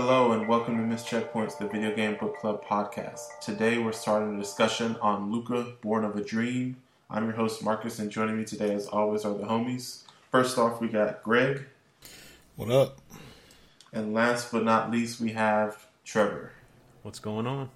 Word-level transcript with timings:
Hello 0.00 0.30
and 0.30 0.46
welcome 0.46 0.76
to 0.76 0.82
Miss 0.84 1.02
Checkpoints, 1.02 1.58
the 1.58 1.66
video 1.66 1.92
game 1.92 2.16
book 2.20 2.36
club 2.38 2.64
podcast. 2.64 3.40
Today 3.40 3.78
we're 3.78 3.90
starting 3.90 4.36
a 4.36 4.38
discussion 4.38 4.94
on 5.02 5.32
Lucah, 5.32 5.72
Born 5.80 6.04
of 6.04 6.14
a 6.14 6.22
Dream. 6.22 6.76
I'm 7.10 7.24
your 7.24 7.32
host 7.32 7.64
Marcus, 7.64 7.98
and 7.98 8.08
joining 8.08 8.38
me 8.38 8.44
today, 8.44 8.72
as 8.72 8.86
always, 8.86 9.24
are 9.24 9.34
the 9.36 9.42
homies. 9.42 10.04
First 10.30 10.56
off, 10.56 10.80
we 10.80 10.86
got 10.86 11.24
Greg, 11.24 11.66
What 12.54 12.70
up? 12.70 12.98
and 13.92 14.14
last 14.14 14.52
but 14.52 14.62
not 14.62 14.92
least, 14.92 15.20
we 15.20 15.32
have 15.32 15.88
Trevor. 16.04 16.52
What's 17.02 17.18
going 17.18 17.48
on? 17.48 17.68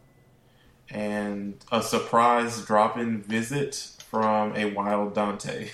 And 0.91 1.57
a 1.73 1.83
surprise 1.83 2.65
drop-in 2.65 3.23
visit 3.23 3.75
from 4.07 4.55
a 4.55 4.67
wild 4.67 5.13
Dante. 5.15 5.71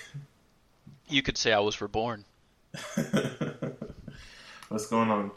You 1.08 1.20
could 1.20 1.36
say 1.36 1.52
I 1.52 1.60
was 1.60 1.82
reborn. 1.82 2.24
What's 4.68 4.86
going 4.86 5.10
on? 5.10 5.30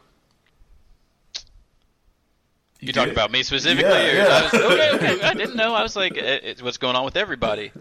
You 2.82 2.92
talking 2.94 3.14
about 3.14 3.32
me 3.32 3.44
specifically? 3.44 3.92
Yeah, 3.92 4.12
or 4.12 4.16
yeah. 4.16 4.26
I 4.26 4.42
was, 4.42 4.54
okay, 4.54 4.92
okay. 4.96 5.22
I 5.22 5.34
didn't 5.36 5.56
know. 5.56 5.76
I 5.76 5.84
was 5.84 5.96
like, 5.96 6.18
eh, 6.18 6.40
eh, 6.42 6.54
what's 6.62 6.78
going 6.78 6.96
on 6.96 7.06
with 7.06 7.16
everybody? 7.16 7.72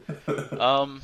Um, 0.53 1.01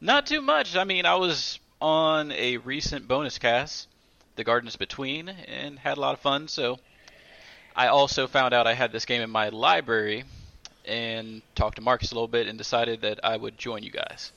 not 0.00 0.26
too 0.26 0.40
much. 0.40 0.74
I 0.74 0.82
mean, 0.82 1.06
I 1.06 1.14
was 1.14 1.60
on 1.80 2.32
a 2.32 2.56
recent 2.58 3.06
bonus 3.06 3.38
cast, 3.38 3.86
The 4.34 4.42
Gardens 4.42 4.74
Between, 4.74 5.28
and 5.28 5.78
had 5.78 5.98
a 5.98 6.00
lot 6.00 6.14
of 6.14 6.20
fun. 6.20 6.48
So, 6.48 6.80
I 7.76 7.86
also 7.86 8.26
found 8.26 8.54
out 8.54 8.66
I 8.66 8.74
had 8.74 8.90
this 8.90 9.04
game 9.04 9.22
in 9.22 9.30
my 9.30 9.50
library, 9.50 10.24
and 10.84 11.42
talked 11.54 11.76
to 11.76 11.82
Marcus 11.82 12.10
a 12.10 12.16
little 12.16 12.26
bit, 12.26 12.48
and 12.48 12.58
decided 12.58 13.02
that 13.02 13.20
I 13.22 13.36
would 13.36 13.56
join 13.56 13.84
you 13.84 13.92
guys. 13.92 14.32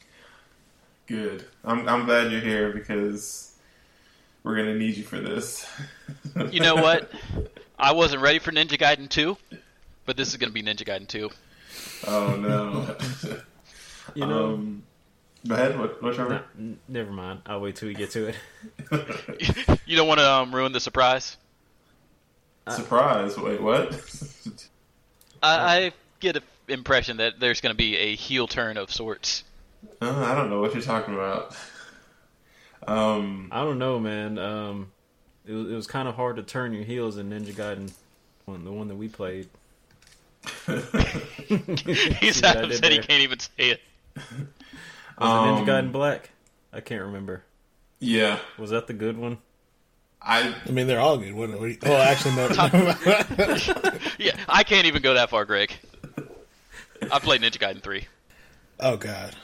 Good. 1.07 1.45
I'm 1.63 1.89
I'm 1.89 2.05
glad 2.05 2.31
you're 2.31 2.41
here 2.41 2.71
because 2.71 3.55
we're 4.43 4.55
gonna 4.55 4.75
need 4.75 4.95
you 4.95 5.03
for 5.03 5.19
this. 5.19 5.67
You 6.51 6.59
know 6.59 6.75
what? 6.75 7.09
I 7.77 7.91
wasn't 7.93 8.21
ready 8.21 8.39
for 8.39 8.51
Ninja 8.51 8.77
Gaiden 8.79 9.09
2, 9.09 9.37
but 10.05 10.15
this 10.17 10.29
is 10.29 10.37
going 10.37 10.49
to 10.49 10.53
be 10.53 10.63
Ninja 10.63 10.85
Gaiden 10.85 11.07
2. 11.07 11.29
oh 12.07 12.35
no. 12.37 12.95
You 14.13 14.25
know, 14.27 14.53
Um, 14.53 14.83
go 15.45 15.55
ahead. 15.55 15.77
What, 15.77 16.01
what 16.01 16.13
Trevor? 16.15 16.29
Nah, 16.35 16.41
n- 16.57 16.79
never 16.87 17.11
mind. 17.11 17.41
I'll 17.47 17.59
wait 17.59 17.75
till 17.75 17.87
we 17.89 17.95
get 17.95 18.11
to 18.11 18.27
it. 18.27 18.35
you 19.85 19.97
don't 19.97 20.07
want 20.07 20.19
to 20.19 20.29
um, 20.31 20.55
ruin 20.55 20.71
the 20.71 20.79
surprise. 20.79 21.35
Surprise! 22.69 23.35
Wait, 23.37 23.61
what? 23.61 23.91
I, 25.43 25.77
I 25.87 25.91
get 26.19 26.37
an 26.37 26.43
impression 26.69 27.17
that 27.17 27.39
there's 27.39 27.59
going 27.61 27.73
to 27.73 27.77
be 27.77 27.97
a 27.97 28.15
heel 28.15 28.47
turn 28.47 28.77
of 28.77 28.91
sorts. 28.93 29.43
Uh, 30.01 30.11
I 30.25 30.33
don't 30.35 30.49
know 30.49 30.61
what 30.61 30.73
you're 30.73 30.83
talking 30.83 31.13
about. 31.15 31.55
Um, 32.87 33.49
I 33.51 33.63
don't 33.63 33.79
know, 33.79 33.99
man. 33.99 34.37
Um, 34.37 34.91
it 35.47 35.53
was, 35.53 35.71
it 35.71 35.75
was 35.75 35.88
kind 35.88 36.07
of 36.07 36.15
hard 36.15 36.35
to 36.38 36.43
turn 36.43 36.73
your 36.73 36.83
heels 36.83 37.17
in 37.17 37.29
Ninja 37.29 37.53
Gaiden, 37.53 37.91
one 38.45 38.63
the 38.63 38.71
one 38.71 38.88
that 38.88 38.95
we 38.95 39.07
played. 39.07 39.47
He's 40.67 42.35
See 42.35 42.41
what 42.41 42.45
I 42.45 42.69
said 42.71 42.91
he 42.91 42.97
there? 42.97 43.01
can't 43.01 43.21
even 43.23 43.39
say 43.39 43.69
it. 43.71 43.81
Was 44.16 44.23
Um, 45.17 45.49
it 45.49 45.51
Ninja 45.51 45.66
Gaiden 45.67 45.91
Black? 45.91 46.29
I 46.73 46.81
can't 46.81 47.01
remember. 47.03 47.44
yeah, 48.00 48.39
Was 48.57 48.69
that 48.72 48.88
the 48.88 48.94
good 48.94 49.17
one? 49.17 49.38
I 50.22 50.56
I 50.67 50.72
mean, 50.72 50.88
they're 50.88 51.00
all 51.00 51.17
good. 51.17 51.33
What, 51.33 51.50
what, 51.59 51.77
oh, 51.85 51.95
actually, 51.97 52.35
no. 52.35 52.47
Yeah, 54.17 54.35
I 54.50 54.63
can't 54.63 54.88
even 54.88 55.01
go 55.01 55.13
that 55.13 55.29
far, 55.29 55.45
Greg. 55.45 55.72
I 57.12 57.19
played 57.19 57.41
Ninja 57.41 57.57
Gaiden 57.59 57.81
3. 57.81 58.07
oh 58.79 58.97
God. 58.97 59.35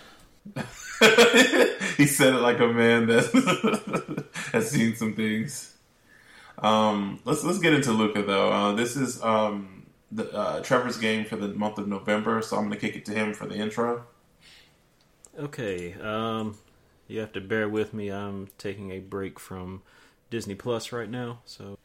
he 1.98 2.06
said 2.08 2.34
it 2.34 2.40
like 2.40 2.60
a 2.60 2.68
man 2.68 3.06
that 3.08 4.26
has 4.52 4.70
seen 4.72 4.96
some 4.96 5.14
things. 5.14 5.71
Um, 6.60 7.20
let's 7.26 7.44
let's 7.44 7.60
get 7.60 7.74
into 7.74 7.92
Lucah 7.92 8.24
though. 8.24 8.52
Uh, 8.52 8.74
this 8.74 8.96
is 8.96 9.22
um, 9.24 9.86
the, 10.12 10.32
uh, 10.32 10.62
Trevor's 10.62 10.98
game 10.98 11.26
for 11.26 11.36
the 11.36 11.48
month 11.50 11.78
of 11.78 11.88
November, 11.88 12.42
so 12.42 12.58
I'm 12.58 12.68
going 12.68 12.80
to 12.80 12.86
kick 12.86 12.96
it 12.96 13.06
to 13.06 13.14
him 13.14 13.34
for 13.34 13.48
the 13.48 13.56
intro. 13.56 14.06
Okay. 15.40 15.94
Um, 15.94 16.58
you 17.08 17.20
have 17.20 17.34
to 17.34 17.42
bear 17.42 17.68
with 17.68 17.94
me. 17.94 18.10
I'm 18.10 18.48
taking 18.58 18.92
a 18.92 19.00
break 19.00 19.40
from 19.40 19.82
Disney 20.30 20.56
Plus 20.56 20.92
right 20.92 21.10
now, 21.10 21.40
so. 21.46 21.78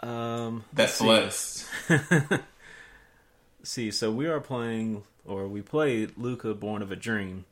Um, 0.00 0.64
That's 0.72 0.98
blessed. 0.98 1.66
See, 3.62 3.90
so 3.90 4.10
we 4.10 4.26
are 4.26 4.40
playing, 4.40 5.04
or 5.24 5.48
we 5.48 5.62
played 5.62 6.18
Lucah 6.18 6.54
Born 6.54 6.82
of 6.82 6.92
a 6.92 6.96
Dream, 6.96 7.46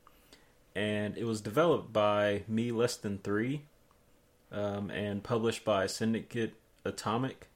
and 0.75 1.17
it 1.17 1.23
was 1.25 1.41
developed 1.41 1.91
by 1.91 2.43
Me 2.47 2.71
Less 2.71 2.97
Than 2.97 3.17
Three, 3.17 3.63
um, 4.53 4.89
and 4.91 5.21
published 5.23 5.65
by 5.65 5.87
Syndicate 5.87 6.53
Atomic. 6.85 7.47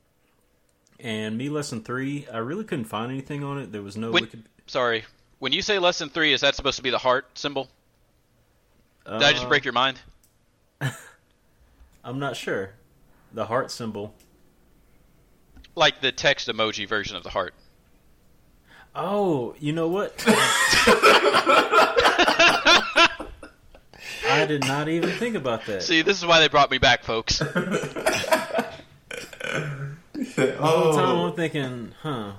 And 1.00 1.38
Me 1.38 1.48
Less 1.50 1.70
Than 1.70 1.84
Three, 1.84 2.28
I 2.34 2.40
really 2.40 2.64
couldn't 2.64 2.86
find 2.86 3.12
anything 3.12 3.44
on 3.44 3.60
it. 3.60 3.72
There 3.72 3.84
was 3.84 3.96
no 3.96 4.12
When- 4.12 4.24
wiki. 4.24 4.44
Sorry. 4.66 5.06
When 5.40 5.54
you 5.54 5.62
say 5.62 5.78
lesson 5.78 6.10
3, 6.10 6.34
is 6.34 6.42
that 6.42 6.56
supposed 6.56 6.78
to 6.78 6.84
be 6.84 6.90
the 6.90 6.98
heart 6.98 7.38
symbol? 7.38 7.70
Did 9.06 9.22
I 9.24 9.32
just 9.34 9.46
Uh, 9.46 9.50
break 9.50 9.64
your 9.64 9.74
mind? 9.74 10.00
I'm 12.04 12.18
not 12.20 12.36
sure. 12.36 12.72
The 13.34 13.46
heart 13.46 13.70
symbol. 13.70 14.16
Like 15.76 16.02
the 16.02 16.12
text 16.12 16.48
emoji 16.48 16.88
version 16.90 17.16
of 17.16 17.22
the 17.24 17.30
heart. 17.30 17.54
Oh, 18.96 19.54
you 19.60 19.74
know 19.74 19.88
what? 19.88 20.16
I 24.42 24.46
did 24.46 24.62
not 24.62 24.88
even 24.88 25.10
think 25.10 25.36
about 25.36 25.66
that. 25.66 25.84
See, 25.84 26.02
this 26.02 26.18
is 26.18 26.26
why 26.26 26.40
they 26.40 26.48
brought 26.48 26.72
me 26.72 26.78
back, 26.78 27.04
folks. 27.04 27.42
The 30.18 30.56
whole 30.60 30.94
oh. 30.94 30.96
time 30.96 31.18
oh, 31.18 31.28
I'm 31.28 31.34
thinking, 31.34 31.94
huh? 32.02 32.34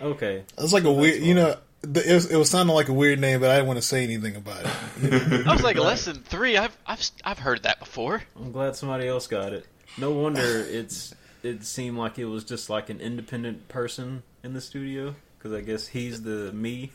Okay. 0.00 0.44
It's 0.58 0.72
like 0.72 0.84
a 0.84 0.92
weird, 0.92 1.22
you 1.22 1.34
know, 1.34 1.56
the, 1.82 2.08
it 2.08 2.14
was, 2.14 2.30
it 2.30 2.36
was 2.36 2.50
sounding 2.50 2.74
like 2.74 2.88
a 2.88 2.92
weird 2.92 3.20
name, 3.20 3.40
but 3.40 3.50
I 3.50 3.56
didn't 3.56 3.68
want 3.68 3.78
to 3.78 3.86
say 3.86 4.02
anything 4.04 4.36
about 4.36 4.62
it. 4.62 5.46
I 5.46 5.52
was 5.52 5.62
like, 5.62 5.76
less 5.76 6.04
than 6.04 6.22
3? 6.22 6.56
I've, 6.56 6.76
I've, 6.86 7.10
I've 7.24 7.38
heard 7.38 7.64
that 7.64 7.78
before. 7.78 8.22
I'm 8.36 8.52
glad 8.52 8.76
somebody 8.76 9.06
else 9.06 9.26
got 9.26 9.52
it. 9.52 9.66
No 9.98 10.10
wonder 10.10 10.42
it's 10.42 11.14
it 11.42 11.64
seemed 11.64 11.96
like 11.96 12.18
it 12.18 12.26
was 12.26 12.44
just 12.44 12.68
like 12.68 12.90
an 12.90 13.00
independent 13.00 13.68
person 13.68 14.22
in 14.42 14.52
the 14.52 14.60
studio 14.60 15.14
because 15.38 15.52
I 15.52 15.60
guess 15.60 15.86
he's 15.86 16.22
the 16.22 16.52
me. 16.52 16.90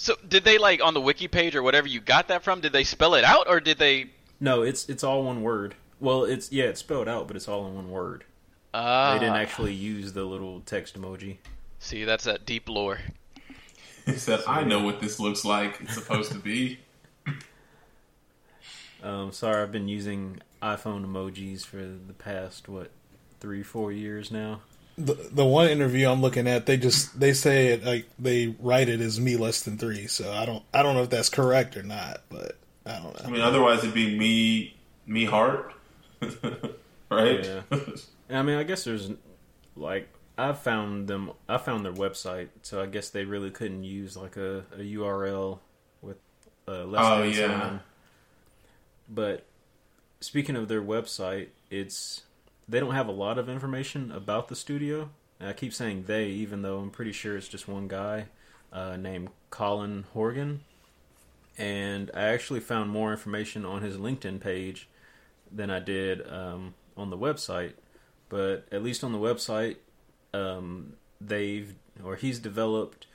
So, 0.00 0.14
did 0.28 0.44
they, 0.44 0.58
like, 0.58 0.80
on 0.80 0.94
the 0.94 1.00
wiki 1.00 1.26
page 1.26 1.56
or 1.56 1.62
whatever 1.64 1.88
you 1.88 2.00
got 2.00 2.28
that 2.28 2.44
from, 2.44 2.60
did 2.60 2.72
they 2.72 2.84
spell 2.84 3.14
it 3.14 3.24
out, 3.24 3.48
or 3.48 3.58
did 3.58 3.78
they... 3.78 4.10
No, 4.38 4.62
it's 4.62 4.88
it's 4.88 5.02
all 5.02 5.24
one 5.24 5.42
word. 5.42 5.74
Well, 5.98 6.22
it's 6.22 6.52
yeah, 6.52 6.66
it's 6.66 6.78
spelled 6.78 7.08
out, 7.08 7.26
but 7.26 7.34
it's 7.34 7.48
all 7.48 7.66
in 7.66 7.74
one 7.74 7.90
word. 7.90 8.22
Uh, 8.72 9.14
They 9.14 9.18
didn't 9.18 9.34
actually 9.34 9.74
use 9.74 10.12
the 10.12 10.22
little 10.22 10.60
text 10.60 10.96
emoji. 10.96 11.38
See, 11.80 12.04
that's 12.04 12.22
that 12.22 12.46
deep 12.46 12.68
lore. 12.68 13.00
he 14.06 14.12
said, 14.12 14.44
"I 14.46 14.62
know 14.62 14.80
what 14.80 15.00
this 15.00 15.18
looks 15.18 15.44
like. 15.44 15.80
It's 15.80 15.94
supposed 15.94 16.30
to 16.32 16.38
be." 16.38 16.78
Um, 19.00 19.30
sorry, 19.30 19.62
I've 19.62 19.70
been 19.70 19.86
using 19.86 20.40
iPhone 20.60 21.06
emojis 21.06 21.64
for 21.64 21.76
the 21.76 22.12
past 22.18 22.68
what 22.68 22.90
three, 23.38 23.62
four 23.62 23.92
years 23.92 24.32
now. 24.32 24.60
The, 25.00 25.14
the 25.30 25.44
one 25.44 25.68
interview 25.68 26.08
I'm 26.08 26.20
looking 26.20 26.48
at, 26.48 26.66
they 26.66 26.76
just 26.76 27.18
they 27.20 27.32
say 27.32 27.68
it 27.68 27.84
like 27.84 28.06
they 28.18 28.48
write 28.58 28.88
it 28.88 29.00
as 29.00 29.20
me 29.20 29.36
less 29.36 29.62
than 29.62 29.78
three. 29.78 30.08
So 30.08 30.32
I 30.32 30.44
don't 30.44 30.64
I 30.74 30.82
don't 30.82 30.96
know 30.96 31.04
if 31.04 31.10
that's 31.10 31.28
correct 31.28 31.76
or 31.76 31.84
not, 31.84 32.22
but 32.28 32.56
I 32.84 32.98
don't 32.98 33.14
know. 33.18 33.24
I 33.24 33.30
mean, 33.30 33.40
otherwise 33.40 33.78
it'd 33.80 33.94
be 33.94 34.18
me, 34.18 34.76
me 35.06 35.24
heart, 35.24 35.72
right? 37.10 37.44
Yeah. 37.44 37.60
I 38.30 38.42
mean, 38.42 38.56
I 38.58 38.64
guess 38.64 38.84
there's 38.84 39.10
like 39.76 40.08
I 40.36 40.52
found 40.52 41.06
them. 41.08 41.30
I 41.48 41.58
found 41.58 41.84
their 41.84 41.92
website, 41.92 42.48
so 42.62 42.82
I 42.82 42.86
guess 42.86 43.10
they 43.10 43.24
really 43.24 43.50
couldn't 43.50 43.84
use 43.84 44.16
like 44.16 44.36
a, 44.36 44.64
a 44.74 44.78
URL 44.78 45.60
with 46.02 46.16
a 46.66 46.84
less 46.84 47.04
Oh, 47.04 47.20
than 47.22 47.30
yeah. 47.30 47.60
sign. 47.60 47.80
But 49.08 49.44
speaking 50.20 50.56
of 50.56 50.68
their 50.68 50.82
website, 50.82 51.48
it's 51.70 52.22
they 52.68 52.80
don't 52.80 52.94
have 52.94 53.08
a 53.08 53.12
lot 53.12 53.38
of 53.38 53.48
information 53.48 54.12
about 54.12 54.48
the 54.48 54.56
studio. 54.56 55.10
And 55.40 55.48
I 55.48 55.52
keep 55.52 55.72
saying 55.72 56.04
they, 56.06 56.26
even 56.26 56.62
though 56.62 56.78
I'm 56.78 56.90
pretty 56.90 57.12
sure 57.12 57.36
it's 57.36 57.48
just 57.48 57.68
one 57.68 57.88
guy 57.88 58.26
uh, 58.72 58.96
named 58.96 59.30
Colin 59.50 60.04
Horgan. 60.12 60.60
And 61.56 62.10
I 62.14 62.22
actually 62.22 62.60
found 62.60 62.90
more 62.90 63.10
information 63.10 63.64
on 63.64 63.82
his 63.82 63.96
LinkedIn 63.96 64.40
page 64.40 64.88
than 65.50 65.70
I 65.70 65.78
did 65.80 66.28
um, 66.30 66.74
on 66.96 67.10
the 67.10 67.18
website. 67.18 67.72
But 68.28 68.66
at 68.70 68.82
least 68.82 69.02
on 69.02 69.12
the 69.12 69.18
website, 69.18 69.76
um, 70.34 70.94
they've 71.20 71.74
or 72.04 72.16
he's 72.16 72.38
developed 72.38 73.06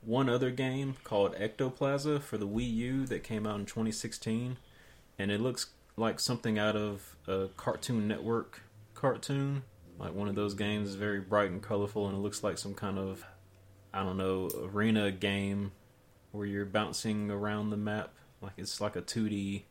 one 0.00 0.28
other 0.28 0.50
game 0.50 0.96
called 1.04 1.36
Ectoplaza 1.36 2.20
for 2.20 2.38
the 2.38 2.46
Wii 2.46 2.72
U 2.74 3.06
that 3.06 3.22
came 3.22 3.46
out 3.46 3.60
in 3.60 3.66
2016, 3.66 4.56
and 5.18 5.30
it 5.30 5.40
looks 5.40 5.66
like 5.96 6.18
something 6.18 6.58
out 6.58 6.74
of 6.74 7.16
a 7.28 7.48
Cartoon 7.56 8.08
Network 8.08 8.62
cartoon. 9.02 9.64
Like 9.98 10.14
one 10.14 10.28
of 10.28 10.34
those 10.34 10.54
games 10.54 10.88
is 10.88 10.94
very 10.94 11.20
bright 11.20 11.50
and 11.50 11.60
colorful, 11.62 12.06
and 12.06 12.16
it 12.16 12.20
looks 12.20 12.42
like 12.42 12.56
some 12.56 12.72
kind 12.72 12.98
of 12.98 13.26
I 13.92 14.02
don't 14.02 14.16
know 14.16 14.48
arena 14.72 15.10
game 15.10 15.72
where 16.30 16.46
you're 16.46 16.64
bouncing 16.64 17.30
around 17.30 17.70
the 17.70 17.76
map. 17.76 18.14
Like 18.40 18.54
it's 18.56 18.80
like 18.80 18.96
a 18.96 19.02
2D 19.02 19.62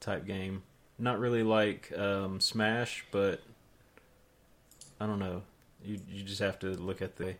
type 0.00 0.26
game. 0.26 0.62
Not 0.98 1.20
really 1.20 1.42
like 1.42 1.96
um, 1.96 2.40
Smash, 2.40 3.04
but 3.10 3.42
I 5.00 5.06
don't 5.06 5.20
know. 5.20 5.42
You 5.84 6.00
you 6.10 6.24
just 6.24 6.40
have 6.40 6.58
to 6.60 6.68
look 6.70 7.00
at 7.00 7.16
the. 7.16 7.34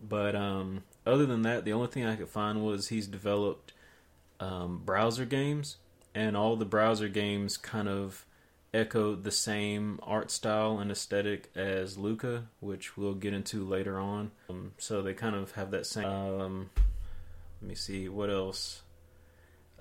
But 0.00 0.34
um, 0.34 0.82
other 1.06 1.26
than 1.26 1.42
that, 1.42 1.64
the 1.64 1.72
only 1.74 1.86
thing 1.86 2.04
I 2.04 2.16
could 2.16 2.28
find 2.28 2.64
was 2.64 2.88
he's 2.88 3.06
developed 3.06 3.72
um, 4.40 4.82
browser 4.84 5.24
games, 5.26 5.76
and 6.14 6.36
all 6.36 6.56
the 6.56 6.64
browser 6.64 7.08
games 7.08 7.56
kind 7.56 7.88
of 7.88 8.24
echoed 8.74 9.22
the 9.22 9.30
same 9.30 10.00
art 10.02 10.30
style 10.30 10.78
and 10.78 10.90
aesthetic 10.90 11.50
as 11.54 11.98
Lucah, 11.98 12.44
which 12.60 12.96
we'll 12.96 13.14
get 13.14 13.34
into 13.34 13.64
later 13.64 13.98
on. 13.98 14.30
Um, 14.48 14.72
so 14.78 15.02
they 15.02 15.14
kind 15.14 15.36
of 15.36 15.52
have 15.52 15.70
that 15.72 15.86
same. 15.86 16.06
Um, 16.06 16.70
let 17.60 17.68
me 17.68 17.74
see 17.74 18.08
what 18.08 18.30
else. 18.30 18.82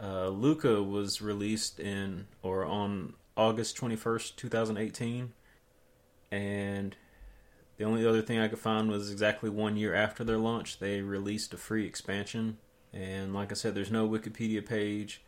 Uh, 0.01 0.27
Lucah 0.29 0.83
was 0.83 1.21
released 1.21 1.79
in 1.79 2.27
or 2.41 2.65
on 2.65 3.13
August 3.37 3.75
twenty 3.77 3.95
first, 3.95 4.37
two 4.37 4.49
thousand 4.49 4.77
eighteen, 4.77 5.33
and 6.31 6.95
the 7.77 7.85
only 7.85 8.05
other 8.05 8.21
thing 8.21 8.39
I 8.39 8.47
could 8.47 8.59
find 8.59 8.89
was 8.89 9.11
exactly 9.11 9.49
one 9.49 9.77
year 9.77 9.95
after 9.95 10.23
their 10.23 10.37
launch, 10.37 10.79
they 10.79 11.01
released 11.01 11.53
a 11.53 11.57
free 11.57 11.85
expansion. 11.87 12.57
And 12.93 13.33
like 13.33 13.51
I 13.51 13.55
said, 13.55 13.73
there's 13.73 13.89
no 13.89 14.07
Wikipedia 14.07 14.63
page, 14.63 15.23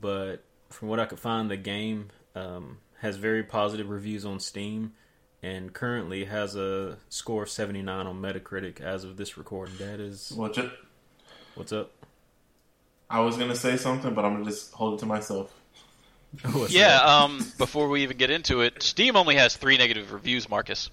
but 0.00 0.44
from 0.70 0.88
what 0.88 1.00
I 1.00 1.06
could 1.06 1.18
find, 1.18 1.50
the 1.50 1.56
game 1.56 2.08
um, 2.34 2.78
has 3.00 3.16
very 3.16 3.42
positive 3.42 3.88
reviews 3.90 4.24
on 4.24 4.40
Steam 4.40 4.92
and 5.42 5.72
currently 5.72 6.24
has 6.26 6.54
a 6.54 6.98
score 7.08 7.44
of 7.44 7.50
79 7.50 8.06
on 8.06 8.20
Metacritic 8.20 8.80
as 8.80 9.04
of 9.04 9.16
this 9.16 9.38
recording. 9.38 9.74
That 9.78 10.00
is. 10.00 10.32
What's 10.34 10.58
it? 10.58 10.70
What's 11.54 11.72
up? 11.72 11.90
I 13.08 13.20
was 13.20 13.36
gonna 13.36 13.56
say 13.56 13.76
something, 13.76 14.14
but 14.14 14.24
I'm 14.24 14.34
gonna 14.34 14.44
just 14.44 14.72
hold 14.72 14.94
it 14.94 15.00
to 15.00 15.06
myself. 15.06 15.52
What's 16.52 16.72
yeah, 16.72 17.00
um, 17.00 17.44
before 17.58 17.88
we 17.88 18.02
even 18.02 18.16
get 18.16 18.30
into 18.30 18.60
it, 18.60 18.82
Steam 18.82 19.16
only 19.16 19.34
has 19.34 19.56
three 19.56 19.76
negative 19.76 20.12
reviews, 20.12 20.48
Marcus. 20.48 20.90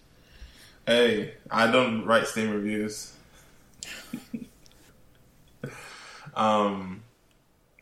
Hey, 0.87 1.33
I 1.51 1.69
don't 1.69 2.05
write 2.05 2.25
Steam 2.27 2.49
reviews. 2.49 3.13
um, 6.33 7.03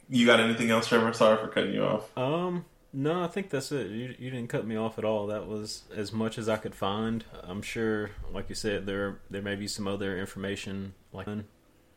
you 0.09 0.25
got 0.25 0.39
anything 0.39 0.69
else, 0.71 0.87
Trevor? 0.87 1.13
Sorry 1.13 1.37
for 1.37 1.47
cutting 1.47 1.73
you 1.73 1.83
off. 1.83 2.17
Um, 2.17 2.65
no, 2.95 3.21
I 3.21 3.27
think 3.27 3.49
that's 3.49 3.73
it. 3.73 3.87
You 3.87 4.15
you 4.17 4.31
didn't 4.31 4.47
cut 4.47 4.65
me 4.65 4.77
off 4.77 4.97
at 4.97 5.03
all. 5.03 5.27
That 5.27 5.47
was 5.47 5.83
as 5.93 6.13
much 6.13 6.37
as 6.37 6.47
I 6.47 6.55
could 6.55 6.73
find. 6.73 7.25
I'm 7.43 7.61
sure, 7.61 8.11
like 8.31 8.47
you 8.47 8.55
said, 8.55 8.85
there 8.85 9.19
there 9.29 9.41
may 9.41 9.55
be 9.55 9.67
some 9.67 9.87
other 9.87 10.17
information 10.17 10.93
like. 11.11 11.27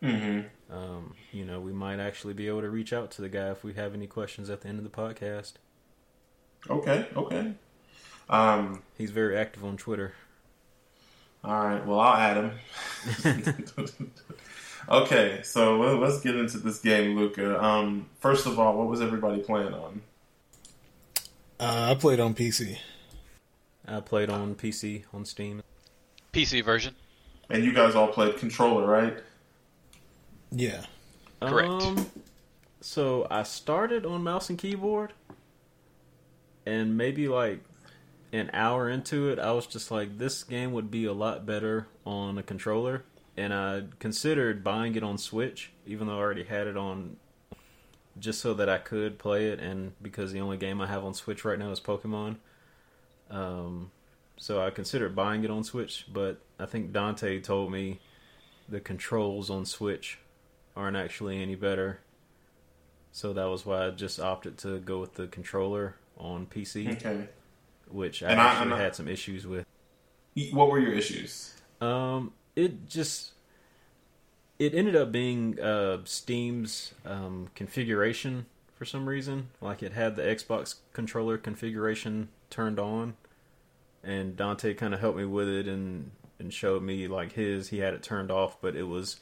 Mm-hmm. 0.03 0.73
Um, 0.73 1.15
you 1.33 1.45
know, 1.45 1.61
we 1.61 1.73
might 1.73 1.99
actually 1.99 2.35
be 2.35 2.47
able 2.47 2.61
to 2.61 2.71
reach 2.71 2.93
out 2.93 3.11
to 3.13 3.23
the 3.23 3.29
guy 3.29 3.51
if 3.51 3.65
we 3.65 3.75
have 3.75 3.95
any 3.95 4.07
questions 4.07 4.51
at 4.51 4.61
the 4.61 4.69
end 4.69 4.79
of 4.79 4.85
the 4.85 4.91
podcast. 4.91 5.55
Okay, 6.69 7.07
okay. 7.17 7.55
Um, 8.29 8.83
He's 8.97 9.11
very 9.11 9.37
active 9.37 9.65
on 9.65 9.77
Twitter. 9.77 10.13
all 11.45 11.65
right. 11.65 11.85
Well, 11.85 11.99
I'll 11.99 12.17
add 12.17 12.37
him. 12.37 14.13
okay, 14.89 15.41
so 15.43 15.79
let's 15.99 16.21
get 16.21 16.37
into 16.37 16.59
this 16.59 16.81
game, 16.81 17.17
Lucah. 17.17 17.63
Um, 17.63 18.09
first 18.21 18.47
of 18.47 18.59
all, 18.59 18.77
what 18.77 18.89
was 18.89 19.01
everybody 19.01 19.43
playing 19.43 19.75
on? 19.75 20.03
Uh, 21.61 21.89
I 21.91 21.95
played 21.95 22.21
on 22.21 22.35
PC. 22.35 22.79
I 23.87 24.01
played 24.01 24.31
on 24.31 24.55
PC 24.55 25.05
on 25.13 25.25
Steam. 25.25 25.63
PC 26.33 26.65
version. 26.65 26.95
And 27.51 27.65
you 27.65 27.73
guys 27.73 27.95
all 27.95 28.09
played 28.09 28.37
controller, 28.37 28.87
right? 28.87 29.19
Yeah. 30.51 30.85
Correct. 31.41 31.71
Um, 31.71 32.07
so 32.81 33.27
I 33.31 33.43
started 33.43 34.07
on 34.07 34.23
mouse 34.23 34.51
and 34.51 34.59
keyboard, 34.59 35.13
and 36.67 36.97
maybe 36.97 37.29
like 37.29 37.61
an 38.33 38.51
hour 38.53 38.89
into 38.89 39.29
it, 39.31 39.39
I 39.39 39.53
was 39.53 39.67
just 39.67 39.91
like, 39.91 40.19
this 40.19 40.45
game 40.45 40.73
would 40.73 40.91
be 40.91 41.07
a 41.07 41.13
lot 41.13 41.47
better 41.47 41.89
on 42.05 42.39
a 42.39 42.43
controller. 42.43 43.05
And 43.37 43.55
I 43.55 43.85
considered 44.01 44.65
buying 44.65 44.95
it 44.97 45.03
on 45.03 45.17
Switch, 45.17 45.71
even 45.87 46.07
though 46.09 46.17
I 46.17 46.19
already 46.19 46.45
had 46.45 46.67
it 46.67 46.77
on, 46.77 47.17
just 48.19 48.41
so 48.41 48.55
that 48.55 48.69
I 48.69 48.79
could 48.79 49.19
play 49.19 49.47
it. 49.47 49.61
And 49.61 49.93
because 50.03 50.33
the 50.33 50.41
only 50.41 50.57
game 50.57 50.81
I 50.81 50.87
have 50.87 51.05
on 51.05 51.15
Switch 51.15 51.45
right 51.45 51.59
now 51.59 51.71
is 51.71 51.81
Pokemon, 51.81 52.37
um, 53.31 53.91
so 54.37 54.61
I 54.65 54.71
considered 54.71 55.15
buying 55.15 55.45
it 55.45 55.51
on 55.51 55.65
Switch. 55.65 56.07
But 56.13 56.41
I 56.59 56.67
think 56.67 56.93
Dante 56.93 57.41
told 57.41 57.71
me 57.73 58.01
the 58.69 58.81
controls 58.81 59.51
on 59.51 59.65
Switch 59.67 60.19
aren't 60.77 60.97
actually 60.97 61.41
any 61.43 61.55
better. 61.55 62.01
So 63.13 63.33
that 63.33 63.47
was 63.47 63.65
why 63.67 63.87
I 63.87 63.91
just 63.91 64.21
opted 64.21 64.59
to 64.59 64.79
go 64.79 65.01
with 65.01 65.15
the 65.15 65.27
controller 65.27 65.97
on 66.17 66.47
PC, 66.47 66.93
Okay. 66.93 67.29
which 67.91 68.23
I 68.23 68.31
And 68.31 68.41
actually 68.41 68.73
I- 68.75 68.79
had 68.81 68.95
some 68.95 69.09
issues 69.09 69.47
with. 69.47 69.67
What 70.53 70.71
were 70.71 70.79
your 70.79 70.93
issues? 70.93 71.55
Um, 71.81 72.33
it 72.55 72.87
just 72.89 73.33
it 74.59 74.75
ended 74.75 74.97
up 74.97 75.13
being 75.13 75.59
uh, 75.61 75.99
Steam's 76.05 76.95
um, 77.05 77.49
configuration 77.55 78.47
for 78.75 78.85
some 78.85 79.09
reason. 79.09 79.49
Like 79.61 79.83
it 79.83 79.93
had 79.93 80.17
the 80.17 80.23
Xbox 80.23 80.77
controller 80.93 81.39
configuration 81.39 82.29
turned 82.51 82.79
on, 82.79 83.15
and 84.03 84.37
Dante 84.37 84.75
kind 84.75 84.95
of 84.95 85.01
helped 85.01 85.19
me 85.19 85.25
with 85.25 85.49
it 85.49 85.67
and 85.69 86.11
and 86.39 86.53
showed 86.53 86.83
me 86.83 87.09
like 87.09 87.33
his 87.33 87.69
he 87.69 87.79
had 87.79 87.95
it 87.95 88.03
turned 88.03 88.31
off, 88.31 88.61
but 88.61 88.77
it 88.77 88.85
was 88.85 89.17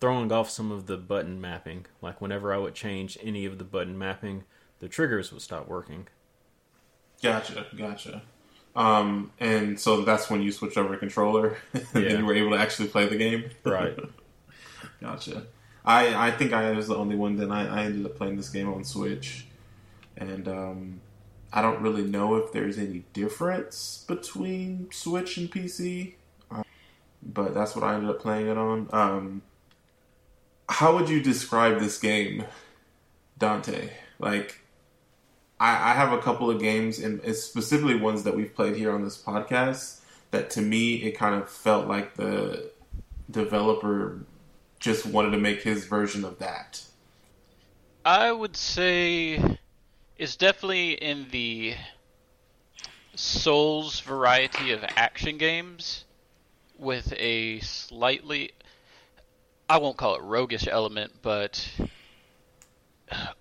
throwing 0.00 0.30
off 0.30 0.48
some 0.50 0.70
of 0.70 0.86
the 0.86 0.96
button 0.96 1.40
mapping. 1.40 1.86
Like 2.00 2.20
whenever 2.20 2.52
I 2.52 2.58
would 2.58 2.74
change 2.74 3.18
any 3.22 3.44
of 3.46 3.58
the 3.58 3.64
button 3.64 3.98
mapping, 3.98 4.44
the 4.80 4.88
triggers 4.88 5.32
would 5.32 5.42
stop 5.42 5.66
working. 5.68 6.06
Gotcha, 7.22 7.66
gotcha. 7.76 8.22
Um, 8.76 9.32
and 9.40 9.80
so 9.80 10.02
that's 10.02 10.30
when 10.30 10.40
you 10.40 10.52
switched 10.52 10.76
over 10.76 10.92
to 10.94 10.98
controller, 10.98 11.56
and 11.72 11.84
Yeah. 11.94 12.00
then 12.10 12.18
you 12.20 12.26
were 12.26 12.34
able 12.34 12.50
to 12.52 12.58
actually 12.58 12.88
play 12.88 13.08
the 13.08 13.16
game. 13.16 13.50
Right. 13.64 13.98
Gotcha. 15.00 15.44
I 15.84 16.28
I 16.28 16.30
think 16.30 16.52
I 16.52 16.70
was 16.72 16.88
the 16.88 16.96
only 16.96 17.16
one. 17.16 17.36
Then 17.36 17.50
I, 17.50 17.82
I 17.82 17.84
ended 17.84 18.04
up 18.04 18.16
playing 18.16 18.36
this 18.36 18.50
game 18.50 18.72
on 18.72 18.84
Switch, 18.84 19.46
and 20.16 20.46
um, 20.48 21.00
I 21.52 21.62
don't 21.62 21.80
really 21.80 22.02
know 22.02 22.36
if 22.36 22.52
there's 22.52 22.78
any 22.78 23.04
difference 23.12 24.04
between 24.06 24.88
Switch 24.92 25.38
and 25.38 25.50
PC, 25.50 26.14
uh, 26.50 26.62
but 27.22 27.54
that's 27.54 27.74
what 27.74 27.84
I 27.84 27.94
ended 27.94 28.10
up 28.10 28.20
playing 28.20 28.48
it 28.48 28.58
on. 28.58 28.88
Um, 28.92 29.42
how 30.68 30.94
would 30.94 31.08
you 31.08 31.22
describe 31.22 31.80
this 31.80 31.98
game, 31.98 32.44
Dante? 33.38 33.90
Like, 34.18 34.60
I, 35.58 35.92
I 35.92 35.94
have 35.94 36.12
a 36.12 36.18
couple 36.18 36.50
of 36.50 36.60
games, 36.60 36.98
and 36.98 37.22
specifically 37.34 37.96
ones 37.96 38.24
that 38.24 38.36
we've 38.36 38.54
played 38.54 38.76
here 38.76 38.92
on 38.92 39.02
this 39.02 39.20
podcast. 39.20 40.00
That 40.30 40.50
to 40.50 40.60
me, 40.60 40.96
it 40.96 41.12
kind 41.12 41.34
of 41.34 41.48
felt 41.48 41.88
like 41.88 42.16
the 42.16 42.70
developer 43.30 44.20
just 44.78 45.06
wanted 45.06 45.30
to 45.30 45.38
make 45.38 45.62
his 45.62 45.84
version 45.84 46.24
of 46.24 46.38
that. 46.38 46.82
I 48.04 48.32
would 48.32 48.56
say 48.56 49.58
it's 50.16 50.36
definitely 50.36 50.92
in 50.92 51.28
the 51.30 51.74
Souls 53.14 54.00
variety 54.00 54.70
of 54.72 54.84
action 54.96 55.38
games 55.38 56.04
with 56.78 57.12
a 57.16 57.58
slightly 57.60 58.52
I 59.68 59.78
won't 59.78 59.96
call 59.96 60.14
it 60.14 60.22
roguish 60.22 60.66
element, 60.66 61.12
but 61.20 61.68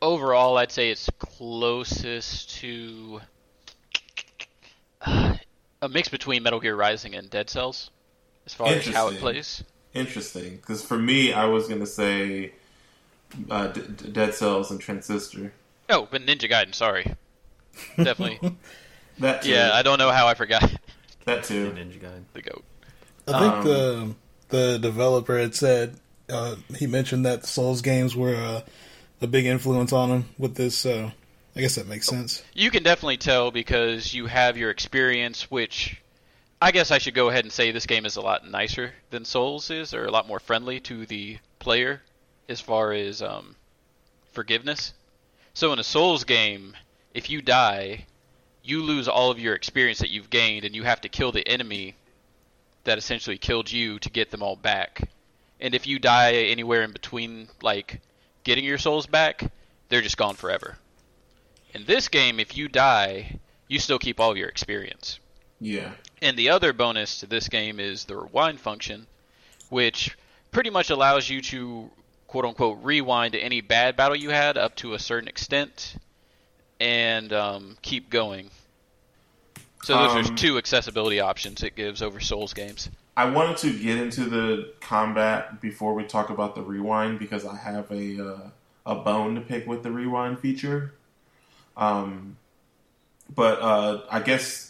overall 0.02 0.58
I'd 0.58 0.72
say 0.72 0.90
it's 0.90 1.10
closest 1.20 2.58
to 2.58 3.22
uh, 5.02 5.36
a 5.82 5.90
mix 5.90 6.10
between 6.10 6.44
Metal 6.44 6.60
Gear 6.60 6.76
Rising 6.76 7.16
and 7.16 7.30
Dead 7.30 7.50
Cells 7.50 7.92
as 8.46 8.54
far 8.54 8.68
as 8.68 8.88
how 8.88 9.10
it 9.10 9.20
plays. 9.20 9.64
Interesting, 9.94 10.58
because 10.58 10.84
for 10.84 10.98
me, 10.98 11.34
I 11.34 11.46
was 11.46 11.68
gonna 11.68 11.86
say 11.88 12.52
uh, 13.50 13.68
D- 13.68 13.82
D- 13.96 14.10
Dead 14.12 14.34
Cells 14.34 14.70
and 14.72 14.80
Transistor. 14.80 15.54
Oh, 15.90 16.08
but 16.12 16.22
Ninja 16.26 16.50
Gaiden, 16.50 16.76
sorry. 16.76 17.16
Definitely. 17.98 18.56
That 19.20 19.42
too. 19.42 19.50
yeah, 19.50 19.72
I 19.74 19.82
don't 19.82 19.98
know 19.98 20.12
how 20.12 20.28
I 20.28 20.36
forgot 20.36 20.62
that 21.26 21.44
too. 21.44 21.72
Ninja 21.72 22.00
Gaiden. 22.00 22.22
the 22.34 22.42
goat. 22.44 22.64
I 23.28 23.40
think 23.40 23.54
Um, 23.54 23.64
the 23.66 24.16
the 24.50 24.78
developer 24.78 25.40
had 25.40 25.56
said 25.56 25.96
uh, 26.30 26.56
he 26.76 26.86
mentioned 26.86 27.26
that 27.26 27.44
Souls 27.48 27.82
games 27.82 28.16
were 28.16 28.36
uh, 28.36 28.62
a 29.20 29.26
big 29.26 29.46
influence 29.48 29.92
on 29.92 30.10
him 30.10 30.26
with 30.38 30.54
this. 30.54 30.78
So 30.78 31.12
I 31.56 31.60
guess 31.62 31.74
that 31.76 31.88
makes 31.88 32.06
sense. 32.06 32.44
You 32.54 32.70
can 32.70 32.84
definitely 32.84 33.18
tell 33.18 33.50
because 33.50 34.14
you 34.14 34.28
have 34.28 34.56
your 34.56 34.70
experience, 34.70 35.50
which 35.50 36.00
I 36.60 36.72
guess 36.72 36.90
I 36.90 36.98
should 36.98 37.14
go 37.14 37.30
ahead 37.30 37.46
and 37.46 37.52
say 37.52 37.70
this 37.70 37.86
game 37.86 38.08
is 38.08 38.16
a 38.16 38.22
lot 38.22 38.50
nicer 38.50 38.92
than 39.12 39.26
Souls 39.26 39.70
is, 39.70 39.94
or 39.94 40.06
a 40.06 40.12
lot 40.12 40.28
more 40.28 40.40
friendly 40.40 40.80
to 40.82 41.06
the 41.06 41.38
player 41.60 42.02
as 42.50 42.60
far 42.60 42.94
as 42.94 43.22
um, 43.22 43.56
forgiveness. 44.32 44.94
So 45.54 45.72
in 45.72 45.78
a 45.78 45.84
Souls 45.84 46.24
game, 46.24 46.76
if 47.14 47.30
you 47.30 47.44
die, 47.44 48.08
you 48.64 48.82
lose 48.82 49.08
all 49.08 49.30
of 49.30 49.40
your 49.40 49.54
experience 49.54 50.00
that 50.00 50.10
you've 50.10 50.32
gained, 50.32 50.66
and 50.66 50.76
you 50.76 50.82
have 50.82 51.02
to 51.02 51.10
kill 51.10 51.32
the 51.32 51.48
enemy 51.48 51.96
that 52.86 52.98
essentially 52.98 53.38
killed 53.38 53.72
you 53.72 54.00
to 54.00 54.10
get 54.10 54.32
them 54.32 54.42
all 54.42 54.56
back. 54.56 55.08
And 55.60 55.76
if 55.76 55.86
you 55.86 56.00
die 56.00 56.34
anywhere 56.34 56.82
in 56.82 56.92
between, 56.92 57.50
like 57.62 58.02
getting 58.44 58.66
your 58.66 58.80
souls 58.80 59.06
back, 59.06 59.52
they're 59.90 60.02
just 60.02 60.18
gone 60.18 60.36
forever. 60.36 60.80
In 61.76 61.86
this 61.86 62.08
game, 62.08 62.40
if 62.40 62.58
you 62.58 62.68
die, 62.68 63.40
you 63.68 63.78
still 63.78 64.00
keep 64.00 64.20
all 64.20 64.32
of 64.32 64.38
your 64.38 64.50
experience. 64.50 65.20
Yeah. 65.60 65.92
And 66.22 66.38
the 66.38 66.50
other 66.50 66.74
bonus 66.74 67.20
to 67.22 67.28
this 67.28 67.50
game 67.50 67.80
is 67.80 68.06
the 68.06 68.16
rewind 68.18 68.60
function, 68.60 69.08
which 69.70 70.18
pretty 70.52 70.70
much 70.70 70.90
allows 70.90 71.30
you 71.30 71.42
to 71.42 71.90
quote 72.28 72.46
unquote 72.46 72.80
rewind 72.84 73.36
any 73.36 73.62
bad 73.62 73.96
battle 73.96 74.16
you 74.16 74.30
had 74.30 74.58
up 74.58 74.76
to 74.76 74.94
a 74.94 75.00
certain 75.00 75.28
extent 75.28 75.96
and 76.80 77.34
um, 77.34 77.78
keep 77.82 78.10
going. 78.10 78.50
So 79.84 79.96
those 79.98 80.12
Um, 80.28 80.34
are 80.34 80.38
two 80.38 80.58
accessibility 80.58 81.20
options 81.20 81.64
it 81.64 81.76
gives 81.76 82.02
over 82.02 82.20
Souls 82.20 82.54
games. 82.54 82.90
I 83.16 83.26
wanted 83.30 83.58
to 83.58 83.80
get 83.80 83.98
into 83.98 84.26
the 84.26 84.74
combat 84.82 85.60
before 85.62 85.94
we 85.94 86.04
talk 86.04 86.30
about 86.30 86.56
the 86.56 86.62
rewind 86.62 87.20
because 87.20 87.46
I 87.46 87.56
have 87.56 87.90
a 87.92 88.28
uh, 88.34 88.50
a 88.86 88.96
bone 88.96 89.36
to 89.36 89.42
pick 89.42 89.66
with 89.66 89.84
the 89.84 89.92
rewind 89.92 90.40
feature. 90.40 90.94
Um, 91.76 92.38
but 93.34 93.62
uh, 93.62 94.02
I 94.10 94.20
guess 94.22 94.67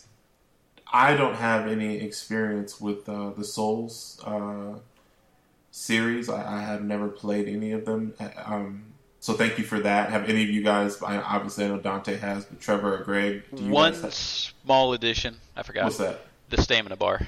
I 0.92 1.16
don't 1.16 1.36
have 1.36 1.68
any 1.68 1.98
experience 1.98 2.80
with 2.80 3.08
uh, 3.10 3.32
the 3.32 3.44
Souls 3.44 4.22
uh, 4.26 4.76
series. 5.72 6.30
I, 6.30 6.58
I 6.58 6.62
have 6.62 6.84
never 6.84 7.08
played 7.08 7.48
any 7.48 7.72
of 7.72 7.86
them. 7.86 8.14
Um, 8.46 8.84
so 9.20 9.34
thank 9.34 9.58
you 9.58 9.64
for 9.66 9.80
that. 9.82 10.10
Have 10.12 10.30
any 10.30 10.44
of 10.44 10.50
you 10.50 10.64
guys? 10.64 11.02
I, 11.02 11.18
obviously, 11.18 11.66
I 11.66 11.70
know 11.70 11.80
Dante 11.80 12.18
has, 12.18 12.46
but 12.46 12.60
Trevor 12.62 12.98
or 13.00 13.04
Greg, 13.04 13.44
do 13.54 13.64
you 13.64 13.72
One 13.72 13.94
have- 13.96 14.14
small 14.14 14.94
addition, 14.94 15.38
I 15.56 15.64
forgot. 15.64 15.86
what's 15.86 15.98
that? 15.98 16.22
The 16.50 16.62
stamina 16.62 16.96
bar. 16.96 17.28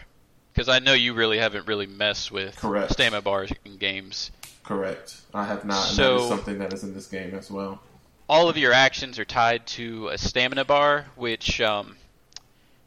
Because 0.53 0.69
I 0.69 0.79
know 0.79 0.93
you 0.93 1.13
really 1.13 1.37
haven't 1.37 1.67
really 1.67 1.85
messed 1.87 2.31
with 2.31 2.55
Correct. 2.57 2.91
stamina 2.91 3.21
bars 3.21 3.51
in 3.65 3.77
games. 3.77 4.31
Correct. 4.63 5.15
I 5.33 5.45
have 5.45 5.65
not. 5.65 5.87
And 5.87 5.95
So- 5.95 6.17
that 6.17 6.23
is 6.23 6.29
something 6.29 6.59
that 6.59 6.73
is 6.73 6.83
in 6.83 6.93
this 6.93 7.07
game 7.07 7.33
as 7.35 7.49
well. 7.51 7.81
all 8.29 8.47
of 8.49 8.57
your 8.57 8.71
actions 8.71 9.17
are 9.19 9.25
tied 9.25 9.65
to 9.65 10.07
a 10.09 10.17
stamina 10.17 10.63
bar, 10.63 11.07
which 11.15 11.59
um, 11.61 11.97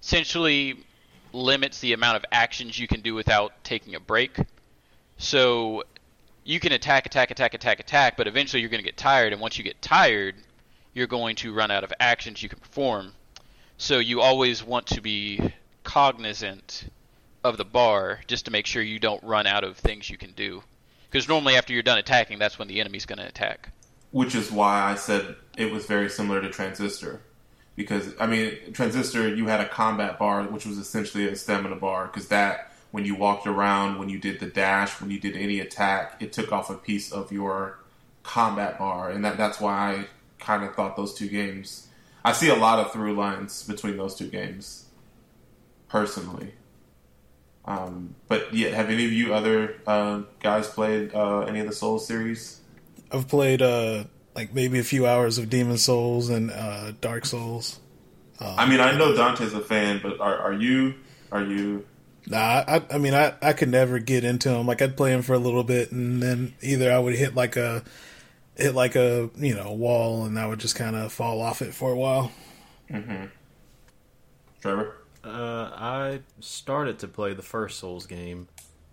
essentially 0.03 0.85
limits 1.33 1.81
the 1.81 1.93
amount 1.93 2.17
of 2.17 2.25
actions 2.33 2.79
you 2.79 2.89
can 2.89 3.01
do 3.01 3.15
without 3.15 3.53
taking 3.65 3.95
a 3.95 4.01
break. 4.01 4.37
So 5.17 5.85
you 6.45 6.61
can 6.61 6.73
attack, 6.73 7.07
attack, 7.07 7.31
attack, 7.31 7.55
attack, 7.55 7.81
attack, 7.81 8.17
but 8.17 8.27
eventually 8.27 8.61
you're 8.61 8.71
going 8.71 8.83
to 8.83 8.89
get 8.89 8.97
tired, 8.97 9.33
and 9.33 9.41
once 9.41 9.57
you 9.57 9.65
get 9.65 9.81
tired, 9.81 10.35
you're 10.93 11.07
going 11.07 11.37
to 11.37 11.55
run 11.55 11.71
out 11.71 11.85
of 11.85 11.93
actions 12.01 12.43
you 12.43 12.49
can 12.49 12.59
perform. 12.59 13.13
So 13.79 13.99
you 13.99 14.21
always 14.21 14.63
want 14.63 14.89
to 14.89 15.01
be 15.01 15.53
cognizant 15.85 16.85
of 17.45 17.57
the 17.57 17.65
bar 17.65 18.21
just 18.27 18.45
to 18.45 18.51
make 18.51 18.67
sure 18.67 18.83
you 18.83 18.99
don't 18.99 19.23
run 19.23 19.47
out 19.47 19.65
of 19.65 19.77
things 19.77 20.11
you 20.11 20.19
can 20.19 20.33
do. 20.33 20.63
Because 21.11 21.29
normally 21.29 21.57
after 21.57 21.73
you're 21.73 21.83
done 21.83 21.99
attacking, 21.99 22.39
that's 22.39 22.59
when 22.59 22.69
the 22.69 22.81
enemy's 22.81 23.07
going 23.07 23.19
to 23.19 23.27
attack. 23.27 23.71
Which 24.11 24.35
is 24.35 24.51
why 24.51 24.83
I 24.83 24.95
said 24.95 25.37
it 25.57 25.73
was 25.73 25.87
very 25.87 26.11
similar 26.11 26.41
to 26.41 26.51
Transistor. 26.51 27.23
Because, 27.75 28.15
I 28.21 28.27
mean, 28.27 28.73
Transistor, 28.73 29.35
you 29.35 29.47
had 29.47 29.61
a 29.61 29.69
combat 29.69 30.19
bar, 30.19 30.43
which 30.45 30.67
was 30.67 30.79
essentially 30.79 31.29
a 31.29 31.37
stamina 31.37 31.77
bar, 31.77 32.07
because 32.07 32.29
that, 32.29 32.73
when 32.91 33.05
you 33.07 33.15
walked 33.15 33.47
around, 33.47 33.99
when 33.99 34.11
you 34.11 34.19
did 34.19 34.41
the 34.41 34.47
dash, 34.47 35.01
when 35.01 35.11
you 35.11 35.19
did 35.19 35.37
any 35.37 35.61
attack, 35.61 36.17
it 36.21 36.33
took 36.33 36.53
off 36.53 36.69
a 36.69 36.75
piece 36.75 37.11
of 37.11 37.33
your 37.33 37.79
combat 38.23 38.79
bar. 38.79 39.11
And 39.11 39.25
that, 39.25 39.39
that's 39.39 39.59
why 39.59 39.93
I 39.93 40.07
kind 40.39 40.65
of 40.65 40.75
thought 40.75 40.97
those 40.97 41.15
two 41.15 41.29
games. 41.29 41.89
I 42.25 42.33
see 42.33 42.49
a 42.49 42.55
lot 42.55 42.79
of 42.79 42.93
through 42.93 43.15
lines 43.15 43.63
between 43.67 43.97
those 43.97 44.15
two 44.15 44.29
games, 44.29 44.87
personally. 45.89 46.53
Um, 47.65 48.15
but 48.29 48.53
yeah, 48.53 48.69
have 48.71 48.91
any 48.91 49.05
of 49.05 49.13
you 49.13 49.35
other 49.35 49.77
uh, 49.87 50.23
guys 50.41 50.69
played 50.69 51.15
uh, 51.15 51.41
any 51.41 51.61
of 51.61 51.67
the 51.67 51.73
Souls 51.73 52.07
series? 52.07 52.61
I've 53.11 53.29
played 53.29 53.63
uh 53.63 54.05
like 54.35 54.55
maybe 54.55 54.79
a 54.79 54.85
few 54.85 55.07
hours 55.07 55.39
of 55.39 55.51
Demon 55.51 55.79
Souls 55.79 56.31
and 56.31 56.51
uh 56.51 56.93
Dark 57.01 57.27
Souls. 57.27 57.81
I 58.45 58.69
mean, 58.69 58.81
I 58.81 58.97
know 58.97 59.15
Dante's 59.15 59.55
a 59.55 59.61
fan, 59.61 60.01
but 60.03 60.21
are, 60.21 60.37
are 60.37 60.53
you? 60.53 60.95
Are 61.31 61.43
you? 61.43 61.87
Nah, 62.27 62.65
I, 62.67 62.83
I 62.91 62.99
mean, 62.99 63.15
I, 63.15 63.35
I 63.43 63.53
could 63.53 63.69
never 63.69 63.99
get 63.99 64.25
into 64.25 64.51
him. 64.51 64.67
Like, 64.67 64.81
I'd 64.81 64.97
play 64.97 65.13
him 65.13 65.23
for 65.23 65.35
a 65.35 65.39
little 65.39 65.65
bit, 65.65 65.93
and 65.93 66.23
then 66.23 66.55
either 66.61 66.93
I 66.93 66.99
would 66.99 67.15
hit 67.15 67.35
like 67.35 67.57
a 67.57 67.83
hit 68.57 68.75
like 68.75 68.97
a 68.97 69.31
you 69.37 69.55
know 69.55 69.73
wall, 69.73 70.25
and 70.25 70.39
I 70.39 70.47
would 70.47 70.61
just 70.61 70.77
kind 70.77 70.97
of 70.97 71.13
fall 71.13 71.41
off 71.41 71.63
it 71.63 71.75
for 71.75 71.93
a 71.93 71.97
while. 71.97 72.33
Mm-hmm. 72.91 73.27
Trevor? 74.61 74.97
Uh, 75.25 75.71
I 75.75 76.21
started 76.41 76.99
to 77.01 77.09
play 77.09 77.33
the 77.35 77.43
first 77.43 77.79
Souls 77.79 78.07
game, 78.07 78.49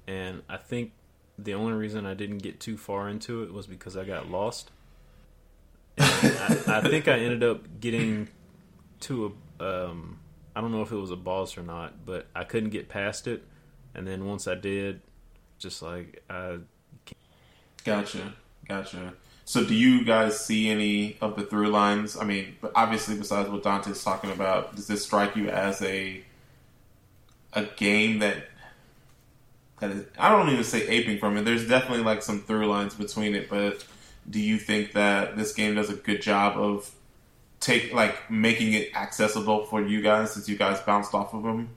and 0.08 0.44
I 0.48 0.58
think 0.58 0.92
the 1.38 1.54
only 1.54 1.74
reason 1.74 2.06
I 2.06 2.14
didn't 2.14 2.40
get 2.40 2.60
too 2.60 2.78
far 2.78 3.10
into 3.10 3.44
it 3.44 3.54
was 3.54 3.68
because 3.68 3.98
I 3.98 4.06
got 4.06 4.30
lost. 4.30 4.72
I, 6.00 6.64
I 6.68 6.82
think 6.82 7.08
I 7.08 7.20
ended 7.20 7.44
up 7.44 7.80
getting 7.80 8.30
to 9.02 9.36
a, 9.60 9.64
um, 9.64 10.20
I 10.56 10.62
don't 10.62 10.72
know 10.72 10.82
if 10.82 10.92
it 10.92 10.98
was 10.98 11.12
a 11.12 11.16
boss 11.16 11.58
or 11.58 11.64
not, 11.64 12.06
but 12.06 12.28
I 12.36 12.44
couldn't 12.44 12.70
get 12.70 12.90
past 12.90 13.28
it. 13.28 13.44
And 13.96 14.08
then 14.08 14.26
once 14.26 14.48
I 14.48 14.56
did, 14.56 15.02
just 15.58 15.82
like 15.82 16.24
I 16.30 16.60
Gotcha, 17.84 18.34
gotcha. 18.68 19.14
So, 19.46 19.66
do 19.66 19.74
you 19.74 20.06
guys 20.06 20.40
see 20.46 20.70
any 20.70 21.18
of 21.22 21.36
the 21.36 21.44
through 21.44 21.70
lines? 21.70 22.16
I 22.18 22.24
mean, 22.24 22.56
obviously, 22.76 23.16
besides 23.16 23.50
what 23.50 23.64
Dante's 23.64 24.04
talking 24.04 24.32
about, 24.32 24.76
does 24.76 24.88
this 24.88 25.04
strike 25.04 25.36
you 25.36 25.50
as 25.50 25.82
a 25.82 26.22
a 27.54 27.64
game 27.64 28.20
that 28.20 28.50
that 29.80 29.92
is? 29.92 30.06
I 30.20 30.30
don't 30.30 30.50
even 30.50 30.64
say 30.64 30.88
aping 30.88 31.18
from 31.18 31.38
it. 31.38 31.46
There's 31.46 31.68
definitely 31.68 32.04
like 32.04 32.22
some 32.22 32.42
through 32.42 32.68
lines 32.68 32.94
between 32.94 33.34
it, 33.34 33.50
but 33.50 33.84
do 34.30 34.40
you 34.40 34.58
think 34.58 34.94
that 34.94 35.36
this 35.38 35.54
game 35.54 35.76
does 35.76 35.90
a 35.90 35.96
good 35.96 36.22
job 36.22 36.58
of 36.58 36.92
take 37.60 37.94
like 37.94 38.30
making 38.32 38.74
it 38.74 38.96
accessible 38.96 39.66
for 39.66 39.82
you 39.82 40.02
guys 40.02 40.32
since 40.32 40.48
you 40.48 40.58
guys 40.58 40.80
bounced 40.82 41.14
off 41.14 41.34
of 41.34 41.44
them? 41.44 41.70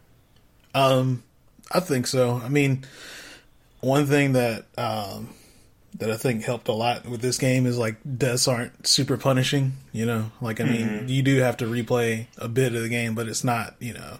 Um, 0.75 1.23
I 1.71 1.81
think 1.81 2.07
so. 2.07 2.41
I 2.43 2.49
mean, 2.49 2.85
one 3.81 4.07
thing 4.07 4.33
that 4.35 4.67
um, 4.79 5.31
that 5.99 6.11
I 6.11 6.17
think 6.17 6.45
helped 6.45 6.69
a 6.69 6.73
lot 6.73 7.07
with 7.07 7.21
this 7.21 7.39
game 7.39 7.67
is 7.67 7.79
like 7.79 7.97
deaths 8.19 8.49
aren't 8.49 8.87
super 8.87 9.17
punishing. 9.17 9.73
You 9.93 10.07
know, 10.07 10.33
like 10.41 10.61
I 10.61 10.65
mean, 10.65 11.09
you 11.09 11.23
do 11.23 11.39
have 11.39 11.59
to 11.59 11.67
replay 11.67 12.27
a 12.39 12.49
bit 12.49 12.75
of 12.75 12.83
the 12.83 12.89
game, 12.89 13.15
but 13.15 13.29
it's 13.29 13.45
not. 13.45 13.75
You 13.81 13.95
know, 13.95 14.19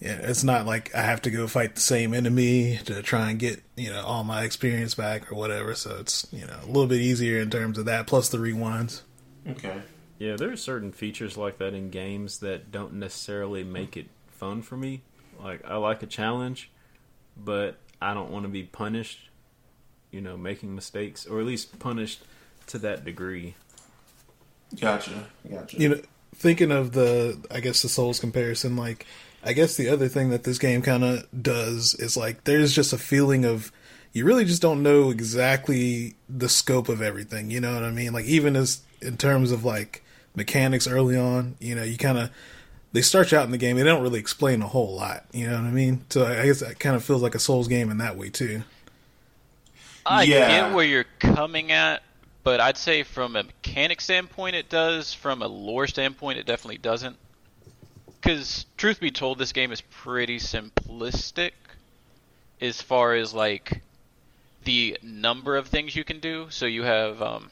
yeah, 0.00 0.18
it's 0.22 0.44
not 0.44 0.66
like 0.66 0.94
I 0.94 1.02
have 1.02 1.22
to 1.22 1.30
go 1.30 1.46
fight 1.46 1.74
the 1.74 1.80
same 1.80 2.12
enemy 2.12 2.78
to 2.84 3.02
try 3.02 3.30
and 3.30 3.38
get 3.38 3.62
you 3.76 3.90
know 3.90 4.02
all 4.02 4.24
my 4.24 4.44
experience 4.44 4.94
back 4.94 5.32
or 5.32 5.34
whatever. 5.34 5.74
So 5.74 5.96
it's 6.00 6.26
you 6.32 6.46
know 6.46 6.58
a 6.62 6.66
little 6.66 6.86
bit 6.86 7.00
easier 7.00 7.40
in 7.40 7.50
terms 7.50 7.78
of 7.78 7.86
that. 7.86 8.06
Plus 8.06 8.28
the 8.28 8.38
rewinds. 8.38 9.02
Okay. 9.48 9.80
Yeah, 10.18 10.36
there 10.36 10.50
are 10.50 10.56
certain 10.56 10.92
features 10.92 11.36
like 11.36 11.58
that 11.58 11.74
in 11.74 11.90
games 11.90 12.38
that 12.38 12.70
don't 12.72 12.94
necessarily 12.94 13.64
make 13.64 13.96
it 13.96 14.06
fun 14.28 14.62
for 14.62 14.76
me. 14.76 15.02
Like 15.42 15.64
I 15.66 15.76
like 15.76 16.02
a 16.02 16.06
challenge, 16.06 16.70
but 17.36 17.76
I 18.00 18.14
don't 18.14 18.30
want 18.30 18.44
to 18.44 18.48
be 18.48 18.62
punished, 18.62 19.28
you 20.10 20.20
know, 20.20 20.36
making 20.36 20.74
mistakes 20.74 21.26
or 21.26 21.40
at 21.40 21.46
least 21.46 21.78
punished 21.78 22.22
to 22.68 22.78
that 22.78 23.04
degree. 23.04 23.54
Gotcha. 24.78 25.26
Gotcha. 25.48 25.76
you 25.78 25.88
know 25.88 26.00
thinking 26.34 26.70
of 26.70 26.92
the 26.92 27.38
i 27.50 27.60
guess 27.60 27.80
the 27.80 27.88
souls 27.88 28.18
comparison 28.20 28.76
like 28.76 29.06
i 29.46 29.52
guess 29.52 29.76
the 29.76 29.88
other 29.88 30.08
thing 30.08 30.30
that 30.30 30.44
this 30.44 30.58
game 30.58 30.82
kind 30.82 31.04
of 31.04 31.26
does 31.42 31.94
is 31.94 32.16
like 32.16 32.44
there's 32.44 32.72
just 32.74 32.92
a 32.92 32.98
feeling 32.98 33.44
of 33.44 33.72
you 34.12 34.24
really 34.24 34.44
just 34.44 34.62
don't 34.62 34.82
know 34.82 35.10
exactly 35.10 36.14
the 36.28 36.48
scope 36.48 36.88
of 36.88 37.00
everything 37.00 37.50
you 37.50 37.60
know 37.60 37.74
what 37.74 37.82
i 37.84 37.90
mean 37.90 38.12
like 38.12 38.24
even 38.26 38.56
as 38.56 38.80
in 39.00 39.16
terms 39.16 39.52
of 39.52 39.64
like 39.64 40.02
mechanics 40.34 40.86
early 40.86 41.16
on 41.16 41.56
you 41.60 41.74
know 41.74 41.82
you 41.82 41.96
kind 41.96 42.18
of 42.18 42.30
they 42.92 43.02
start 43.02 43.32
you 43.32 43.38
out 43.38 43.44
in 43.44 43.50
the 43.52 43.58
game 43.58 43.76
they 43.76 43.82
don't 43.84 44.02
really 44.02 44.20
explain 44.20 44.60
a 44.62 44.66
whole 44.68 44.94
lot 44.94 45.24
you 45.32 45.46
know 45.46 45.54
what 45.54 45.64
i 45.64 45.70
mean 45.70 46.04
so 46.10 46.26
i 46.26 46.44
guess 46.46 46.60
that 46.60 46.78
kind 46.78 46.96
of 46.96 47.04
feels 47.04 47.22
like 47.22 47.34
a 47.34 47.38
souls 47.38 47.68
game 47.68 47.90
in 47.90 47.98
that 47.98 48.16
way 48.16 48.28
too 48.28 48.62
I 50.04 50.24
Yeah. 50.24 50.68
get 50.68 50.74
where 50.74 50.84
you're 50.84 51.04
coming 51.18 51.72
at, 51.72 52.02
but 52.44 52.60
I'd 52.60 52.76
say 52.76 53.02
from 53.02 53.34
a 53.36 53.42
mechanic 53.42 54.00
standpoint 54.00 54.54
it 54.56 54.68
does. 54.68 55.12
From 55.12 55.42
a 55.42 55.48
lore 55.48 55.86
standpoint, 55.88 56.38
it 56.38 56.46
definitely 56.46 56.78
doesn't. 56.78 57.16
Because 58.26 58.66
truth 58.76 58.98
be 58.98 59.12
told, 59.12 59.38
this 59.38 59.52
game 59.52 59.70
is 59.70 59.80
pretty 59.80 60.38
simplistic 60.38 61.52
as 62.60 62.82
far 62.82 63.14
as 63.14 63.32
like 63.32 63.82
the 64.64 64.98
number 65.00 65.56
of 65.56 65.68
things 65.68 65.94
you 65.94 66.02
can 66.02 66.18
do. 66.18 66.46
So 66.50 66.66
you 66.66 66.82
have, 66.82 67.22
um, 67.22 67.50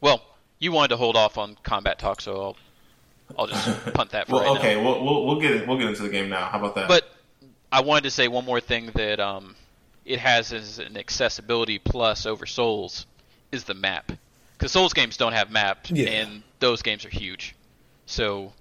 well, 0.00 0.22
you 0.58 0.72
wanted 0.72 0.88
to 0.88 0.96
hold 0.96 1.14
off 1.16 1.36
on 1.36 1.58
combat 1.62 1.98
talk, 1.98 2.22
so 2.22 2.40
I'll, 2.40 2.56
I'll 3.38 3.46
just 3.48 3.84
punt 3.94 4.12
that 4.12 4.28
for 4.28 4.36
well, 4.36 4.54
right 4.54 4.54
now. 4.54 4.58
okay. 4.60 4.82
We'll, 4.82 5.04
we'll 5.04 5.26
we'll 5.26 5.40
get 5.40 5.68
we'll 5.68 5.76
get 5.76 5.88
into 5.88 6.02
the 6.02 6.08
game 6.08 6.30
now. 6.30 6.46
How 6.46 6.58
about 6.58 6.74
that? 6.76 6.88
But 6.88 7.06
I 7.70 7.82
wanted 7.82 8.04
to 8.04 8.10
say 8.10 8.26
one 8.28 8.46
more 8.46 8.60
thing 8.60 8.92
that 8.94 9.20
um, 9.20 9.54
it 10.06 10.20
has 10.20 10.54
as 10.54 10.78
an 10.78 10.96
accessibility 10.96 11.78
plus 11.78 12.24
over 12.24 12.46
Souls 12.46 13.04
is 13.52 13.64
the 13.64 13.74
map. 13.74 14.10
Because 14.56 14.72
Souls 14.72 14.94
games 14.94 15.18
don't 15.18 15.34
have 15.34 15.50
maps, 15.50 15.90
Yeah. 15.90 16.08
and 16.08 16.42
those 16.60 16.80
games 16.80 17.04
are 17.04 17.10
huge. 17.10 17.54
So 18.06 18.52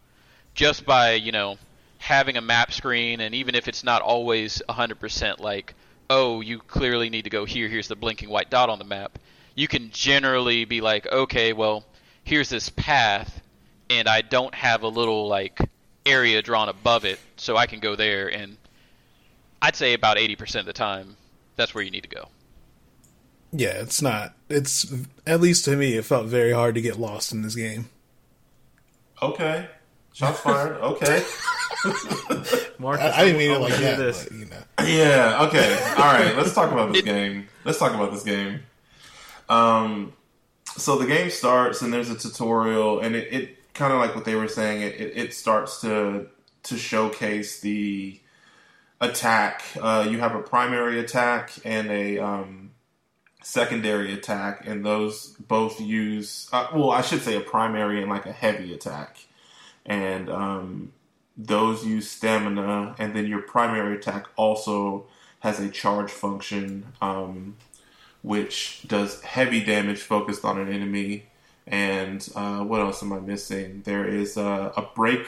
just 0.53 0.85
by 0.85 1.13
you 1.13 1.31
know 1.31 1.57
having 2.03 2.37
a 2.37 2.41
map 2.41 2.71
screen, 2.73 3.21
and 3.21 3.33
even 3.33 3.55
if 3.55 3.67
it's 3.67 3.83
not 3.83 4.01
always 4.01 4.61
100% 4.67 5.39
like, 5.39 5.73
oh, 6.09 6.41
you 6.41 6.59
clearly 6.59 7.09
need 7.09 7.23
to 7.23 7.29
go 7.29 7.45
here. 7.45 7.69
Here's 7.69 7.87
the 7.87 7.95
blinking 7.95 8.29
white 8.29 8.49
dot 8.49 8.69
on 8.69 8.77
the 8.77 8.83
map. 8.83 9.17
You 9.55 9.69
can 9.69 9.89
generally 9.91 10.65
be 10.65 10.81
like, 10.81 11.07
okay, 11.09 11.53
well, 11.53 11.85
here's 12.23 12.49
this 12.49 12.69
path, 12.69 13.41
and 13.89 14.07
I 14.07 14.21
don't 14.21 14.53
have 14.53 14.83
a 14.83 14.87
little 14.87 15.27
like 15.27 15.59
area 16.05 16.41
drawn 16.41 16.69
above 16.69 17.05
it, 17.05 17.19
so 17.37 17.55
I 17.55 17.67
can 17.67 17.79
go 17.79 17.95
there. 17.95 18.27
And 18.27 18.57
I'd 19.61 19.75
say 19.75 19.93
about 19.93 20.17
eighty 20.17 20.35
percent 20.35 20.61
of 20.61 20.65
the 20.67 20.73
time, 20.73 21.15
that's 21.55 21.73
where 21.73 21.83
you 21.83 21.91
need 21.91 22.03
to 22.03 22.09
go. 22.09 22.27
Yeah, 23.53 23.81
it's 23.81 24.01
not. 24.01 24.33
It's 24.49 24.91
at 25.27 25.39
least 25.39 25.65
to 25.65 25.75
me, 25.77 25.95
it 25.95 26.05
felt 26.05 26.25
very 26.25 26.51
hard 26.51 26.75
to 26.75 26.81
get 26.81 26.99
lost 26.99 27.31
in 27.31 27.43
this 27.43 27.55
game. 27.55 27.89
Okay. 29.21 29.67
Shots 30.13 30.39
fired. 30.39 30.77
Okay. 30.77 31.25
Marcus, 32.79 33.03
I, 33.05 33.21
I 33.21 33.25
didn't 33.25 33.37
mean 33.37 33.51
it 33.51 33.59
like 33.59 33.75
do 33.75 33.81
that, 33.81 33.97
This. 33.97 34.23
but 34.23 34.31
you 34.37 34.45
know. 34.45 34.63
Yeah. 34.85 35.45
Okay. 35.47 35.73
All 35.97 36.13
right. 36.13 36.35
Let's 36.37 36.53
talk 36.53 36.71
about 36.71 36.93
this 36.93 37.01
game. 37.01 37.47
Let's 37.65 37.79
talk 37.79 37.93
about 37.93 38.11
this 38.11 38.23
game. 38.23 38.61
Um, 39.49 40.13
so 40.77 40.97
the 40.97 41.05
game 41.05 41.29
starts 41.29 41.81
and 41.81 41.91
there's 41.93 42.09
a 42.09 42.15
tutorial, 42.15 42.99
and 43.01 43.15
it, 43.15 43.33
it 43.33 43.73
kind 43.73 43.91
of 43.93 43.99
like 43.99 44.15
what 44.15 44.25
they 44.25 44.35
were 44.35 44.47
saying. 44.47 44.81
It, 44.81 44.95
it, 44.95 45.17
it 45.17 45.33
starts 45.33 45.81
to 45.81 46.27
to 46.63 46.77
showcase 46.77 47.59
the 47.59 48.19
attack. 49.01 49.63
Uh, 49.79 50.07
you 50.09 50.19
have 50.19 50.35
a 50.35 50.41
primary 50.41 50.99
attack 50.99 51.51
and 51.65 51.89
a 51.91 52.19
um, 52.19 52.71
secondary 53.43 54.13
attack, 54.13 54.65
and 54.65 54.85
those 54.85 55.27
both 55.47 55.79
use. 55.81 56.47
Uh, 56.53 56.67
well, 56.73 56.91
I 56.91 57.01
should 57.01 57.21
say 57.21 57.35
a 57.35 57.41
primary 57.41 58.01
and 58.01 58.09
like 58.09 58.25
a 58.25 58.31
heavy 58.31 58.73
attack, 58.73 59.17
and 59.85 60.29
um, 60.29 60.93
those 61.35 61.85
use 61.85 62.09
stamina, 62.09 62.95
and 62.99 63.15
then 63.15 63.25
your 63.25 63.41
primary 63.41 63.97
attack 63.97 64.27
also 64.35 65.05
has 65.39 65.59
a 65.59 65.69
charge 65.69 66.11
function, 66.11 66.85
um, 67.01 67.57
which 68.21 68.81
does 68.87 69.21
heavy 69.23 69.63
damage 69.63 69.99
focused 69.99 70.45
on 70.45 70.59
an 70.59 70.71
enemy. 70.71 71.25
And 71.67 72.27
uh, 72.35 72.63
what 72.63 72.81
else 72.81 73.03
am 73.03 73.13
I 73.13 73.19
missing? 73.19 73.81
There 73.83 74.05
is 74.05 74.37
a, 74.37 74.71
a 74.77 74.89
break 74.95 75.25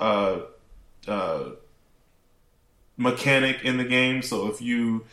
uh, 0.00 0.40
uh, 1.08 1.50
mechanic 2.96 3.64
in 3.64 3.78
the 3.78 3.84
game. 3.84 4.22
So 4.22 4.48
if 4.48 4.60
you, 4.60 5.04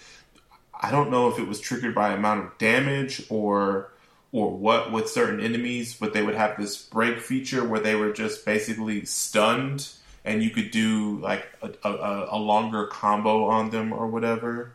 I 0.81 0.91
don't 0.91 1.09
know 1.09 1.29
if 1.29 1.39
it 1.39 1.47
was 1.47 1.59
triggered 1.59 1.95
by 1.95 2.13
amount 2.13 2.45
of 2.45 2.57
damage 2.57 3.25
or 3.29 3.92
or 4.33 4.49
what 4.49 4.91
with 4.91 5.07
certain 5.07 5.39
enemies, 5.39 5.93
but 5.93 6.11
they 6.11 6.21
would 6.21 6.35
have 6.35 6.57
this 6.57 6.75
break 6.75 7.21
feature 7.21 7.63
where 7.63 7.79
they 7.79 7.95
were 7.95 8.11
just 8.11 8.45
basically 8.45 9.05
stunned 9.05 9.87
and 10.25 10.43
you 10.43 10.49
could 10.49 10.71
do 10.71 11.19
like 11.19 11.45
a, 11.61 11.71
a, 11.87 12.27
a 12.31 12.37
longer 12.37 12.87
combo 12.87 13.45
on 13.45 13.69
them 13.69 13.93
or 13.93 14.07
whatever. 14.07 14.73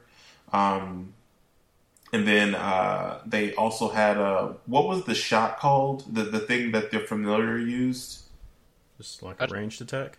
Um, 0.52 1.12
and 2.12 2.26
then 2.26 2.54
uh, 2.54 3.20
they 3.26 3.54
also 3.54 3.88
had 3.88 4.16
a 4.16 4.54
what 4.66 4.86
was 4.86 5.04
the 5.04 5.14
shot 5.14 5.58
called? 5.58 6.14
The 6.14 6.22
the 6.22 6.40
thing 6.40 6.72
that 6.72 6.90
the 6.90 7.00
familiar 7.00 7.58
used. 7.58 8.22
Just 8.96 9.22
like 9.22 9.36
a 9.40 9.46
ranged 9.48 9.82
attack. 9.82 10.18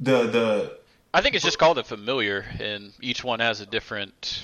The 0.00 0.26
the 0.26 0.78
I 1.12 1.20
think 1.20 1.34
it's 1.34 1.44
just 1.44 1.58
called 1.58 1.78
a 1.78 1.84
familiar, 1.84 2.44
and 2.58 2.92
each 3.00 3.22
one 3.22 3.40
has 3.40 3.60
a 3.60 3.66
different 3.66 4.42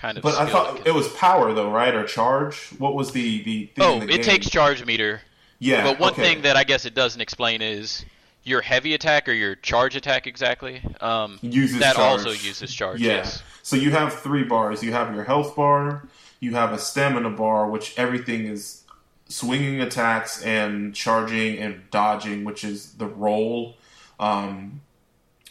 kind 0.00 0.16
of. 0.16 0.22
but 0.22 0.34
I 0.34 0.46
thought 0.50 0.86
it 0.86 0.94
was 0.94 1.08
power 1.08 1.52
though, 1.52 1.70
right? 1.70 1.94
Or 1.94 2.04
charge? 2.04 2.68
What 2.78 2.94
was 2.94 3.12
the 3.12 3.42
the 3.42 3.66
thing 3.66 3.84
Oh, 3.84 3.98
the 4.00 4.06
it 4.06 4.08
game? 4.16 4.22
takes 4.22 4.48
charge 4.50 4.84
meter. 4.84 5.20
Yeah, 5.58 5.84
But 5.84 6.00
one 6.00 6.12
okay. 6.12 6.22
thing 6.22 6.42
that 6.42 6.56
I 6.56 6.64
guess 6.64 6.86
it 6.86 6.94
doesn't 6.94 7.20
explain 7.20 7.60
is 7.60 8.04
your 8.44 8.62
heavy 8.62 8.94
attack 8.94 9.28
or 9.28 9.32
your 9.32 9.54
charge 9.56 9.94
attack 9.94 10.26
exactly. 10.26 10.80
Um, 11.02 11.38
uses 11.42 11.80
that 11.80 11.96
charge. 11.96 12.20
also 12.20 12.30
uses 12.30 12.72
charge. 12.72 13.00
Yeah. 13.00 13.16
Yes. 13.16 13.42
So 13.62 13.76
you 13.76 13.90
have 13.90 14.14
three 14.14 14.42
bars. 14.44 14.82
You 14.82 14.92
have 14.92 15.14
your 15.14 15.24
health 15.24 15.54
bar, 15.54 16.08
you 16.40 16.54
have 16.54 16.72
a 16.72 16.78
stamina 16.78 17.28
bar, 17.30 17.68
which 17.68 17.98
everything 17.98 18.46
is 18.46 18.82
swinging 19.28 19.82
attacks 19.82 20.42
and 20.42 20.94
charging 20.94 21.58
and 21.58 21.82
dodging, 21.90 22.44
which 22.44 22.64
is 22.64 22.92
the 22.94 23.06
roll. 23.06 23.76
Um, 24.18 24.80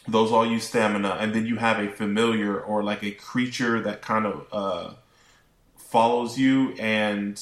those 0.08 0.32
all 0.32 0.46
use 0.46 0.68
stamina, 0.68 1.16
and 1.20 1.34
then 1.34 1.46
you 1.46 1.56
have 1.56 1.78
a 1.78 1.88
familiar 1.90 2.58
or 2.58 2.82
like 2.82 3.02
a 3.02 3.10
creature 3.10 3.80
that 3.80 4.02
kind 4.02 4.26
of 4.26 4.46
uh, 4.52 4.94
follows 5.76 6.38
you, 6.38 6.72
and 6.78 7.40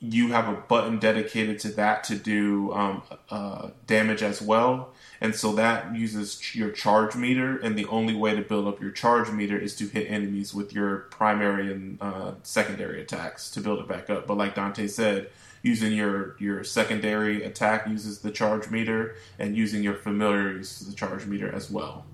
you 0.00 0.32
have 0.32 0.48
a 0.48 0.52
button 0.52 0.98
dedicated 0.98 1.58
to 1.60 1.68
that 1.68 2.04
to 2.04 2.16
do 2.16 2.72
um, 2.72 3.02
uh, 3.30 3.70
damage 3.86 4.22
as 4.22 4.42
well. 4.42 4.92
And 5.20 5.34
so 5.34 5.52
that 5.54 5.94
uses 5.94 6.54
your 6.54 6.70
charge 6.70 7.14
meter, 7.14 7.56
and 7.56 7.78
the 7.78 7.86
only 7.86 8.14
way 8.14 8.34
to 8.34 8.42
build 8.42 8.68
up 8.68 8.80
your 8.80 8.90
charge 8.90 9.30
meter 9.30 9.56
is 9.56 9.74
to 9.76 9.86
hit 9.86 10.10
enemies 10.10 10.52
with 10.52 10.74
your 10.74 10.96
primary 11.10 11.72
and 11.72 11.98
uh, 12.02 12.32
secondary 12.42 13.00
attacks 13.00 13.50
to 13.52 13.60
build 13.60 13.78
it 13.80 13.88
back 13.88 14.10
up. 14.10 14.26
But 14.26 14.36
like 14.36 14.54
Dante 14.54 14.86
said, 14.86 15.30
using 15.64 15.92
your 15.94 16.36
your 16.38 16.62
secondary 16.62 17.42
attack 17.42 17.88
uses 17.88 18.20
the 18.20 18.30
charge 18.30 18.70
meter, 18.70 19.16
and 19.40 19.56
using 19.56 19.82
your 19.82 19.94
familiar 19.94 20.52
uses 20.52 20.86
the 20.86 20.94
charge 20.94 21.26
meter 21.26 21.50
as 21.52 21.70
well. 21.70 22.06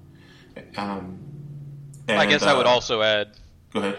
Um, 0.79 1.19
I 2.09 2.25
and, 2.25 2.31
guess 2.31 2.43
I 2.43 2.55
would 2.55 2.67
uh, 2.67 2.71
also 2.71 3.03
add 3.03 3.33
go 3.73 3.81
ahead. 3.81 3.99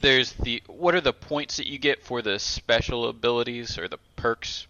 there's 0.00 0.32
the 0.34 0.62
what 0.66 0.94
are 0.94 1.00
the 1.00 1.12
points 1.12 1.56
that 1.56 1.66
you 1.66 1.78
get 1.78 2.02
for 2.02 2.20
the 2.22 2.38
special 2.38 3.08
abilities 3.08 3.78
or 3.78 3.88
the 3.88 3.98
perks 4.16 4.66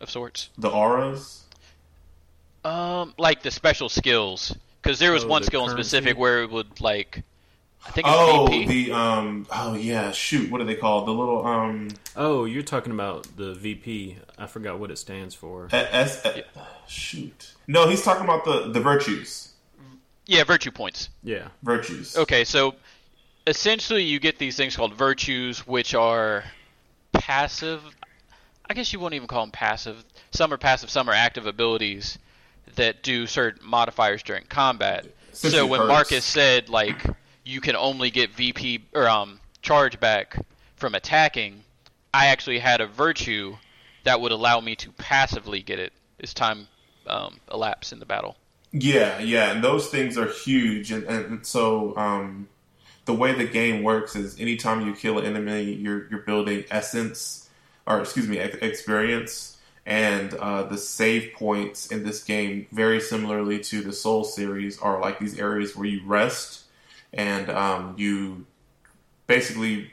of 0.00 0.10
sorts? 0.10 0.50
The 0.58 0.70
auras. 0.70 1.44
Um, 2.64 3.14
like 3.16 3.42
the 3.42 3.50
special 3.52 3.88
skills, 3.88 4.56
because 4.82 4.98
there 4.98 5.12
was 5.12 5.24
Oh, 5.24 5.28
one 5.28 5.42
the 5.42 5.46
skill 5.46 5.64
in 5.66 5.70
specific 5.70 6.18
where 6.18 6.42
it 6.42 6.50
would 6.50 6.80
like, 6.80 7.22
I 7.86 7.90
think 7.90 8.06
it's 8.06 8.16
Oh, 8.18 8.46
VP. 8.48 8.66
the 8.86 8.92
um. 8.92 9.46
Oh 9.50 9.74
yeah, 9.74 10.10
shoot. 10.10 10.50
What 10.50 10.60
are 10.60 10.64
they 10.64 10.74
called? 10.74 11.06
The 11.06 11.12
little 11.12 11.46
um. 11.46 11.88
Oh, 12.16 12.44
you're 12.44 12.62
talking 12.62 12.92
about 12.92 13.26
the 13.36 13.54
VP. 13.54 14.18
I 14.38 14.46
forgot 14.46 14.78
what 14.78 14.90
it 14.90 14.96
stands 14.98 15.34
for. 15.34 15.68
S. 15.72 16.20
S 16.24 16.42
shoot. 16.88 17.54
No, 17.66 17.88
he's 17.88 18.02
talking 18.02 18.24
about 18.24 18.44
the 18.44 18.68
the 18.72 18.80
virtues. 18.80 19.52
yeah, 20.26 20.44
virtue 20.44 20.70
points. 20.70 21.08
Yeah. 21.22 21.48
Virtues. 21.62 22.16
Okay, 22.16 22.44
so 22.44 22.74
essentially 23.46 24.02
you 24.02 24.18
get 24.18 24.38
these 24.38 24.56
things 24.56 24.76
called 24.76 24.94
virtues, 24.94 25.66
which 25.66 25.94
are 25.94 26.44
passive. 27.12 27.82
I 28.68 28.74
guess 28.74 28.92
you 28.92 28.98
wouldn't 28.98 29.14
even 29.14 29.28
call 29.28 29.42
them 29.42 29.52
passive. 29.52 30.04
Some 30.32 30.52
are 30.52 30.58
passive, 30.58 30.90
some 30.90 31.08
are 31.08 31.12
active 31.14 31.46
abilities 31.46 32.18
that 32.74 33.02
do 33.02 33.26
certain 33.26 33.66
modifiers 33.66 34.22
during 34.24 34.44
combat. 34.46 35.06
so 35.32 35.66
when 35.66 35.80
perks. 35.80 35.88
Marcus 35.88 36.24
said 36.24 36.68
like 36.68 37.00
you 37.46 37.60
can 37.60 37.76
only 37.76 38.10
get 38.10 38.30
VP 38.30 38.84
or 38.92 39.08
um 39.08 39.40
charge 39.62 39.98
back 39.98 40.36
from 40.74 40.94
attacking, 40.94 41.62
I 42.12 42.26
actually 42.26 42.58
had 42.58 42.80
a 42.80 42.86
virtue 42.86 43.56
that 44.04 44.20
would 44.20 44.32
allow 44.32 44.60
me 44.60 44.76
to 44.76 44.92
passively 44.92 45.62
get 45.62 45.78
it 45.78 45.92
as 46.20 46.34
time 46.34 46.68
um, 47.06 47.38
elapsed 47.52 47.92
in 47.92 47.98
the 47.98 48.06
battle. 48.06 48.36
Yeah, 48.72 49.18
yeah, 49.20 49.52
and 49.52 49.64
those 49.64 49.88
things 49.88 50.18
are 50.18 50.26
huge, 50.26 50.92
and, 50.92 51.04
and 51.04 51.46
so 51.46 51.96
um, 51.96 52.48
the 53.04 53.14
way 53.14 53.32
the 53.32 53.46
game 53.46 53.82
works 53.82 54.16
is 54.16 54.38
anytime 54.38 54.86
you 54.86 54.94
kill 54.94 55.18
an 55.18 55.24
enemy, 55.24 55.72
you're 55.72 56.08
you're 56.10 56.20
building 56.20 56.64
essence, 56.70 57.48
or 57.86 58.00
excuse 58.00 58.28
me, 58.28 58.38
experience, 58.38 59.56
and 59.86 60.34
uh, 60.34 60.64
the 60.64 60.76
save 60.76 61.32
points 61.34 61.86
in 61.86 62.04
this 62.04 62.22
game, 62.22 62.66
very 62.70 63.00
similarly 63.00 63.60
to 63.60 63.82
the 63.82 63.92
Soul 63.92 64.24
series, 64.24 64.78
are 64.78 65.00
like 65.00 65.18
these 65.18 65.38
areas 65.38 65.74
where 65.74 65.86
you 65.86 66.02
rest 66.04 66.65
and 67.16 67.50
um, 67.50 67.94
you 67.96 68.46
basically 69.26 69.90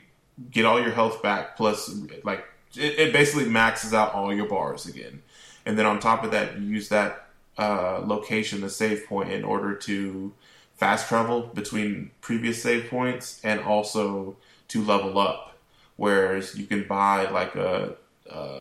get 0.50 0.64
all 0.64 0.80
your 0.80 0.92
health 0.92 1.22
back 1.22 1.56
plus 1.56 1.94
like 2.22 2.44
it, 2.76 2.98
it 2.98 3.12
basically 3.12 3.48
maxes 3.48 3.94
out 3.94 4.14
all 4.14 4.32
your 4.32 4.48
bars 4.48 4.86
again. 4.86 5.22
And 5.66 5.78
then 5.78 5.86
on 5.86 5.98
top 5.98 6.22
of 6.24 6.30
that 6.32 6.58
you 6.58 6.66
use 6.66 6.88
that 6.90 7.26
uh, 7.58 8.02
location 8.04 8.60
the 8.60 8.70
save 8.70 9.06
point 9.06 9.32
in 9.32 9.44
order 9.44 9.74
to 9.74 10.32
fast 10.74 11.08
travel 11.08 11.42
between 11.54 12.10
previous 12.20 12.62
save 12.62 12.90
points 12.90 13.40
and 13.44 13.60
also 13.60 14.36
to 14.68 14.82
level 14.82 15.18
up. 15.18 15.56
Whereas 15.96 16.56
you 16.56 16.66
can 16.66 16.86
buy 16.88 17.30
like 17.30 17.54
a, 17.54 17.94
a 18.28 18.60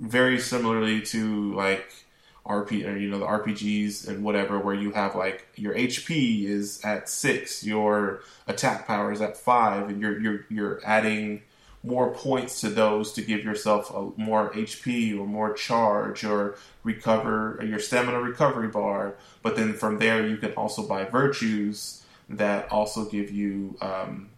very 0.00 0.38
similarly 0.40 1.00
to 1.02 1.54
like 1.54 2.03
RP 2.46 2.86
or 2.86 2.96
you 2.96 3.08
know 3.08 3.18
the 3.18 3.26
RPGs 3.26 4.06
and 4.06 4.22
whatever 4.22 4.58
where 4.58 4.74
you 4.74 4.90
have 4.92 5.14
like 5.14 5.46
your 5.56 5.74
HP 5.74 6.44
is 6.44 6.80
at 6.84 7.08
six, 7.08 7.64
your 7.64 8.20
attack 8.46 8.86
power 8.86 9.12
is 9.12 9.20
at 9.20 9.36
five, 9.36 9.88
and 9.88 10.00
you're 10.00 10.20
you're 10.20 10.46
you're 10.50 10.80
adding 10.84 11.42
more 11.82 12.14
points 12.14 12.60
to 12.62 12.70
those 12.70 13.12
to 13.12 13.22
give 13.22 13.44
yourself 13.44 13.90
a 13.90 14.10
more 14.20 14.50
HP 14.52 15.18
or 15.18 15.26
more 15.26 15.52
charge 15.52 16.24
or 16.24 16.56
recover 16.82 17.62
your 17.66 17.78
stamina 17.78 18.20
recovery 18.20 18.68
bar. 18.68 19.14
But 19.42 19.56
then 19.56 19.74
from 19.74 19.98
there 19.98 20.26
you 20.26 20.36
can 20.38 20.52
also 20.52 20.86
buy 20.86 21.04
virtues 21.04 22.02
that 22.28 22.70
also 22.72 23.04
give 23.04 23.30
you 23.30 23.76
um, 23.82 24.30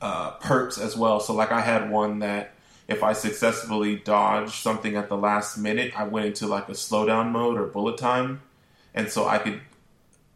uh, 0.00 0.32
perks 0.32 0.78
as 0.78 0.96
well. 0.96 1.20
So 1.20 1.34
like 1.34 1.52
I 1.52 1.60
had 1.60 1.90
one 1.90 2.18
that 2.18 2.54
if 2.88 3.02
I 3.02 3.12
successfully 3.12 3.96
dodged 3.96 4.54
something 4.54 4.96
at 4.96 5.08
the 5.08 5.16
last 5.16 5.58
minute, 5.58 5.92
I 5.96 6.04
went 6.04 6.26
into 6.26 6.46
like 6.46 6.68
a 6.68 6.72
slowdown 6.72 7.30
mode 7.30 7.58
or 7.58 7.66
bullet 7.66 7.98
time, 7.98 8.40
and 8.94 9.10
so 9.10 9.28
I 9.28 9.38
could 9.38 9.60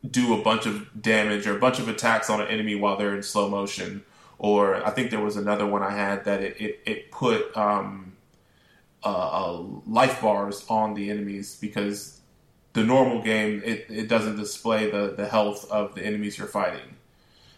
do 0.08 0.38
a 0.38 0.42
bunch 0.42 0.66
of 0.66 1.00
damage 1.00 1.46
or 1.46 1.56
a 1.56 1.60
bunch 1.60 1.78
of 1.78 1.88
attacks 1.88 2.28
on 2.28 2.40
an 2.40 2.48
enemy 2.48 2.74
while 2.74 2.96
they're 2.96 3.14
in 3.14 3.22
slow 3.22 3.48
motion. 3.48 4.04
Or 4.38 4.84
I 4.86 4.90
think 4.90 5.10
there 5.10 5.20
was 5.20 5.36
another 5.36 5.66
one 5.66 5.82
I 5.82 5.90
had 5.90 6.24
that 6.26 6.42
it 6.42 6.60
it, 6.60 6.80
it 6.84 7.10
put 7.10 7.56
um, 7.56 8.12
uh, 9.04 9.08
uh, 9.08 9.62
life 9.86 10.20
bars 10.20 10.64
on 10.68 10.94
the 10.94 11.10
enemies 11.10 11.56
because 11.60 12.20
the 12.72 12.84
normal 12.84 13.22
game, 13.22 13.62
it, 13.64 13.86
it 13.88 14.08
doesn't 14.08 14.36
display 14.36 14.90
the, 14.90 15.14
the 15.16 15.26
health 15.26 15.70
of 15.70 15.94
the 15.94 16.04
enemies 16.04 16.38
you're 16.38 16.46
fighting. 16.46 16.96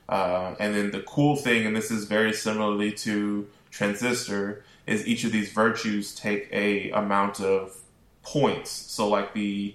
Uh, 0.08 0.54
and 0.58 0.74
then 0.74 0.90
the 0.90 1.00
cool 1.02 1.36
thing, 1.36 1.66
and 1.66 1.74
this 1.74 1.90
is 1.90 2.04
very 2.04 2.32
similarly 2.32 2.92
to 2.92 3.48
Transistor, 3.70 4.64
is 4.86 5.06
each 5.06 5.24
of 5.24 5.32
these 5.32 5.50
virtues 5.50 6.14
take 6.14 6.48
a 6.52 6.90
amount 6.90 7.40
of 7.40 7.76
points. 8.22 8.70
So 8.70 9.08
like 9.08 9.34
the 9.34 9.74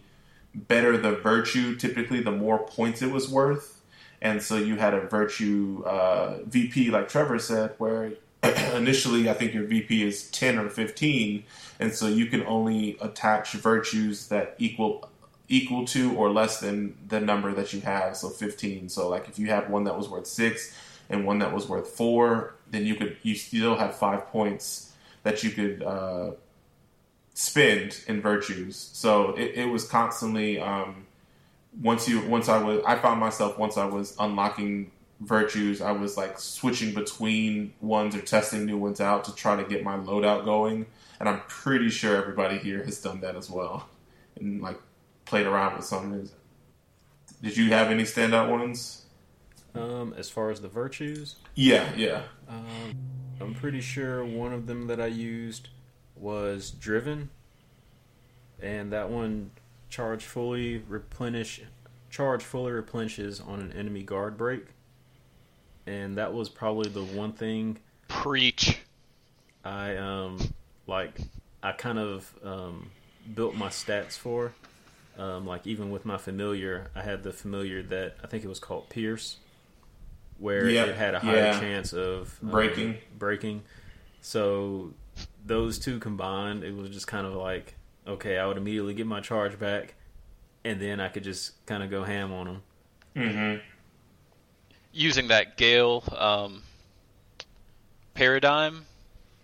better 0.54 0.98
the 0.98 1.13
virtue, 1.13 1.76
typically 1.76 2.22
the 2.22 2.32
more 2.32 2.60
points 2.60 3.02
it 3.02 3.12
was 3.12 3.30
worth. 3.30 3.82
And 4.22 4.41
so 4.41 4.58
you 4.58 4.76
had 4.76 4.93
a 4.93 5.02
virtue 5.02 5.84
uh, 5.86 6.39
VP, 6.45 6.89
like 6.89 7.08
Trevor 7.08 7.39
said, 7.39 7.76
where 7.78 8.13
initially 8.43 9.30
I 9.30 9.34
think 9.34 9.54
your 9.54 9.63
VP 9.63 10.04
is 10.04 10.30
10 10.32 10.60
or 10.60 10.69
15. 10.69 11.43
And 11.80 11.93
so 11.93 12.08
you 12.08 12.26
can 12.26 12.45
only 12.45 12.98
attach 13.00 13.54
virtues 13.54 14.28
that 14.28 14.56
equal 14.58 15.10
equal 15.52 15.84
to 15.84 16.15
or 16.15 16.30
less 16.30 16.60
than 16.60 16.95
the 17.08 17.19
number 17.19 17.52
that 17.52 17.74
you 17.74 17.82
have, 17.82 18.15
so 18.15 18.30
15. 18.30 18.88
So 18.88 19.10
like 19.10 19.28
if 19.28 19.39
you 19.39 19.48
had 19.48 19.69
one 19.69 19.86
that 19.86 19.98
was 19.98 20.08
worth 20.08 20.28
6 20.28 20.76
and 21.10 21.26
one 21.26 21.39
that 21.39 21.52
was 21.54 21.67
worth 21.67 21.88
4, 21.88 22.54
then 22.69 22.86
you 22.86 22.95
could 22.95 23.17
you 23.24 23.34
still 23.34 23.76
have 23.76 23.95
5 23.95 24.28
points 24.28 24.88
that 25.23 25.43
you 25.43 25.51
could 25.51 25.84
uh, 25.84 26.32
spend 27.34 28.03
in 28.08 28.21
virtues. 28.21 28.75
So 28.93 29.32
it, 29.36 29.51
it 29.55 29.65
was 29.65 29.88
constantly 29.88 30.60
um, 30.60 31.05
once 31.82 32.08
you 32.08 32.25
once 32.27 32.49
I 32.49 32.62
was 32.62 32.82
I 32.86 32.95
found 32.95 33.19
myself 33.19 33.58
once 33.58 33.77
I 33.77 33.86
was 33.86 34.15
unlocking 34.19 34.91
virtues, 35.21 35.82
I 35.82 35.91
was 35.91 36.17
like 36.17 36.39
switching 36.39 36.93
between 36.93 37.73
ones 37.82 38.15
or 38.15 38.21
testing 38.21 38.65
new 38.65 38.77
ones 38.77 39.01
out 39.01 39.25
to 39.25 39.36
try 39.36 39.55
to 39.55 39.63
get 39.67 39.84
my 39.84 39.97
loadout 39.97 40.45
going. 40.45 40.86
And 41.19 41.27
I'm 41.27 41.41
pretty 41.47 41.89
sure 41.89 42.15
everybody 42.15 42.58
here 42.58 42.84
has 42.84 43.01
done 43.01 43.19
that 43.21 43.36
as 43.36 43.49
well. 43.49 43.89
And 44.39 44.62
like 44.62 44.79
played 45.25 45.45
around 45.45 45.75
with 45.75 45.86
some. 45.86 46.29
Did 47.41 47.55
you 47.58 47.69
have 47.71 47.89
any 47.91 48.03
standout 48.03 48.49
ones? 48.49 49.05
Um, 49.75 50.13
as 50.17 50.29
far 50.29 50.49
as 50.49 50.62
the 50.62 50.67
virtues, 50.67 51.36
Yeah, 51.55 51.93
yeah. 51.95 52.23
um, 52.49 52.65
I'm 53.41 53.54
pretty 53.54 53.82
sure 53.82 54.23
one 54.25 54.54
of 54.54 54.67
them 54.67 54.88
that 54.88 54.99
I 54.99 55.08
used 55.08 55.69
was 56.15 56.71
driven, 56.71 57.30
and 58.62 58.91
that 58.91 59.10
one 59.10 59.52
charge 59.89 60.25
fully 60.25 60.84
replenish 60.88 61.62
charge 62.10 62.43
fully 62.43 62.71
replenishes 62.71 63.39
on 63.39 63.60
an 63.60 63.71
enemy 63.71 64.04
guard 64.04 64.38
break, 64.38 64.65
and 65.88 66.17
that 66.17 66.34
was 66.34 66.49
probably 66.49 66.89
the 66.89 67.04
one 67.04 67.34
thing 67.34 67.78
Preach. 68.08 68.80
I 69.63 69.95
um 69.95 70.39
like 70.88 71.19
I 71.63 71.71
kind 71.71 71.99
of 71.99 72.34
um 72.43 72.91
built 73.36 73.56
my 73.56 73.69
stats 73.69 74.17
for. 74.17 74.54
Um, 75.17 75.45
like 75.45 75.67
even 75.67 75.91
with 75.91 76.06
my 76.06 76.17
familiar, 76.17 76.91
I 76.95 77.02
had 77.02 77.23
the 77.23 77.34
familiar 77.34 77.84
that 77.84 78.15
I 78.23 78.28
think 78.28 78.45
it 78.45 78.47
was 78.47 78.60
called 78.60 78.88
Pierce, 78.89 79.36
where 80.39 80.69
Yeah, 80.69 80.86
it 80.86 80.95
had 80.95 81.15
a 81.15 81.19
higher 81.19 81.38
yeah. 81.38 81.60
chance 81.60 81.93
of 81.93 82.39
um, 82.43 82.49
Breaking. 82.52 82.97
breaking. 83.17 83.63
So 84.21 84.93
those 85.45 85.80
two 85.80 85.99
combined, 85.99 86.63
it 86.63 86.75
was 86.75 86.89
just 86.89 87.08
kind 87.08 87.25
of 87.28 87.34
like 87.36 87.75
okay, 88.08 88.39
I 88.39 88.47
would 88.47 88.58
immediately 88.58 88.93
get 88.95 89.06
my 89.06 89.19
charge 89.21 89.60
back, 89.60 89.93
and 90.63 90.82
then 90.82 90.99
I 90.99 91.10
could 91.10 91.23
just 91.23 91.63
kind 91.67 91.84
of 91.84 91.91
go 91.91 92.04
ham 92.04 92.34
on 92.34 92.47
them. 92.47 92.63
Mm-hmm. 93.15 93.62
Using 94.91 95.28
that 95.30 95.58
Gale 95.58 96.04
um, 96.17 96.63
paradigm, 98.13 98.86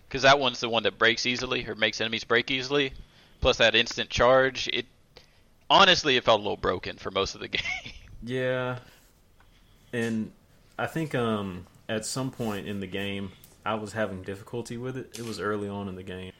because 0.08 0.22
that 0.22 0.38
one's 0.38 0.60
the 0.60 0.68
one 0.68 0.82
that 0.84 0.98
breaks 0.98 1.26
easily 1.26 1.66
or 1.66 1.74
makes 1.74 2.00
enemies 2.00 2.24
break 2.24 2.50
easily. 2.50 2.92
Plus 3.40 3.58
that 3.58 3.74
instant 3.74 4.10
charge. 4.10 4.68
It 4.72 4.86
honestly, 5.70 6.16
it 6.16 6.24
felt 6.24 6.40
a 6.40 6.42
little 6.42 6.56
broken 6.56 6.96
for 6.98 7.10
most 7.10 7.34
of 7.34 7.40
the 7.40 7.48
game. 7.50 7.62
Yeah, 8.22 8.78
and 9.92 10.32
I 10.78 10.86
think 10.86 11.14
um, 11.14 11.66
at 11.88 12.04
some 12.04 12.30
point 12.30 12.66
in 12.66 12.80
the 12.80 12.86
game, 12.86 13.32
I 13.64 13.74
was 13.74 13.92
having 13.92 14.22
difficulty 14.22 14.76
with 14.76 14.96
it. 14.96 15.18
It 15.18 15.24
was 15.24 15.40
early 15.40 15.68
on 15.68 15.88
in 15.88 15.94
the 15.96 16.02
game, 16.02 16.32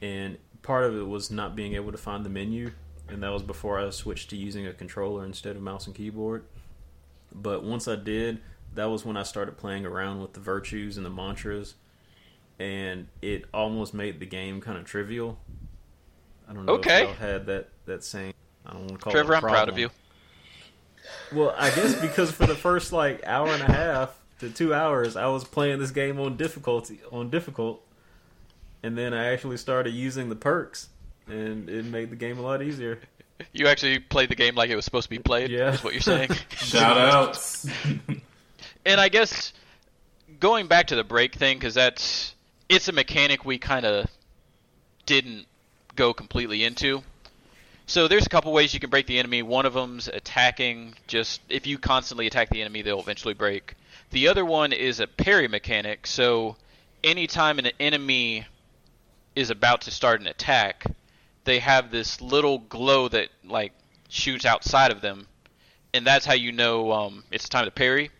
and 0.00 0.38
part 0.62 0.84
of 0.84 0.96
it 0.96 1.06
was 1.06 1.30
not 1.30 1.54
being 1.56 1.74
able 1.74 1.92
to 1.92 1.98
find 1.98 2.24
the 2.24 2.30
menu, 2.30 2.70
and 3.08 3.22
that 3.22 3.32
was 3.32 3.42
before 3.42 3.78
I 3.78 3.90
switched 3.90 4.30
to 4.30 4.36
using 4.36 4.66
a 4.66 4.72
controller 4.72 5.24
instead 5.24 5.56
of 5.56 5.62
mouse 5.62 5.86
and 5.86 5.94
keyboard. 5.94 6.44
But 7.34 7.64
once 7.64 7.88
I 7.88 7.96
did, 7.96 8.40
that 8.74 8.86
was 8.86 9.04
when 9.04 9.16
I 9.16 9.24
started 9.24 9.56
playing 9.56 9.84
around 9.84 10.20
with 10.20 10.32
the 10.34 10.40
virtues 10.40 10.96
and 10.96 11.04
the 11.04 11.10
mantras, 11.10 11.74
and 12.58 13.08
it 13.20 13.44
almost 13.52 13.92
made 13.92 14.20
the 14.20 14.26
game 14.26 14.60
kind 14.60 14.78
of 14.78 14.84
trivial. 14.84 15.38
I 16.48 16.52
don't 16.52 16.66
know 16.66 16.74
Okay. 16.74 17.02
if 17.02 17.08
y'all 17.08 17.14
had 17.16 17.46
that 17.46 17.68
that 17.86 18.04
same. 18.04 18.32
I 18.64 18.72
don't 18.72 18.80
want 18.86 18.92
to 18.92 18.98
call 18.98 19.12
Trevor, 19.12 19.32
it 19.32 19.36
a 19.36 19.38
I'm 19.38 19.42
proud 19.42 19.68
of 19.68 19.78
you. 19.78 19.90
Well, 21.32 21.54
I 21.56 21.70
guess 21.70 22.00
because 22.00 22.30
for 22.30 22.46
the 22.46 22.54
first 22.54 22.92
like 22.92 23.26
hour 23.26 23.48
and 23.48 23.62
a 23.62 23.72
half 23.72 24.18
to 24.40 24.50
two 24.50 24.74
hours, 24.74 25.16
I 25.16 25.26
was 25.26 25.44
playing 25.44 25.78
this 25.78 25.90
game 25.90 26.18
on 26.20 26.36
difficulty 26.36 27.00
on 27.10 27.30
difficult, 27.30 27.82
and 28.82 28.96
then 28.96 29.14
I 29.14 29.32
actually 29.32 29.56
started 29.56 29.92
using 29.92 30.28
the 30.28 30.36
perks, 30.36 30.88
and 31.26 31.68
it 31.68 31.84
made 31.84 32.10
the 32.10 32.16
game 32.16 32.38
a 32.38 32.42
lot 32.42 32.62
easier. 32.62 33.00
You 33.52 33.66
actually 33.66 33.98
played 33.98 34.28
the 34.28 34.36
game 34.36 34.54
like 34.54 34.70
it 34.70 34.76
was 34.76 34.84
supposed 34.84 35.04
to 35.04 35.10
be 35.10 35.18
played. 35.18 35.50
Yeah. 35.50 35.72
is 35.72 35.82
what 35.82 35.92
you're 35.92 36.02
saying. 36.02 36.30
Shout 36.50 36.96
outs. 36.96 37.66
and 38.86 39.00
I 39.00 39.08
guess 39.08 39.52
going 40.40 40.66
back 40.66 40.88
to 40.88 40.96
the 40.96 41.04
break 41.04 41.34
thing 41.34 41.58
because 41.58 41.74
that's 41.74 42.34
it's 42.68 42.88
a 42.88 42.92
mechanic 42.92 43.44
we 43.44 43.58
kind 43.58 43.84
of 43.84 44.06
didn't 45.06 45.46
go 45.96 46.12
completely 46.12 46.64
into. 46.64 47.02
So 47.86 48.08
there's 48.08 48.24
a 48.24 48.30
couple 48.30 48.52
ways 48.52 48.72
you 48.72 48.80
can 48.80 48.88
break 48.88 49.06
the 49.06 49.18
enemy. 49.18 49.42
One 49.42 49.66
of 49.66 49.74
them's 49.74 50.08
attacking. 50.08 50.94
Just 51.06 51.42
if 51.50 51.66
you 51.66 51.78
constantly 51.78 52.26
attack 52.26 52.48
the 52.48 52.62
enemy, 52.62 52.80
they'll 52.82 53.00
eventually 53.00 53.34
break. 53.34 53.74
The 54.10 54.28
other 54.28 54.44
one 54.44 54.72
is 54.72 55.00
a 55.00 55.06
parry 55.06 55.48
mechanic. 55.48 56.06
So 56.06 56.56
anytime 57.02 57.58
an 57.58 57.70
enemy 57.78 58.46
is 59.36 59.50
about 59.50 59.82
to 59.82 59.90
start 59.90 60.20
an 60.20 60.26
attack, 60.26 60.86
they 61.44 61.58
have 61.58 61.90
this 61.90 62.20
little 62.22 62.58
glow 62.58 63.08
that 63.08 63.28
like 63.44 63.72
shoots 64.08 64.46
outside 64.46 64.90
of 64.90 65.02
them, 65.02 65.26
and 65.92 66.06
that's 66.06 66.24
how 66.24 66.34
you 66.34 66.52
know 66.52 66.90
um, 66.90 67.24
it's 67.30 67.48
time 67.48 67.66
to 67.66 67.70
parry. 67.70 68.10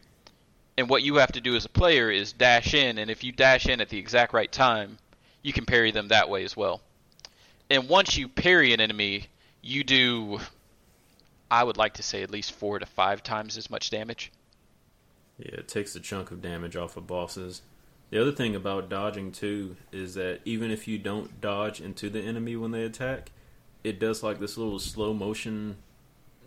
And 0.77 0.90
what 0.90 1.03
you 1.03 1.16
have 1.16 1.33
to 1.33 1.40
do 1.40 1.57
as 1.57 1.64
a 1.64 1.70
player 1.70 2.11
is 2.11 2.33
dash 2.33 2.74
in, 2.74 2.98
and 2.98 3.11
if 3.11 3.24
you 3.24 3.33
dash 3.33 3.66
in 3.66 3.81
at 3.81 3.88
the 3.88 3.98
exact 3.98 4.35
right 4.35 4.50
time, 4.50 4.98
you 5.42 5.53
can 5.53 5.64
parry 5.64 5.90
them 5.90 6.09
that 6.09 6.29
way 6.29 6.44
as 6.44 6.57
well. 6.57 6.83
And 7.70 7.88
once 7.88 8.16
you 8.16 8.29
parry 8.29 8.74
an 8.74 8.81
enemy, 8.81 9.29
you 9.64 9.85
do, 9.85 10.38
I 11.50 11.64
would 11.64 11.77
like 11.77 11.94
to 11.94 12.03
say, 12.03 12.22
at 12.22 12.31
least 12.31 12.53
four 12.53 12.79
to 12.79 12.87
five 12.87 13.22
times 13.22 13.57
as 13.57 13.70
much 13.70 13.90
damage. 13.90 14.31
Yeah, 15.38 15.55
it 15.55 15.68
takes 15.68 15.96
a 15.96 16.00
chunk 16.00 16.31
of 16.31 16.42
damage 16.42 16.77
off 16.77 16.96
of 16.96 17.07
bosses. 17.07 17.62
The 18.11 18.20
other 18.20 18.33
thing 18.33 18.55
about 18.55 18.88
dodging 18.88 19.33
too 19.33 19.77
is 19.90 20.14
that 20.14 20.40
even 20.44 20.70
if 20.70 20.87
you 20.87 20.98
don't 20.98 21.40
dodge 21.40 21.81
into 21.81 22.11
the 22.11 22.20
enemy 22.20 22.55
when 22.55 22.70
they 22.70 22.85
attack, 22.85 23.31
it 23.83 23.98
does 23.98 24.22
like 24.22 24.38
this 24.38 24.57
little 24.57 24.79
slow 24.79 25.12
motion 25.12 25.77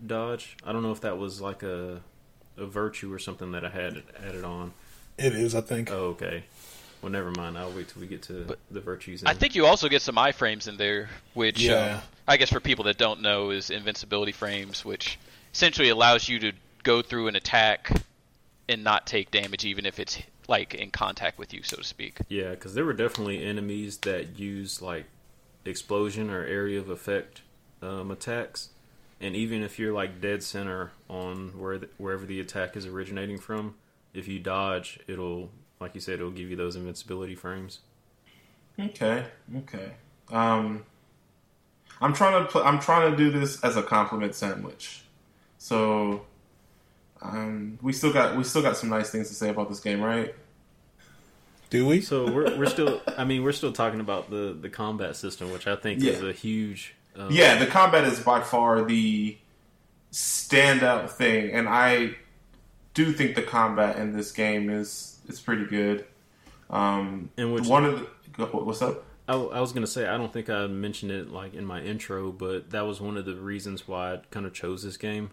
dodge. 0.05 0.55
I 0.63 0.71
don't 0.71 0.83
know 0.83 0.91
if 0.91 1.01
that 1.01 1.17
was 1.17 1.41
like 1.41 1.63
a 1.63 2.01
a 2.57 2.65
virtue 2.65 3.13
or 3.13 3.19
something 3.19 3.51
that 3.51 3.63
I 3.63 3.69
had 3.69 4.03
added 4.25 4.43
on. 4.43 4.73
It 5.17 5.33
is, 5.33 5.53
I 5.55 5.61
think. 5.61 5.91
Oh, 5.91 6.15
okay. 6.15 6.43
Well, 7.01 7.11
never 7.11 7.31
mind. 7.31 7.57
I'll 7.57 7.71
wait 7.71 7.89
till 7.89 8.01
we 8.01 8.07
get 8.07 8.23
to 8.23 8.43
But 8.47 8.59
the 8.71 8.81
virtues. 8.81 9.23
I 9.23 9.33
think 9.33 9.55
you 9.55 9.65
also 9.65 9.87
get 9.87 10.01
some 10.01 10.15
iframes 10.15 10.67
in 10.67 10.77
there, 10.77 11.09
which 11.33 11.61
Yeah. 11.61 11.95
um, 11.97 12.01
I 12.27 12.37
guess 12.37 12.49
for 12.49 12.59
people 12.59 12.85
that 12.85 12.97
don't 12.97 13.21
know 13.21 13.51
is 13.51 13.69
invincibility 13.69 14.31
frames, 14.31 14.83
which 14.83 15.17
essentially 15.53 15.89
allows 15.89 16.27
you 16.27 16.39
to 16.39 16.51
go 16.83 17.01
through 17.01 17.27
an 17.27 17.35
attack 17.35 17.91
and 18.67 18.83
not 18.83 19.07
take 19.07 19.31
damage, 19.31 19.63
even 19.65 19.85
if 19.85 19.99
it's 19.99 20.19
like 20.47 20.73
in 20.73 20.91
contact 20.91 21.37
with 21.37 21.53
you, 21.53 21.61
so 21.63 21.77
to 21.77 21.83
speak. 21.83 22.17
Yeah, 22.29 22.51
because 22.51 22.73
there 22.73 22.85
were 22.85 22.93
definitely 22.93 23.43
enemies 23.43 23.97
that 23.99 24.39
use 24.39 24.81
like 24.81 25.05
explosion 25.65 26.29
or 26.29 26.43
area 26.45 26.79
of 26.79 26.89
effect 26.89 27.41
um, 27.81 28.11
attacks, 28.11 28.69
and 29.21 29.35
even 29.35 29.61
if 29.61 29.77
you're 29.79 29.93
like 29.93 30.21
dead 30.21 30.43
center 30.43 30.91
on 31.09 31.57
where 31.59 31.77
the, 31.77 31.89
wherever 31.97 32.25
the 32.25 32.39
attack 32.39 32.75
is 32.75 32.85
originating 32.85 33.37
from, 33.37 33.75
if 34.13 34.27
you 34.27 34.39
dodge, 34.39 34.99
it'll 35.07 35.51
like 35.79 35.95
you 35.95 36.01
said, 36.01 36.15
it'll 36.15 36.31
give 36.31 36.49
you 36.49 36.55
those 36.55 36.75
invincibility 36.75 37.35
frames. 37.35 37.79
Okay, 38.79 39.25
okay. 39.57 39.91
Um, 40.31 40.85
I'm 42.01 42.13
trying 42.13 42.43
to 42.45 42.51
put, 42.51 42.65
I'm 42.65 42.79
trying 42.79 43.11
to 43.11 43.17
do 43.17 43.31
this 43.31 43.63
as 43.63 43.75
a 43.75 43.83
compliment 43.83 44.35
sandwich. 44.35 45.01
So, 45.57 46.25
um, 47.21 47.79
we 47.81 47.93
still 47.93 48.13
got 48.13 48.37
we 48.37 48.43
still 48.43 48.61
got 48.61 48.77
some 48.77 48.89
nice 48.89 49.09
things 49.09 49.29
to 49.29 49.33
say 49.33 49.49
about 49.49 49.69
this 49.69 49.79
game, 49.79 50.01
right? 50.01 50.35
Do 51.69 51.85
we? 51.87 52.01
So 52.01 52.31
we're 52.31 52.55
we're 52.57 52.67
still, 52.69 53.01
I 53.17 53.25
mean, 53.25 53.43
we're 53.43 53.51
still 53.51 53.73
talking 53.73 53.99
about 53.99 54.29
the 54.29 54.57
the 54.59 54.69
combat 54.69 55.15
system, 55.15 55.51
which 55.51 55.67
I 55.67 55.75
think 55.75 56.03
is 56.03 56.21
a 56.21 56.31
huge. 56.31 56.95
Um, 57.15 57.31
Yeah, 57.31 57.57
the 57.57 57.65
combat 57.65 58.03
is 58.05 58.19
by 58.19 58.41
far 58.41 58.83
the 58.85 59.37
standout 60.11 61.09
thing, 61.09 61.51
and 61.51 61.67
I 61.67 62.15
do 62.97 63.13
think 63.13 63.35
the 63.35 63.43
combat 63.43 63.97
in 63.97 64.11
this 64.15 64.31
game 64.31 64.69
is 64.69 65.19
is 65.27 65.39
pretty 65.39 65.65
good. 65.65 66.05
Um, 66.69 67.29
And 67.37 67.53
which- 67.53 67.65
one 67.67 67.85
of 67.85 68.07
the 68.37 68.45
what's 68.47 68.81
up? 68.81 69.05
I, 69.29 69.33
I 69.35 69.59
was 69.61 69.71
gonna 69.73 69.87
say 69.87 70.07
I 70.07 70.17
don't 70.17 70.31
think 70.33 70.49
I 70.49 70.67
mentioned 70.67 71.11
it 71.11 71.29
like 71.29 71.53
in 71.53 71.65
my 71.65 71.81
intro, 71.81 72.31
but 72.31 72.71
that 72.71 72.81
was 72.87 72.99
one 73.01 73.17
of 73.17 73.25
the 73.25 73.35
reasons 73.35 73.87
why 73.87 74.13
I 74.13 74.17
kind 74.31 74.45
of 74.45 74.53
chose 74.53 74.83
this 74.83 74.97
game, 74.97 75.29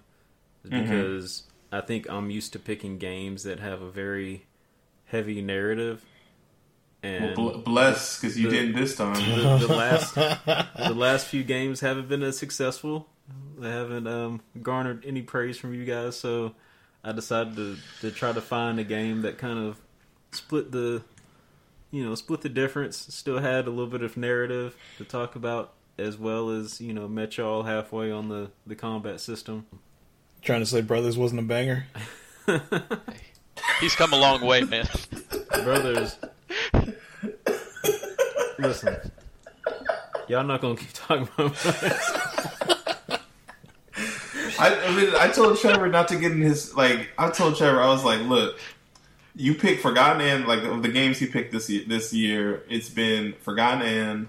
is 0.64 0.70
Mhm. 0.70 0.82
because 0.82 1.42
I 1.72 1.80
think 1.80 2.08
I'm 2.10 2.30
used 2.30 2.52
to 2.52 2.58
picking 2.58 2.98
games 2.98 3.42
that 3.44 3.60
have 3.60 3.82
a 3.82 3.90
very 3.90 4.46
heavy 5.06 5.40
narrative, 5.42 6.04
and 7.02 7.36
Well, 7.36 7.58
bless 7.58 8.20
because 8.20 8.38
you 8.38 8.48
didn't 8.50 8.74
this 8.74 8.96
time. 8.96 9.14
the, 9.60 9.66
the 9.66 9.74
last 9.74 10.14
the 10.14 10.94
last 10.94 11.26
few 11.26 11.42
games 11.44 11.80
haven't 11.80 12.08
been 12.08 12.22
as 12.22 12.36
successful. 12.36 13.08
They 13.58 13.70
haven't 13.70 14.06
um, 14.06 14.40
garnered 14.60 15.04
any 15.06 15.22
praise 15.22 15.56
from 15.56 15.72
you 15.72 15.84
guys, 15.84 16.16
so 16.16 16.54
I 17.04 17.12
decided 17.12 17.56
to 17.56 17.76
to 18.00 18.10
try 18.10 18.32
to 18.32 18.40
find 18.40 18.80
a 18.80 18.84
game 18.84 19.22
that 19.22 19.36
kind 19.36 19.58
of 19.58 19.78
split 20.32 20.72
the 20.72 21.02
you 21.90 22.04
know 22.04 22.14
split 22.14 22.40
the 22.40 22.48
difference. 22.48 22.96
Still 22.96 23.38
had 23.38 23.66
a 23.66 23.70
little 23.70 23.86
bit 23.86 24.02
of 24.02 24.16
narrative 24.16 24.74
to 24.98 25.04
talk 25.04 25.36
about, 25.36 25.74
as 25.98 26.16
well 26.16 26.48
as 26.48 26.80
you 26.80 26.94
know 26.94 27.06
met 27.06 27.36
y'all 27.36 27.64
halfway 27.64 28.10
on 28.10 28.28
the 28.30 28.50
the 28.66 28.74
combat 28.74 29.20
system. 29.20 29.66
Trying 30.40 30.60
to 30.60 30.66
say 30.66 30.80
Brothers 30.80 31.18
wasn't 31.18 31.40
a 31.40 31.44
banger. 31.44 31.86
He's 33.80 33.94
come 33.94 34.12
a 34.12 34.18
long 34.18 34.40
way, 34.40 34.62
man. 34.62 34.86
Brothers, 35.62 36.16
listen, 38.58 38.96
y'all 40.26 40.44
not 40.44 40.60
gonna 40.62 40.76
keep 40.76 40.92
talking 40.92 41.28
about. 41.36 42.22
I, 44.64 44.86
I 44.86 44.96
mean, 44.96 45.14
I 45.14 45.28
told 45.28 45.58
Trevor 45.58 45.88
not 45.88 46.08
to 46.08 46.16
get 46.16 46.32
in 46.32 46.40
his 46.40 46.74
like. 46.74 47.10
I 47.18 47.28
told 47.28 47.56
Trevor 47.56 47.82
I 47.82 47.88
was 47.88 48.02
like, 48.02 48.20
look, 48.22 48.58
you 49.36 49.54
pick 49.54 49.82
Forgotton 49.82 50.22
Anne. 50.22 50.46
Like 50.46 50.62
of 50.62 50.82
the 50.82 50.88
games 50.88 51.18
he 51.18 51.26
picked 51.26 51.52
this 51.52 51.68
year, 51.68 51.84
this 51.86 52.14
year, 52.14 52.64
it's 52.70 52.88
been 52.88 53.34
Forgotten 53.40 53.82
and 53.82 54.28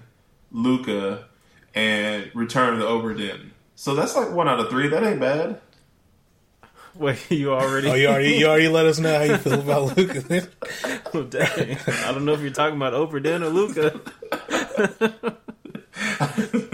Lucah, 0.52 1.24
and 1.74 2.30
Return 2.34 2.74
of 2.74 2.80
the 2.80 2.84
Obra 2.84 3.16
Dinn. 3.16 3.52
So 3.76 3.94
that's 3.94 4.14
like 4.14 4.30
one 4.30 4.46
out 4.46 4.60
of 4.60 4.68
three. 4.68 4.88
That 4.88 5.04
ain't 5.04 5.20
bad. 5.20 5.58
Wait, 6.94 7.30
you 7.30 7.54
already? 7.54 7.88
Oh, 7.88 7.94
you 7.94 8.08
already 8.08 8.34
you 8.36 8.46
already 8.46 8.68
let 8.68 8.84
us 8.84 8.98
know 8.98 9.16
how 9.16 9.24
you 9.24 9.38
feel 9.38 9.60
about 9.60 9.96
Lucah. 9.96 10.48
Oh, 11.14 11.22
dang. 11.30 11.78
I 12.04 12.12
don't 12.12 12.26
know 12.26 12.34
if 12.34 12.40
you're 12.40 12.50
talking 12.50 12.76
about 12.76 12.92
Obra 12.92 13.22
Dinn 13.22 13.42
or 13.42 13.48
Lucah. 13.48 14.00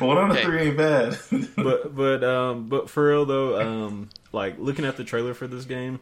one 0.00 0.18
out 0.18 0.30
of 0.30 0.36
Okay. 0.36 0.44
three 0.44 0.60
ain't 0.68 0.76
bad. 0.76 1.18
but 1.56 1.94
but 1.94 2.24
um 2.24 2.68
but 2.68 2.88
for 2.90 3.08
real 3.08 3.24
though 3.26 3.60
um 3.60 4.08
like 4.32 4.58
looking 4.58 4.84
at 4.84 4.96
the 4.96 5.04
trailer 5.04 5.34
for 5.34 5.46
this 5.46 5.64
game 5.64 6.00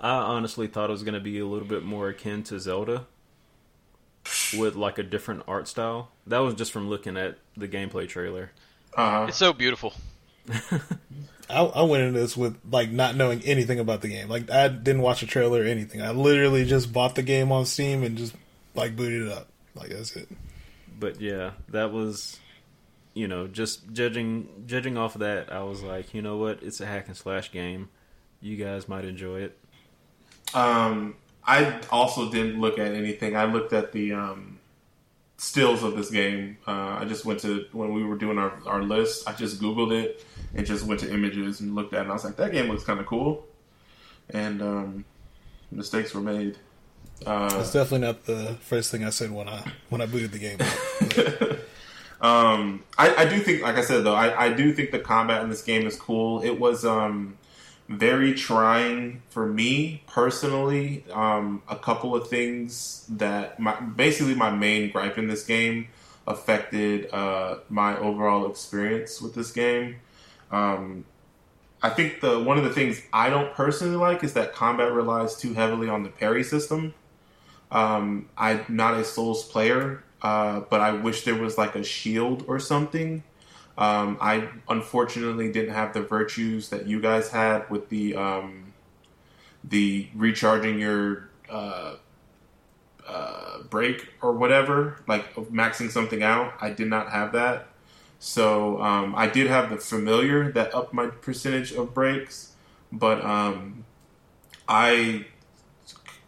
i 0.00 0.10
honestly 0.10 0.66
thought 0.66 0.90
it 0.90 0.92
was 0.92 1.02
going 1.02 1.14
to 1.14 1.20
be 1.20 1.38
a 1.38 1.46
little 1.46 1.66
bit 1.68 1.82
more 1.82 2.08
akin 2.08 2.42
to 2.42 2.58
zelda 2.60 3.06
with 4.58 4.74
like 4.74 4.98
a 4.98 5.02
different 5.02 5.42
art 5.46 5.68
style 5.68 6.10
that 6.26 6.38
was 6.38 6.54
just 6.54 6.72
from 6.72 6.88
looking 6.88 7.16
at 7.16 7.38
the 7.56 7.68
gameplay 7.68 8.08
trailer 8.08 8.50
uh, 8.96 9.26
It's 9.28 9.36
so 9.36 9.52
beautiful. 9.52 9.92
I, 11.50 11.60
I 11.60 11.82
went 11.82 12.02
into 12.02 12.18
this 12.18 12.34
with 12.36 12.56
like 12.70 12.90
not 12.90 13.14
knowing 13.14 13.42
anything 13.42 13.78
about 13.78 14.00
the 14.00 14.08
game. 14.08 14.28
Like 14.28 14.50
I 14.50 14.68
didn't 14.68 15.02
watch 15.02 15.22
a 15.22 15.26
trailer 15.26 15.60
or 15.60 15.64
anything. 15.64 16.00
I 16.00 16.10
literally 16.12 16.64
just 16.64 16.92
bought 16.92 17.14
the 17.14 17.22
game 17.22 17.52
on 17.52 17.66
Steam 17.66 18.02
and 18.02 18.16
just 18.16 18.34
like 18.74 18.96
booted 18.96 19.26
it 19.26 19.32
up. 19.32 19.48
Like 19.74 19.90
that's 19.90 20.16
it. 20.16 20.28
but 20.98 21.20
yeah 21.20 21.50
that 21.68 21.92
was 21.92 22.40
you 23.16 23.26
know 23.26 23.46
just 23.48 23.90
judging 23.92 24.46
judging 24.66 24.96
off 24.96 25.14
of 25.16 25.20
that 25.20 25.50
i 25.52 25.62
was 25.62 25.82
like 25.82 26.12
you 26.14 26.20
know 26.20 26.36
what 26.36 26.62
it's 26.62 26.80
a 26.80 26.86
hack 26.86 27.08
and 27.08 27.16
slash 27.16 27.50
game 27.50 27.88
you 28.40 28.56
guys 28.56 28.88
might 28.88 29.04
enjoy 29.04 29.40
it 29.40 29.58
Um, 30.54 31.16
I 31.44 31.80
also 31.90 32.30
didn't 32.30 32.60
look 32.60 32.78
at 32.78 32.92
anything. 32.92 33.36
I 33.36 33.44
looked 33.44 33.72
at 33.72 33.92
the 33.92 34.12
um, 34.12 34.58
stills 35.38 35.82
of 35.82 35.96
this 35.96 36.10
game. 36.10 36.58
Uh, 36.66 36.98
I 37.00 37.04
just 37.06 37.24
went 37.24 37.40
to 37.40 37.64
when 37.72 37.92
we 37.92 38.02
were 38.04 38.16
doing 38.16 38.38
our, 38.38 38.52
our 38.66 38.82
list. 38.82 39.28
I 39.28 39.32
just 39.32 39.60
Googled 39.60 39.92
it 39.92 40.24
and 40.54 40.66
just 40.66 40.84
went 40.86 41.00
to 41.00 41.12
images 41.12 41.60
and 41.60 41.74
looked 41.74 41.92
at 41.94 41.98
it. 41.98 42.02
And 42.02 42.10
I 42.10 42.14
was 42.14 42.24
like, 42.24 42.36
that 42.36 42.52
game 42.52 42.68
looks 42.68 42.84
kind 42.84 43.00
of 43.00 43.06
cool. 43.06 43.44
And 44.30 44.60
um, 44.62 45.04
mistakes 45.70 46.14
were 46.14 46.20
made. 46.20 46.58
Uh, 47.24 47.48
It's 47.60 47.72
definitely 47.72 48.06
not 48.06 48.24
the 48.26 48.56
first 48.60 48.90
thing 48.90 49.04
I 49.04 49.10
said 49.10 49.30
when 49.30 49.48
I 49.48 49.60
when 49.88 50.00
I 50.00 50.06
booted 50.06 50.32
the 50.32 50.38
game. 50.38 50.58
Um, 52.26 52.82
I, 52.98 53.14
I 53.22 53.24
do 53.26 53.38
think, 53.38 53.62
like 53.62 53.76
I 53.76 53.82
said 53.82 54.02
though, 54.02 54.14
I, 54.14 54.46
I 54.46 54.52
do 54.52 54.72
think 54.72 54.90
the 54.90 54.98
combat 54.98 55.44
in 55.44 55.48
this 55.48 55.62
game 55.62 55.86
is 55.86 55.94
cool. 55.94 56.42
It 56.42 56.58
was 56.58 56.84
um, 56.84 57.38
very 57.88 58.34
trying 58.34 59.22
for 59.28 59.46
me 59.46 60.02
personally. 60.08 61.04
Um, 61.12 61.62
a 61.68 61.76
couple 61.76 62.16
of 62.16 62.28
things 62.28 63.06
that 63.10 63.60
my 63.60 63.78
basically 63.80 64.34
my 64.34 64.50
main 64.50 64.90
gripe 64.90 65.18
in 65.18 65.28
this 65.28 65.44
game 65.44 65.86
affected 66.26 67.08
uh, 67.12 67.58
my 67.68 67.96
overall 67.96 68.50
experience 68.50 69.22
with 69.22 69.36
this 69.36 69.52
game. 69.52 69.96
Um, 70.50 71.04
I 71.80 71.90
think 71.90 72.20
the 72.20 72.40
one 72.40 72.58
of 72.58 72.64
the 72.64 72.72
things 72.72 73.02
I 73.12 73.30
don't 73.30 73.52
personally 73.54 73.94
like 73.94 74.24
is 74.24 74.32
that 74.32 74.52
combat 74.52 74.92
relies 74.92 75.36
too 75.36 75.54
heavily 75.54 75.88
on 75.88 76.02
the 76.02 76.08
parry 76.08 76.42
system. 76.42 76.92
Um, 77.70 78.28
I'm 78.36 78.64
not 78.68 78.94
a 78.94 79.04
Souls 79.04 79.44
player, 79.44 80.02
uh, 80.26 80.60
but 80.70 80.80
I 80.80 80.90
wish 80.90 81.22
there 81.22 81.36
was 81.36 81.56
like 81.56 81.76
a 81.76 81.84
shield 81.84 82.44
or 82.48 82.58
something. 82.58 83.22
Um, 83.78 84.18
I 84.20 84.48
unfortunately 84.68 85.52
didn't 85.52 85.74
have 85.74 85.92
the 85.92 86.02
virtues 86.02 86.70
that 86.70 86.86
you 86.88 87.00
guys 87.00 87.30
had 87.30 87.70
with 87.70 87.90
the 87.90 88.16
um, 88.16 88.72
the 89.62 90.08
recharging 90.16 90.80
your 90.80 91.28
uh, 91.48 91.94
uh, 93.06 93.62
break 93.70 94.14
or 94.20 94.32
whatever, 94.32 95.00
like 95.06 95.32
maxing 95.36 95.90
something 95.92 96.24
out. 96.24 96.54
I 96.60 96.70
did 96.70 96.88
not 96.88 97.12
have 97.12 97.30
that. 97.32 97.68
So 98.18 98.82
um, 98.82 99.14
I 99.14 99.28
did 99.28 99.46
have 99.46 99.70
the 99.70 99.76
familiar 99.76 100.50
that 100.52 100.74
upped 100.74 100.92
my 100.92 101.06
percentage 101.06 101.72
of 101.72 101.94
breaks, 101.94 102.54
but 102.90 103.24
um, 103.24 103.84
I 104.66 105.26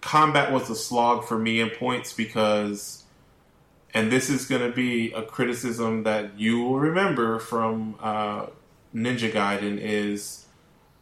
combat 0.00 0.52
was 0.52 0.70
a 0.70 0.76
slog 0.76 1.24
for 1.24 1.38
me 1.38 1.60
in 1.60 1.70
points 1.70 2.12
because, 2.12 2.97
and 3.94 4.12
this 4.12 4.28
is 4.28 4.46
going 4.46 4.62
to 4.62 4.74
be 4.74 5.12
a 5.12 5.22
criticism 5.22 6.02
that 6.02 6.38
you 6.38 6.60
will 6.60 6.78
remember 6.78 7.38
from 7.38 7.96
uh, 8.00 8.46
Ninja 8.94 9.32
Gaiden 9.32 9.78
is 9.80 10.46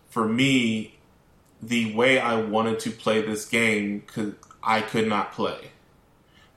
for 0.08 0.28
me 0.28 0.98
the 1.62 1.94
way 1.94 2.18
I 2.18 2.40
wanted 2.40 2.78
to 2.80 2.90
play 2.90 3.22
this 3.22 3.46
game 3.46 4.00
because 4.00 4.34
I 4.62 4.80
could 4.80 5.08
not 5.08 5.32
play 5.32 5.70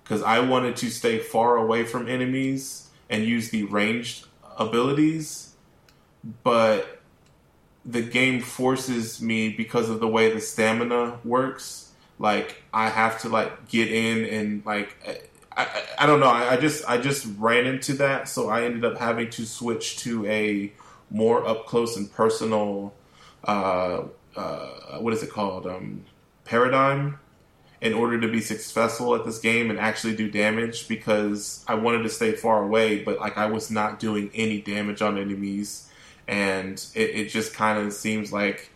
because 0.10 0.24
I 0.24 0.39
wanted 0.39 0.76
to 0.78 0.89
stay 0.89 1.20
far 1.20 1.56
away 1.58 1.84
from 1.84 2.08
enemies 2.08 2.89
and 3.12 3.24
use 3.24 3.52
the 3.52 3.63
ranged 3.63 4.26
abilities, 4.58 5.54
but 6.44 7.02
the 7.86 8.02
game 8.02 8.42
forces 8.42 9.22
me 9.22 9.50
because 9.50 9.88
of 9.88 10.00
the 10.00 10.08
way 10.08 10.34
the 10.34 10.42
stamina 10.42 11.20
works. 11.24 11.92
Like 12.18 12.63
I 12.74 12.89
have 12.89 13.22
to 13.22 13.30
like 13.30 13.70
get 13.70 13.92
in 13.92 14.26
and 14.26 14.65
like 14.65 15.29
I, 15.60 16.04
I, 16.04 16.06
don't 16.06 16.19
know. 16.19 16.28
I, 16.28 16.54
I 16.54 16.58
just 16.58 16.88
I 16.88 16.98
just 16.98 17.28
ran 17.38 17.65
into 17.65 17.93
that, 17.93 18.30
so 18.30 18.50
I 18.50 18.63
ended 18.63 18.86
up 18.86 18.98
having 18.98 19.30
to 19.32 19.45
switch 19.45 19.98
to 20.00 20.26
a 20.26 20.72
more 21.10 21.45
up 21.45 21.65
close 21.65 21.98
and 21.98 22.12
personal. 22.12 22.93
Uh, 23.43 24.04
uh, 24.36 25.00
what 25.00 25.13
is 25.13 25.22
it 25.22 25.32
called? 25.32 25.67
Um, 25.67 26.06
paradigm 26.45 27.19
in 27.82 27.93
order 27.93 28.19
to 28.19 28.28
be 28.28 28.41
successful 28.41 29.15
at 29.15 29.26
this 29.26 29.39
game 29.39 29.69
and 29.69 29.80
actually 29.80 30.15
do 30.15 30.30
damage 30.30 30.88
because 30.88 31.63
I 31.67 31.76
wanted 31.76 32.04
to 32.04 32.10
stay 32.10 32.34
far 32.34 32.63
away, 32.63 33.04
but 33.04 33.19
like 33.19 33.38
I 33.38 33.45
was 33.48 33.72
not 33.72 34.00
doing 34.00 34.32
any 34.34 34.62
damage 34.62 35.02
on 35.02 35.17
enemies, 35.17 35.89
and 36.28 36.84
it, 36.95 37.10
it 37.12 37.30
just 37.30 37.54
kind 37.54 37.80
of 37.80 37.91
seems 37.93 38.32
like 38.32 38.69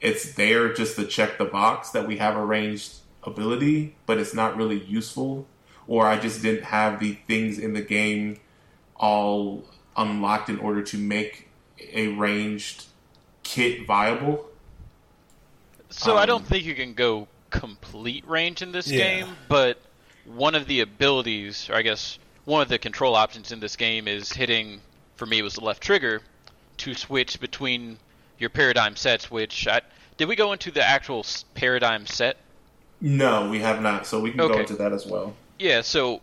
it's 0.00 0.34
there 0.34 0.72
just 0.72 0.96
to 0.96 1.06
check 1.06 1.38
the 1.38 1.44
box 1.44 1.90
that 1.90 2.06
we 2.06 2.16
have 2.18 2.36
a 2.36 2.44
ranged 2.44 2.94
ability, 3.22 3.96
but 4.06 4.18
it's 4.18 4.34
not 4.34 4.56
really 4.56 4.80
useful, 4.84 5.46
or 5.88 6.06
I 6.06 6.18
just 6.18 6.42
didn't 6.42 6.64
have 6.64 7.00
the 7.00 7.14
things 7.26 7.58
in 7.58 7.72
the 7.72 7.82
game 7.82 8.40
all 8.96 9.64
unlocked 9.96 10.48
in 10.48 10.58
order 10.58 10.82
to 10.82 10.98
make 10.98 11.48
a 11.92 12.08
ranged 12.08 12.84
kit 13.42 13.86
viable. 13.86 14.46
So 15.90 16.16
I 16.16 16.22
Um, 16.22 16.28
don't 16.28 16.46
think 16.46 16.64
you 16.64 16.74
can 16.74 16.94
go 16.94 17.28
complete 17.50 18.26
range 18.26 18.62
in 18.62 18.72
this 18.72 18.90
Yeah. 18.90 18.98
game, 18.98 19.36
but 19.48 19.80
one 20.24 20.54
of 20.54 20.66
the 20.66 20.80
abilities, 20.80 21.70
or 21.70 21.76
I 21.76 21.82
guess 21.82 22.18
one 22.44 22.60
of 22.60 22.68
the 22.68 22.78
control 22.78 23.14
options 23.14 23.52
in 23.52 23.60
this 23.60 23.76
game 23.76 24.08
is 24.08 24.32
hitting, 24.32 24.80
for 25.16 25.26
me, 25.26 25.38
it 25.38 25.42
was 25.42 25.54
the 25.54 25.60
left 25.64 25.82
trigger 25.82 26.22
to 26.78 26.94
switch 26.94 27.40
between 27.40 27.98
your 28.38 28.50
paradigm 28.50 28.96
sets. 28.96 29.30
Which 29.30 29.66
I, 29.68 29.80
did 30.16 30.28
we 30.28 30.36
go 30.36 30.52
into 30.52 30.70
the 30.70 30.84
actual 30.84 31.24
paradigm 31.54 32.06
set? 32.06 32.36
No, 33.00 33.48
we 33.48 33.60
have 33.60 33.80
not, 33.80 34.06
so 34.06 34.20
we 34.20 34.30
can 34.30 34.38
go 34.38 34.58
into 34.58 34.74
that 34.76 34.92
as 34.92 35.06
well. 35.06 35.34
Yeah. 35.58 35.80
So 35.82 36.20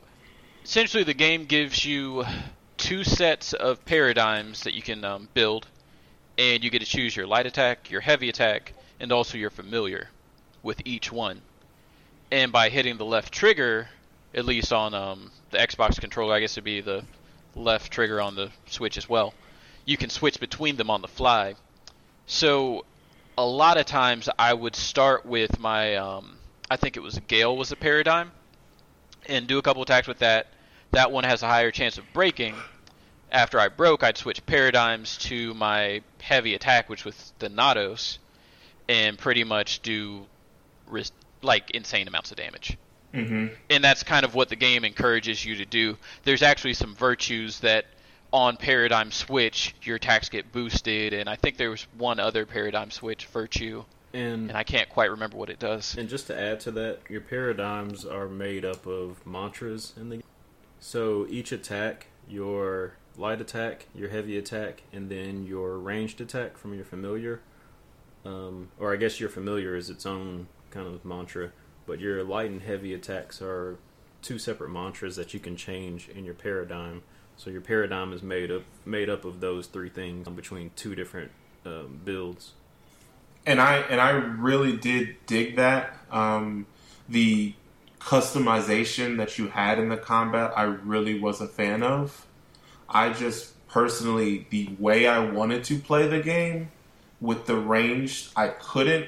essentially, 0.63 1.03
the 1.03 1.13
game 1.13 1.45
gives 1.45 1.85
you 1.85 2.25
two 2.77 3.03
sets 3.03 3.53
of 3.53 3.83
paradigms 3.85 4.63
that 4.63 4.73
you 4.73 4.81
can 4.81 5.03
um, 5.03 5.29
build, 5.33 5.67
and 6.37 6.63
you 6.63 6.69
get 6.69 6.79
to 6.79 6.85
choose 6.85 7.15
your 7.15 7.27
light 7.27 7.45
attack, 7.45 7.89
your 7.89 8.01
heavy 8.01 8.29
attack, 8.29 8.73
and 8.99 9.11
also 9.11 9.37
your 9.37 9.49
familiar 9.49 10.09
with 10.61 10.81
each 10.85 11.11
one. 11.11 11.41
And 12.31 12.51
by 12.51 12.69
hitting 12.69 12.97
the 12.97 13.05
left 13.05 13.33
trigger, 13.33 13.87
at 14.33 14.45
least 14.45 14.73
on 14.73 14.93
um, 14.93 15.31
the 15.51 15.57
Xbox 15.57 15.99
controller. 15.99 16.33
I 16.33 16.39
guess 16.39 16.53
it'd 16.53 16.63
be 16.63 16.81
the 16.81 17.03
left 17.55 17.91
trigger 17.91 18.19
on 18.19 18.35
the 18.35 18.49
Switch 18.67 18.97
as 18.97 19.07
well. 19.07 19.33
You 19.85 19.97
can 19.97 20.09
switch 20.09 20.39
between 20.39 20.77
them 20.77 20.89
on 20.89 21.01
the 21.01 21.07
fly. 21.07 21.55
So 22.25 22.85
a 23.37 23.45
lot 23.45 23.77
of 23.77 23.85
times 23.85 24.29
I 24.39 24.53
would 24.53 24.75
start 24.75 25.25
with 25.25 25.59
my, 25.59 25.95
um, 25.95 26.37
I 26.69 26.77
think 26.77 26.97
it 26.97 27.01
was 27.01 27.19
Gale 27.27 27.55
was 27.55 27.71
a 27.71 27.75
paradigm, 27.75 28.31
and 29.27 29.47
do 29.47 29.57
a 29.57 29.61
couple 29.61 29.81
attacks 29.83 30.07
with 30.07 30.19
that. 30.19 30.47
That 30.91 31.11
one 31.11 31.23
has 31.23 31.43
a 31.43 31.47
higher 31.47 31.71
chance 31.71 31.97
of 31.97 32.05
breaking. 32.13 32.55
After 33.31 33.59
I 33.59 33.67
broke, 33.67 34.03
I'd 34.03 34.17
switch 34.17 34.45
paradigms 34.45 35.17
to 35.19 35.53
my 35.55 36.01
heavy 36.21 36.53
attack, 36.53 36.89
which 36.89 37.03
was 37.03 37.33
the 37.39 37.49
Thanatos, 37.49 38.19
and 38.87 39.17
pretty 39.17 39.43
much 39.43 39.81
do 39.81 40.25
like 41.41 41.71
insane 41.71 42.07
amounts 42.07 42.31
of 42.31 42.37
damage. 42.37 42.77
hmm 43.13 43.47
And 43.69 43.83
that's 43.83 44.03
kind 44.03 44.23
of 44.23 44.35
what 44.35 44.49
the 44.49 44.55
game 44.55 44.85
encourages 44.85 45.43
you 45.43 45.55
to 45.55 45.65
do. 45.65 45.97
There's 46.23 46.41
actually 46.41 46.75
some 46.75 46.95
virtues 46.95 47.59
that 47.61 47.85
on 48.31 48.57
paradigm 48.57 49.11
switch 49.11 49.75
your 49.83 49.97
attacks 49.97 50.29
get 50.29 50.51
boosted, 50.51 51.13
and 51.13 51.29
I 51.29 51.35
think 51.35 51.57
there 51.57 51.69
was 51.69 51.85
one 51.97 52.19
other 52.19 52.45
paradigm 52.45 52.91
switch 52.91 53.25
virtue, 53.27 53.83
And 54.13 54.49
and 54.49 54.57
I 54.57 54.63
can't 54.63 54.89
quite 54.89 55.09
remember 55.09 55.37
what 55.37 55.49
it 55.49 55.59
does. 55.59 55.95
And 55.97 56.07
just 56.07 56.27
to 56.27 56.39
add 56.39 56.59
to 56.61 56.71
that, 56.71 56.99
your 57.09 57.21
paradigms 57.21 58.05
are 58.05 58.27
made 58.27 58.63
up 58.63 58.85
of 58.85 59.25
mantras 59.25 59.93
in 59.97 60.09
the 60.09 60.15
game. 60.17 60.25
So 60.79 61.25
each 61.29 61.51
attack, 61.51 62.07
your 62.27 62.93
light 63.17 63.41
attack, 63.41 63.87
your 63.95 64.09
heavy 64.09 64.37
attack, 64.37 64.83
and 64.91 65.09
then 65.09 65.45
your 65.45 65.77
ranged 65.77 66.21
attack 66.21 66.57
from 66.57 66.73
your 66.73 66.85
familiar, 66.85 67.41
um, 68.25 68.69
or 68.79 68.93
I 68.93 68.97
guess 68.97 69.19
your 69.19 69.29
familiar 69.29 69.75
is 69.75 69.89
its 69.89 70.05
own 70.05 70.47
kind 70.71 70.87
of 70.87 71.05
mantra, 71.05 71.51
but 71.85 71.99
your 71.99 72.23
light 72.23 72.49
and 72.49 72.61
heavy 72.61 72.93
attacks 72.93 73.41
are 73.41 73.77
two 74.21 74.39
separate 74.39 74.69
mantras 74.69 75.15
that 75.15 75.33
you 75.33 75.39
can 75.39 75.55
change 75.55 76.09
in 76.09 76.25
your 76.25 76.33
paradigm. 76.33 77.03
So 77.35 77.49
your 77.49 77.61
paradigm 77.61 78.13
is 78.13 78.21
made 78.21 78.51
up 78.51 78.63
made 78.85 79.09
up 79.09 79.25
of 79.25 79.39
those 79.39 79.67
three 79.67 79.89
things 79.89 80.27
between 80.29 80.71
two 80.75 80.95
different 80.95 81.31
um, 81.65 81.99
builds. 82.03 82.53
And 83.45 83.61
I 83.61 83.77
and 83.77 83.99
I 83.99 84.11
really 84.11 84.77
did 84.77 85.17
dig 85.25 85.55
that. 85.57 85.97
Um, 86.11 86.65
the 87.09 87.53
customization 87.99 89.17
that 89.17 89.37
you 89.37 89.47
had 89.47 89.79
in 89.79 89.89
the 89.89 89.97
combat, 89.97 90.51
I 90.55 90.63
really 90.63 91.19
was 91.19 91.41
a 91.41 91.47
fan 91.47 91.83
of. 91.83 92.25
I 92.89 93.11
just 93.11 93.67
personally, 93.67 94.47
the 94.49 94.69
way 94.77 95.07
I 95.07 95.19
wanted 95.19 95.63
to 95.65 95.79
play 95.79 96.07
the 96.07 96.19
game 96.19 96.71
with 97.19 97.45
the 97.45 97.55
range, 97.55 98.29
I 98.35 98.49
couldn't. 98.49 99.07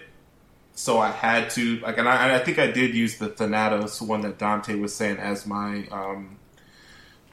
So 0.74 1.00
I 1.00 1.12
had 1.12 1.50
to 1.52 1.80
like, 1.80 1.98
and 1.98 2.10
I, 2.10 2.36
I 2.36 2.40
think 2.40 2.60
I 2.60 2.68
did 2.68 2.94
use 2.96 3.18
the 3.18 3.30
Thanatos 3.30 4.02
one 4.02 4.22
that 4.22 4.38
Dante 4.38 4.76
was 4.76 4.94
saying 4.94 5.18
as 5.18 5.46
my 5.46 5.88
um, 5.90 6.38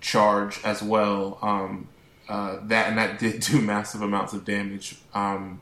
charge 0.01 0.61
as 0.65 0.83
well. 0.83 1.38
Um, 1.43 1.88
uh, 2.29 2.59
that 2.65 2.88
and 2.88 2.99
that 2.99 3.19
did 3.19 3.41
do 3.49 3.61
massive 3.61 4.03
amounts 4.03 4.33
of 4.33 4.45
damage. 4.45 4.97
Um, 5.15 5.61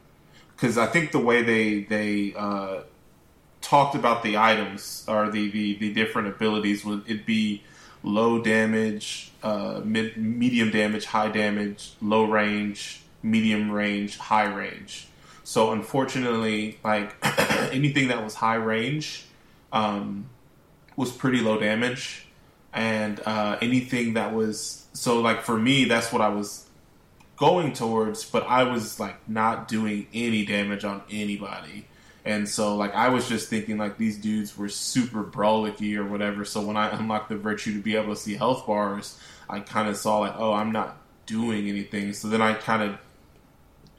because 0.60 0.76
I 0.76 0.86
think 0.86 1.12
the 1.12 1.18
way 1.18 1.42
they 1.42 1.84
they 1.84 2.34
uh, 2.36 2.82
talked 3.62 3.94
about 3.94 4.22
the 4.22 4.36
items 4.36 5.04
or 5.08 5.30
the, 5.30 5.50
the, 5.50 5.76
the 5.76 5.92
different 5.94 6.28
abilities 6.28 6.84
would 6.84 7.08
it 7.08 7.24
be 7.24 7.62
low 8.02 8.42
damage, 8.42 9.32
uh, 9.42 9.80
mid, 9.84 10.16
medium 10.16 10.70
damage, 10.70 11.06
high 11.06 11.28
damage, 11.28 11.92
low 12.02 12.24
range, 12.24 13.02
medium 13.22 13.70
range, 13.70 14.18
high 14.18 14.44
range. 14.44 15.06
So 15.44 15.72
unfortunately, 15.72 16.78
like 16.84 17.16
anything 17.72 18.08
that 18.08 18.22
was 18.22 18.34
high 18.34 18.56
range 18.56 19.24
um, 19.72 20.28
was 20.96 21.10
pretty 21.10 21.40
low 21.40 21.58
damage, 21.58 22.26
and 22.74 23.20
uh, 23.24 23.56
anything 23.62 24.14
that 24.14 24.34
was 24.34 24.86
so 24.92 25.20
like 25.20 25.42
for 25.42 25.58
me, 25.58 25.86
that's 25.86 26.12
what 26.12 26.20
I 26.20 26.28
was 26.28 26.66
going 27.40 27.72
towards, 27.72 28.22
but 28.22 28.46
I 28.46 28.64
was 28.64 29.00
like 29.00 29.16
not 29.26 29.66
doing 29.66 30.06
any 30.12 30.44
damage 30.44 30.84
on 30.84 31.02
anybody. 31.10 31.86
And 32.22 32.46
so 32.46 32.76
like 32.76 32.94
I 32.94 33.08
was 33.08 33.28
just 33.28 33.48
thinking 33.48 33.78
like 33.78 33.96
these 33.96 34.18
dudes 34.18 34.56
were 34.58 34.68
super 34.68 35.24
brawlicky 35.24 35.96
or 35.96 36.04
whatever. 36.04 36.44
So 36.44 36.60
when 36.60 36.76
I 36.76 36.90
unlocked 36.90 37.30
the 37.30 37.38
virtue 37.38 37.72
to 37.72 37.80
be 37.80 37.96
able 37.96 38.14
to 38.14 38.20
see 38.20 38.34
health 38.34 38.66
bars, 38.66 39.18
I 39.48 39.60
kind 39.60 39.88
of 39.88 39.96
saw 39.96 40.18
like, 40.18 40.34
oh, 40.36 40.52
I'm 40.52 40.70
not 40.70 40.98
doing 41.24 41.66
anything. 41.66 42.12
So 42.12 42.28
then 42.28 42.42
I 42.42 42.52
kind 42.52 42.82
of 42.82 42.98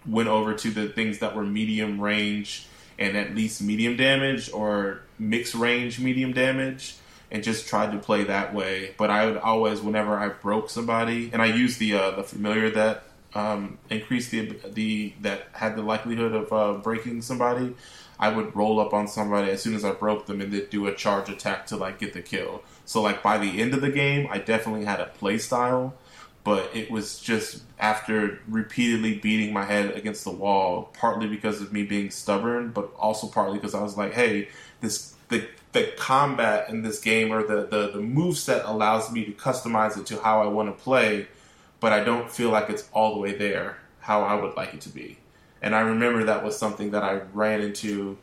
went 0.06 0.30
over 0.30 0.54
to 0.54 0.69
the 0.69 0.89
things 0.89 1.17
that 1.19 1.36
were 1.36 1.43
medium 1.43 1.99
range 1.99 2.67
and 2.99 3.17
at 3.17 3.34
least 3.34 3.60
medium 3.63 3.97
damage 3.97 4.51
or 4.51 5.01
mixed 5.17 5.56
range 5.56 5.99
medium 5.99 6.32
damage 6.32 6.95
and 7.32 7.43
just 7.43 7.67
tried 7.67 7.91
to 7.93 7.97
play 7.97 8.25
that 8.25 8.54
way. 8.54 8.93
But 8.99 9.10
I 9.10 9.25
would 9.25 9.38
always, 9.38 9.82
whenever 9.82 10.15
I 10.19 10.30
broke 10.30 10.69
somebody, 10.69 11.32
and 11.34 11.41
I 11.41 11.47
used 11.47 11.80
the 11.80 11.95
uh, 11.95 12.12
the 12.12 12.23
familiar 12.23 12.69
that 12.71 13.06
um, 13.33 13.77
increased 13.89 14.31
the 14.31 14.57
the 14.73 15.13
that 15.21 15.47
had 15.53 15.75
the 15.75 15.81
likelihood 15.81 16.33
of 16.33 16.53
uh, 16.53 16.73
breaking 16.79 17.21
somebody. 17.21 17.73
I 18.19 18.29
would 18.29 18.55
roll 18.55 18.79
up 18.79 18.93
on 18.93 19.07
somebody 19.07 19.49
as 19.49 19.63
soon 19.63 19.73
as 19.73 19.83
I 19.83 19.93
broke 19.93 20.27
them 20.27 20.41
and 20.41 20.53
then 20.53 20.67
do 20.69 20.85
a 20.85 20.93
charge 20.93 21.27
attack 21.29 21.65
to 21.67 21.75
like 21.75 21.97
get 21.97 22.13
the 22.13 22.21
kill. 22.21 22.63
So 22.85 23.01
like 23.01 23.23
by 23.23 23.39
the 23.39 23.59
end 23.59 23.73
of 23.73 23.81
the 23.81 23.89
game, 23.89 24.27
I 24.29 24.37
definitely 24.37 24.85
had 24.85 24.99
a 24.99 25.07
play 25.07 25.39
style, 25.39 25.95
but 26.43 26.69
it 26.75 26.91
was 26.91 27.19
just 27.19 27.63
after 27.79 28.39
repeatedly 28.47 29.17
beating 29.17 29.51
my 29.51 29.65
head 29.65 29.95
against 29.95 30.23
the 30.23 30.31
wall, 30.31 30.93
partly 30.93 31.27
because 31.27 31.61
of 31.61 31.73
me 31.73 31.83
being 31.83 32.11
stubborn, 32.11 32.71
but 32.71 32.91
also 32.95 33.25
partly 33.25 33.57
because 33.57 33.73
I 33.73 33.81
was 33.81 33.97
like, 33.97 34.13
hey, 34.13 34.49
this 34.81 35.15
the 35.29 35.47
the 35.71 35.91
combat 35.97 36.69
in 36.69 36.83
this 36.83 36.99
game 36.99 37.31
or 37.31 37.41
the 37.41 37.65
the, 37.65 37.91
the 37.91 38.01
move 38.01 38.37
set 38.37 38.65
allows 38.65 39.11
me 39.11 39.25
to 39.25 39.31
customize 39.31 39.97
it 39.97 40.05
to 40.07 40.21
how 40.21 40.43
I 40.43 40.47
want 40.47 40.75
to 40.75 40.83
play, 40.83 41.27
but 41.81 41.91
I 41.91 42.01
don't 42.03 42.31
feel 42.31 42.51
like 42.51 42.69
it's 42.69 42.87
all 42.93 43.15
the 43.15 43.19
way 43.19 43.35
there 43.35 43.77
how 43.99 44.23
I 44.23 44.35
would 44.35 44.55
like 44.55 44.73
it 44.73 44.81
to 44.81 44.89
be. 44.89 45.17
And 45.61 45.75
I 45.75 45.81
remember 45.81 46.23
that 46.23 46.43
was 46.43 46.57
something 46.57 46.91
that 46.91 47.03
I 47.03 47.21
ran 47.33 47.59
into 47.61 48.17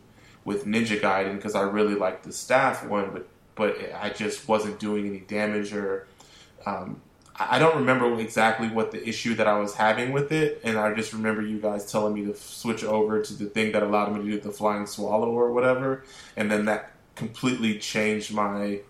with 0.44 0.64
Ninja 0.64 0.98
Gaiden 0.98 1.36
because 1.36 1.54
I 1.54 1.62
really 1.62 1.94
liked 1.94 2.24
the 2.24 2.32
staff 2.32 2.86
one, 2.86 3.10
but 3.12 3.28
but 3.54 3.76
I 4.00 4.10
just 4.10 4.48
wasn't 4.48 4.78
doing 4.78 5.06
any 5.06 5.18
damage 5.18 5.74
or 5.74 6.06
um, 6.64 7.02
I 7.36 7.56
I 7.56 7.58
don't 7.58 7.76
remember 7.76 8.18
exactly 8.20 8.68
what 8.68 8.90
the 8.92 9.06
issue 9.08 9.34
that 9.34 9.46
I 9.46 9.58
was 9.58 9.74
having 9.74 10.12
with 10.12 10.32
it, 10.32 10.60
and 10.64 10.78
I 10.78 10.94
just 10.94 11.12
remember 11.12 11.42
you 11.42 11.60
guys 11.60 11.90
telling 11.90 12.14
me 12.14 12.24
to 12.26 12.34
switch 12.36 12.84
over 12.84 13.22
to 13.22 13.34
the 13.34 13.46
thing 13.46 13.72
that 13.72 13.82
allowed 13.82 14.12
me 14.14 14.24
to 14.24 14.30
do 14.30 14.40
the 14.40 14.50
flying 14.50 14.86
swallow 14.86 15.30
or 15.30 15.52
whatever, 15.52 16.04
and 16.36 16.50
then 16.50 16.64
that 16.64 16.92
completely 17.14 17.78
changed 17.78 18.32
my 18.32 18.80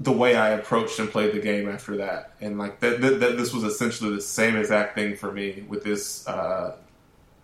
the 0.00 0.12
way 0.12 0.34
I 0.34 0.50
approached 0.50 0.98
and 0.98 1.10
played 1.10 1.34
the 1.34 1.40
game 1.40 1.68
after 1.68 1.98
that. 1.98 2.32
And 2.40 2.58
like 2.58 2.80
that, 2.80 3.00
that, 3.02 3.20
that 3.20 3.36
this 3.36 3.52
was 3.52 3.64
essentially 3.64 4.14
the 4.14 4.22
same 4.22 4.56
exact 4.56 4.94
thing 4.94 5.14
for 5.16 5.30
me 5.30 5.64
with 5.68 5.84
this 5.84 6.26
uh, 6.26 6.76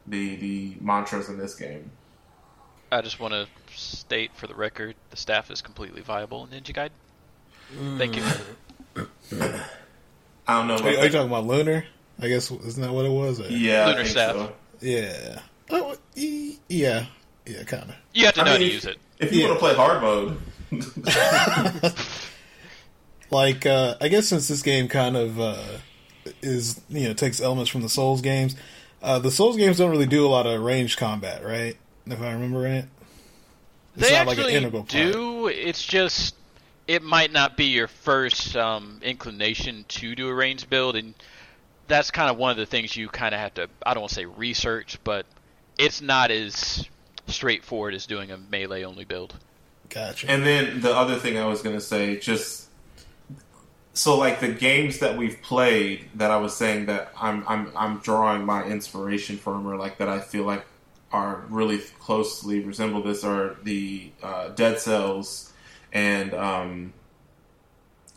the 0.06 0.36
the 0.36 0.76
mantras 0.80 1.28
in 1.28 1.36
this 1.38 1.54
game. 1.54 1.90
I 2.90 3.02
just 3.02 3.18
want 3.20 3.34
to 3.34 3.46
state 3.74 4.30
for 4.34 4.46
the 4.46 4.54
record, 4.54 4.94
the 5.10 5.16
staff 5.16 5.50
is 5.50 5.60
completely 5.60 6.00
viable 6.02 6.44
in 6.50 6.50
Ninja 6.62 6.72
Gaiden. 6.74 7.98
Thank 7.98 8.16
you. 8.16 8.22
I 10.48 10.58
don't 10.58 10.68
know. 10.68 10.76
Are, 10.76 10.86
are 10.86 11.04
you 11.04 11.10
talking 11.10 11.26
about 11.26 11.46
Lunar? 11.46 11.84
I 12.20 12.28
guess 12.28 12.50
isn't 12.50 12.80
that 12.82 12.92
what 12.92 13.04
it 13.04 13.10
was? 13.10 13.40
Or- 13.40 13.48
yeah, 13.48 13.86
Lunar 13.86 13.98
I 14.00 14.02
think 14.04 14.08
staff. 14.08 14.34
so. 14.36 14.52
Yeah. 14.80 15.40
Oh, 15.70 15.96
e- 16.14 16.56
yeah. 16.68 17.06
Yeah, 17.44 17.62
kind 17.64 17.82
of. 17.90 17.96
You 18.14 18.24
have 18.26 18.34
to 18.34 18.42
I 18.42 18.44
know 18.44 18.50
mean, 18.52 18.54
how 18.54 18.58
to 18.60 18.66
if- 18.66 18.72
use 18.72 18.84
it. 18.86 18.96
If 19.18 19.32
you 19.32 19.42
Yeah. 19.42 19.48
want 19.48 19.58
to 19.60 19.64
play 19.66 19.74
hard 19.74 20.02
mode, 20.02 20.38
Like, 23.30 23.66
uh, 23.66 23.96
I 24.00 24.08
guess 24.08 24.28
since 24.28 24.48
this 24.48 24.62
game 24.62 24.88
kind 24.88 25.16
of 25.16 25.40
uh, 25.40 25.78
is, 26.42 26.80
you 26.88 27.08
know, 27.08 27.14
takes 27.14 27.40
elements 27.40 27.70
from 27.70 27.82
the 27.82 27.88
Souls 27.88 28.20
games, 28.20 28.56
uh, 29.02 29.18
the 29.18 29.30
Souls 29.30 29.56
games 29.56 29.78
don't 29.78 29.90
really 29.90 30.06
do 30.06 30.26
a 30.26 30.28
lot 30.28 30.46
of 30.46 30.60
ranged 30.60 30.98
combat, 30.98 31.44
right? 31.44 31.76
If 32.06 32.20
I 32.20 32.32
remember 32.32 32.60
right. 32.60 32.84
It's 33.96 34.08
they 34.08 34.14
not 34.14 34.26
like 34.26 34.38
an 34.38 34.44
actually 34.44 34.56
integral 34.56 34.82
part. 34.82 34.90
do. 34.90 35.48
It's 35.48 35.84
just 35.84 36.34
it 36.86 37.02
might 37.02 37.32
not 37.32 37.56
be 37.56 37.66
your 37.66 37.88
first 37.88 38.56
um, 38.56 39.00
inclination 39.02 39.84
to 39.88 40.14
do 40.14 40.28
a 40.28 40.34
range 40.34 40.68
build, 40.68 40.96
and 40.96 41.14
that's 41.88 42.10
kind 42.10 42.30
of 42.30 42.36
one 42.36 42.50
of 42.50 42.56
the 42.56 42.66
things 42.66 42.96
you 42.96 43.08
kind 43.08 43.34
of 43.34 43.40
have 43.40 43.54
to. 43.54 43.68
I 43.84 43.94
don't 43.94 44.02
want 44.02 44.10
to 44.10 44.14
say 44.14 44.24
research, 44.26 44.98
but 45.02 45.26
it's 45.78 46.00
not 46.00 46.30
as 46.30 46.88
straightforward 47.26 47.94
as 47.94 48.06
doing 48.06 48.30
a 48.30 48.36
melee 48.36 48.84
only 48.84 49.04
build. 49.04 49.34
Gotcha. 49.88 50.30
And 50.30 50.44
then 50.44 50.80
the 50.80 50.94
other 50.94 51.16
thing 51.16 51.38
I 51.38 51.46
was 51.46 51.62
going 51.62 51.76
to 51.76 51.80
say, 51.80 52.18
just 52.18 52.65
so 53.96 54.18
like 54.18 54.40
the 54.40 54.48
games 54.48 54.98
that 54.98 55.16
we've 55.16 55.40
played 55.40 56.10
that 56.16 56.30
I 56.30 56.36
was 56.36 56.54
saying 56.54 56.84
that 56.86 57.12
I'm 57.18 57.44
I'm 57.48 57.72
I'm 57.74 57.98
drawing 58.00 58.44
my 58.44 58.62
inspiration 58.62 59.38
from, 59.38 59.66
or 59.66 59.76
like 59.76 59.96
that 59.98 60.08
I 60.08 60.20
feel 60.20 60.44
like 60.44 60.66
are 61.12 61.46
really 61.48 61.78
closely 61.98 62.60
resemble 62.60 63.02
this, 63.02 63.24
are 63.24 63.56
the 63.62 64.10
uh, 64.22 64.50
Dead 64.50 64.78
Cells 64.78 65.50
and 65.94 66.34
um, 66.34 66.92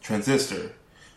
Transistor, 0.01 0.73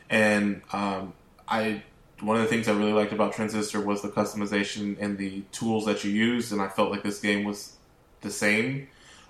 and 0.09 0.63
um, 0.73 1.13
I. 1.49 1.83
One 2.21 2.37
of 2.37 2.43
the 2.43 2.49
things 2.49 2.69
I 2.69 2.73
really 2.73 2.93
liked 2.93 3.13
about 3.13 3.33
Transistor 3.33 3.81
was 3.81 4.01
the 4.01 4.09
customization 4.11 4.97
and 5.01 5.19
the 5.19 5.41
tools 5.51 5.87
that 5.87 6.05
you 6.05 6.13
used, 6.13 6.53
and 6.53 6.63
I 6.63 6.69
felt 6.69 6.93
like 6.93 7.03
this 7.03 7.19
game 7.19 7.43
was 7.43 7.73
the 8.21 8.31
same. 8.31 8.87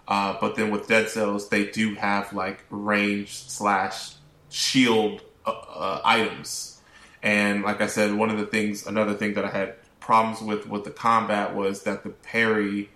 Uh, 0.07 0.37
but 0.39 0.57
then 0.57 0.71
with 0.71 0.89
Dead 0.89 1.09
Cells, 1.09 1.49
they 1.49 1.71
do 1.71 1.95
have 1.95 2.35
like 2.35 2.67
range 2.69 3.33
slash 3.33 4.13
shield 4.53 5.23
uh, 5.47 5.51
uh, 5.51 6.01
items. 6.05 6.81
And 7.23 7.63
like 7.63 7.81
I 7.81 7.87
said, 7.87 8.15
one 8.15 8.31
of 8.31 8.39
the 8.39 8.47
things, 8.47 8.87
another 8.87 9.15
thing 9.15 9.35
that 9.35 9.45
I 9.45 9.51
had 9.51 9.75
problems 10.01 10.41
with 10.41 10.67
with 10.67 10.85
the 10.85 10.91
combat 10.91 11.55
was 11.55 11.85
that 11.85 12.03
the 12.03 12.11
parry 12.11 12.91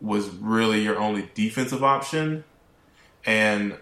was 0.00 0.28
really 0.28 0.82
your 0.82 0.98
only 0.98 1.30
defensive 1.34 1.84
option. 1.84 2.44
And 3.24 3.76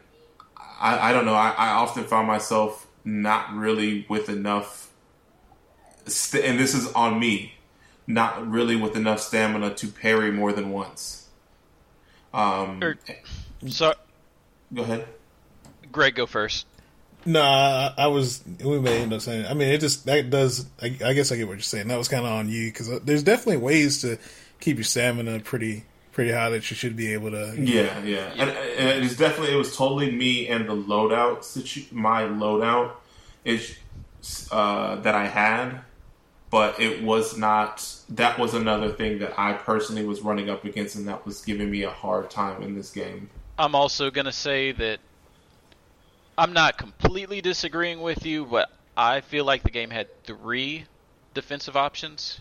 I, 0.80 1.10
I 1.10 1.12
don't 1.12 1.24
know, 1.24 1.34
I, 1.34 1.50
I 1.50 1.68
often 1.70 2.04
found 2.04 2.26
myself 2.26 2.86
not 3.04 3.54
really 3.54 4.04
with 4.08 4.28
enough, 4.28 4.90
st- 6.06 6.44
and 6.44 6.58
this 6.58 6.74
is 6.74 6.92
on 6.92 7.18
me, 7.18 7.54
not 8.06 8.48
really 8.50 8.76
with 8.76 8.96
enough 8.96 9.20
stamina 9.20 9.74
to 9.76 9.88
parry 9.88 10.30
more 10.30 10.52
than 10.52 10.70
once. 10.70 11.28
Um, 12.34 12.82
Er, 12.82 12.98
So, 13.66 13.94
go 14.74 14.82
ahead. 14.82 15.06
Greg, 15.90 16.16
go 16.16 16.26
first. 16.26 16.66
No, 17.24 17.42
I, 17.42 17.92
I 17.98 18.06
was. 18.06 18.42
We 18.64 18.78
may 18.80 19.02
end 19.02 19.12
up 19.12 19.20
saying. 19.20 19.46
I 19.46 19.54
mean, 19.54 19.68
it 19.68 19.80
just 19.80 20.06
that 20.06 20.30
does. 20.30 20.66
I, 20.80 20.96
I 21.04 21.12
guess 21.12 21.32
I 21.32 21.36
get 21.36 21.46
what 21.46 21.54
you're 21.54 21.62
saying. 21.62 21.88
That 21.88 21.98
was 21.98 22.08
kind 22.08 22.24
of 22.24 22.32
on 22.32 22.48
you 22.48 22.70
because 22.70 23.00
there's 23.00 23.22
definitely 23.22 23.58
ways 23.58 24.00
to 24.02 24.18
keep 24.60 24.76
your 24.76 24.84
stamina 24.84 25.40
pretty 25.40 25.84
pretty 26.12 26.32
high 26.32 26.50
that 26.50 26.68
you 26.68 26.76
should 26.76 26.96
be 26.96 27.12
able 27.12 27.30
to. 27.30 27.54
Yeah, 27.56 27.96
yeah, 28.02 28.32
and, 28.36 28.50
and 28.50 29.04
it's 29.04 29.16
definitely 29.16 29.54
it 29.54 29.56
was 29.56 29.76
totally 29.76 30.10
me 30.10 30.48
and 30.48 30.68
the 30.68 30.74
loadout 30.74 31.44
situ- 31.44 31.94
my 31.94 32.22
loadout 32.22 32.92
is 33.44 33.76
uh, 34.50 34.96
that 34.96 35.14
I 35.14 35.26
had, 35.26 35.80
but 36.50 36.80
it 36.80 37.02
was 37.02 37.36
not. 37.36 37.86
That 38.08 38.38
was 38.38 38.54
another 38.54 38.90
thing 38.90 39.18
that 39.20 39.38
I 39.38 39.52
personally 39.52 40.04
was 40.04 40.20
running 40.22 40.50
up 40.50 40.64
against, 40.64 40.96
and 40.96 41.06
that 41.08 41.24
was 41.24 41.44
giving 41.44 41.70
me 41.70 41.82
a 41.82 41.90
hard 41.90 42.30
time 42.30 42.62
in 42.62 42.74
this 42.74 42.90
game. 42.90 43.30
I'm 43.58 43.74
also 43.74 44.10
going 44.10 44.24
to 44.24 44.32
say 44.32 44.72
that 44.72 45.00
I'm 46.38 46.52
not 46.52 46.78
completely 46.78 47.40
disagreeing 47.40 48.00
with 48.00 48.24
you, 48.24 48.46
but 48.46 48.70
I 48.96 49.22
feel 49.22 49.44
like 49.44 49.64
the 49.64 49.72
game 49.72 49.90
had 49.90 50.06
three 50.22 50.84
defensive 51.34 51.76
options. 51.76 52.38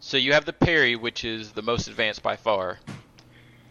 So 0.00 0.18
you 0.18 0.34
have 0.34 0.44
the 0.44 0.52
parry, 0.52 0.96
which 0.96 1.24
is 1.24 1.52
the 1.52 1.62
most 1.62 1.88
advanced 1.88 2.22
by 2.22 2.36
far. 2.36 2.78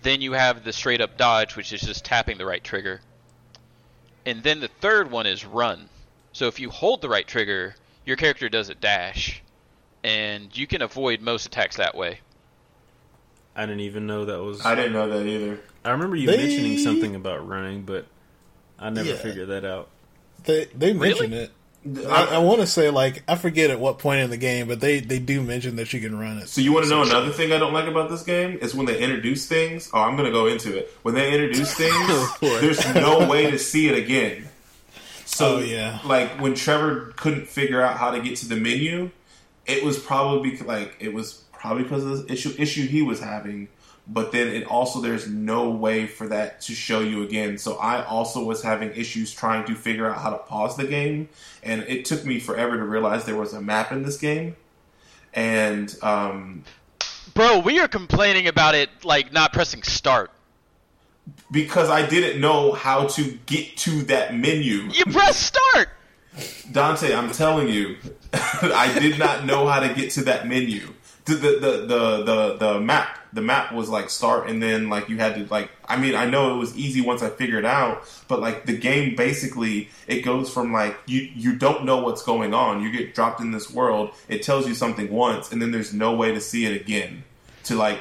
Then 0.01 0.19
you 0.21 0.31
have 0.31 0.63
the 0.63 0.73
straight 0.73 0.99
up 0.99 1.15
dodge, 1.15 1.55
which 1.55 1.71
is 1.73 1.81
just 1.81 2.03
tapping 2.03 2.39
the 2.39 2.45
right 2.45 2.63
trigger. 2.63 3.01
And 4.25 4.41
then 4.41 4.61
the 4.61 4.67
third 4.67 5.11
one 5.11 5.27
is 5.27 5.45
run. 5.45 5.89
So 6.33 6.47
if 6.47 6.59
you 6.59 6.71
hold 6.71 7.01
the 7.01 7.09
right 7.09 7.27
trigger, 7.27 7.75
your 8.03 8.17
character 8.17 8.49
does 8.49 8.69
a 8.69 8.75
dash. 8.75 9.43
And 10.03 10.57
you 10.57 10.65
can 10.65 10.81
avoid 10.81 11.21
most 11.21 11.45
attacks 11.45 11.75
that 11.77 11.93
way. 11.93 12.21
I 13.55 13.67
didn't 13.67 13.81
even 13.81 14.07
know 14.07 14.25
that 14.25 14.39
was. 14.41 14.65
I 14.65 14.73
didn't 14.73 14.93
know 14.93 15.07
that 15.09 15.27
either. 15.27 15.59
I 15.85 15.91
remember 15.91 16.15
you 16.15 16.25
They- 16.25 16.37
mentioning 16.37 16.79
something 16.79 17.13
about 17.13 17.47
running, 17.47 17.83
but 17.83 18.07
I 18.81 18.89
never 18.89 19.09
Yeah. 19.09 19.15
figured 19.15 19.47
that 19.49 19.63
out. 19.65 19.89
They 20.45 20.65
they 20.75 20.93
mention 20.93 21.33
it. 21.33 21.51
I, 22.09 22.35
I 22.35 22.37
want 22.39 22.59
to 22.61 22.67
say 22.67 22.89
like 22.91 23.23
I 23.27 23.35
forget 23.35 23.71
at 23.71 23.79
what 23.79 23.97
point 23.99 24.21
in 24.21 24.29
the 24.29 24.37
game, 24.37 24.67
but 24.67 24.79
they 24.81 24.99
they 24.99 25.17
do 25.19 25.41
mention 25.41 25.77
that 25.77 25.91
you 25.93 25.99
can 25.99 26.17
run 26.19 26.37
it. 26.39 26.47
So 26.49 26.61
you 26.61 26.73
want 26.73 26.85
to 26.85 26.89
know 26.91 27.01
another 27.01 27.31
thing 27.31 27.51
I 27.53 27.57
don't 27.57 27.73
like 27.73 27.87
about 27.87 28.09
this 28.09 28.21
game 28.23 28.57
is 28.61 28.75
when 28.75 28.85
they 28.85 28.99
introduce 29.01 29.47
things. 29.47 29.89
Oh, 29.93 29.99
I'm 30.01 30.15
going 30.15 30.27
to 30.27 30.31
go 30.31 30.45
into 30.47 30.77
it. 30.77 30.91
When 31.03 31.15
they 31.15 31.31
introduce 31.33 31.73
things, 31.73 31.93
oh, 31.97 32.57
there's 32.61 32.85
no 32.93 33.27
way 33.27 33.49
to 33.49 33.57
see 33.57 33.87
it 33.87 33.97
again. 33.97 34.47
So 35.25 35.55
Oh, 35.55 35.59
yeah. 35.59 35.99
like 36.05 36.39
when 36.41 36.53
Trevor 36.53 37.13
couldn't 37.15 37.47
figure 37.47 37.81
out 37.81 37.97
how 37.97 38.11
to 38.11 38.21
get 38.21 38.35
to 38.37 38.47
the 38.47 38.57
menu, 38.57 39.09
it 39.65 39.83
was 39.83 39.97
probably 39.97 40.57
like 40.57 40.97
it 40.99 41.13
was 41.13 41.33
probably 41.51 41.83
because 41.83 42.03
of 42.03 42.27
the 42.27 42.33
issue 42.33 42.53
issue 42.59 42.85
he 42.85 43.01
was 43.01 43.19
having. 43.19 43.69
But 44.13 44.31
then 44.33 44.47
it 44.49 44.65
also 44.67 44.99
there's 44.99 45.27
no 45.27 45.69
way 45.69 46.05
for 46.05 46.27
that 46.27 46.59
to 46.61 46.73
show 46.73 46.99
you 46.99 47.23
again. 47.23 47.57
So 47.57 47.77
I 47.77 48.03
also 48.03 48.43
was 48.43 48.61
having 48.61 48.91
issues 48.91 49.33
trying 49.33 49.63
to 49.67 49.75
figure 49.75 50.05
out 50.09 50.17
how 50.19 50.31
to 50.31 50.37
pause 50.37 50.75
the 50.75 50.85
game, 50.85 51.29
and 51.63 51.83
it 51.83 52.03
took 52.05 52.25
me 52.25 52.39
forever 52.39 52.75
to 52.77 52.83
realize 52.83 53.23
there 53.25 53.37
was 53.37 53.53
a 53.53 53.61
map 53.61 53.91
in 53.93 54.03
this 54.03 54.17
game. 54.17 54.57
And 55.33 55.95
um, 56.03 56.63
Bro, 57.33 57.59
we 57.59 57.79
are 57.79 57.87
complaining 57.87 58.47
about 58.47 58.75
it 58.75 58.89
like 59.05 59.31
not 59.31 59.53
pressing 59.53 59.83
start. 59.83 60.29
because 61.49 61.89
I 61.89 62.05
didn't 62.05 62.41
know 62.41 62.73
how 62.73 63.07
to 63.07 63.37
get 63.45 63.77
to 63.77 64.03
that 64.03 64.35
menu. 64.35 64.89
You 64.91 65.05
press 65.05 65.37
start. 65.37 65.89
Dante, 66.71 67.13
I'm 67.13 67.31
telling 67.31 67.67
you, 67.69 67.97
I 68.33 68.91
did 68.99 69.19
not 69.19 69.45
know 69.45 69.67
how 69.67 69.79
to 69.79 69.93
get 69.93 70.11
to 70.11 70.23
that 70.25 70.47
menu. 70.47 70.87
The, 71.25 71.35
the 71.35 71.49
the 71.59 71.71
the 71.85 72.23
the 72.23 72.57
the 72.57 72.79
map, 72.81 73.19
the 73.33 73.41
map 73.41 73.71
was 73.73 73.89
like 73.89 74.09
start, 74.09 74.49
and 74.49 74.61
then 74.61 74.89
like 74.89 75.07
you 75.09 75.17
had 75.17 75.35
to 75.35 75.45
like. 75.53 75.69
I 75.87 75.97
mean, 75.97 76.15
I 76.15 76.25
know 76.25 76.53
it 76.55 76.57
was 76.57 76.75
easy 76.77 77.01
once 77.01 77.21
I 77.21 77.29
figured 77.29 77.65
it 77.65 77.67
out, 77.67 78.03
but 78.27 78.39
like 78.39 78.65
the 78.65 78.77
game 78.77 79.15
basically 79.15 79.89
it 80.07 80.21
goes 80.21 80.53
from 80.53 80.71
like 80.73 80.97
you 81.05 81.29
you 81.35 81.55
don't 81.55 81.85
know 81.85 81.97
what's 82.01 82.23
going 82.23 82.53
on. 82.53 82.81
You 82.81 82.91
get 82.91 83.13
dropped 83.15 83.39
in 83.41 83.51
this 83.51 83.69
world. 83.71 84.11
It 84.27 84.43
tells 84.43 84.67
you 84.67 84.73
something 84.75 85.11
once, 85.11 85.51
and 85.51 85.61
then 85.61 85.71
there's 85.71 85.93
no 85.93 86.13
way 86.15 86.33
to 86.33 86.41
see 86.41 86.65
it 86.65 86.79
again. 86.81 87.23
To 87.65 87.75
like 87.75 87.99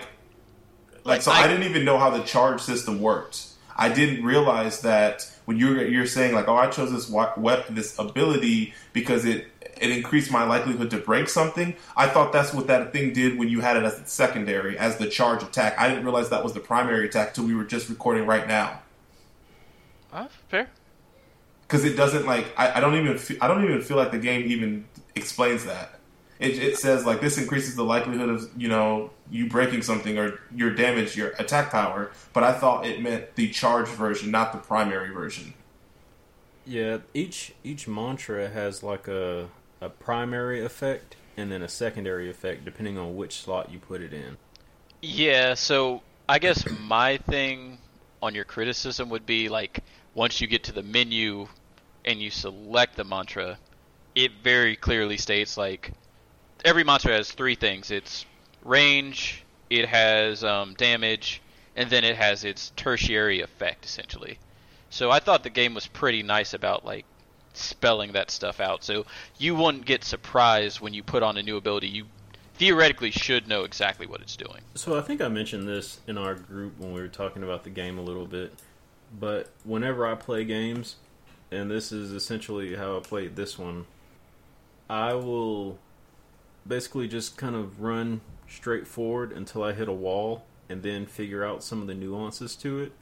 like 1.05 1.05
Like, 1.05 1.23
so, 1.23 1.33
I, 1.33 1.41
I- 1.45 1.49
didn't 1.49 1.65
even 1.65 1.85
know 1.85 1.99
how 1.99 2.11
the 2.11 2.23
charge 2.25 2.61
system 2.61 3.01
worked. 3.01 3.47
I 3.77 3.89
didn't 3.89 4.25
realize 4.25 4.83
that 4.83 5.31
when 5.47 5.57
you're 5.57 5.87
you're 5.87 6.07
saying 6.07 6.35
like, 6.35 6.49
oh, 6.49 6.57
I 6.57 6.67
chose 6.69 6.93
this 6.93 7.09
wa- 7.09 7.33
we- 7.37 7.55
this 7.71 7.99
ability 7.99 8.75
because 8.93 9.25
it 9.25 9.47
it 9.81 9.91
increased 9.91 10.31
my 10.31 10.45
likelihood 10.45 10.91
to 10.91 10.99
break 10.99 11.29
something. 11.29 11.75
I 11.97 12.07
thought 12.07 12.33
that's 12.33 12.53
what 12.53 12.67
that 12.67 12.93
thing 12.93 13.13
did 13.13 13.39
when 13.39 13.49
you 13.49 13.61
had 13.61 13.77
it 13.77 13.83
as 13.83 13.99
a 13.99 14.07
secondary, 14.07 14.79
as 14.79 14.99
the 14.99 15.09
charge 15.09 15.43
attack. 15.43 15.79
I 15.79 15.89
didn't 15.89 16.05
realize 16.05 16.29
that 16.29 16.45
was 16.45 16.53
the 16.53 16.61
primary 16.61 17.07
attack 17.07 17.29
until 17.29 17.47
we 17.47 17.55
were 17.55 17.65
just 17.65 17.89
recording 17.89 18.27
right 18.27 18.47
now. 18.47 18.83
Uh, 20.13 20.27
fair. 20.49 20.69
Because 21.63 21.85
it 21.85 21.97
doesn't 21.97 22.27
like 22.27 22.47
I, 22.57 22.75
I 22.75 22.81
don't 22.81 22.97
even 22.97 23.17
fe- 23.17 23.39
I 23.41 23.49
don't 23.49 23.65
even 23.65 23.81
feel 23.81 23.97
like 23.97 24.11
the 24.11 24.19
game 24.19 24.51
even 24.51 24.85
explains 25.15 25.65
that. 25.65 25.99
It, 26.39 26.59
it 26.59 26.79
says 26.79 27.07
like 27.07 27.21
this 27.21 27.39
increases 27.39 27.77
the 27.77 27.85
likelihood 27.85 28.29
of 28.29 28.51
you 28.57 28.69
know 28.69 29.11
you 29.31 29.49
breaking 29.49 29.83
something 29.83 30.19
or 30.19 30.41
your 30.55 30.75
damage, 30.75 31.17
your 31.17 31.29
attack 31.39 31.71
power. 31.71 32.11
But 32.33 32.45
I 32.45 32.53
thought 32.53 32.87
it 32.87 33.01
meant 33.01 33.37
the 33.37 33.49
charge 33.51 33.89
version, 33.89 34.31
not 34.31 34.53
the 34.53 34.59
primary 34.59 35.11
version. 35.11 35.55
Yeah, 36.67 36.99
each 37.15 37.53
each 37.63 37.87
mantra 37.87 38.49
has 38.49 38.83
like 38.83 39.07
a 39.07 39.49
a 39.81 39.89
primary 39.89 40.65
effect 40.65 41.17
and 41.37 41.51
then 41.51 41.63
a 41.63 41.69
secondary 41.69 42.29
effect 42.29 42.65
depending 42.65 42.99
on 42.99 43.17
which 43.17 43.41
slot 43.41 43.73
you 43.73 43.79
put 43.79 44.03
it 44.03 44.13
in. 44.13 44.37
Yeah, 45.01 45.55
so 45.55 46.03
I 46.29 46.39
guess 46.39 46.65
my 46.81 47.17
thing 47.17 47.79
on 48.23 48.35
your 48.35 48.45
criticism 48.45 49.09
would 49.11 49.27
be 49.27 49.49
like 49.49 49.83
once 50.15 50.41
you 50.41 50.47
get 50.47 50.65
to 50.65 50.73
the 50.73 50.83
menu 50.83 51.49
and 52.05 52.21
you 52.21 52.31
select 52.31 52.97
the 52.97 53.05
mantra, 53.05 53.59
it 54.15 54.33
very 54.43 54.77
clearly 54.77 55.17
states 55.17 55.57
like 55.57 55.93
every 56.65 56.85
mantra 56.85 57.13
has 57.13 57.33
three 57.33 57.55
things. 57.55 57.91
It's 57.91 58.27
range, 58.65 59.45
it 59.71 59.89
has 59.89 60.45
um, 60.45 60.75
damage, 60.75 61.41
and 61.77 61.89
then 61.89 62.05
it 62.05 62.17
has 62.17 62.45
its 62.45 62.73
tertiary 62.77 63.41
effect 63.41 63.85
essentially. 63.85 64.39
So 64.91 65.11
I 65.11 65.21
thought 65.21 65.45
the 65.45 65.51
game 65.51 65.73
was 65.73 65.87
pretty 65.87 66.23
nice 66.23 66.53
about 66.53 66.85
like 66.85 67.07
spelling 67.53 68.13
that 68.13 68.31
stuff 68.31 68.61
out. 68.61 68.85
So 68.85 69.07
you 69.39 69.55
wouldn't 69.55 69.85
get 69.85 70.05
surprised 70.05 70.81
when 70.81 70.95
you 70.95 71.03
put 71.03 71.23
on 71.23 71.37
a 71.37 71.43
new 71.43 71.57
ability. 71.57 71.89
You 71.89 72.07
theoretically 72.55 73.11
should 73.11 73.49
know 73.49 73.65
exactly 73.65 74.07
what 74.07 74.21
it's 74.21 74.37
doing. 74.37 74.63
So 74.75 74.99
I 74.99 75.01
think 75.01 75.21
I 75.21 75.29
mentioned 75.29 75.67
this 75.67 76.01
in 76.07 76.19
our 76.19 76.35
group 76.35 76.79
when 76.79 76.93
we 76.93 77.01
were 77.01 77.09
talking 77.09 77.43
about 77.43 77.65
the 77.65 77.71
game 77.71 77.99
a 77.99 78.03
little 78.03 78.27
bit. 78.27 78.53
But 79.19 79.51
whenever 79.65 80.07
I 80.07 80.15
play 80.15 80.45
games, 80.45 80.97
and 81.51 81.71
this 81.71 81.91
is 81.91 82.13
essentially 82.13 82.77
how 82.77 82.97
I 82.97 83.01
played 83.01 83.35
this 83.35 83.59
one, 83.59 83.87
I 84.89 85.15
will 85.15 85.79
basically 86.67 87.09
just 87.09 87.37
kind 87.37 87.57
of 87.57 87.81
run 87.81 88.21
straight 88.49 88.87
forward 88.87 89.33
until 89.33 89.63
I 89.63 89.73
hit 89.73 89.89
a 89.89 89.93
wall 89.93 90.45
and 90.69 90.83
then 90.83 91.07
figure 91.07 91.45
out 91.45 91.65
some 91.65 91.81
of 91.81 91.87
the 91.87 91.95
nuances 91.95 92.55
to 92.57 92.81
it. 92.81 92.93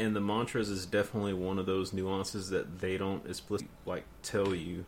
And 0.00 0.16
the 0.16 0.20
mantras 0.20 0.70
is 0.70 0.86
definitely 0.86 1.34
one 1.34 1.58
of 1.58 1.66
those 1.66 1.92
nuances 1.92 2.50
that 2.50 2.80
they 2.80 2.96
don't 2.96 3.24
explicitly 3.28 3.70
like 3.84 4.04
tell 4.22 4.54
you 4.54 4.84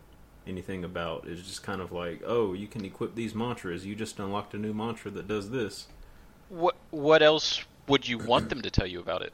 anything 0.46 0.84
about. 0.84 1.26
It's 1.26 1.42
just 1.42 1.62
kind 1.62 1.80
of 1.80 1.92
like, 1.92 2.22
oh, 2.24 2.54
you 2.54 2.66
can 2.66 2.84
equip 2.84 3.14
these 3.14 3.34
mantras. 3.34 3.84
You 3.84 3.94
just 3.94 4.18
unlocked 4.18 4.54
a 4.54 4.58
new 4.58 4.72
mantra 4.72 5.10
that 5.10 5.28
does 5.28 5.50
this. 5.50 5.86
What 6.48 6.76
what 6.90 7.22
else 7.22 7.64
would 7.88 8.08
you 8.08 8.18
want 8.18 8.48
them 8.48 8.62
to 8.62 8.70
tell 8.70 8.86
you 8.86 9.00
about 9.00 9.22
it? 9.22 9.32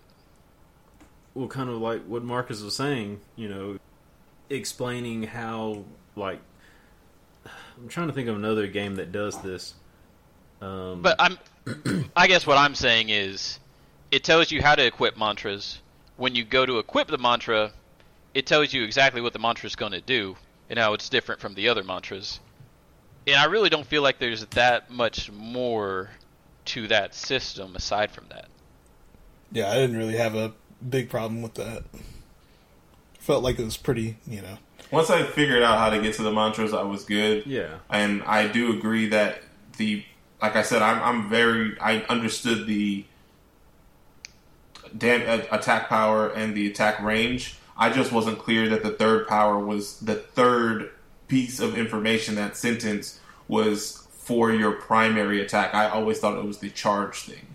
well, 1.39 1.47
kind 1.47 1.71
of 1.71 1.77
like 1.77 2.03
what 2.05 2.25
Marcus 2.25 2.63
was 2.63 2.75
saying, 2.75 3.21
you 3.37 3.49
know, 3.49 3.79
explaining 4.51 5.23
how, 5.23 5.85
like, 6.17 6.41
I'm 7.47 7.89
trying 7.89 8.09
to 8.09 8.13
think 8.13 8.29
of 8.29 8.35
another 8.35 8.67
game 8.67 8.97
that 8.97 9.13
does 9.13 9.41
this. 9.41 9.75
Um, 10.61 11.01
But 11.03 11.15
I'm 11.21 11.39
I 12.17 12.27
guess 12.27 12.45
what 12.45 12.59
I'm 12.59 12.75
saying 12.75 13.11
is 13.11 13.61
it 14.11 14.25
tells 14.25 14.51
you 14.51 14.63
how 14.63 14.75
to 14.75 14.85
equip 14.85 15.17
mantras. 15.17 15.81
When 16.17 16.35
you 16.35 16.45
go 16.45 16.67
to 16.67 16.79
equip 16.79 17.09
the 17.09 17.19
mantra, 17.19 17.73
it 18.35 18.47
tells 18.47 18.73
you 18.73 18.85
exactly 18.85 19.21
what 19.21 19.33
the 19.33 19.39
mantra 19.39 19.67
is 19.67 19.77
going 19.77 19.93
to 19.93 20.01
do 20.01 20.37
and 20.69 20.79
how 20.79 20.95
it's 20.95 21.09
different 21.09 21.41
from 21.41 21.55
the 21.55 21.69
other 21.69 21.85
mantras. 21.85 22.41
And 23.27 23.37
I 23.37 23.45
really 23.45 23.69
don't 23.69 23.87
feel 23.87 24.03
like 24.03 24.19
there's 24.19 24.45
that 24.47 24.91
much 24.91 25.31
more 25.31 26.11
to 26.67 26.89
that 26.89 27.15
system 27.15 27.77
aside 27.77 28.11
from 28.11 28.27
that. 28.31 28.47
Yeah, 29.53 29.71
I 29.71 29.75
didn't 29.75 29.97
really 29.97 30.17
have 30.17 30.35
a 30.35 30.53
big 30.89 31.09
problem 31.09 31.43
with 31.43 31.55
that. 31.55 31.85
Felt 33.19 33.43
like 33.43 33.59
it 33.59 33.65
was 33.65 33.77
pretty, 33.77 34.17
you 34.27 34.43
know. 34.43 34.59
Once 34.91 35.11
I 35.11 35.23
figured 35.25 35.63
out 35.63 35.79
how 35.79 35.91
to 35.91 36.01
get 36.01 36.15
to 36.15 36.23
the 36.23 36.33
mantras, 36.33 36.73
I 36.73 36.83
was 36.83 37.05
good. 37.05 37.47
Yeah. 37.47 37.79
and 37.91 38.23
I 38.25 38.49
do 38.49 38.77
agree 38.77 39.09
that 39.09 39.43
the 39.77 40.05
like 40.41 40.57
I 40.57 40.63
said, 40.63 40.83
I'm 40.83 41.03
I'm 41.03 41.29
very 41.29 41.77
I 41.81 42.03
understood 42.09 42.67
the 42.67 43.05
dam- 44.97 45.47
attack 45.51 45.89
power 45.89 46.29
and 46.29 46.55
the 46.55 46.67
attack 46.67 47.01
range. 47.03 47.57
I 47.77 47.91
just 47.91 48.13
wasn't 48.13 48.39
clear 48.39 48.69
that 48.71 48.83
the 48.83 48.91
third 48.91 49.29
power 49.29 49.59
was 49.59 50.01
the 50.01 50.17
third 50.17 50.91
piece 51.29 51.61
of 51.61 51.77
information 51.79 52.35
that 52.37 52.57
sentence 52.57 53.21
was 53.47 54.07
for 54.11 54.51
your 54.51 54.73
primary 54.73 55.41
attack. 55.41 55.75
I 55.75 55.89
always 55.89 56.19
thought 56.19 56.37
it 56.39 56.45
was 56.45 56.59
the 56.59 56.71
charge 56.71 57.23
thing. 57.23 57.55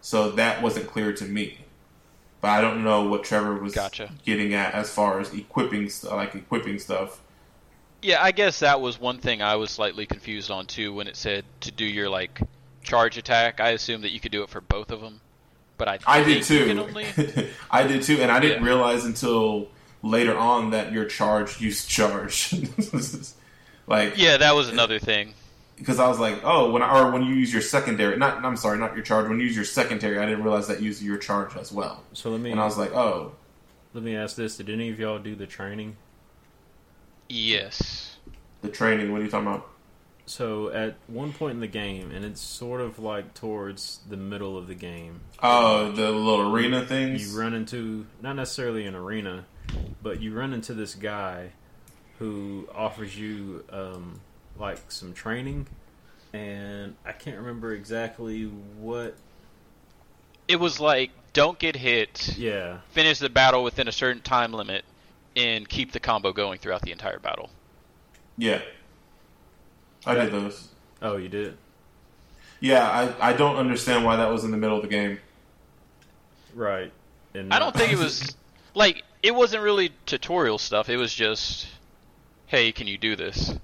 So 0.00 0.30
that 0.32 0.62
wasn't 0.62 0.86
clear 0.86 1.12
to 1.12 1.24
me. 1.24 1.58
But 2.40 2.48
I 2.50 2.60
don't 2.60 2.84
know 2.84 3.02
what 3.04 3.24
Trevor 3.24 3.54
was 3.54 3.74
Gotcha. 3.74 4.12
getting 4.24 4.54
at 4.54 4.74
as 4.74 4.90
far 4.90 5.20
as 5.20 5.32
equipping 5.34 5.90
like 6.04 6.34
equipping 6.34 6.78
stuff. 6.78 7.20
Yeah, 8.00 8.22
I 8.22 8.30
guess 8.30 8.60
that 8.60 8.80
was 8.80 9.00
one 9.00 9.18
thing 9.18 9.42
I 9.42 9.56
was 9.56 9.70
slightly 9.72 10.06
confused 10.06 10.50
on 10.50 10.66
too 10.66 10.92
when 10.94 11.08
it 11.08 11.16
said 11.16 11.44
to 11.62 11.72
do 11.72 11.84
your 11.84 12.08
like 12.08 12.40
charge 12.82 13.18
attack. 13.18 13.60
I 13.60 13.70
assumed 13.70 14.04
that 14.04 14.10
you 14.12 14.20
could 14.20 14.30
do 14.30 14.42
it 14.44 14.50
for 14.50 14.60
both 14.60 14.92
of 14.92 15.00
them, 15.00 15.20
but 15.78 15.88
I 15.88 15.98
I 16.06 16.22
did 16.22 16.44
think 16.44 16.60
you 16.60 16.66
can 16.66 16.76
too. 16.76 16.82
only- 17.22 17.50
I 17.70 17.86
did 17.86 18.02
too, 18.02 18.18
and 18.20 18.30
I 18.30 18.40
didn't 18.40 18.62
Yeah. 18.62 18.68
realize 18.68 19.04
until 19.06 19.68
later 20.02 20.36
on 20.36 20.70
that 20.70 20.92
your 20.92 21.06
charge 21.06 21.60
used 21.60 21.88
charge. 21.96 22.52
like, 23.86 24.18
yeah, 24.18 24.36
that 24.36 24.54
was 24.54 24.68
another 24.68 24.98
thing. 24.98 25.34
because 25.76 25.98
I 25.98 26.06
was 26.08 26.18
like, 26.18 26.40
oh, 26.44 26.70
when 26.70 26.82
I, 26.82 27.00
or 27.00 27.10
when 27.12 27.22
you 27.22 27.34
use 27.34 27.52
your 27.52 27.62
secondary, 27.62 28.16
not 28.16 28.44
I'm 28.44 28.56
sorry, 28.56 28.78
not 28.78 28.94
your 28.94 29.04
charge. 29.04 29.28
When 29.28 29.38
you 29.38 29.46
use 29.46 29.56
your 29.56 29.64
secondary, 29.64 30.18
I 30.18 30.26
didn't 30.26 30.42
realize 30.44 30.66
that 30.68 30.82
used 30.82 31.02
your 31.02 31.16
charge 31.18 31.56
as 31.56 31.72
well. 31.72 32.02
So 32.12 32.30
let 32.30 32.40
me 32.40 32.50
And 32.50 32.60
I 32.60 32.64
was 32.66 32.76
like, 32.76 32.92
oh, 32.92 33.32
let 33.94 34.02
me 34.04 34.14
ask 34.16 34.36
this: 34.36 34.56
Did 34.58 34.68
any 34.70 34.90
of 34.90 34.98
y'all 35.00 35.18
do 35.18 35.34
the 35.34 35.46
training? 35.46 35.96
Yes. 37.28 38.16
the 38.62 38.68
training. 38.68 39.12
What 39.12 39.20
are 39.20 39.24
you 39.24 39.30
talking 39.30 39.46
about? 39.46 39.68
So 40.28 40.68
at 40.70 40.96
one 41.06 41.32
point 41.32 41.54
in 41.54 41.60
the 41.60 41.66
game, 41.66 42.10
and 42.10 42.22
it's 42.24 42.40
sort 42.40 42.82
of 42.82 42.98
like 42.98 43.32
towards 43.32 44.00
the 44.08 44.16
middle 44.18 44.58
of 44.58 44.66
the 44.66 44.74
game, 44.74 45.20
Oh, 45.42 45.90
the 45.90 46.10
little 46.10 46.52
arena 46.54 46.84
things. 46.84 47.32
you 47.32 47.40
run 47.40 47.54
into 47.54 48.06
not 48.20 48.36
necessarily 48.36 48.84
an 48.84 48.94
arena, 48.94 49.46
but 50.02 50.20
you 50.20 50.34
run 50.34 50.52
into 50.52 50.74
this 50.74 50.94
guy 50.94 51.50
who 52.18 52.68
offers 52.74 53.18
you 53.18 53.64
um, 53.70 54.20
like 54.58 54.90
some 54.90 55.14
training, 55.14 55.66
and 56.34 56.94
I 57.06 57.12
can't 57.12 57.38
remember 57.38 57.72
exactly 57.72 58.44
what. 58.44 59.14
It 60.46 60.56
was 60.56 60.78
like 60.78 61.10
don't 61.32 61.58
get 61.58 61.74
hit, 61.76 62.36
Yeah, 62.36 62.78
finish 62.90 63.18
the 63.18 63.30
battle 63.30 63.62
within 63.64 63.88
a 63.88 63.92
certain 63.92 64.20
time 64.22 64.52
limit, 64.52 64.84
and 65.36 65.66
keep 65.68 65.92
the 65.92 66.00
combo 66.00 66.32
going 66.32 66.58
throughout 66.58 66.82
the 66.82 66.92
entire 66.92 67.18
battle. 67.18 67.48
yeah, 68.36 68.60
I 70.08 70.14
did 70.14 70.32
those. 70.32 70.68
oh, 71.02 71.16
you 71.16 71.28
did. 71.28 71.56
Yeah, 72.60 72.88
I 72.88 73.30
I 73.30 73.32
don't 73.34 73.56
understand 73.56 74.04
why 74.04 74.16
that 74.16 74.30
was 74.30 74.44
in 74.44 74.50
the 74.50 74.56
middle 74.56 74.76
of 74.76 74.82
the 74.82 74.88
game. 74.88 75.18
Right. 76.54 76.92
And 77.34 77.52
I 77.52 77.58
don't 77.58 77.74
think 77.74 77.92
it 77.92 77.98
was 77.98 78.36
like 78.74 79.04
it 79.22 79.34
wasn't 79.34 79.62
really 79.62 79.92
tutorial 80.06 80.58
stuff. 80.58 80.88
It 80.88 80.96
was 80.96 81.12
just, 81.14 81.68
hey, 82.46 82.72
can 82.72 82.86
you 82.86 82.98
do 82.98 83.16
this? 83.16 83.54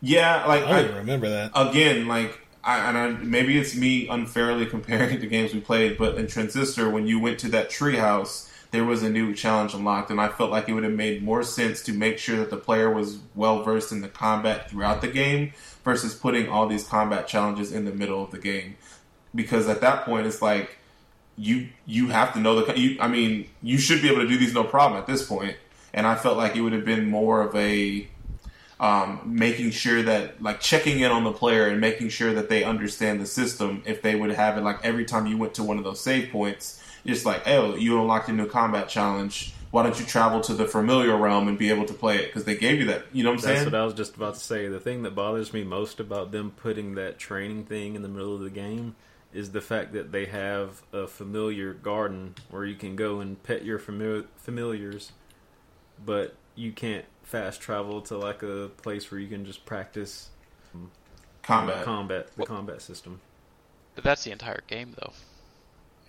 Yeah, 0.00 0.44
like 0.46 0.64
I 0.64 0.82
don't 0.82 0.96
remember 0.96 1.28
that. 1.28 1.52
again, 1.54 2.06
like, 2.06 2.38
I, 2.62 2.88
and 2.88 2.98
I, 2.98 3.08
maybe 3.08 3.58
it's 3.58 3.74
me 3.74 4.08
unfairly 4.08 4.66
comparing 4.76 5.20
the 5.20 5.26
games 5.26 5.54
we 5.54 5.60
played, 5.60 5.96
but 5.98 6.16
in 6.16 6.26
Transistor, 6.26 6.90
when 6.90 7.06
you 7.06 7.18
went 7.18 7.38
to 7.40 7.48
that 7.50 7.70
treehouse, 7.70 8.50
there 8.70 8.84
was 8.84 9.02
a 9.02 9.08
new 9.08 9.34
challenge 9.34 9.74
unlocked, 9.74 10.10
and 10.10 10.20
I 10.20 10.28
felt 10.28 10.50
like 10.50 10.68
it 10.68 10.74
would 10.74 10.84
have 10.84 10.92
made 10.92 11.22
more 11.22 11.42
sense 11.42 11.82
to 11.84 11.92
make 11.92 12.18
sure 12.18 12.36
that 12.36 12.50
the 12.50 12.56
player 12.56 12.90
was 12.90 13.18
well 13.34 13.62
versed 13.62 13.92
in 13.92 14.00
the 14.02 14.08
combat 14.08 14.70
throughout 14.70 15.00
the 15.00 15.08
game 15.08 15.52
versus 15.86 16.14
putting 16.14 16.48
all 16.50 16.66
these 16.66 16.86
combat 16.86 17.28
challenges 17.28 17.72
in 17.72 17.84
the 17.84 17.92
middle 17.92 18.22
of 18.22 18.32
the 18.32 18.38
game. 18.38 18.76
Because 19.34 19.68
at 19.68 19.80
that 19.82 20.04
point, 20.04 20.26
it's 20.26 20.42
like 20.42 20.76
you 21.38 21.68
you 21.86 22.08
have 22.08 22.34
to 22.34 22.40
know 22.40 22.60
the. 22.60 22.78
You, 22.78 22.98
I 23.00 23.08
mean, 23.08 23.48
you 23.62 23.78
should 23.78 24.02
be 24.02 24.10
able 24.10 24.20
to 24.20 24.28
do 24.28 24.36
these 24.36 24.52
no 24.52 24.64
problem 24.64 25.00
at 25.00 25.06
this. 25.06 25.30
And 25.94 26.06
I 26.06 26.16
felt 26.16 26.36
like 26.36 26.56
it 26.56 26.60
would 26.60 26.72
have 26.72 26.84
been 26.84 27.08
more 27.08 27.40
of 27.40 27.54
a 27.54 28.08
um, 28.80 29.20
making 29.24 29.70
sure 29.70 30.02
that 30.02 30.42
like 30.42 30.60
checking 30.60 31.00
in 31.00 31.10
on 31.10 31.24
the 31.24 31.32
player 31.32 31.68
and 31.68 31.80
making 31.80 32.08
sure 32.08 32.34
that 32.34 32.48
they 32.48 32.64
understand 32.64 33.20
the 33.20 33.26
system 33.26 33.82
if 33.86 34.02
they 34.02 34.14
would 34.14 34.30
have 34.30 34.58
it 34.58 34.62
like 34.62 34.84
every 34.84 35.06
time 35.06 35.26
you 35.26 35.38
went 35.38 35.54
to 35.54 35.62
one 35.62 35.78
of 35.78 35.84
those 35.84 35.98
save 35.98 36.30
points 36.30 36.82
it's 37.02 37.24
like 37.24 37.48
oh 37.48 37.74
you 37.74 37.98
unlocked 37.98 38.28
a 38.28 38.32
new 38.32 38.46
combat 38.46 38.86
challenge 38.86 39.54
why 39.76 39.82
don't 39.82 40.00
you 40.00 40.06
travel 40.06 40.40
to 40.40 40.54
the 40.54 40.64
familiar 40.64 41.14
realm 41.18 41.48
and 41.48 41.58
be 41.58 41.68
able 41.68 41.84
to 41.84 41.92
play 41.92 42.16
it 42.16 42.28
because 42.28 42.44
they 42.44 42.56
gave 42.56 42.78
you 42.80 42.86
that 42.86 43.04
you 43.12 43.22
know 43.22 43.28
what 43.28 43.40
i'm 43.40 43.42
That's 43.44 43.58
saying 43.58 43.70
what 43.70 43.74
I 43.78 43.84
was 43.84 43.92
just 43.92 44.16
about 44.16 44.32
to 44.32 44.40
say. 44.40 44.68
The 44.68 44.80
thing 44.80 45.02
that 45.02 45.14
bothers 45.14 45.52
me 45.52 45.64
most 45.64 46.00
about 46.00 46.32
them 46.32 46.50
putting 46.50 46.94
that 46.94 47.18
training 47.18 47.66
thing 47.66 47.94
in 47.94 48.00
the 48.00 48.08
middle 48.08 48.34
of 48.34 48.40
the 48.40 48.48
game 48.48 48.96
is 49.34 49.50
the 49.50 49.60
fact 49.60 49.92
that 49.92 50.12
they 50.12 50.24
have 50.24 50.80
a 50.94 51.06
familiar 51.06 51.74
garden 51.74 52.36
where 52.48 52.64
you 52.64 52.74
can 52.74 52.96
go 52.96 53.20
and 53.20 53.42
pet 53.42 53.66
your 53.66 53.78
famil- 53.78 54.24
familiars, 54.38 55.12
but 56.02 56.34
you 56.54 56.72
can't 56.72 57.04
fast 57.22 57.60
travel 57.60 58.00
to 58.00 58.16
like 58.16 58.42
a 58.42 58.70
place 58.78 59.10
where 59.10 59.20
you 59.20 59.28
can 59.28 59.44
just 59.44 59.66
practice 59.66 60.30
combat 61.42 61.84
combat, 61.84 62.28
the 62.28 62.32
Well- 62.38 62.46
combat 62.46 62.80
system. 62.80 63.20
But 63.94 64.04
that's 64.04 64.24
the 64.24 64.30
entire 64.30 64.62
game, 64.68 64.94
though. 64.98 65.12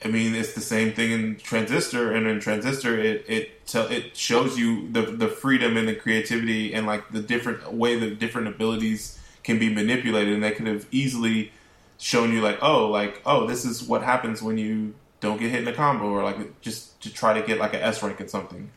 I 0.06 0.10
mean, 0.10 0.36
it's 0.36 0.54
the 0.54 0.62
same 0.62 0.94
thing 0.94 1.12
in 1.12 1.36
Transistor, 1.38 2.12
and 2.12 2.28
in 2.28 2.40
Transistor, 2.40 3.00
it 3.00 3.26
it 3.28 3.66
tell, 3.66 3.88
it 3.88 4.16
shows 4.16 4.58
you 4.58 4.90
the 4.92 5.02
the 5.02 5.28
freedom 5.28 5.76
and 5.76 5.88
the 5.88 5.96
creativity 5.96 6.74
and 6.74 6.86
like 6.86 7.10
the 7.12 7.22
different 7.22 7.74
way 7.74 7.98
the 7.98 8.12
different 8.12 8.48
abilities 8.48 9.20
can 9.44 9.58
be 9.58 9.74
manipulated, 9.74 10.34
and 10.34 10.44
they 10.44 10.52
could 10.52 10.68
have 10.68 10.86
easily 10.92 11.52
shown 11.98 12.32
you 12.32 12.42
like, 12.42 12.60
oh, 12.62 12.88
like 12.90 13.22
oh, 13.26 13.48
this 13.48 13.66
is 13.66 13.84
what 13.84 14.04
happens 14.04 14.42
when 14.42 14.58
you 14.58 14.94
don't 15.20 15.40
get 15.40 15.50
hit 15.50 15.62
in 15.64 15.68
a 15.68 15.74
combo, 15.74 16.06
or 16.06 16.24
like 16.24 16.62
just 16.62 17.02
to 17.02 17.12
try 17.12 17.34
to 17.40 17.46
get 17.46 17.58
like 17.58 17.74
an 17.74 17.82
S 17.82 18.04
rank 18.04 18.22
in 18.22 18.28
something. 18.28 18.70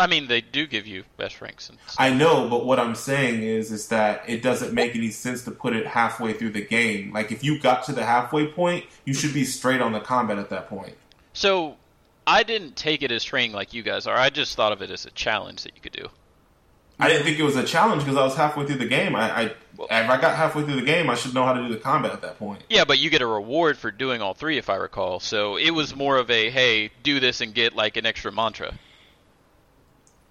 I 0.00 0.06
mean, 0.06 0.28
they 0.28 0.40
do 0.40 0.66
give 0.66 0.86
you 0.86 1.04
best 1.16 1.40
ranks. 1.40 1.68
And 1.68 1.78
stuff. 1.80 1.96
I 1.98 2.10
know, 2.10 2.48
but 2.48 2.64
what 2.64 2.78
I'm 2.78 2.94
saying 2.94 3.42
is, 3.42 3.72
is 3.72 3.88
that 3.88 4.22
it 4.28 4.42
doesn't 4.42 4.72
make 4.72 4.94
any 4.94 5.10
sense 5.10 5.42
to 5.44 5.50
put 5.50 5.74
it 5.74 5.86
halfway 5.86 6.32
through 6.32 6.50
the 6.50 6.64
game. 6.64 7.12
Like 7.12 7.32
if 7.32 7.42
you 7.42 7.58
got 7.58 7.84
to 7.84 7.92
the 7.92 8.04
halfway 8.04 8.46
point, 8.46 8.84
you 9.04 9.14
should 9.14 9.34
be 9.34 9.44
straight 9.44 9.80
on 9.80 9.92
the 9.92 10.00
combat 10.00 10.38
at 10.38 10.50
that 10.50 10.68
point. 10.68 10.96
So, 11.32 11.76
I 12.26 12.42
didn't 12.42 12.76
take 12.76 13.02
it 13.02 13.10
as 13.10 13.24
training 13.24 13.52
like 13.52 13.72
you 13.72 13.82
guys 13.82 14.06
are. 14.06 14.16
I 14.16 14.28
just 14.28 14.54
thought 14.54 14.72
of 14.72 14.82
it 14.82 14.90
as 14.90 15.06
a 15.06 15.10
challenge 15.12 15.62
that 15.62 15.74
you 15.74 15.80
could 15.80 15.92
do. 15.92 16.08
I 17.00 17.08
didn't 17.08 17.22
think 17.22 17.38
it 17.38 17.42
was 17.42 17.56
a 17.56 17.64
challenge 17.64 18.02
because 18.02 18.18
I 18.18 18.24
was 18.24 18.34
halfway 18.34 18.66
through 18.66 18.78
the 18.78 18.88
game. 18.88 19.14
I, 19.14 19.30
I 19.30 19.42
if 19.44 20.10
I 20.10 20.20
got 20.20 20.36
halfway 20.36 20.64
through 20.64 20.76
the 20.76 20.86
game, 20.86 21.08
I 21.08 21.14
should 21.14 21.32
know 21.32 21.44
how 21.44 21.52
to 21.52 21.62
do 21.62 21.68
the 21.72 21.78
combat 21.78 22.12
at 22.12 22.22
that 22.22 22.38
point. 22.38 22.64
Yeah, 22.68 22.84
but 22.84 22.98
you 22.98 23.08
get 23.08 23.22
a 23.22 23.26
reward 23.26 23.78
for 23.78 23.90
doing 23.90 24.20
all 24.20 24.34
three, 24.34 24.58
if 24.58 24.68
I 24.68 24.74
recall. 24.74 25.20
So 25.20 25.56
it 25.56 25.70
was 25.70 25.94
more 25.94 26.18
of 26.18 26.30
a 26.30 26.50
hey, 26.50 26.90
do 27.02 27.20
this 27.20 27.40
and 27.40 27.54
get 27.54 27.74
like 27.74 27.96
an 27.96 28.04
extra 28.04 28.32
mantra, 28.32 28.74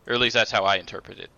or 0.07 0.13
at 0.13 0.19
least 0.19 0.33
that's 0.33 0.51
how 0.51 0.63
I 0.63 0.77
interpreted. 0.77 1.29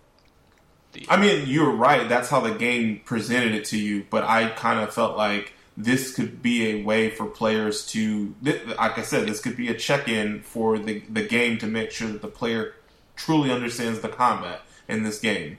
The, 0.92 1.06
I 1.08 1.16
mean, 1.16 1.46
you're 1.46 1.70
right. 1.70 2.08
That's 2.08 2.28
how 2.28 2.40
the 2.40 2.54
game 2.54 3.00
presented 3.04 3.54
it 3.54 3.64
to 3.66 3.78
you. 3.78 4.06
But 4.10 4.24
I 4.24 4.48
kind 4.50 4.80
of 4.80 4.92
felt 4.92 5.16
like 5.16 5.52
this 5.76 6.14
could 6.14 6.42
be 6.42 6.66
a 6.72 6.82
way 6.82 7.10
for 7.10 7.26
players 7.26 7.86
to, 7.88 8.34
like 8.42 8.98
I 8.98 9.02
said, 9.02 9.28
this 9.28 9.40
could 9.40 9.56
be 9.56 9.68
a 9.68 9.74
check-in 9.74 10.42
for 10.42 10.78
the 10.78 11.00
the 11.08 11.22
game 11.22 11.58
to 11.58 11.66
make 11.66 11.90
sure 11.90 12.08
that 12.08 12.22
the 12.22 12.28
player 12.28 12.74
truly 13.16 13.50
understands 13.52 14.00
the 14.00 14.08
combat 14.08 14.62
in 14.88 15.04
this 15.04 15.20
game. 15.20 15.58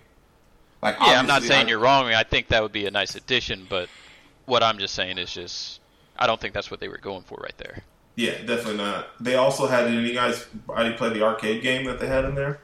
Like, 0.81 0.95
yeah, 0.99 1.19
I'm 1.19 1.27
not 1.27 1.43
saying 1.43 1.67
I- 1.67 1.69
you're 1.69 1.79
wrong. 1.79 2.05
I 2.13 2.23
think 2.23 2.47
that 2.49 2.61
would 2.63 2.71
be 2.71 2.85
a 2.87 2.91
nice 2.91 3.15
addition, 3.15 3.67
but 3.69 3.87
what 4.45 4.63
I'm 4.63 4.79
just 4.79 4.95
saying 4.95 5.17
is 5.17 5.31
just 5.33 5.79
I 6.17 6.27
don't 6.27 6.41
think 6.41 6.53
that's 6.53 6.69
what 6.69 6.79
they 6.79 6.89
were 6.89 6.97
going 6.97 7.23
for 7.23 7.35
right 7.41 7.57
there. 7.57 7.83
Yeah, 8.15 8.31
definitely 8.45 8.77
not. 8.77 9.07
They 9.21 9.35
also 9.35 9.65
had. 9.67 9.87
Did 9.87 10.05
you 10.05 10.13
guys 10.13 10.45
already 10.67 10.95
play 10.97 11.09
the 11.09 11.23
arcade 11.23 11.63
game 11.63 11.85
that 11.85 11.99
they 11.99 12.07
had 12.07 12.25
in 12.25 12.35
there? 12.35 12.59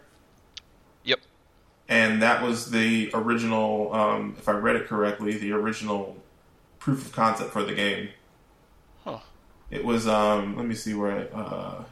And 1.89 2.21
that 2.21 2.41
was 2.41 2.71
the 2.71 3.09
original. 3.13 3.93
Um, 3.93 4.35
if 4.37 4.49
I 4.49 4.53
read 4.53 4.75
it 4.75 4.87
correctly, 4.87 5.37
the 5.37 5.53
original 5.53 6.17
proof 6.79 7.05
of 7.05 7.11
concept 7.13 7.51
for 7.51 7.63
the 7.63 7.73
game. 7.73 8.09
Huh. 9.03 9.19
It 9.69 9.85
was. 9.85 10.07
Um, 10.07 10.57
let 10.57 10.65
me 10.65 10.75
see 10.75 10.93
where. 10.93 11.29
I, 11.33 11.37
uh, 11.37 11.83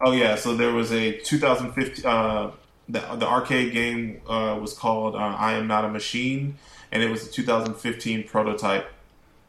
oh 0.00 0.12
yeah, 0.12 0.36
so 0.36 0.54
there 0.54 0.72
was 0.72 0.92
a 0.92 1.18
2015. 1.18 2.06
Uh, 2.06 2.52
the 2.88 3.00
the 3.00 3.26
arcade 3.26 3.72
game 3.72 4.20
uh, 4.28 4.56
was 4.60 4.72
called 4.72 5.16
uh, 5.16 5.18
"I 5.18 5.54
Am 5.54 5.66
Not 5.66 5.84
a 5.84 5.88
Machine," 5.88 6.58
and 6.92 7.02
it 7.02 7.10
was 7.10 7.26
a 7.26 7.30
2015 7.30 8.28
prototype 8.28 8.92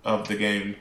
of 0.03 0.27
the 0.27 0.35
game. 0.35 0.75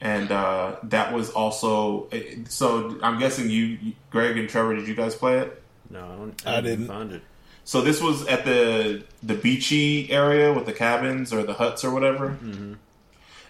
And 0.00 0.30
uh, 0.30 0.76
that 0.84 1.12
was 1.12 1.30
also 1.30 2.08
so. 2.48 2.98
I'm 3.02 3.18
guessing 3.18 3.50
you, 3.50 3.94
Greg 4.10 4.36
and 4.36 4.48
Trevor, 4.48 4.76
did 4.76 4.86
you 4.86 4.94
guys 4.94 5.14
play 5.14 5.38
it? 5.38 5.57
No, 5.90 6.00
I, 6.04 6.16
don't, 6.16 6.46
I 6.46 6.60
didn't. 6.60 6.86
find 6.86 7.12
it. 7.12 7.22
So 7.64 7.80
this 7.82 8.00
was 8.00 8.26
at 8.26 8.44
the 8.44 9.04
the 9.22 9.34
beachy 9.34 10.10
area 10.10 10.52
with 10.52 10.66
the 10.66 10.72
cabins 10.72 11.32
or 11.32 11.42
the 11.42 11.54
huts 11.54 11.84
or 11.84 11.90
whatever. 11.92 12.30
hmm 12.30 12.74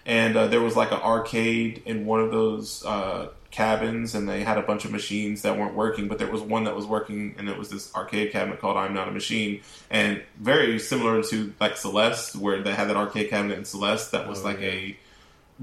and 0.05 0.35
uh, 0.35 0.47
there 0.47 0.61
was 0.61 0.75
like 0.75 0.91
an 0.91 0.99
arcade 1.01 1.83
in 1.85 2.05
one 2.05 2.19
of 2.19 2.31
those 2.31 2.83
uh, 2.85 3.27
cabins, 3.51 4.15
and 4.15 4.27
they 4.27 4.43
had 4.43 4.57
a 4.57 4.61
bunch 4.63 4.83
of 4.85 4.91
machines 4.91 5.43
that 5.43 5.55
weren't 5.57 5.75
working, 5.75 6.07
but 6.07 6.17
there 6.17 6.31
was 6.31 6.41
one 6.41 6.63
that 6.63 6.75
was 6.75 6.85
working, 6.85 7.35
and 7.37 7.47
it 7.47 7.57
was 7.57 7.69
this 7.69 7.93
arcade 7.93 8.31
cabinet 8.31 8.59
called 8.59 8.75
"I'm 8.77 8.93
Not 8.93 9.07
a 9.07 9.11
Machine," 9.11 9.61
and 9.91 10.23
very 10.39 10.79
similar 10.79 11.21
to 11.23 11.53
like 11.59 11.77
Celeste, 11.77 12.35
where 12.37 12.63
they 12.63 12.73
had 12.73 12.89
that 12.89 12.95
arcade 12.97 13.29
cabinet 13.29 13.57
in 13.59 13.65
Celeste 13.65 14.11
that 14.13 14.27
was 14.27 14.39
Oh, 14.39 14.45
like 14.45 14.59
yeah. 14.61 14.67
a 14.67 14.97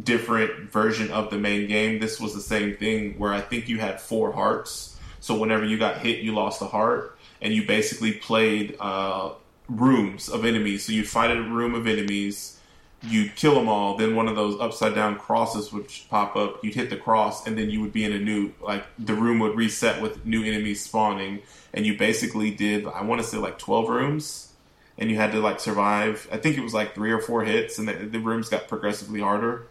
different 0.00 0.70
version 0.70 1.10
of 1.10 1.30
the 1.30 1.38
main 1.38 1.66
game. 1.66 1.98
This 1.98 2.20
was 2.20 2.34
the 2.34 2.40
same 2.40 2.76
thing 2.76 3.18
where 3.18 3.32
I 3.32 3.40
think 3.40 3.68
you 3.68 3.78
had 3.80 4.00
four 4.00 4.32
hearts. 4.32 4.95
So 5.20 5.36
whenever 5.36 5.64
you 5.64 5.78
got 5.78 5.98
hit, 5.98 6.20
you 6.20 6.32
lost 6.34 6.62
a 6.62 6.66
heart, 6.66 7.16
and 7.40 7.52
you 7.52 7.66
basically 7.66 8.12
played 8.12 8.76
uh, 8.80 9.30
rooms 9.68 10.28
of 10.28 10.44
enemies. 10.44 10.84
So 10.84 10.92
you'd 10.92 11.08
fight 11.08 11.30
a 11.36 11.42
room 11.42 11.74
of 11.74 11.86
enemies, 11.86 12.58
you'd 13.02 13.34
kill 13.36 13.54
them 13.54 13.68
all. 13.68 13.96
Then 13.96 14.14
one 14.16 14.28
of 14.28 14.36
those 14.36 14.58
upside 14.60 14.94
down 14.94 15.18
crosses 15.18 15.72
would 15.72 15.86
pop 16.08 16.36
up. 16.36 16.64
You'd 16.64 16.74
hit 16.74 16.90
the 16.90 16.96
cross, 16.96 17.46
and 17.46 17.56
then 17.58 17.70
you 17.70 17.80
would 17.80 17.92
be 17.92 18.04
in 18.04 18.12
a 18.12 18.18
new 18.18 18.52
like 18.62 18.84
the 18.98 19.14
room 19.14 19.38
would 19.40 19.56
reset 19.56 20.00
with 20.00 20.24
new 20.24 20.42
enemies 20.44 20.82
spawning, 20.84 21.42
and 21.74 21.84
you 21.86 21.96
basically 21.96 22.50
did 22.50 22.86
I 22.86 23.02
want 23.02 23.20
to 23.20 23.26
say 23.26 23.36
like 23.38 23.58
twelve 23.58 23.88
rooms 23.88 24.52
and 24.98 25.10
you 25.10 25.16
had 25.16 25.32
to 25.32 25.40
like 25.40 25.60
survive. 25.60 26.26
I 26.32 26.38
think 26.38 26.56
it 26.56 26.62
was 26.62 26.72
like 26.72 26.94
three 26.94 27.12
or 27.12 27.20
four 27.20 27.44
hits, 27.44 27.78
and 27.78 27.86
the, 27.86 27.92
the 27.92 28.18
rooms 28.18 28.48
got 28.48 28.66
progressively 28.66 29.20
harder, 29.20 29.66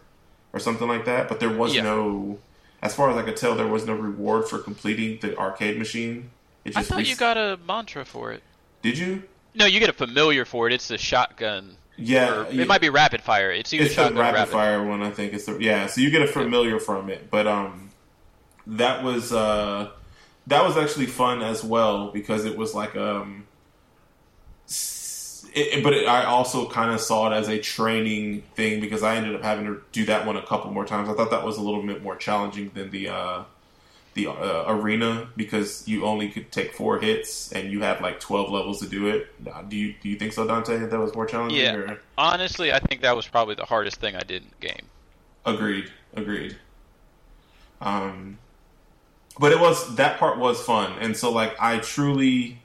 or 0.52 0.60
something 0.60 0.86
like 0.86 1.04
that. 1.06 1.28
But 1.28 1.40
there 1.40 1.50
was 1.50 1.74
Yeah. 1.74 1.82
no, 1.82 2.38
as 2.82 2.94
far 2.94 3.10
as 3.10 3.16
I 3.16 3.22
could 3.22 3.36
tell, 3.36 3.54
there 3.54 3.66
was 3.66 3.86
no 3.86 3.94
reward 3.94 4.48
for 4.48 4.58
completing 4.58 5.18
the 5.20 5.36
arcade 5.38 5.78
machine. 5.78 6.30
It 6.64 6.76
I 6.76 6.82
thought 6.82 7.06
you 7.06 7.16
got 7.16 7.36
a 7.36 7.58
mantra 7.66 8.04
for 8.04 8.32
it. 8.32 8.42
Did 8.82 8.98
you? 8.98 9.22
No, 9.54 9.66
you 9.66 9.80
get 9.80 9.88
a 9.88 9.94
familiar 9.94 10.44
for 10.44 10.66
it. 10.66 10.72
It's 10.72 10.88
the 10.88 10.98
shotgun. 10.98 11.76
Yeah, 11.96 12.42
or, 12.42 12.50
yeah. 12.50 12.62
it 12.62 12.68
might 12.68 12.80
be 12.80 12.90
rapid 12.90 13.22
fire. 13.22 13.50
It's 13.50 13.72
either 13.72 13.84
It's 13.84 13.94
the 13.94 14.02
shotgun 14.02 14.18
rapid 14.20 14.36
rapid. 14.36 14.52
fire 14.52 14.84
one, 14.84 15.02
I 15.02 15.10
think. 15.10 15.32
It's 15.32 15.46
the 15.46 15.56
yeah. 15.58 15.86
So 15.86 16.00
you 16.00 16.10
get 16.10 16.22
a 16.22 16.26
familiar 16.26 16.78
from 16.78 17.08
it, 17.08 17.30
but 17.30 17.46
um, 17.46 17.90
that 18.66 19.02
was 19.02 19.32
uh, 19.32 19.90
that 20.46 20.64
was 20.64 20.76
actually 20.76 21.06
fun 21.06 21.42
as 21.42 21.64
well 21.64 22.10
because 22.10 22.44
it 22.44 22.56
was 22.56 22.74
like 22.74 22.94
um, 22.96 23.46
it, 25.56 25.82
but 25.82 25.94
it, 25.94 26.06
I 26.06 26.24
also 26.24 26.68
kind 26.68 26.92
of 26.92 27.00
saw 27.00 27.30
it 27.30 27.34
as 27.34 27.48
a 27.48 27.58
training 27.58 28.42
thing 28.54 28.80
because 28.80 29.02
I 29.02 29.16
ended 29.16 29.34
up 29.34 29.42
having 29.42 29.64
to 29.64 29.82
do 29.90 30.04
that 30.06 30.26
one 30.26 30.36
a 30.36 30.42
couple 30.42 30.70
more 30.70 30.84
times. 30.84 31.08
I 31.08 31.14
thought 31.14 31.30
that 31.30 31.44
was 31.44 31.56
a 31.56 31.62
little 31.62 31.82
bit 31.82 32.02
more 32.02 32.14
challenging 32.14 32.70
than 32.74 32.90
the 32.90 33.08
uh, 33.08 33.44
the 34.12 34.28
uh, 34.28 34.64
arena 34.68 35.28
because 35.34 35.88
you 35.88 36.04
only 36.04 36.28
could 36.28 36.52
take 36.52 36.74
four 36.74 36.98
hits 36.98 37.52
and 37.52 37.72
you 37.72 37.80
had 37.80 38.02
like 38.02 38.20
twelve 38.20 38.50
levels 38.50 38.80
to 38.80 38.86
do 38.86 39.08
it. 39.08 39.28
Do 39.68 39.76
you 39.76 39.94
do 40.02 40.10
you 40.10 40.16
think 40.16 40.34
so, 40.34 40.46
Dante? 40.46 40.76
That 40.78 40.98
was 40.98 41.14
more 41.14 41.26
challenging? 41.26 41.58
Yeah. 41.58 41.74
Or? 41.74 42.00
Honestly, 42.18 42.70
I 42.72 42.78
think 42.78 43.00
that 43.00 43.16
was 43.16 43.26
probably 43.26 43.54
the 43.54 43.64
hardest 43.64 43.98
thing 43.98 44.14
I 44.14 44.20
did 44.20 44.42
in 44.42 44.50
the 44.60 44.66
game. 44.68 44.86
Agreed. 45.46 45.90
Agreed. 46.14 46.56
Um, 47.80 48.38
but 49.38 49.52
it 49.52 49.60
was 49.60 49.96
that 49.96 50.18
part 50.18 50.38
was 50.38 50.62
fun, 50.62 50.98
and 51.00 51.16
so 51.16 51.32
like 51.32 51.56
I 51.58 51.78
truly 51.78 52.58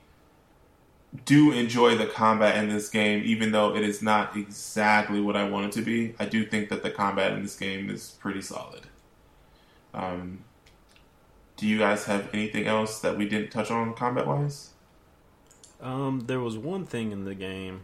do 1.25 1.51
enjoy 1.51 1.95
the 1.95 2.05
combat 2.05 2.55
in 2.55 2.69
this 2.69 2.89
game, 2.89 3.21
even 3.25 3.51
though 3.51 3.75
it 3.75 3.83
is 3.83 4.01
not 4.01 4.35
exactly 4.35 5.19
what 5.19 5.35
I 5.35 5.47
want 5.47 5.67
it 5.67 5.71
to 5.73 5.81
be. 5.81 6.15
I 6.19 6.25
do 6.25 6.45
think 6.45 6.69
that 6.69 6.83
the 6.83 6.91
combat 6.91 7.33
in 7.33 7.43
this 7.43 7.57
game 7.57 7.89
is 7.89 8.17
pretty 8.19 8.41
solid. 8.41 8.83
Um, 9.93 10.45
do 11.57 11.67
you 11.67 11.77
guys 11.77 12.05
have 12.05 12.29
anything 12.33 12.65
else 12.65 12.99
that 13.01 13.17
we 13.17 13.27
didn't 13.27 13.51
touch 13.51 13.69
on 13.69 13.93
combat 13.93 14.25
wise? 14.25 14.69
Um, 15.81 16.23
there 16.27 16.39
was 16.39 16.57
one 16.57 16.85
thing 16.85 17.11
in 17.11 17.25
the 17.25 17.35
game. 17.35 17.81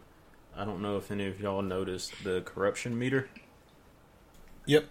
I 0.56 0.64
don't 0.64 0.80
know 0.80 0.96
if 0.96 1.10
any 1.10 1.26
of 1.26 1.40
y'all 1.40 1.62
noticed 1.62 2.24
the 2.24 2.40
corruption 2.40 2.98
meter. 2.98 3.28
Yep. 4.66 4.86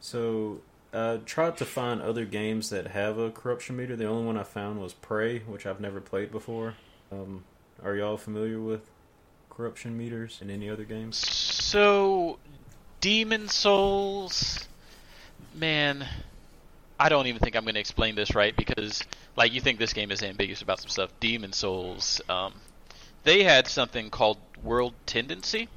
So 0.00 0.60
I 0.92 1.20
tried 1.24 1.56
to 1.58 1.64
find 1.64 2.02
other 2.02 2.24
games 2.24 2.70
that 2.70 2.88
have 2.88 3.18
a 3.18 3.30
corruption 3.30 3.76
meter. 3.76 3.96
The 3.96 4.06
only 4.06 4.26
one 4.26 4.36
I 4.36 4.42
found 4.42 4.80
was 4.80 4.92
Prey, 4.92 5.38
which 5.40 5.66
I've 5.66 5.80
never 5.80 6.00
played 6.00 6.30
before. 6.30 6.74
Um, 7.12 7.44
are 7.84 7.94
y'all 7.94 8.16
familiar 8.16 8.60
with 8.60 8.90
corruption 9.50 9.96
meters 9.96 10.40
in 10.42 10.50
any 10.50 10.68
other 10.68 10.84
games? 10.84 11.16
So, 11.16 12.38
Demon's 13.00 13.54
Souls, 13.54 14.66
man, 15.54 16.06
I 16.98 17.08
don't 17.08 17.26
even 17.26 17.40
think 17.40 17.56
I'm 17.56 17.64
going 17.64 17.74
to 17.74 17.80
explain 17.80 18.16
this 18.16 18.34
right 18.34 18.56
because, 18.56 19.02
like, 19.36 19.52
you 19.52 19.60
think 19.60 19.78
this 19.78 19.92
game 19.92 20.10
is 20.10 20.22
ambiguous 20.22 20.62
about 20.62 20.80
some 20.80 20.88
stuff. 20.88 21.10
Demon's 21.20 21.56
Souls, 21.56 22.20
um, 22.28 22.54
they 23.24 23.44
had 23.44 23.66
something 23.66 24.10
called 24.10 24.38
World 24.62 24.94
Tendency, 25.04 25.68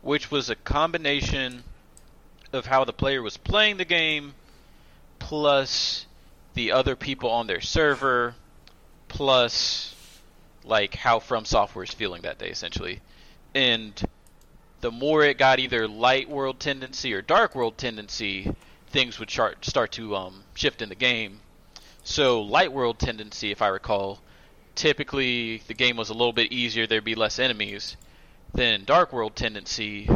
which 0.00 0.30
was 0.30 0.48
a 0.48 0.54
combination 0.54 1.64
of 2.52 2.66
how 2.66 2.84
the 2.84 2.92
player 2.92 3.22
was 3.22 3.36
playing 3.36 3.76
the 3.76 3.84
game, 3.84 4.34
plus 5.18 6.06
the 6.54 6.72
other 6.72 6.96
people 6.96 7.30
on 7.30 7.46
their 7.46 7.60
server, 7.60 8.34
plus 9.08 9.94
like 10.64 10.94
how 10.94 11.18
From 11.18 11.44
Software 11.44 11.84
is 11.84 11.92
feeling 11.92 12.22
that 12.22 12.38
day, 12.38 12.48
essentially. 12.48 13.00
And 13.54 14.00
the 14.80 14.90
more 14.90 15.24
it 15.24 15.38
got 15.38 15.58
either 15.58 15.88
light 15.88 16.28
world 16.28 16.60
tendency 16.60 17.12
or 17.12 17.22
dark 17.22 17.54
world 17.54 17.78
tendency, 17.78 18.54
things 18.88 19.18
would 19.18 19.30
start 19.30 19.64
start 19.64 19.92
to 19.92 20.14
um, 20.16 20.44
shift 20.54 20.82
in 20.82 20.88
the 20.88 20.94
game. 20.94 21.40
So 22.04 22.40
light 22.40 22.72
world 22.72 22.98
tendency, 22.98 23.50
if 23.50 23.60
I 23.60 23.68
recall, 23.68 24.20
typically 24.74 25.62
the 25.66 25.74
game 25.74 25.96
was 25.96 26.10
a 26.10 26.14
little 26.14 26.32
bit 26.32 26.52
easier. 26.52 26.86
There'd 26.86 27.04
be 27.04 27.14
less 27.14 27.38
enemies. 27.38 27.96
Then 28.54 28.84
dark 28.84 29.12
world 29.12 29.36
tendency, 29.36 30.08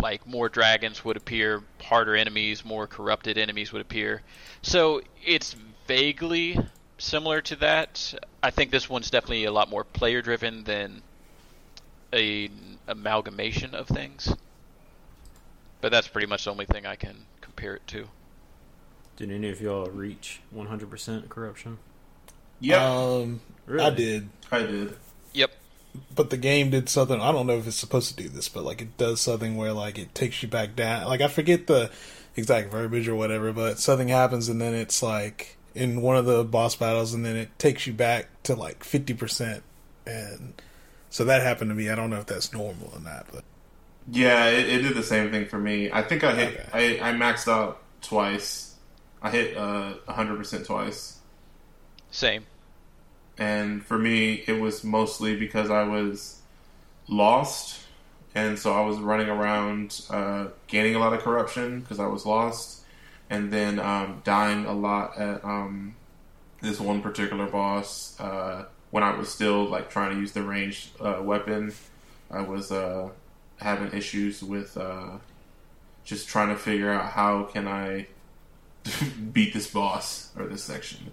like 0.00 0.26
more 0.26 0.48
dragons 0.48 1.04
would 1.04 1.16
appear, 1.16 1.62
harder 1.82 2.16
enemies, 2.16 2.64
more 2.64 2.86
corrupted 2.86 3.36
enemies 3.36 3.72
would 3.72 3.82
appear. 3.82 4.22
So 4.62 5.02
it's 5.24 5.54
vaguely 5.86 6.58
similar 6.98 7.40
to 7.42 7.56
that. 7.56 8.14
I 8.42 8.50
think 8.50 8.70
this 8.70 8.88
one's 8.88 9.10
definitely 9.10 9.44
a 9.44 9.52
lot 9.52 9.70
more 9.70 9.84
player 9.84 10.22
driven 10.22 10.64
than 10.64 11.02
a 12.12 12.50
amalgamation 12.86 13.74
of 13.74 13.86
things. 13.86 14.34
But 15.80 15.92
that's 15.92 16.08
pretty 16.08 16.26
much 16.26 16.44
the 16.44 16.50
only 16.50 16.66
thing 16.66 16.86
I 16.86 16.96
can 16.96 17.26
compare 17.40 17.74
it 17.76 17.86
to. 17.88 18.08
Did 19.16 19.30
any 19.30 19.48
of 19.48 19.60
y'all 19.60 19.86
reach 19.86 20.40
100% 20.54 21.28
corruption? 21.28 21.78
Yeah, 22.60 22.84
Um, 22.84 23.40
Really? 23.66 23.84
I 23.84 23.90
did, 23.90 24.28
I 24.50 24.62
did. 24.62 24.96
Yep. 25.34 25.50
but 26.14 26.30
the 26.30 26.36
game 26.36 26.70
did 26.70 26.88
something. 26.88 27.20
I 27.20 27.30
don't 27.32 27.46
know 27.46 27.58
if 27.58 27.66
it's 27.66 27.76
supposed 27.76 28.16
to 28.16 28.22
do 28.22 28.28
this, 28.28 28.48
but 28.48 28.64
like 28.64 28.80
it 28.80 28.96
does 28.96 29.20
something 29.20 29.56
where 29.56 29.72
like 29.72 29.98
it 29.98 30.14
takes 30.14 30.42
you 30.42 30.48
back 30.48 30.74
down. 30.74 31.06
Like 31.06 31.20
I 31.20 31.28
forget 31.28 31.66
the 31.66 31.90
exact 32.36 32.70
verbiage 32.70 33.06
or 33.08 33.14
whatever, 33.14 33.52
but 33.52 33.78
something 33.78 34.08
happens 34.08 34.48
and 34.48 34.60
then 34.60 34.74
it's 34.74 35.02
like 35.02 35.57
in 35.74 36.02
one 36.02 36.16
of 36.16 36.24
the 36.26 36.44
boss 36.44 36.76
battles, 36.76 37.14
and 37.14 37.24
then 37.24 37.36
it 37.36 37.58
takes 37.58 37.86
you 37.86 37.92
back 37.92 38.28
to 38.44 38.54
like 38.54 38.84
fifty 38.84 39.14
percent, 39.14 39.62
and 40.06 40.60
so 41.10 41.24
that 41.24 41.42
happened 41.42 41.70
to 41.70 41.74
me. 41.74 41.88
I 41.90 41.94
don't 41.94 42.10
know 42.10 42.18
if 42.20 42.26
that's 42.26 42.52
normal 42.52 42.90
or 42.94 43.00
not, 43.00 43.26
but 43.32 43.44
Yeah, 44.06 44.46
it, 44.48 44.68
it 44.68 44.82
did 44.82 44.94
the 44.96 45.02
same 45.02 45.30
thing 45.30 45.46
for 45.46 45.58
me. 45.58 45.90
I 45.92 46.02
think 46.02 46.24
I 46.24 46.34
hit. 46.34 46.60
Okay. 46.72 46.98
I, 47.00 47.10
I 47.10 47.12
maxed 47.12 47.48
out 47.48 47.82
twice. 48.00 48.74
I 49.22 49.30
hit 49.30 49.56
uh, 49.56 49.94
hundred 50.08 50.36
percent 50.36 50.64
twice, 50.66 51.20
Same. 52.10 52.46
and 53.36 53.84
for 53.84 53.98
me, 53.98 54.44
it 54.46 54.60
was 54.60 54.82
mostly 54.84 55.36
because 55.36 55.70
I 55.70 55.82
was 55.84 56.42
lost, 57.08 57.80
and 58.34 58.58
so 58.58 58.72
I 58.74 58.82
was 58.86 58.98
running 58.98 59.28
around, 59.28 60.00
uh, 60.10 60.48
gaining 60.68 60.94
a 60.94 60.98
lot 60.98 61.12
of 61.12 61.20
corruption 61.20 61.80
because 61.80 62.00
I 62.00 62.06
was 62.06 62.26
lost, 62.26 62.77
and 63.30 63.52
then 63.52 63.78
um, 63.78 64.22
dying 64.24 64.64
a 64.64 64.72
lot 64.72 65.18
at 65.18 65.44
um, 65.44 65.94
this 66.60 66.80
one 66.80 67.02
particular 67.02 67.46
boss 67.46 68.18
uh, 68.20 68.64
when 68.90 69.02
I 69.02 69.16
was 69.16 69.28
still 69.28 69.64
like 69.64 69.90
trying 69.90 70.14
to 70.14 70.20
use 70.20 70.32
the 70.32 70.42
ranged 70.42 70.90
uh, 71.00 71.20
weapon. 71.22 71.72
I 72.30 72.42
was 72.42 72.72
uh, 72.72 73.10
having 73.58 73.96
issues 73.96 74.42
with 74.42 74.76
uh, 74.76 75.18
just 76.04 76.28
trying 76.28 76.48
to 76.48 76.56
figure 76.56 76.90
out 76.90 77.12
how 77.12 77.44
can 77.44 77.68
I 77.68 78.06
beat 79.32 79.52
this 79.52 79.66
boss 79.70 80.30
or 80.36 80.46
this 80.46 80.62
section. 80.62 81.12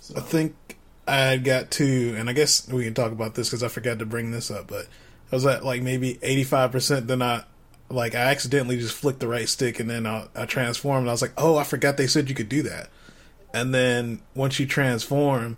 So 0.00 0.14
I 0.16 0.20
think 0.20 0.76
I 1.06 1.36
got 1.36 1.70
to, 1.72 2.14
and 2.16 2.28
I 2.28 2.32
guess 2.32 2.68
we 2.68 2.84
can 2.84 2.94
talk 2.94 3.12
about 3.12 3.34
this 3.34 3.48
because 3.48 3.62
I 3.62 3.68
forgot 3.68 3.98
to 4.00 4.06
bring 4.06 4.30
this 4.30 4.50
up, 4.50 4.66
but 4.68 4.86
I 5.30 5.36
was 5.36 5.46
at 5.46 5.64
like 5.64 5.82
maybe 5.82 6.14
85%. 6.16 7.06
Then 7.06 7.22
I, 7.22 7.44
like, 7.90 8.14
I 8.14 8.18
accidentally 8.30 8.78
just 8.78 8.94
flicked 8.94 9.20
the 9.20 9.28
right 9.28 9.48
stick 9.48 9.80
and 9.80 9.88
then 9.88 10.06
I, 10.06 10.26
I 10.34 10.46
transformed. 10.46 11.02
And 11.02 11.08
I 11.10 11.12
was 11.12 11.22
like, 11.22 11.32
oh, 11.36 11.56
I 11.56 11.64
forgot 11.64 11.96
they 11.96 12.06
said 12.06 12.28
you 12.28 12.34
could 12.34 12.48
do 12.48 12.62
that. 12.62 12.90
And 13.54 13.74
then 13.74 14.20
once 14.34 14.58
you 14.60 14.66
transform, 14.66 15.56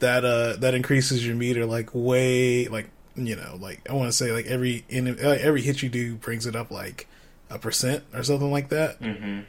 that, 0.00 0.24
uh, 0.24 0.56
that 0.58 0.74
increases 0.74 1.26
your 1.26 1.36
meter 1.36 1.64
like 1.64 1.90
way, 1.94 2.68
like, 2.68 2.90
you 3.16 3.36
know, 3.36 3.56
like, 3.60 3.88
I 3.88 3.94
want 3.94 4.08
to 4.08 4.12
say 4.12 4.32
like 4.32 4.46
every, 4.46 4.84
in, 4.88 5.06
like, 5.06 5.40
every 5.40 5.62
hit 5.62 5.82
you 5.82 5.88
do 5.88 6.16
brings 6.16 6.46
it 6.46 6.54
up 6.56 6.70
like 6.70 7.06
a 7.48 7.58
percent 7.58 8.04
or 8.12 8.22
something 8.22 8.50
like 8.50 8.68
that. 8.70 8.96
hmm 8.96 9.40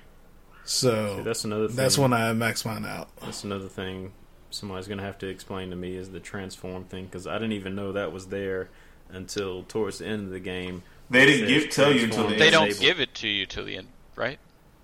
So 0.63 1.17
See, 1.17 1.23
that's 1.23 1.43
another 1.43 1.67
thing. 1.67 1.75
that's 1.75 1.97
when 1.97 2.13
I 2.13 2.31
max 2.33 2.63
mine 2.65 2.85
out. 2.85 3.09
That's 3.21 3.43
another 3.43 3.67
thing 3.67 4.13
somebody's 4.51 4.87
going 4.87 4.99
to 4.99 5.03
have 5.03 5.17
to 5.19 5.27
explain 5.27 5.69
to 5.69 5.75
me 5.75 5.95
is 5.95 6.11
the 6.11 6.19
transform 6.19 6.85
thing 6.85 7.05
because 7.05 7.27
I 7.27 7.33
didn't 7.33 7.51
even 7.53 7.75
know 7.75 7.91
that 7.91 8.13
was 8.13 8.27
there 8.27 8.69
until 9.09 9.63
towards 9.63 9.97
the 9.99 10.05
end 10.07 10.25
of 10.27 10.31
the 10.31 10.39
game 10.39 10.83
They 11.09 11.25
didn't 11.25 11.47
give 11.47 11.69
tell 11.69 11.91
you 11.93 12.05
until 12.05 12.27
the 12.27 12.35
They 12.35 12.45
end. 12.47 12.51
don't 12.53 12.67
Disable. 12.67 12.85
give 12.87 12.99
it 12.99 13.13
to 13.15 13.27
you 13.27 13.45
till 13.45 13.65
the 13.65 13.77
end, 13.77 13.87
right? 14.15 14.39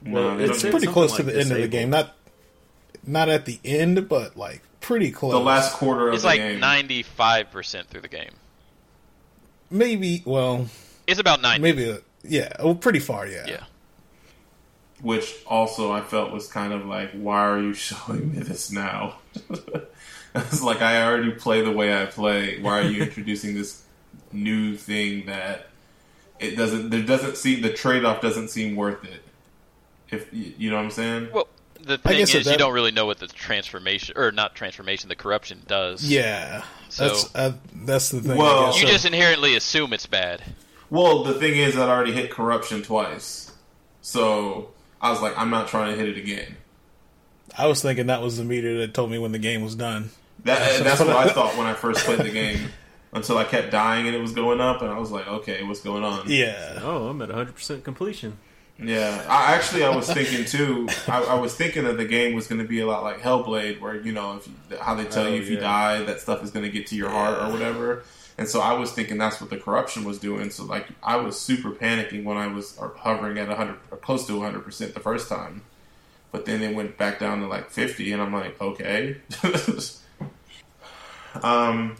Well, 0.05 0.37
they 0.37 0.43
it's 0.43 0.51
don't 0.53 0.59
said 0.59 0.67
give- 0.67 0.79
pretty 0.79 0.93
close 0.93 1.15
to 1.17 1.23
the 1.23 1.31
like 1.33 1.41
end 1.41 1.51
of 1.51 1.57
the 1.61 1.67
game. 1.67 1.89
Not 1.89 2.15
not 3.05 3.29
at 3.29 3.45
the 3.45 3.59
end, 3.65 4.07
but 4.07 4.37
like 4.37 4.61
pretty 4.79 5.11
close. 5.11 5.31
the 5.33 5.39
last 5.39 5.73
quarter 5.73 6.07
of 6.09 6.13
It's 6.13 6.23
the 6.23 6.27
like 6.29 6.39
game. 6.39 6.59
ninety 6.59 7.01
five 7.03 7.49
percent 7.51 7.87
through 7.89 8.01
the 8.01 8.07
game. 8.07 8.31
maybe. 9.69 10.21
Well, 10.25 10.67
It's 11.07 11.19
about 11.19 11.41
ninety. 11.41 11.61
maybe. 11.61 11.91
Uh, 11.91 11.97
yeah. 12.23 12.49
Well, 12.63 12.75
pretty 12.75 12.99
far. 12.99 13.25
Yeah. 13.27 13.45
Yeah. 13.47 13.63
which 15.01 15.33
also 15.47 15.91
I 15.91 16.01
felt 16.01 16.31
was 16.31 16.47
kind 16.47 16.73
of 16.73 16.85
like, 16.85 17.11
why 17.13 17.39
are 17.47 17.59
you 17.59 17.73
showing 17.87 18.31
me 18.31 18.39
this 18.39 18.71
now? 18.71 19.15
it's 20.35 20.61
like 20.61 20.81
I 20.81 21.03
already 21.03 21.31
play 21.31 21.61
the 21.63 21.71
way 21.71 21.99
I 21.99 22.05
play. 22.05 22.59
Why 22.61 22.79
are 22.79 22.83
you 22.89 23.01
introducing 23.05 23.55
this 23.55 23.83
new 24.31 24.75
thing 24.77 25.25
that 25.25 25.67
it 26.41 26.55
doesn't? 26.55 26.89
There 26.89 27.01
doesn't 27.03 27.37
seem 27.37 27.61
the 27.61 27.71
trade 27.71 28.03
off 28.03 28.21
doesn't 28.21 28.49
seem 28.49 28.75
worth 28.75 29.03
it. 29.05 29.21
If 30.09 30.33
you 30.33 30.53
you 30.57 30.69
know 30.69 30.75
what 30.77 30.83
I'm 30.85 30.91
saying? 30.91 31.29
Well, 31.33 31.47
the 31.81 31.97
thing 31.97 32.19
is, 32.19 32.31
that- 32.33 32.45
you 32.51 32.57
don't 32.57 32.73
really 32.73 32.91
know 32.91 33.05
what 33.05 33.19
the 33.19 33.27
transformation 33.27 34.15
or 34.17 34.31
not 34.31 34.55
transformation, 34.55 35.07
the 35.09 35.15
corruption 35.15 35.61
does. 35.67 36.03
Yeah. 36.03 36.63
So- 36.89 37.07
that's 37.07 37.35
uh, 37.35 37.53
that's 37.85 38.09
the 38.09 38.21
thing. 38.21 38.37
Well- 38.37 38.73
You 38.75 38.81
So- 38.81 38.87
just 38.87 39.05
inherently 39.05 39.55
assume 39.55 39.93
it's 39.93 40.05
bad. 40.07 40.41
Well, 40.89 41.23
the 41.23 41.33
thing 41.35 41.57
is, 41.57 41.77
I'd 41.77 41.87
already 41.87 42.11
hit 42.11 42.31
corruption 42.31 42.81
twice, 42.83 43.51
so 44.01 44.71
I 45.01 45.09
was 45.09 45.21
like, 45.21 45.37
I'm 45.37 45.49
not 45.49 45.69
trying 45.69 45.91
to 45.93 45.97
hit 45.97 46.09
it 46.09 46.17
again. 46.17 46.57
I 47.57 47.67
was 47.67 47.81
thinking 47.81 48.07
that 48.07 48.21
was 48.21 48.37
the 48.37 48.43
meter 48.43 48.77
that 48.79 48.93
told 48.93 49.09
me 49.09 49.17
when 49.17 49.31
the 49.31 49.39
game 49.39 49.61
was 49.63 49.75
done. 49.75 50.09
That, 50.43 50.83
that's 50.83 50.99
what 50.99 51.09
I 51.09 51.29
thought 51.29 51.55
when 51.57 51.65
I 51.67 51.73
first 51.73 52.03
played 52.05 52.19
the 52.19 52.29
game. 52.29 52.71
Until 53.13 53.37
I 53.37 53.43
kept 53.43 53.71
dying 53.71 54.07
and 54.07 54.15
it 54.15 54.21
was 54.21 54.31
going 54.31 54.61
up, 54.61 54.81
and 54.81 54.89
I 54.89 54.97
was 54.97 55.11
like, 55.11 55.27
okay, 55.27 55.63
what's 55.63 55.81
going 55.81 56.03
on? 56.03 56.29
Yeah. 56.29 56.79
Oh, 56.81 57.07
I'm 57.09 57.21
at 57.21 57.27
100% 57.29 57.83
completion. 57.83 58.37
Yeah, 58.79 59.23
I 59.27 59.53
actually 59.53 59.83
I 59.83 59.93
was 59.95 60.11
thinking 60.11 60.43
too. 60.45 60.87
I, 61.07 61.21
I 61.23 61.33
was 61.35 61.53
thinking 61.53 61.83
that 61.83 61.97
the 61.97 62.05
game 62.05 62.33
was 62.33 62.47
going 62.47 62.61
to 62.61 62.67
be 62.67 62.79
a 62.79 62.87
lot 62.87 63.03
like 63.03 63.19
Hellblade, 63.19 63.79
where 63.79 63.95
you 63.95 64.11
know 64.11 64.37
if 64.37 64.47
you, 64.47 64.53
how 64.77 64.95
they 64.95 65.03
tell 65.05 65.25
Oh, 65.25 65.29
you 65.29 65.39
if 65.41 65.49
you 65.49 65.57
die, 65.57 66.01
that 66.03 66.19
stuff 66.21 66.41
is 66.43 66.49
going 66.49 66.65
to 66.65 66.71
get 66.71 66.87
to 66.87 66.95
your 66.95 67.09
heart 67.11 67.37
or 67.43 67.51
whatever. 67.51 68.03
And 68.39 68.47
so 68.47 68.59
I 68.59 68.73
was 68.73 68.91
thinking 68.91 69.19
that's 69.19 69.39
what 69.39 69.51
the 69.51 69.57
corruption 69.57 70.03
was 70.03 70.17
doing. 70.17 70.49
So 70.49 70.63
like 70.63 70.87
I 71.03 71.17
was 71.17 71.39
super 71.39 71.69
panicking 71.71 72.23
when 72.23 72.37
I 72.37 72.47
was 72.47 72.75
uh, 72.79 72.87
hovering 72.97 73.37
at 73.37 73.49
hundred 73.49 73.77
or 73.91 73.97
close 73.97 74.25
to 74.27 74.41
hundred 74.41 74.61
percent 74.63 74.95
the 74.95 74.99
first 74.99 75.29
time, 75.29 75.61
but 76.31 76.45
then 76.45 76.63
it 76.63 76.73
went 76.73 76.97
back 76.97 77.19
down 77.19 77.41
to 77.41 77.47
like 77.47 77.69
fifty, 77.69 78.11
and 78.13 78.21
I'm 78.21 78.33
like, 78.33 78.59
okay. 78.59 79.17
um, 81.43 81.43
I- 81.43 81.43
go 81.43 81.43
ahead. 81.43 81.95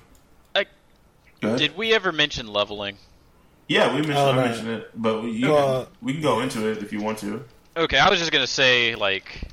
Did 1.41 1.75
we 1.75 1.93
ever 1.93 2.11
mention 2.11 2.47
leveling? 2.47 2.97
yeah, 3.67 3.87
we 3.87 4.01
mentioned 4.01 4.17
Oh, 4.17 4.31
I 4.31 4.35
mentioned 4.47 4.67
it, 4.69 4.91
but 4.95 5.23
we, 5.23 5.31
you 5.31 5.55
Uh, 5.55 5.85
can, 5.85 5.93
we 6.01 6.13
can 6.13 6.21
go 6.21 6.41
into 6.41 6.69
it 6.69 6.79
if 6.79 6.91
you 6.93 7.01
want 7.01 7.17
to. 7.19 7.43
Okay, 7.75 7.97
I 7.97 8.09
was 8.09 8.19
just 8.19 8.31
gonna 8.31 8.45
say 8.47 8.95
like 8.95 9.43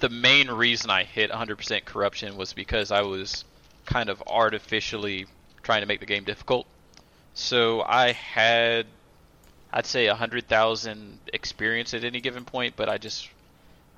the 0.00 0.08
main 0.08 0.50
reason 0.50 0.90
I 0.90 1.04
hit 1.04 1.30
100% 1.30 1.84
corruption 1.84 2.36
was 2.36 2.52
because 2.52 2.90
I 2.90 3.02
was 3.02 3.44
kind 3.86 4.08
of 4.10 4.22
artificially 4.26 5.26
trying 5.62 5.80
to 5.80 5.86
make 5.86 6.00
the 6.00 6.06
game 6.06 6.24
difficult. 6.24 6.66
So 7.34 7.82
I 7.82 8.12
had, 8.12 8.86
I'd 9.72 9.86
say, 9.86 10.06
100,000 10.08 11.18
experience 11.32 11.94
at 11.94 12.04
any 12.04 12.20
given 12.20 12.44
point, 12.44 12.74
but 12.76 12.88
I 12.88 12.98
just, 12.98 13.28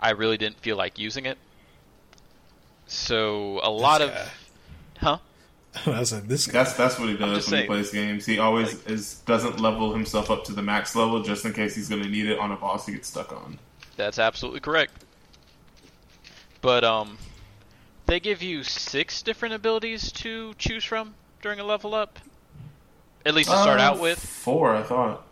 I 0.00 0.10
really 0.10 0.36
didn't 0.36 0.58
feel 0.60 0.76
like 0.76 0.98
using 0.98 1.26
it. 1.26 1.38
So 2.86 3.60
a 3.62 3.70
lot 3.70 4.00
of, 4.02 4.10
guy. 4.10 4.28
huh? 4.98 5.18
I 5.86 5.98
was 6.00 6.12
like, 6.12 6.26
this 6.28 6.46
guy. 6.46 6.52
That's 6.64 6.72
that's 6.74 6.98
what 6.98 7.08
he 7.08 7.16
does 7.16 7.30
when 7.30 7.40
saying. 7.42 7.62
he 7.62 7.66
plays 7.68 7.90
games. 7.90 8.26
He 8.26 8.38
always 8.38 8.74
Like- 8.74 8.90
is 8.90 9.14
doesn't 9.26 9.60
level 9.60 9.92
himself 9.92 10.30
up 10.30 10.44
to 10.44 10.52
the 10.52 10.62
max 10.62 10.94
level 10.96 11.22
just 11.22 11.44
in 11.44 11.52
case 11.52 11.74
he's 11.74 11.88
going 11.88 12.02
to 12.02 12.08
need 12.08 12.26
it 12.26 12.38
on 12.38 12.52
a 12.52 12.56
boss 12.56 12.86
he 12.86 12.92
gets 12.92 13.08
stuck 13.08 13.32
on. 13.32 13.58
That's 13.96 14.18
absolutely 14.18 14.60
correct. 14.60 15.04
But 16.60 16.84
um, 16.84 17.18
they 18.06 18.20
give 18.20 18.42
you 18.42 18.62
six 18.64 19.22
different 19.22 19.54
abilities 19.54 20.10
to 20.12 20.54
choose 20.58 20.84
from 20.84 21.14
during 21.42 21.60
a 21.60 21.64
level 21.64 21.94
up. 21.94 22.18
At 23.26 23.34
least 23.34 23.50
to 23.50 23.56
start 23.56 23.80
Uh, 23.80 23.84
out 23.84 24.00
with. 24.00 24.18
four, 24.18 24.74
I 24.74 24.82
thought. 24.82 25.26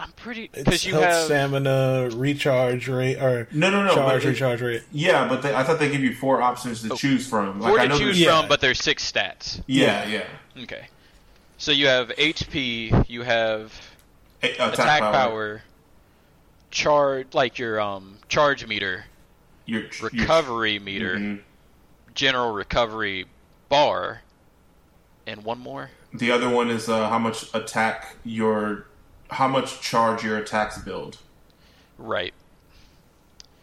I'm 0.00 0.12
pretty 0.12 0.48
because 0.52 0.84
you 0.86 0.92
health, 0.94 1.04
have 1.04 1.24
stamina, 1.26 2.08
recharge 2.14 2.88
rate, 2.88 3.16
or 3.18 3.46
No, 3.52 3.70
no, 3.70 3.84
no. 3.84 3.94
charge, 3.94 4.22
but 4.22 4.24
it- 4.24 4.28
recharge 4.30 4.62
rate. 4.62 4.82
yeah, 4.92 5.28
but 5.28 5.42
they, 5.42 5.54
I 5.54 5.62
thought 5.62 5.78
they 5.78 5.90
give 5.90 6.00
you 6.02 6.14
four 6.14 6.40
options 6.40 6.82
to 6.82 6.92
Oh, 6.92 6.96
choose 6.96 7.28
from. 7.28 7.60
Like 7.60 7.70
four 7.70 7.80
I 7.80 7.82
to 7.82 7.88
know 7.90 7.94
choose 7.98 8.04
there's- 8.06 8.18
Yeah. 8.18 8.40
from, 8.40 8.48
but 8.48 8.60
there's 8.62 8.80
six 8.82 9.10
stats. 9.10 9.62
Yeah, 9.66 10.06
yeah. 10.06 10.24
Okay, 10.62 10.88
so 11.58 11.70
you 11.70 11.86
have 11.88 12.08
HP, 12.16 13.04
you 13.08 13.22
have 13.22 13.72
A- 14.42 14.52
attack, 14.54 14.72
attack, 14.74 15.00
power, 15.00 15.12
power, 15.12 15.62
charge, 16.70 17.26
like 17.34 17.58
your 17.58 17.80
um 17.80 18.16
charge 18.28 18.66
meter, 18.66 19.04
your 19.66 19.82
your- 19.82 19.90
recovery 20.12 20.78
meter, 20.78 21.16
Mhm. 21.16 21.40
general 22.14 22.52
recovery 22.52 23.26
bar, 23.68 24.22
and 25.26 25.44
one 25.44 25.58
more. 25.58 25.90
The 26.14 26.30
other 26.32 26.48
one 26.48 26.70
is 26.70 26.88
uh, 26.88 27.08
how 27.08 27.18
much 27.18 27.44
attack 27.54 28.16
your, 28.24 28.86
how 29.30 29.48
much 29.48 29.80
charge 29.80 30.24
your 30.24 30.36
attacks 30.38 30.78
build. 30.78 31.18
Right. 31.98 32.34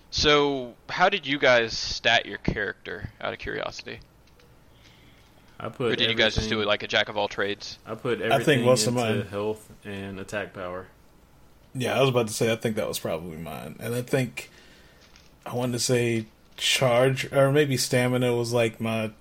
So, 0.10 0.74
how 0.90 1.10
did 1.10 1.28
you 1.28 1.38
guys 1.38 1.78
stat 1.78 2.26
your 2.26 2.38
character? 2.40 3.10
Out 3.22 3.34
of 3.34 3.40
curiosity, 3.40 4.00
I 5.60 5.70
put 5.70 5.92
or 5.92 5.96
did 5.96 6.10
you 6.10 6.16
guys 6.16 6.36
just 6.36 6.50
do 6.50 6.62
it 6.62 6.68
like 6.68 6.84
a 6.84 6.88
jack 6.88 7.10
of 7.10 7.18
all 7.18 7.28
trades? 7.28 7.78
I 7.86 7.96
put 7.96 8.20
think 8.20 8.32
everything 8.32 8.66
most 8.66 8.88
of 8.88 8.96
into 8.96 9.14
mine- 9.16 9.28
health 9.28 9.70
and 9.84 10.20
attack 10.20 10.54
power. 10.54 10.88
Yeah, 11.76 11.96
I 11.98 12.02
was 12.02 12.10
about 12.10 12.28
to 12.28 12.34
say 12.34 12.52
I 12.52 12.56
think 12.56 12.76
that 12.78 12.88
was 12.88 12.98
probably 13.00 13.38
mine, 13.38 13.76
and 13.80 13.94
I 13.94 14.02
think 14.02 14.50
I 15.46 15.54
wanted 15.54 15.74
to 15.74 15.80
say 15.80 16.26
charge 16.56 17.32
or 17.32 17.52
maybe 17.52 17.78
stamina 17.78 18.36
was 18.36 18.52
like 18.54 18.80
my 18.82 19.12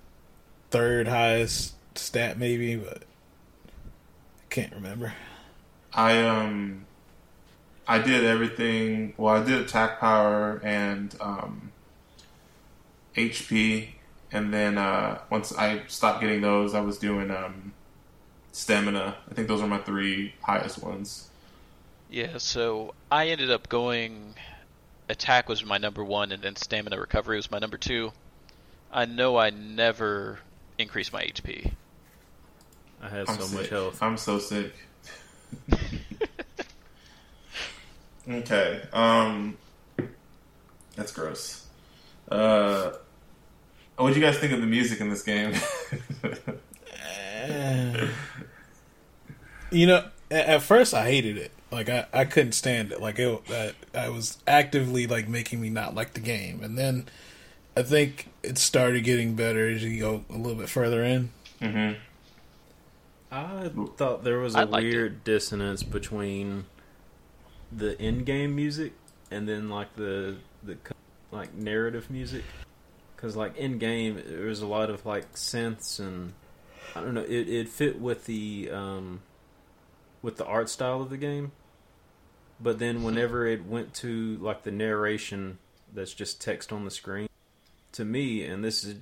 third 0.71 1.07
highest 1.07 1.75
stat, 1.97 2.37
maybe, 2.39 2.75
but 2.75 3.03
I 3.03 4.45
can't 4.49 4.73
remember. 4.73 5.13
I 5.97 6.21
um 6.21 6.85
I 7.87 7.99
did 7.99 8.23
everything. 8.23 9.13
Well, 9.17 9.35
I 9.35 9.43
did 9.43 9.61
attack 9.61 9.99
power 9.99 10.61
and 10.63 11.15
um, 11.19 11.71
HP, 13.15 13.89
and 14.31 14.53
then 14.53 14.77
uh, 14.77 15.19
once 15.29 15.53
I 15.53 15.83
stopped 15.87 16.21
getting 16.21 16.41
those, 16.41 16.73
I 16.75 16.81
was 16.81 16.97
doing 16.97 17.31
um, 17.31 17.73
stamina. 18.51 19.15
I 19.29 19.33
think 19.33 19.47
those 19.47 19.61
are 19.61 19.67
my 19.67 19.79
three 19.79 20.35
highest 20.41 20.83
ones. 20.83 21.29
Yeah. 22.09 22.37
So 22.37 22.93
I 23.11 23.29
ended 23.29 23.51
up 23.51 23.67
going. 23.67 24.35
Attack 25.09 25.47
was 25.47 25.63
my 25.63 25.77
number 25.77 26.03
one, 26.03 26.33
and 26.33 26.43
then 26.43 26.57
stamina 26.57 26.99
recovery 26.99 27.37
was 27.37 27.49
my 27.49 27.59
number 27.59 27.77
two. 27.77 28.11
I 28.91 29.05
know 29.05 29.37
I 29.37 29.49
never 29.51 30.39
increased 30.77 31.13
my 31.13 31.23
HP. 31.23 31.71
I 33.01 33.07
had 33.07 33.29
I'm 33.29 33.37
so 33.37 33.43
sick. 33.45 33.59
much 33.59 33.69
health. 33.69 34.03
I'm 34.03 34.17
so 34.17 34.37
sick. 34.37 34.73
Okay. 38.29 38.81
Um, 38.93 39.57
that's 40.95 41.11
gross. 41.11 41.67
Uh, 42.29 42.91
what 43.97 44.13
do 44.13 44.19
you 44.19 44.25
guys 44.25 44.37
think 44.37 44.53
of 44.53 44.61
the 44.61 44.67
music 44.67 44.99
in 45.01 45.09
this 45.09 45.23
game? 45.23 45.53
Eh. 47.03 48.07
you 49.71 49.87
know, 49.87 50.07
at 50.29 50.61
first 50.61 50.93
I 50.93 51.09
hated 51.09 51.37
it. 51.37 51.51
Like 51.71 51.89
I, 51.89 52.05
I 52.13 52.25
couldn't 52.25 52.53
stand 52.53 52.91
it. 52.91 53.01
Like 53.01 53.19
it, 53.19 53.41
I, 53.49 53.73
I 53.93 54.09
was 54.09 54.37
actively 54.47 55.07
like 55.07 55.27
making 55.27 55.59
me 55.59 55.69
not 55.69 55.95
like 55.95 56.13
the 56.13 56.19
game, 56.19 56.63
and 56.63 56.77
then 56.77 57.07
I 57.75 57.83
think 57.83 58.29
it 58.41 58.57
started 58.57 59.03
getting 59.03 59.35
better 59.35 59.69
as 59.69 59.83
you 59.83 59.99
go 59.99 60.25
a 60.29 60.37
little 60.37 60.57
bit 60.57 60.69
further 60.69 61.03
in. 61.03 61.29
hmm 61.61 61.93
I 63.31 63.69
thought 63.97 64.23
there 64.23 64.39
was 64.39 64.55
a 64.55 64.65
liked 64.65 64.85
it. 64.85 64.93
weird 64.93 65.23
dissonance 65.23 65.83
between 65.83 66.65
the 67.71 68.01
in-game 68.01 68.55
music 68.55 68.93
and 69.29 69.47
then 69.47 69.69
like 69.69 69.95
the 69.95 70.37
the 70.63 70.77
like 71.31 71.53
narrative 71.53 72.09
music. 72.09 72.43
Because 73.15 73.35
like 73.35 73.57
in 73.57 73.79
game 73.79 74.21
there 74.25 74.45
was 74.45 74.61
a 74.61 74.67
lot 74.67 74.89
of 74.89 75.05
like 75.05 75.33
synths 75.33 75.99
and 75.99 76.33
I 76.95 77.01
don't 77.01 77.13
know 77.13 77.23
it 77.23 77.49
it 77.49 77.67
fit 77.67 77.99
with 77.99 78.25
the 78.25 78.69
um 78.71 79.21
with 80.21 80.37
the 80.37 80.45
art 80.45 80.69
style 80.69 81.01
of 81.01 81.09
the 81.09 81.17
game. 81.17 81.51
But 82.59 82.79
then 82.79 83.03
whenever 83.03 83.45
it 83.45 83.65
went 83.65 83.93
to 83.95 84.37
like 84.37 84.63
the 84.63 84.71
narration 84.71 85.59
that's 85.93 86.13
just 86.13 86.41
text 86.41 86.71
on 86.71 86.85
the 86.85 86.91
screen 86.91 87.27
to 87.91 88.05
me 88.05 88.43
and 88.43 88.63
this 88.63 88.83
is 88.83 88.95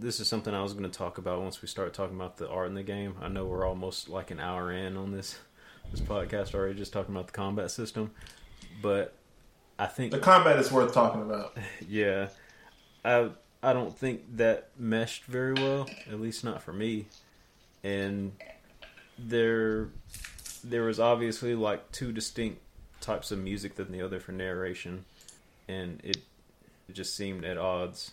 this 0.00 0.18
is 0.18 0.28
something 0.28 0.54
I 0.54 0.62
was 0.62 0.72
going 0.72 0.90
to 0.90 0.98
talk 0.98 1.18
about 1.18 1.42
once 1.42 1.60
we 1.60 1.68
start 1.68 1.92
talking 1.92 2.16
about 2.16 2.38
the 2.38 2.48
art 2.48 2.68
in 2.68 2.74
the 2.74 2.82
game. 2.82 3.16
I 3.20 3.28
know 3.28 3.44
we're 3.44 3.66
almost 3.66 4.08
like 4.08 4.30
an 4.30 4.40
hour 4.40 4.72
in 4.72 4.96
on 4.96 5.12
this 5.12 5.38
this 5.90 6.00
podcast 6.00 6.54
already, 6.54 6.74
just 6.74 6.92
talking 6.92 7.14
about 7.14 7.26
the 7.26 7.32
combat 7.32 7.70
system. 7.70 8.12
But 8.80 9.14
I 9.78 9.86
think, 9.86 10.12
The 10.12 10.18
combat 10.18 10.58
is 10.58 10.72
worth 10.72 10.94
talking 10.94 11.20
about. 11.20 11.56
yeah, 11.88 12.28
I 13.04 13.30
I 13.62 13.72
don't 13.72 13.96
think 13.96 14.36
that 14.36 14.70
meshed 14.78 15.24
very 15.24 15.52
well, 15.52 15.88
at 16.10 16.20
least 16.20 16.44
not 16.44 16.62
for 16.62 16.72
me. 16.72 17.06
And 17.84 18.32
there 19.18 19.88
there 20.64 20.82
was 20.82 20.98
obviously 20.98 21.54
like 21.54 21.92
two 21.92 22.12
distinct 22.12 22.60
types 23.00 23.30
of 23.30 23.38
music 23.38 23.74
than 23.76 23.92
the 23.92 24.02
other 24.02 24.20
for 24.20 24.32
narration, 24.32 25.04
and 25.68 26.00
it 26.02 26.18
it 26.88 26.94
just 26.94 27.14
seemed 27.14 27.44
at 27.44 27.58
odds. 27.58 28.12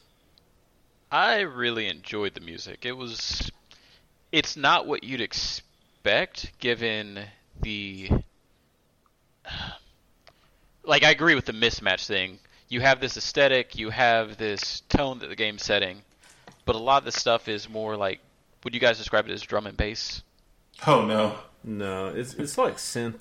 I 1.12 1.42
really 1.42 1.88
enjoyed 1.88 2.34
the 2.34 2.42
music. 2.42 2.86
It 2.86 2.94
was 2.94 3.52
it's 4.32 4.58
not 4.58 4.88
what 4.88 5.04
you'd 5.04 5.22
expect 5.22 6.52
given 6.60 7.20
the 7.62 8.10
like 10.84 11.04
I 11.04 11.12
agree 11.12 11.36
with 11.36 11.46
the 11.46 11.54
mismatch 11.54 12.08
thing. 12.08 12.40
You 12.70 12.82
have 12.82 13.00
this 13.00 13.16
aesthetic, 13.16 13.78
you 13.78 13.90
have 13.90 14.38
this 14.38 14.82
tone 14.90 15.20
that 15.20 15.28
the 15.28 15.36
game's 15.36 15.64
setting, 15.64 16.02
but 16.66 16.76
a 16.76 16.80
lot 16.80 17.00
of 17.00 17.06
the 17.06 17.18
stuff 17.18 17.48
is 17.48 17.70
more 17.70 17.96
like 17.96 18.20
would 18.64 18.74
you 18.74 18.80
guys 18.80 18.98
describe 18.98 19.28
it 19.30 19.32
as 19.32 19.42
drum 19.42 19.68
and 19.68 19.78
bass? 19.78 20.24
Oh 20.86 21.06
no. 21.06 21.38
No, 21.64 22.08
it's 22.08 22.34
it's 22.36 22.58
like 22.58 22.76
synth 22.76 23.20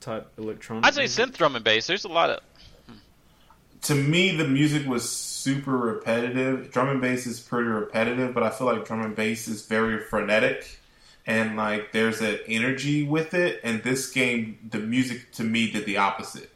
type 0.00 0.30
electronic. 0.38 0.84
I'd 0.84 0.94
say 0.94 1.02
music. 1.02 1.26
synth 1.26 1.36
drum 1.36 1.56
and 1.56 1.64
bass. 1.64 1.86
There's 1.86 2.04
a 2.04 2.08
lot 2.08 2.30
of 2.30 2.40
To 3.82 3.94
me, 3.94 4.36
the 4.36 4.46
music 4.46 4.86
was 4.86 5.08
super 5.08 5.76
repetitive. 5.76 6.70
Drum 6.70 6.88
and 6.90 7.00
bass 7.00 7.26
is 7.26 7.40
pretty 7.40 7.68
repetitive, 7.68 8.34
but 8.34 8.42
I 8.42 8.50
feel 8.50 8.66
like 8.66 8.84
drum 8.84 9.00
and 9.02 9.16
bass 9.16 9.48
is 9.48 9.66
very 9.66 9.98
frenetic, 10.00 10.78
and 11.26 11.56
like 11.56 11.92
there's 11.92 12.20
an 12.20 12.38
energy 12.46 13.04
with 13.04 13.32
it. 13.34 13.60
And 13.64 13.82
this 13.82 14.10
game, 14.10 14.58
the 14.68 14.78
music 14.78 15.32
to 15.32 15.44
me 15.44 15.70
did 15.70 15.86
the 15.86 15.96
opposite. 15.96 16.50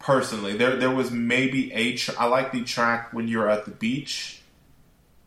Personally, 0.00 0.56
there 0.56 0.76
there 0.76 0.90
was 0.90 1.10
maybe 1.10 1.72
a 1.72 1.96
tr- 1.96 2.12
I 2.18 2.26
like 2.26 2.52
the 2.52 2.64
track 2.64 3.12
when 3.12 3.28
you're 3.28 3.48
at 3.48 3.64
the 3.64 3.70
beach. 3.72 4.40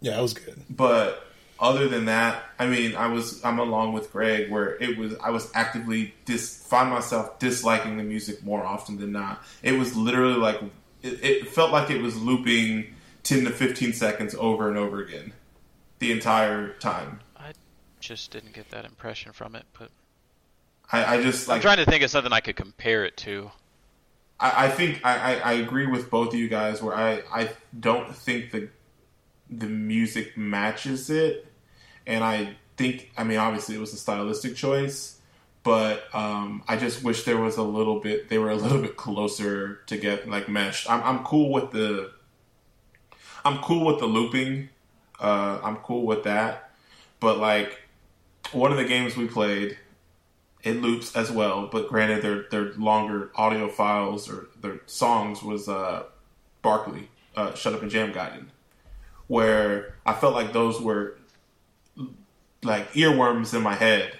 Yeah, 0.01 0.15
that 0.15 0.21
was 0.21 0.33
good. 0.33 0.61
but 0.69 1.27
other 1.59 1.87
than 1.87 2.05
that, 2.05 2.43
I 2.57 2.65
mean, 2.65 2.95
I 2.95 3.07
was 3.07 3.43
I'm 3.45 3.59
along 3.59 3.93
with 3.93 4.11
Greg 4.11 4.49
where 4.49 4.75
it 4.81 4.97
was 4.97 5.13
I 5.23 5.29
was 5.29 5.51
actively 5.53 6.13
dis 6.25 6.65
find 6.65 6.89
myself 6.89 7.37
disliking 7.37 7.97
the 7.97 8.03
music 8.03 8.43
more 8.43 8.63
often 8.63 8.97
than 8.97 9.11
not. 9.11 9.43
It 9.61 9.73
was 9.73 9.95
literally 9.95 10.37
like 10.39 10.59
it, 11.01 11.23
it 11.23 11.47
felt 11.47 11.71
like 11.71 11.89
it 11.89 12.01
was 12.01 12.19
looping 12.19 12.93
ten 13.23 13.45
to 13.45 13.51
fifteen 13.51 13.93
seconds 13.93 14.35
over 14.37 14.69
and 14.69 14.77
over 14.77 15.01
again 15.01 15.33
the 15.99 16.11
entire 16.11 16.73
time. 16.73 17.19
I 17.37 17.53
just 17.99 18.31
didn't 18.31 18.53
get 18.53 18.69
that 18.71 18.85
impression 18.85 19.31
from 19.31 19.55
it, 19.55 19.65
but 19.77 19.89
I, 20.91 21.17
I 21.17 21.21
just 21.23 21.49
I'm 21.49 21.61
trying 21.61 21.77
to 21.77 21.85
think 21.85 22.03
of 22.03 22.09
something 22.09 22.33
I 22.33 22.39
could 22.39 22.55
compare 22.55 23.05
it 23.05 23.17
to. 23.17 23.51
I, 24.39 24.65
I 24.65 24.69
think 24.69 25.01
I, 25.03 25.35
I, 25.35 25.39
I 25.39 25.53
agree 25.53 25.85
with 25.85 26.09
both 26.09 26.29
of 26.29 26.39
you 26.39 26.49
guys 26.49 26.81
where 26.81 26.95
I, 26.95 27.21
I 27.33 27.49
don't 27.79 28.13
think 28.13 28.51
the 28.51 28.69
the 29.49 29.67
music 29.67 30.37
matches 30.37 31.09
it 31.09 31.45
and 32.07 32.23
I 32.23 32.55
think 32.77 33.11
I 33.17 33.23
mean 33.23 33.37
obviously 33.37 33.75
it 33.75 33.79
was 33.79 33.93
a 33.93 33.97
stylistic 33.97 34.55
choice 34.55 35.19
but 35.63 36.03
um, 36.13 36.63
I 36.67 36.77
just 36.77 37.03
wish 37.03 37.23
there 37.23 37.37
was 37.37 37.57
a 37.57 37.63
little 37.63 37.99
bit 37.99 38.29
they 38.29 38.37
were 38.37 38.51
a 38.51 38.55
little 38.55 38.81
bit 38.81 38.97
closer 38.97 39.81
to 39.87 39.97
get 39.97 40.29
like 40.29 40.49
meshed. 40.49 40.89
I'm, 40.89 41.03
I'm 41.03 41.23
cool 41.23 41.51
with 41.51 41.71
the 41.71 42.11
I'm 43.43 43.59
cool 43.59 43.85
with 43.85 43.99
the 43.99 44.07
looping 44.07 44.69
uh, 45.19 45.59
I'm 45.63 45.77
cool 45.77 46.05
with 46.05 46.23
that 46.23 46.71
but 47.19 47.37
like 47.37 47.79
one 48.51 48.71
of 48.71 48.77
the 48.77 48.85
games 48.85 49.15
we 49.15 49.27
played 49.27 49.77
it 50.63 50.81
loops 50.81 51.15
as 51.15 51.31
well, 51.31 51.67
but 51.67 51.87
granted, 51.87 52.21
their 52.21 52.43
their 52.51 52.73
longer 52.73 53.31
audio 53.35 53.67
files 53.67 54.29
or 54.29 54.49
their 54.61 54.81
songs 54.85 55.41
was 55.41 55.67
uh, 55.67 56.03
Barkley, 56.61 57.09
uh, 57.35 57.53
"Shut 57.55 57.73
Up 57.73 57.81
and 57.81 57.89
Jam 57.89 58.13
Gaiden," 58.13 58.47
where 59.27 59.95
I 60.05 60.13
felt 60.13 60.35
like 60.35 60.53
those 60.53 60.79
were 60.79 61.17
like 62.63 62.91
earworms 62.93 63.55
in 63.55 63.63
my 63.63 63.73
head, 63.73 64.19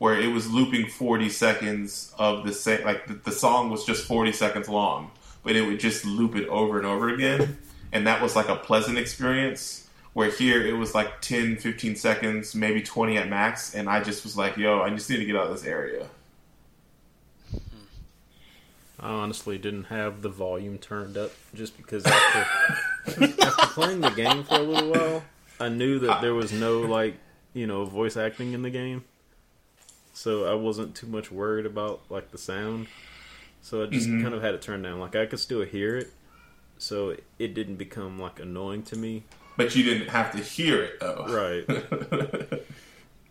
where 0.00 0.18
it 0.18 0.28
was 0.28 0.50
looping 0.50 0.86
forty 0.88 1.28
seconds 1.28 2.10
of 2.18 2.42
the 2.42 2.54
same, 2.54 2.82
like 2.84 3.06
the, 3.06 3.12
the 3.12 3.30
song 3.30 3.68
was 3.68 3.84
just 3.84 4.06
forty 4.08 4.32
seconds 4.32 4.66
long, 4.66 5.10
but 5.44 5.54
it 5.54 5.60
would 5.60 5.78
just 5.78 6.06
loop 6.06 6.34
it 6.34 6.48
over 6.48 6.78
and 6.78 6.86
over 6.86 7.10
again, 7.10 7.58
and 7.92 8.06
that 8.06 8.22
was 8.22 8.34
like 8.34 8.48
a 8.48 8.56
pleasant 8.56 8.96
experience. 8.96 9.86
Where 10.14 10.30
here 10.30 10.66
it 10.66 10.72
was 10.72 10.92
like 10.92 11.20
10, 11.20 11.58
15 11.58 11.94
seconds, 11.94 12.52
maybe 12.52 12.82
20 12.82 13.16
at 13.16 13.28
max, 13.28 13.76
and 13.76 13.88
I 13.88 14.02
just 14.02 14.24
was 14.24 14.36
like, 14.36 14.56
yo, 14.56 14.80
I 14.80 14.90
just 14.90 15.08
need 15.08 15.18
to 15.18 15.24
get 15.24 15.36
out 15.36 15.46
of 15.46 15.52
this 15.52 15.64
area. 15.64 16.08
I 18.98 19.08
honestly 19.08 19.56
didn't 19.56 19.84
have 19.84 20.20
the 20.20 20.28
volume 20.28 20.78
turned 20.78 21.16
up 21.16 21.30
just 21.54 21.76
because 21.76 22.04
after 22.04 22.46
after 23.42 23.66
playing 23.68 24.00
the 24.00 24.10
game 24.10 24.44
for 24.44 24.56
a 24.56 24.62
little 24.62 24.90
while, 24.90 25.24
I 25.60 25.68
knew 25.68 26.00
that 26.00 26.20
there 26.20 26.34
was 26.34 26.52
no 26.52 26.80
like 26.80 27.14
you 27.54 27.66
know 27.66 27.84
voice 27.84 28.16
acting 28.16 28.52
in 28.52 28.62
the 28.62 28.70
game, 28.70 29.04
so 30.20 30.44
I 30.44 30.52
wasn't 30.52 30.94
too 30.94 31.06
much 31.06 31.32
worried 31.32 31.64
about 31.64 32.02
like 32.10 32.30
the 32.30 32.36
sound. 32.36 32.88
So 33.62 33.82
I 33.82 33.86
just 33.86 34.06
mm-hmm. 34.06 34.22
kind 34.22 34.34
of 34.34 34.42
had 34.42 34.54
it 34.54 34.60
turned 34.60 34.84
down. 34.84 35.00
Like 35.00 35.16
I 35.16 35.24
could 35.24 35.40
still 35.40 35.62
hear 35.62 35.96
it, 35.96 36.12
so 36.76 37.16
it 37.38 37.54
didn't 37.54 37.76
become 37.76 38.18
like 38.18 38.38
annoying 38.38 38.82
to 38.84 38.96
me. 38.96 39.24
But 39.56 39.74
you 39.74 39.82
didn't 39.82 40.08
have 40.08 40.32
to 40.32 40.38
hear 40.38 40.82
it 40.82 41.00
though. 41.00 41.26
Right. 41.28 42.62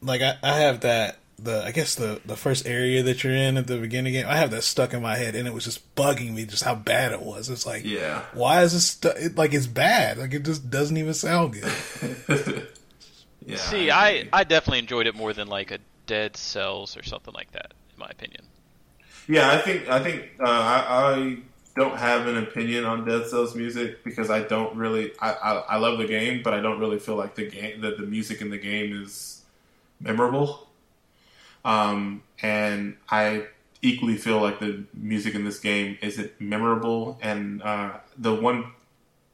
Like 0.02 0.22
I, 0.22 0.38
I 0.42 0.60
have 0.60 0.80
that 0.80 1.18
the 1.38 1.62
I 1.62 1.72
guess 1.72 1.96
the 1.96 2.22
the 2.24 2.38
first 2.38 2.66
area 2.66 3.04
that 3.04 3.22
you're 3.22 3.36
in 3.36 3.58
at 3.58 3.68
the 3.68 3.78
beginning 3.78 4.14
game. 4.14 4.26
I 4.26 4.38
have 4.38 4.52
that 4.52 4.64
stuck 4.64 4.94
in 4.94 5.02
my 5.02 5.18
head, 5.18 5.36
and 5.36 5.46
it 5.46 5.54
was 5.54 5.66
just 5.66 5.94
bugging 5.94 6.34
me 6.34 6.46
just 6.46 6.64
how 6.64 6.74
bad 6.74 7.12
it 7.12 7.22
was. 7.22 7.50
It's 7.50 7.66
like, 7.66 7.84
Yeah. 7.84 8.22
why 8.34 8.64
is 8.64 8.72
this 8.72 8.86
stu- 8.86 9.10
it, 9.10 9.36
like 9.36 9.54
it's 9.54 9.68
bad? 9.68 10.18
Like 10.18 10.34
it 10.34 10.44
just 10.44 10.70
doesn't 10.70 10.96
even 10.96 11.14
sound 11.14 11.62
good. 11.62 12.68
Yeah. 13.46 13.58
See, 13.58 13.90
I 13.90 14.30
I 14.32 14.44
definitely 14.44 14.80
enjoyed 14.80 15.08
it 15.08 15.16
more 15.16 15.34
than 15.34 15.48
like 15.48 15.72
a 15.72 15.80
Dead 16.10 16.36
Cells 16.36 16.98
or 16.98 17.04
something 17.04 17.36
like 17.36 17.52
that, 17.52 17.72
in 17.94 18.00
my 18.00 18.08
opinion. 18.10 18.42
Yeah, 19.28 19.52
I 19.52 19.60
think 19.60 19.88
I 19.88 20.00
think 20.02 20.32
uh, 20.40 20.44
I, 20.50 21.14
I 21.14 21.38
don't 21.76 21.96
have 21.98 22.26
an 22.26 22.38
opinion 22.38 22.84
on 22.86 23.06
Dead 23.06 23.28
Cells 23.28 23.54
music 23.56 24.04
because 24.04 24.32
I 24.32 24.42
don't 24.42 24.76
really 24.76 25.12
I, 25.22 25.34
I, 25.34 25.52
I 25.54 25.78
love 25.78 26.00
the 26.00 26.08
game, 26.08 26.42
but 26.44 26.56
I 26.56 26.62
don't 26.62 26.80
really 26.80 26.98
feel 26.98 27.16
like 27.16 27.36
the 27.36 27.48
game 27.48 27.82
that 27.82 27.98
the 27.98 28.08
music 28.08 28.42
in 28.42 28.50
the 28.50 28.58
game 28.58 29.04
is 29.04 29.44
memorable. 30.00 30.68
Um, 31.64 32.24
and 32.42 32.98
I 33.08 33.46
equally 33.84 34.18
feel 34.18 34.42
like 34.42 34.60
the 34.60 34.86
music 34.96 35.36
in 35.36 35.46
this 35.46 35.60
game 35.60 36.00
isn't 36.02 36.32
memorable. 36.42 37.20
And 37.22 37.62
uh, 37.62 37.98
the 38.18 38.34
one 38.34 38.72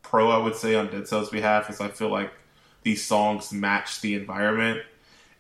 pro 0.02 0.30
I 0.30 0.44
would 0.44 0.56
say 0.56 0.76
on 0.76 0.88
Dead 0.88 1.08
Cells 1.08 1.30
behalf 1.30 1.70
is 1.70 1.80
I 1.80 1.88
feel 1.88 2.10
like 2.10 2.34
these 2.84 3.02
songs 3.02 3.54
match 3.54 4.02
the 4.02 4.16
environment. 4.16 4.82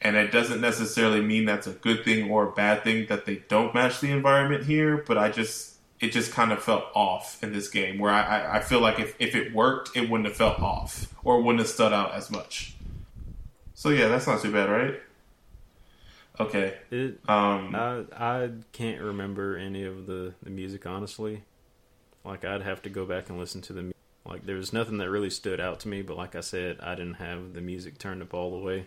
And 0.06 0.16
it 0.16 0.32
doesn't 0.32 0.62
necessarily 0.62 1.20
mean 1.20 1.45
that's 1.45 1.66
a 1.66 1.72
good 1.72 2.06
thing 2.06 2.30
or 2.30 2.49
a 2.49 2.51
bad 2.51 2.84
thing 2.84 3.08
that 3.08 3.26
they 3.26 3.38
don't 3.47 3.74
match 3.74 4.01
the 4.01 4.12
environment 4.12 4.64
here, 4.64 4.97
but 4.97 5.18
I 5.18 5.32
just 5.32 5.78
it 5.99 6.12
just 6.12 6.32
kind 6.32 6.51
of 6.51 6.62
felt 6.62 6.86
off 6.93 7.43
in 7.43 7.51
this 7.51 7.70
game 7.70 7.97
where 7.97 8.12
I, 8.12 8.58
I, 8.58 8.60
feel 8.60 8.82
like 8.82 8.99
if, 8.99 9.16
if 9.18 9.34
it 9.34 9.51
worked, 9.51 9.97
it 9.97 10.08
wouldn't 10.08 10.28
have 10.28 10.38
felt 10.38 10.60
off 10.60 11.12
or 11.24 11.41
wouldn't 11.41 11.62
have 11.62 11.70
stood 11.70 11.91
out 11.91 12.14
as 12.14 12.30
much. 12.30 12.76
So 13.74 13.89
yeah, 13.89 14.08
that's 14.08 14.28
not 14.28 14.43
too 14.43 14.51
bad, 14.51 14.70
right? 14.70 14.99
Okay. 16.39 16.78
It 16.91 17.20
Um, 17.28 17.74
I 17.76 18.03
I 18.16 18.51
can't 18.74 19.01
remember 19.01 19.58
any 19.58 19.86
of 19.86 20.06
the, 20.06 20.36
the 20.43 20.51
music 20.51 20.86
honestly. 20.86 21.45
Like 22.24 22.45
I'd 22.45 22.62
have 22.62 22.84
to 22.84 22.91
go 22.91 23.08
back 23.08 23.30
and 23.30 23.39
listen 23.39 23.62
to 23.64 23.74
the 23.74 23.91
like 24.24 24.45
there 24.45 24.58
was 24.58 24.72
nothing 24.72 24.99
that 24.99 25.10
really 25.10 25.32
stood 25.32 25.60
out 25.60 25.80
to 25.80 25.88
me, 25.88 26.03
but 26.03 26.16
like 26.16 26.36
I 26.36 26.41
said, 26.41 26.80
I 26.80 26.93
didn't 26.93 27.16
have 27.16 27.53
the 27.53 27.62
music 27.62 27.97
turned 27.97 28.22
up 28.22 28.36
all 28.36 28.51
the 28.51 28.64
way 28.64 28.86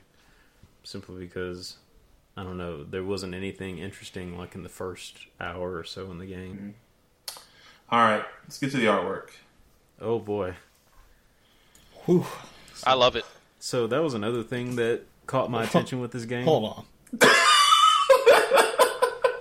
simply 0.82 1.24
because 1.24 1.76
I 2.36 2.42
don't 2.42 2.58
know, 2.58 2.84
there 2.84 3.04
wasn't 3.04 3.34
anything 3.34 3.78
interesting 3.78 4.38
like 4.38 4.54
in 4.54 4.62
the 4.62 4.68
first 4.68 5.26
hour 5.40 5.76
or 5.76 5.84
so 5.84 6.10
in 6.10 6.18
the 6.18 6.26
game. 6.26 6.74
Mm-hmm. 7.28 7.38
all 7.90 8.00
right, 8.00 8.24
let's 8.44 8.58
get 8.58 8.70
to 8.72 8.76
the 8.76 8.86
artwork. 8.86 9.30
Oh 10.00 10.18
boy. 10.18 10.54
Whew. 12.04 12.26
I 12.84 12.94
love 12.94 13.16
it. 13.16 13.24
So 13.58 13.86
that 13.88 14.02
was 14.02 14.14
another 14.14 14.42
thing 14.42 14.76
that 14.76 15.02
caught 15.26 15.50
my 15.50 15.64
attention 15.64 16.00
with 16.00 16.12
this 16.12 16.24
game. 16.24 16.44
Hold 16.44 16.64
on. 16.64 16.84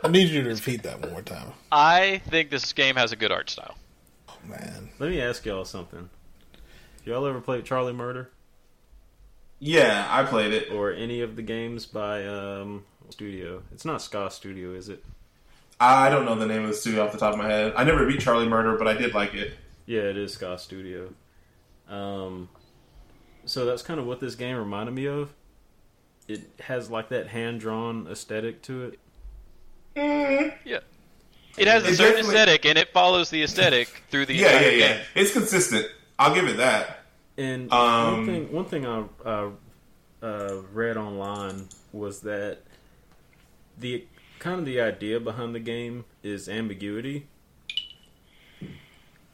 I 0.04 0.10
need 0.10 0.30
you 0.30 0.42
to 0.44 0.50
repeat 0.50 0.84
that 0.84 1.02
one 1.02 1.12
more 1.12 1.22
time. 1.22 1.52
I 1.72 2.22
think 2.30 2.50
this 2.50 2.72
game 2.74 2.96
has 2.96 3.12
a 3.12 3.16
good 3.16 3.32
art 3.32 3.50
style. 3.50 3.76
Oh, 4.30 4.38
man. 4.48 4.90
Let 5.00 5.10
me 5.10 5.22
ask 5.22 5.46
y'all 5.46 5.66
something. 5.66 6.10
Y'all 7.04 7.26
ever 7.26 7.42
played 7.42 7.66
Charlie 7.66 7.94
Murder 7.94 8.30
Yeah, 9.60 10.06
I 10.10 10.24
played 10.24 10.54
it. 10.54 10.72
or 10.72 10.92
any 10.92 11.22
of 11.22 11.36
the 11.36 11.42
games 11.42 11.86
by 11.86 12.26
um 12.26 12.84
Studio? 13.10 13.64
It's 13.72 13.86
not 13.86 14.02
Ska 14.02 14.30
Studio, 14.32 14.74
is 14.74 14.90
it? 14.90 15.04
I 15.80 16.10
don't 16.10 16.26
know 16.26 16.36
the 16.36 16.46
name 16.48 16.64
of 16.64 16.70
the 16.70 16.74
studio 16.74 17.06
off 17.06 17.12
the 17.12 17.18
top 17.20 17.34
of 17.34 17.40
my 17.40 17.48
head. 17.48 17.74
I 17.76 17.84
never 17.84 18.06
beat 18.06 18.20
Charlie 18.20 18.48
Murder, 18.50 18.78
but 18.78 18.88
I 18.88 18.94
did 18.96 19.14
like 19.14 19.34
it. 19.36 19.54
Yeah, 19.86 20.02
it 20.02 20.18
is 20.18 20.34
Ska 20.34 20.58
Studio. 20.58 21.14
Um, 21.88 22.50
so 23.46 23.66
that's 23.66 23.82
kind 23.84 24.00
of 24.00 24.06
what 24.08 24.20
this 24.20 24.36
game 24.36 24.58
reminded 24.58 24.94
me 24.96 25.08
of. 25.08 25.34
It 26.28 26.42
has 26.62 26.90
like 26.90 27.10
that 27.10 27.28
hand 27.28 27.60
drawn 27.62 28.08
aesthetic 28.08 28.62
to 28.64 28.86
it. 28.86 29.00
Yeah. 30.66 30.80
It 31.58 31.68
has 31.68 31.84
a 31.84 31.88
It 31.88 31.96
certain 31.96 32.14
definitely- 32.14 32.20
aesthetic, 32.36 32.66
and 32.66 32.78
it 32.78 32.90
follows 32.92 33.30
the 33.30 33.42
aesthetic 33.44 33.88
through 34.12 34.26
the 34.28 34.36
Yeah, 34.36 34.48
entire 34.58 34.70
yeah, 34.72 34.78
yeah. 34.78 34.94
game. 34.98 35.06
It's 35.16 35.32
consistent. 35.32 35.88
I'll 36.20 36.34
give 36.36 36.48
it 36.48 36.58
that. 36.58 36.97
And 37.38 37.72
Um, 37.72 38.14
one 38.14 38.26
thing, 38.26 38.52
one 38.52 38.66
thing 38.66 38.86
I 38.86 39.06
uh, 39.24 39.50
uh, 40.22 40.56
read 40.74 40.98
online 40.98 41.68
was 41.94 42.22
that 42.22 42.60
the 43.78 44.06
kind 44.40 44.60
of 44.60 44.66
the 44.66 44.82
idea 44.82 45.20
behind 45.20 45.54
the 45.54 45.60
game 45.60 46.06
is 46.24 46.50
ambiguity. 46.50 47.28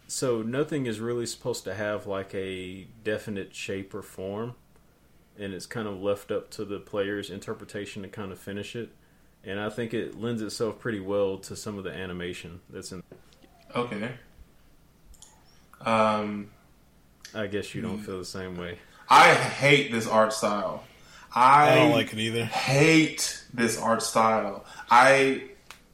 So 0.08 0.42
nothing 0.42 0.86
is 0.86 1.00
really 1.00 1.26
supposed 1.26 1.64
to 1.64 1.74
have 1.74 2.06
like 2.06 2.36
a 2.36 2.88
definite 3.04 3.56
shape 3.56 3.94
or 3.96 4.02
form, 4.02 4.56
and 5.40 5.54
it's 5.54 5.66
kind 5.66 5.88
of 5.88 6.02
left 6.02 6.30
up 6.30 6.52
to 6.52 6.66
the 6.66 6.80
player's 6.80 7.30
interpretation 7.30 8.04
to 8.04 8.10
kind 8.10 8.32
of 8.32 8.38
finish 8.38 8.76
it. 8.76 8.92
And 9.46 9.60
I 9.60 9.70
think 9.70 9.94
it 9.94 10.20
lends 10.20 10.42
itself 10.42 10.80
pretty 10.80 11.00
well 11.00 11.38
to 11.40 11.56
some 11.56 11.78
of 11.78 11.84
the 11.84 11.92
animation 11.92 12.62
that's 12.70 12.92
in. 12.92 13.04
Okay. 13.76 14.12
Um, 15.82 16.52
I 17.36 17.48
guess 17.48 17.74
you 17.74 17.82
don't 17.82 18.00
feel 18.00 18.20
the 18.20 18.26
same 18.26 18.58
way. 18.58 18.78
I 19.10 19.34
hate 19.34 19.92
this 19.92 20.08
art 20.08 20.34
style. 20.34 20.84
I, 21.34 21.72
I 21.72 21.76
don't 21.76 21.92
like 21.92 22.14
it 22.14 22.20
either. 22.20 22.46
hate 22.46 23.44
this 23.54 23.80
art 23.80 24.04
style. 24.04 24.66
I 24.90 25.44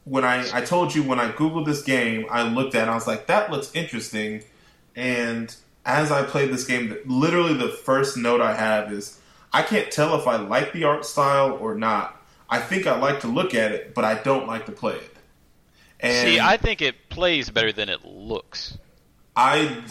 when 0.04 0.24
I 0.24 0.46
I 0.52 0.60
told 0.60 0.94
you 0.94 1.02
when 1.02 1.18
I 1.18 1.30
googled 1.30 1.66
this 1.66 1.82
game, 1.82 2.26
I 2.30 2.42
looked 2.42 2.74
at 2.74 2.88
it, 2.88 2.90
I 2.90 2.94
was 2.94 3.06
like, 3.06 3.26
that 3.26 3.50
looks 3.50 3.70
interesting. 3.74 4.42
And 4.94 5.54
as 5.84 6.12
I 6.12 6.24
played 6.24 6.52
this 6.52 6.64
game, 6.64 6.96
literally 7.06 7.54
the 7.54 7.68
first 7.68 8.16
note 8.16 8.40
I 8.40 8.54
have 8.54 8.92
is 8.92 9.18
I 9.52 9.62
can't 9.62 9.90
tell 9.90 10.18
if 10.18 10.26
I 10.26 10.36
like 10.36 10.72
the 10.72 10.84
art 10.84 11.04
style 11.04 11.52
or 11.60 11.74
not. 11.74 12.22
I 12.48 12.58
think 12.58 12.86
I 12.86 12.98
like 12.98 13.20
to 13.20 13.28
look 13.28 13.54
at 13.54 13.72
it, 13.72 13.94
but 13.94 14.04
I 14.04 14.14
don't 14.14 14.46
like 14.46 14.66
to 14.66 14.72
play 14.72 14.96
it. 14.96 15.16
And 16.00 16.28
See, 16.28 16.40
I 16.40 16.56
think 16.56 16.82
it 16.82 17.08
plays 17.08 17.50
better 17.50 17.72
than 17.72 17.88
it 17.88 18.04
looks. 18.04 18.78
I 19.36 19.82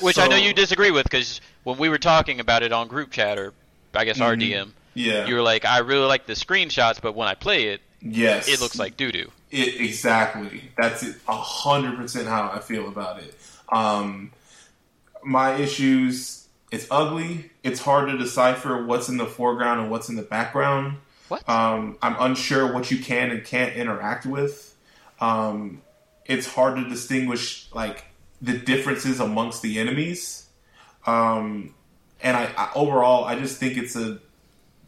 Which 0.00 0.18
I 0.18 0.26
know 0.28 0.36
you 0.36 0.52
disagree 0.52 0.90
with 0.90 1.04
because 1.04 1.40
when 1.64 1.78
we 1.78 1.88
were 1.88 1.98
talking 1.98 2.40
about 2.40 2.62
it 2.62 2.72
on 2.72 2.88
group 2.88 3.10
chat 3.10 3.38
or 3.38 3.52
I 3.94 4.04
guess 4.04 4.18
Mhm. 4.18 4.26
RDM, 4.26 4.72
Yeah. 4.94 5.26
you 5.26 5.34
were 5.34 5.42
like, 5.42 5.64
I 5.64 5.78
really 5.78 6.06
like 6.06 6.26
the 6.26 6.34
screenshots, 6.34 7.00
but 7.00 7.14
when 7.14 7.28
I 7.28 7.34
play 7.34 7.68
it, 7.68 7.80
yes. 8.02 8.48
it 8.48 8.60
looks 8.60 8.78
like 8.78 8.96
doo 8.96 9.10
doo. 9.12 9.30
It 9.50 9.80
exactly. 9.80 10.70
That's. 10.76 11.04
A 11.26 11.36
hundred 11.36 11.96
percent 11.96 12.28
how 12.28 12.50
I 12.54 12.58
feel 12.60 12.86
about 12.88 13.20
it. 13.22 13.34
Um, 13.70 14.32
my 15.24 15.54
issues. 15.56 16.34
It's 16.70 16.86
ugly. 16.90 17.50
It's 17.62 17.80
hard 17.80 18.10
to 18.10 18.18
decipher 18.18 18.84
what's 18.84 19.08
in 19.08 19.16
the 19.16 19.24
foreground 19.24 19.80
and 19.80 19.90
what's 19.90 20.10
in 20.10 20.16
the 20.16 20.22
background. 20.22 20.98
What? 21.28 21.48
Um, 21.48 21.96
I'm 22.02 22.14
unsure 22.20 22.70
what 22.74 22.90
you 22.90 22.98
can 22.98 23.30
and 23.30 23.42
can't 23.42 23.74
interact 23.74 24.26
with. 24.26 24.74
Um, 25.18 25.80
it's 26.26 26.46
hard 26.46 26.76
to 26.76 26.86
distinguish 26.86 27.68
like 27.72 28.04
the 28.40 28.56
differences 28.58 29.20
amongst 29.20 29.62
the 29.62 29.78
enemies. 29.78 30.46
Um, 31.06 31.74
and 32.20 32.36
I, 32.36 32.50
I 32.56 32.70
overall, 32.74 33.24
I 33.24 33.38
just 33.38 33.58
think 33.58 33.76
it's 33.76 33.96
a. 33.96 34.18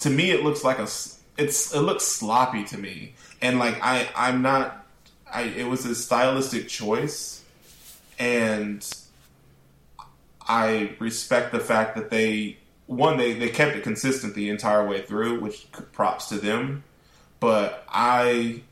To 0.00 0.10
me, 0.10 0.30
it 0.30 0.42
looks 0.42 0.64
like 0.64 0.78
a. 0.78 0.88
It's 1.36 1.74
it 1.74 1.80
looks 1.80 2.04
sloppy 2.04 2.64
to 2.64 2.78
me, 2.78 3.14
and 3.40 3.58
like 3.58 3.78
I, 3.82 4.08
I'm 4.16 4.42
not. 4.42 4.86
I 5.32 5.42
it 5.42 5.68
was 5.68 5.84
a 5.86 5.94
stylistic 5.94 6.68
choice, 6.68 7.44
and 8.18 8.86
I 10.46 10.96
respect 10.98 11.52
the 11.52 11.60
fact 11.60 11.96
that 11.96 12.10
they 12.10 12.58
one 12.86 13.16
they 13.16 13.34
they 13.34 13.48
kept 13.48 13.76
it 13.76 13.82
consistent 13.84 14.34
the 14.34 14.48
entire 14.48 14.86
way 14.86 15.02
through, 15.02 15.40
which 15.40 15.70
props 15.92 16.28
to 16.30 16.36
them. 16.36 16.82
But 17.38 17.84
I 17.88 18.62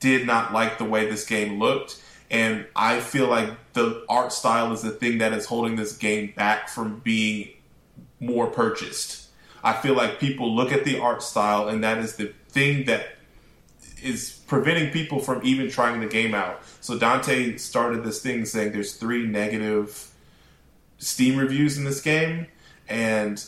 did 0.00 0.26
not 0.26 0.52
like 0.52 0.78
the 0.78 0.84
way 0.84 1.08
this 1.08 1.24
game 1.24 1.58
looked, 1.58 2.02
and 2.30 2.66
I 2.76 3.00
feel 3.00 3.28
like 3.28 3.50
the 3.72 4.04
art 4.08 4.32
style 4.32 4.72
is 4.72 4.82
the 4.82 4.90
thing 4.90 5.18
that 5.18 5.32
is 5.32 5.46
holding 5.46 5.76
this 5.76 5.96
game 5.96 6.32
back 6.36 6.68
from 6.68 7.00
being 7.00 7.48
more 8.20 8.46
purchased. 8.46 9.28
I 9.64 9.72
feel 9.74 9.94
like 9.94 10.20
people 10.20 10.54
look 10.54 10.72
at 10.72 10.84
the 10.84 11.00
art 11.00 11.22
style, 11.22 11.68
and 11.68 11.82
that 11.84 11.98
is 11.98 12.16
the 12.16 12.32
thing 12.48 12.84
that 12.86 13.16
is 14.02 14.40
preventing 14.46 14.90
people 14.90 15.18
from 15.18 15.40
even 15.44 15.68
trying 15.68 16.00
the 16.00 16.06
game 16.06 16.34
out. 16.34 16.62
So 16.80 16.98
Dante 16.98 17.56
started 17.56 18.04
this 18.04 18.22
thing 18.22 18.44
saying 18.46 18.72
there's 18.72 18.94
three 18.94 19.26
negative 19.26 20.06
Steam 20.98 21.38
reviews 21.38 21.78
in 21.78 21.84
this 21.84 22.00
game, 22.00 22.46
and 22.88 23.42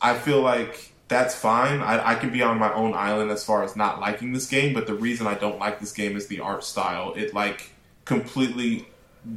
I 0.00 0.18
feel 0.18 0.40
like 0.40 0.92
that's 1.08 1.34
fine. 1.34 1.80
I, 1.80 2.12
I 2.12 2.14
can 2.16 2.30
be 2.30 2.42
on 2.42 2.58
my 2.58 2.72
own 2.74 2.94
island 2.94 3.30
as 3.30 3.44
far 3.44 3.62
as 3.62 3.76
not 3.76 4.00
liking 4.00 4.32
this 4.32 4.46
game, 4.46 4.74
but 4.74 4.86
the 4.86 4.94
reason 4.94 5.26
I 5.26 5.34
don't 5.34 5.58
like 5.58 5.78
this 5.78 5.92
game 5.92 6.16
is 6.16 6.26
the 6.26 6.40
art 6.40 6.64
style. 6.64 7.14
It 7.14 7.34
like 7.34 7.71
completely 8.04 8.86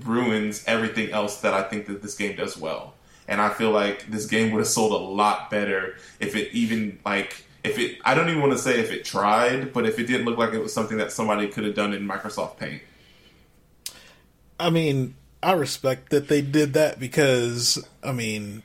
ruins 0.03 0.63
everything 0.67 1.11
else 1.11 1.41
that 1.41 1.53
I 1.53 1.63
think 1.63 1.87
that 1.87 2.01
this 2.01 2.15
game 2.15 2.35
does 2.35 2.57
well. 2.57 2.93
And 3.27 3.41
I 3.41 3.49
feel 3.49 3.71
like 3.71 4.07
this 4.07 4.25
game 4.25 4.51
would 4.51 4.59
have 4.59 4.67
sold 4.67 4.91
a 4.91 5.03
lot 5.03 5.49
better 5.49 5.95
if 6.19 6.35
it 6.35 6.53
even 6.53 6.99
like 7.05 7.45
if 7.63 7.79
it 7.79 7.97
I 8.05 8.13
don't 8.13 8.29
even 8.29 8.41
want 8.41 8.53
to 8.53 8.59
say 8.59 8.79
if 8.79 8.91
it 8.91 9.03
tried, 9.03 9.73
but 9.73 9.85
if 9.85 9.97
it 9.97 10.05
didn't 10.05 10.25
look 10.25 10.37
like 10.37 10.53
it 10.53 10.61
was 10.61 10.73
something 10.73 10.97
that 10.97 11.11
somebody 11.11 11.47
could 11.47 11.63
have 11.63 11.75
done 11.75 11.93
in 11.93 12.07
Microsoft 12.07 12.57
Paint. 12.57 12.81
I 14.59 14.69
mean, 14.69 15.15
I 15.41 15.53
respect 15.53 16.11
that 16.11 16.27
they 16.27 16.41
did 16.41 16.73
that 16.73 16.99
because, 16.99 17.85
I 18.03 18.11
mean, 18.11 18.63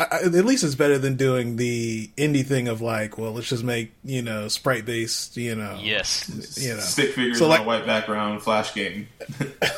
I, 0.00 0.06
I, 0.10 0.16
at 0.24 0.44
least 0.46 0.64
it's 0.64 0.74
better 0.74 0.96
than 0.98 1.16
doing 1.16 1.56
the 1.56 2.08
indie 2.16 2.44
thing 2.46 2.68
of 2.68 2.80
like, 2.80 3.18
well, 3.18 3.32
let's 3.32 3.48
just 3.48 3.64
make 3.64 3.92
you 4.02 4.22
know 4.22 4.48
sprite 4.48 4.86
based, 4.86 5.36
you 5.36 5.54
know, 5.54 5.78
Yes. 5.82 6.28
you 6.60 6.74
know, 6.74 6.80
Stick 6.80 7.10
figures 7.14 7.38
So, 7.38 7.44
on 7.44 7.50
like- 7.50 7.60
a 7.60 7.64
white 7.64 7.86
background, 7.86 8.42
flash 8.42 8.72
game. 8.74 9.08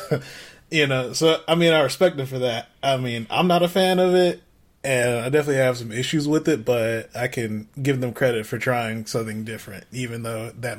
you 0.71 0.87
know. 0.87 1.13
So 1.13 1.41
I 1.47 1.55
mean, 1.55 1.73
I 1.73 1.81
respect 1.81 2.17
them 2.17 2.25
for 2.27 2.39
that. 2.39 2.69
I 2.81 2.97
mean, 2.97 3.27
I'm 3.29 3.47
not 3.47 3.63
a 3.63 3.67
fan 3.67 3.99
of 3.99 4.15
it, 4.15 4.41
and 4.83 5.19
I 5.19 5.29
definitely 5.29 5.55
have 5.61 5.77
some 5.77 5.91
issues 5.91 6.27
with 6.27 6.47
it, 6.47 6.63
but 6.65 7.09
I 7.15 7.27
can 7.27 7.67
give 7.81 7.99
them 8.01 8.13
credit 8.13 8.45
for 8.45 8.57
trying 8.57 9.05
something 9.05 9.43
different, 9.43 9.85
even 9.91 10.23
though 10.23 10.51
that 10.59 10.77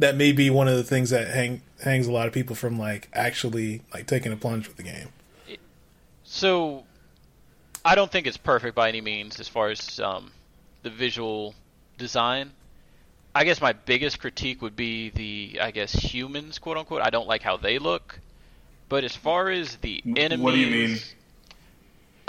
that 0.00 0.16
may 0.16 0.32
be 0.32 0.50
one 0.50 0.68
of 0.68 0.76
the 0.76 0.84
things 0.84 1.10
that 1.10 1.28
hang 1.28 1.62
hangs 1.82 2.06
a 2.06 2.12
lot 2.12 2.26
of 2.26 2.32
people 2.32 2.54
from 2.54 2.78
like 2.78 3.08
actually 3.14 3.82
like 3.94 4.06
taking 4.06 4.32
a 4.32 4.36
plunge 4.36 4.68
with 4.68 4.76
the 4.76 4.82
game. 4.84 5.08
So, 6.24 6.84
I 7.84 7.94
don't 7.94 8.10
think 8.10 8.26
it's 8.26 8.36
perfect 8.36 8.74
by 8.74 8.88
any 8.88 9.00
means 9.00 9.40
as 9.40 9.48
far 9.48 9.68
as 9.68 9.98
um, 10.00 10.30
the 10.82 10.90
visual 10.90 11.54
design. 11.98 12.52
I 13.34 13.44
guess 13.44 13.60
my 13.60 13.72
biggest 13.72 14.20
critique 14.20 14.62
would 14.62 14.76
be 14.76 15.10
the, 15.10 15.60
I 15.60 15.70
guess, 15.70 15.92
humans, 15.92 16.58
quote 16.58 16.76
unquote. 16.76 17.02
I 17.02 17.10
don't 17.10 17.26
like 17.26 17.42
how 17.42 17.56
they 17.56 17.78
look. 17.78 18.20
But 18.88 19.04
as 19.04 19.16
far 19.16 19.48
as 19.48 19.76
the 19.76 20.02
enemies, 20.04 20.44
What 20.44 20.52
do 20.52 20.58
you 20.58 20.88
mean? 20.88 20.98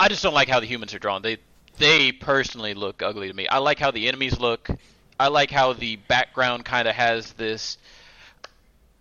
I 0.00 0.08
just 0.08 0.22
don't 0.22 0.34
like 0.34 0.48
how 0.48 0.60
the 0.60 0.66
humans 0.66 0.94
are 0.94 0.98
drawn. 0.98 1.22
They, 1.22 1.36
they 1.78 2.10
personally 2.10 2.74
look 2.74 3.02
ugly 3.02 3.28
to 3.28 3.34
me. 3.34 3.46
I 3.46 3.58
like 3.58 3.78
how 3.78 3.90
the 3.90 4.08
enemies 4.08 4.40
look. 4.40 4.68
I 5.20 5.28
like 5.28 5.50
how 5.50 5.74
the 5.74 5.96
background 5.96 6.64
kind 6.64 6.88
of 6.88 6.94
has 6.94 7.34
this. 7.34 7.78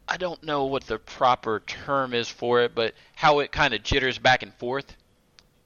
I 0.07 0.17
don't 0.17 0.43
know 0.43 0.65
what 0.65 0.83
the 0.85 0.99
proper 0.99 1.61
term 1.61 2.13
is 2.13 2.29
for 2.29 2.61
it, 2.61 2.75
but 2.75 2.93
how 3.15 3.39
it 3.39 3.51
kind 3.51 3.73
of 3.73 3.81
jitters 3.81 4.19
back 4.19 4.43
and 4.43 4.53
forth, 4.55 4.95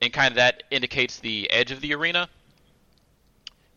and 0.01 0.11
kind 0.13 0.31
of 0.31 0.35
that 0.35 0.63
indicates 0.71 1.19
the 1.19 1.49
edge 1.51 1.71
of 1.71 1.81
the 1.81 1.93
arena. 1.93 2.29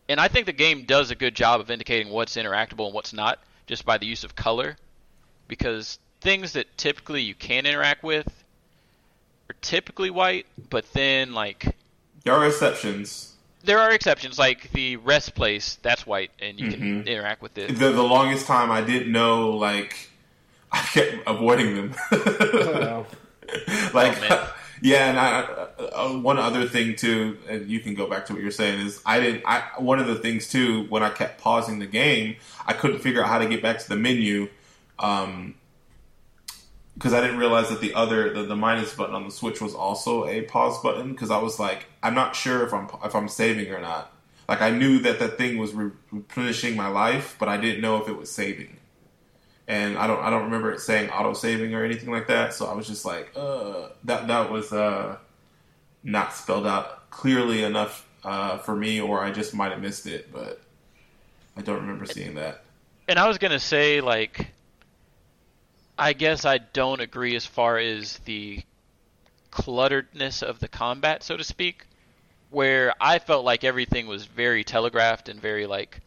And 0.09 0.19
I 0.19 0.27
think 0.27 0.45
the 0.45 0.53
game 0.53 0.83
does 0.83 1.09
a 1.11 1.15
good 1.15 1.35
job 1.35 1.61
of 1.61 1.71
indicating 1.71 2.11
what's 2.11 2.35
interactable 2.35 2.85
and 2.85 2.93
what's 2.93 3.13
not, 3.13 3.39
just 3.67 3.85
by 3.85 3.97
the 3.97 4.05
use 4.05 4.23
of 4.23 4.35
color, 4.35 4.75
because 5.47 5.99
things 6.19 6.53
that 6.53 6.77
typically 6.77 7.21
you 7.21 7.33
can 7.33 7.65
interact 7.65 8.03
with 8.03 8.27
are 9.49 9.55
typically 9.61 10.09
white, 10.09 10.45
but 10.69 10.85
then 10.93 11.33
like 11.33 11.75
There 12.23 12.33
are 12.33 12.45
exceptions. 12.45 13.33
there 13.63 13.79
are 13.79 13.91
exceptions, 13.91 14.37
like 14.37 14.71
the 14.73 14.97
rest 14.97 15.33
place 15.33 15.77
that's 15.81 16.05
white, 16.05 16.31
and 16.39 16.59
you 16.59 16.69
can 16.69 16.79
Mhm. 17.03 17.05
interact 17.07 17.41
with 17.41 17.57
it. 17.57 17.69
The, 17.77 17.91
the 17.91 18.03
longest 18.03 18.47
time 18.47 18.69
I 18.71 18.81
didn't 18.81 19.11
know, 19.11 19.51
like, 19.51 20.09
I 20.71 20.79
kept 20.81 21.15
avoiding 21.27 21.75
them. 21.75 21.95
like, 23.93 24.17
Oh, 24.17 24.21
man. 24.21 24.47
yeah, 24.81 25.09
and 25.09 25.19
I, 25.19 25.41
uh, 25.79 26.09
one 26.17 26.39
other 26.39 26.67
thing 26.67 26.95
too, 26.95 27.37
and 27.47 27.69
you 27.69 27.79
can 27.79 27.93
go 27.93 28.07
back 28.07 28.25
to 28.25 28.33
what 28.33 28.41
you're 28.41 28.51
saying 28.51 28.85
is 28.85 28.99
I 29.05 29.19
didn't. 29.19 29.43
I 29.45 29.63
one 29.77 29.99
of 29.99 30.07
the 30.07 30.15
things 30.15 30.49
too 30.49 30.87
when 30.89 31.03
I 31.03 31.09
kept 31.09 31.39
pausing 31.39 31.77
the 31.77 31.85
game, 31.85 32.37
I 32.65 32.73
couldn't 32.73 32.99
figure 32.99 33.21
out 33.21 33.29
how 33.29 33.37
to 33.37 33.47
get 33.47 33.61
back 33.61 33.77
to 33.79 33.89
the 33.89 33.95
menu. 33.95 34.49
Um, 34.97 35.55
because 36.95 37.13
I 37.13 37.21
didn't 37.21 37.37
realize 37.37 37.69
that 37.69 37.79
the 37.79 37.93
other 37.93 38.33
the, 38.33 38.43
the 38.43 38.55
minus 38.55 38.93
button 38.93 39.13
on 39.13 39.25
the 39.25 39.31
Switch 39.31 39.61
was 39.61 39.75
also 39.75 40.27
a 40.27 40.41
pause 40.41 40.81
button. 40.81 41.11
Because 41.11 41.29
I 41.29 41.37
was 41.37 41.59
like, 41.59 41.85
I'm 42.01 42.15
not 42.15 42.35
sure 42.35 42.65
if 42.65 42.73
I'm 42.73 42.89
if 43.03 43.15
I'm 43.15 43.29
saving 43.29 43.71
or 43.71 43.79
not. 43.79 44.11
Like 44.49 44.61
I 44.61 44.71
knew 44.71 44.99
that 44.99 45.19
that 45.19 45.37
thing 45.37 45.57
was 45.57 45.73
re- 45.73 45.91
replenishing 46.11 46.75
my 46.75 46.87
life, 46.87 47.35
but 47.39 47.47
I 47.47 47.57
didn't 47.57 47.81
know 47.81 48.01
if 48.01 48.09
it 48.09 48.17
was 48.17 48.31
saving. 48.31 48.77
And 49.71 49.97
I 49.97 50.05
don't 50.05 50.19
I 50.19 50.29
don't 50.29 50.43
remember 50.43 50.73
it 50.73 50.81
saying 50.81 51.09
auto 51.11 51.31
saving 51.31 51.73
or 51.73 51.85
anything 51.85 52.11
like 52.11 52.27
that. 52.27 52.53
So 52.53 52.65
I 52.65 52.73
was 52.73 52.85
just 52.85 53.05
like, 53.05 53.31
uh, 53.37 53.87
that 54.03 54.27
that 54.27 54.51
was 54.51 54.73
uh, 54.73 55.15
not 56.03 56.33
spelled 56.33 56.67
out 56.67 57.09
clearly 57.09 57.63
enough 57.63 58.05
uh, 58.25 58.57
for 58.57 58.75
me, 58.75 58.99
or 58.99 59.23
I 59.23 59.31
just 59.31 59.53
might 59.53 59.71
have 59.71 59.81
missed 59.81 60.07
it. 60.07 60.29
But 60.29 60.59
I 61.55 61.61
don't 61.61 61.77
remember 61.77 62.05
seeing 62.05 62.35
that. 62.35 62.65
And 63.07 63.17
I 63.17 63.29
was 63.29 63.37
gonna 63.37 63.61
say 63.61 64.01
like, 64.01 64.51
I 65.97 66.11
guess 66.11 66.43
I 66.43 66.57
don't 66.57 66.99
agree 66.99 67.37
as 67.37 67.45
far 67.45 67.77
as 67.77 68.17
the 68.25 68.61
clutteredness 69.53 70.43
of 70.43 70.59
the 70.59 70.67
combat, 70.67 71.23
so 71.23 71.37
to 71.37 71.45
speak, 71.45 71.85
where 72.49 72.93
I 72.99 73.19
felt 73.19 73.45
like 73.45 73.63
everything 73.63 74.07
was 74.07 74.25
very 74.25 74.65
telegraphed 74.65 75.29
and 75.29 75.39
very 75.39 75.65
like 75.65 76.01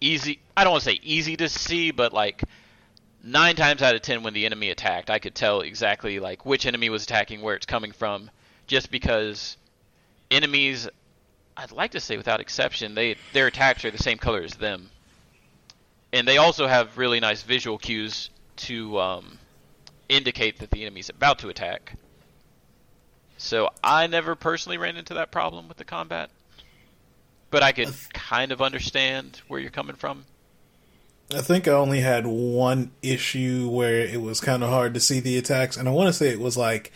easy. 0.00 0.40
I 0.56 0.64
don't 0.64 0.72
want 0.72 0.84
to 0.84 0.90
say 0.90 1.00
easy 1.02 1.36
to 1.36 1.48
see, 1.48 1.90
but 1.90 2.12
like 2.12 2.42
nine 3.22 3.56
times 3.56 3.82
out 3.82 3.94
of 3.94 4.02
ten, 4.02 4.22
when 4.22 4.34
the 4.34 4.46
enemy 4.46 4.70
attacked, 4.70 5.10
I 5.10 5.18
could 5.18 5.34
tell 5.34 5.60
exactly 5.60 6.18
like 6.20 6.46
which 6.46 6.66
enemy 6.66 6.90
was 6.90 7.04
attacking, 7.04 7.42
where 7.42 7.54
it's 7.54 7.66
coming 7.66 7.92
from, 7.92 8.30
just 8.66 8.90
because 8.90 9.56
enemies. 10.30 10.88
I'd 11.58 11.72
like 11.72 11.92
to 11.92 12.00
say, 12.00 12.18
without 12.18 12.40
exception, 12.40 12.94
they 12.94 13.16
their 13.32 13.46
attacks 13.46 13.84
are 13.84 13.90
the 13.90 13.98
same 13.98 14.18
color 14.18 14.42
as 14.42 14.54
them, 14.54 14.90
and 16.12 16.28
they 16.28 16.36
also 16.36 16.66
have 16.66 16.98
really 16.98 17.18
nice 17.18 17.42
visual 17.42 17.78
cues 17.78 18.28
to 18.56 18.98
um, 19.00 19.38
indicate 20.08 20.58
that 20.58 20.70
the 20.70 20.82
enemy's 20.82 21.08
about 21.08 21.38
to 21.38 21.48
attack. 21.48 21.94
So 23.38 23.70
I 23.82 24.06
never 24.06 24.34
personally 24.34 24.78
ran 24.78 24.96
into 24.96 25.14
that 25.14 25.30
problem 25.30 25.68
with 25.68 25.76
the 25.76 25.84
combat, 25.84 26.30
but 27.50 27.62
I 27.62 27.72
could 27.72 27.94
kind 28.12 28.52
of 28.52 28.60
understand 28.60 29.40
where 29.48 29.60
you're 29.60 29.70
coming 29.70 29.96
from. 29.96 30.24
I 31.34 31.40
think 31.40 31.66
I 31.66 31.72
only 31.72 32.00
had 32.00 32.26
one 32.26 32.92
issue 33.02 33.68
where 33.68 34.00
it 34.00 34.20
was 34.20 34.40
kind 34.40 34.62
of 34.62 34.70
hard 34.70 34.94
to 34.94 35.00
see 35.00 35.18
the 35.18 35.38
attacks, 35.38 35.76
and 35.76 35.88
I 35.88 35.92
want 35.92 36.08
to 36.08 36.12
say 36.12 36.28
it 36.28 36.38
was 36.38 36.56
like 36.56 36.92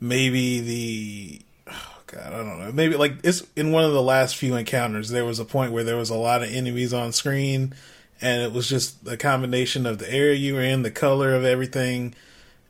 maybe 0.00 0.60
the 0.60 1.40
oh 1.70 1.98
God, 2.06 2.32
I 2.32 2.36
don't 2.36 2.58
know, 2.58 2.72
maybe 2.72 2.96
like 2.96 3.16
it's 3.22 3.42
in 3.56 3.72
one 3.72 3.84
of 3.84 3.92
the 3.92 4.02
last 4.02 4.36
few 4.36 4.54
encounters. 4.54 5.10
There 5.10 5.26
was 5.26 5.38
a 5.38 5.44
point 5.44 5.72
where 5.72 5.84
there 5.84 5.98
was 5.98 6.08
a 6.08 6.14
lot 6.14 6.42
of 6.42 6.50
enemies 6.50 6.94
on 6.94 7.12
screen, 7.12 7.74
and 8.22 8.42
it 8.42 8.52
was 8.52 8.68
just 8.70 9.06
a 9.06 9.18
combination 9.18 9.84
of 9.84 9.98
the 9.98 10.10
area 10.10 10.34
you 10.34 10.54
were 10.54 10.62
in, 10.62 10.82
the 10.82 10.90
color 10.90 11.34
of 11.34 11.44
everything, 11.44 12.14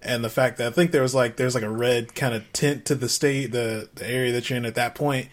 and 0.02 0.24
the 0.24 0.30
fact 0.30 0.58
that 0.58 0.66
I 0.66 0.70
think 0.70 0.90
there 0.90 1.02
was 1.02 1.14
like 1.14 1.36
there's 1.36 1.54
like 1.54 1.62
a 1.62 1.70
red 1.70 2.16
kind 2.16 2.34
of 2.34 2.52
tint 2.52 2.86
to 2.86 2.96
the 2.96 3.08
state, 3.08 3.52
the 3.52 3.88
the 3.94 4.08
area 4.08 4.32
that 4.32 4.50
you're 4.50 4.56
in 4.56 4.66
at 4.66 4.74
that 4.74 4.96
point, 4.96 5.28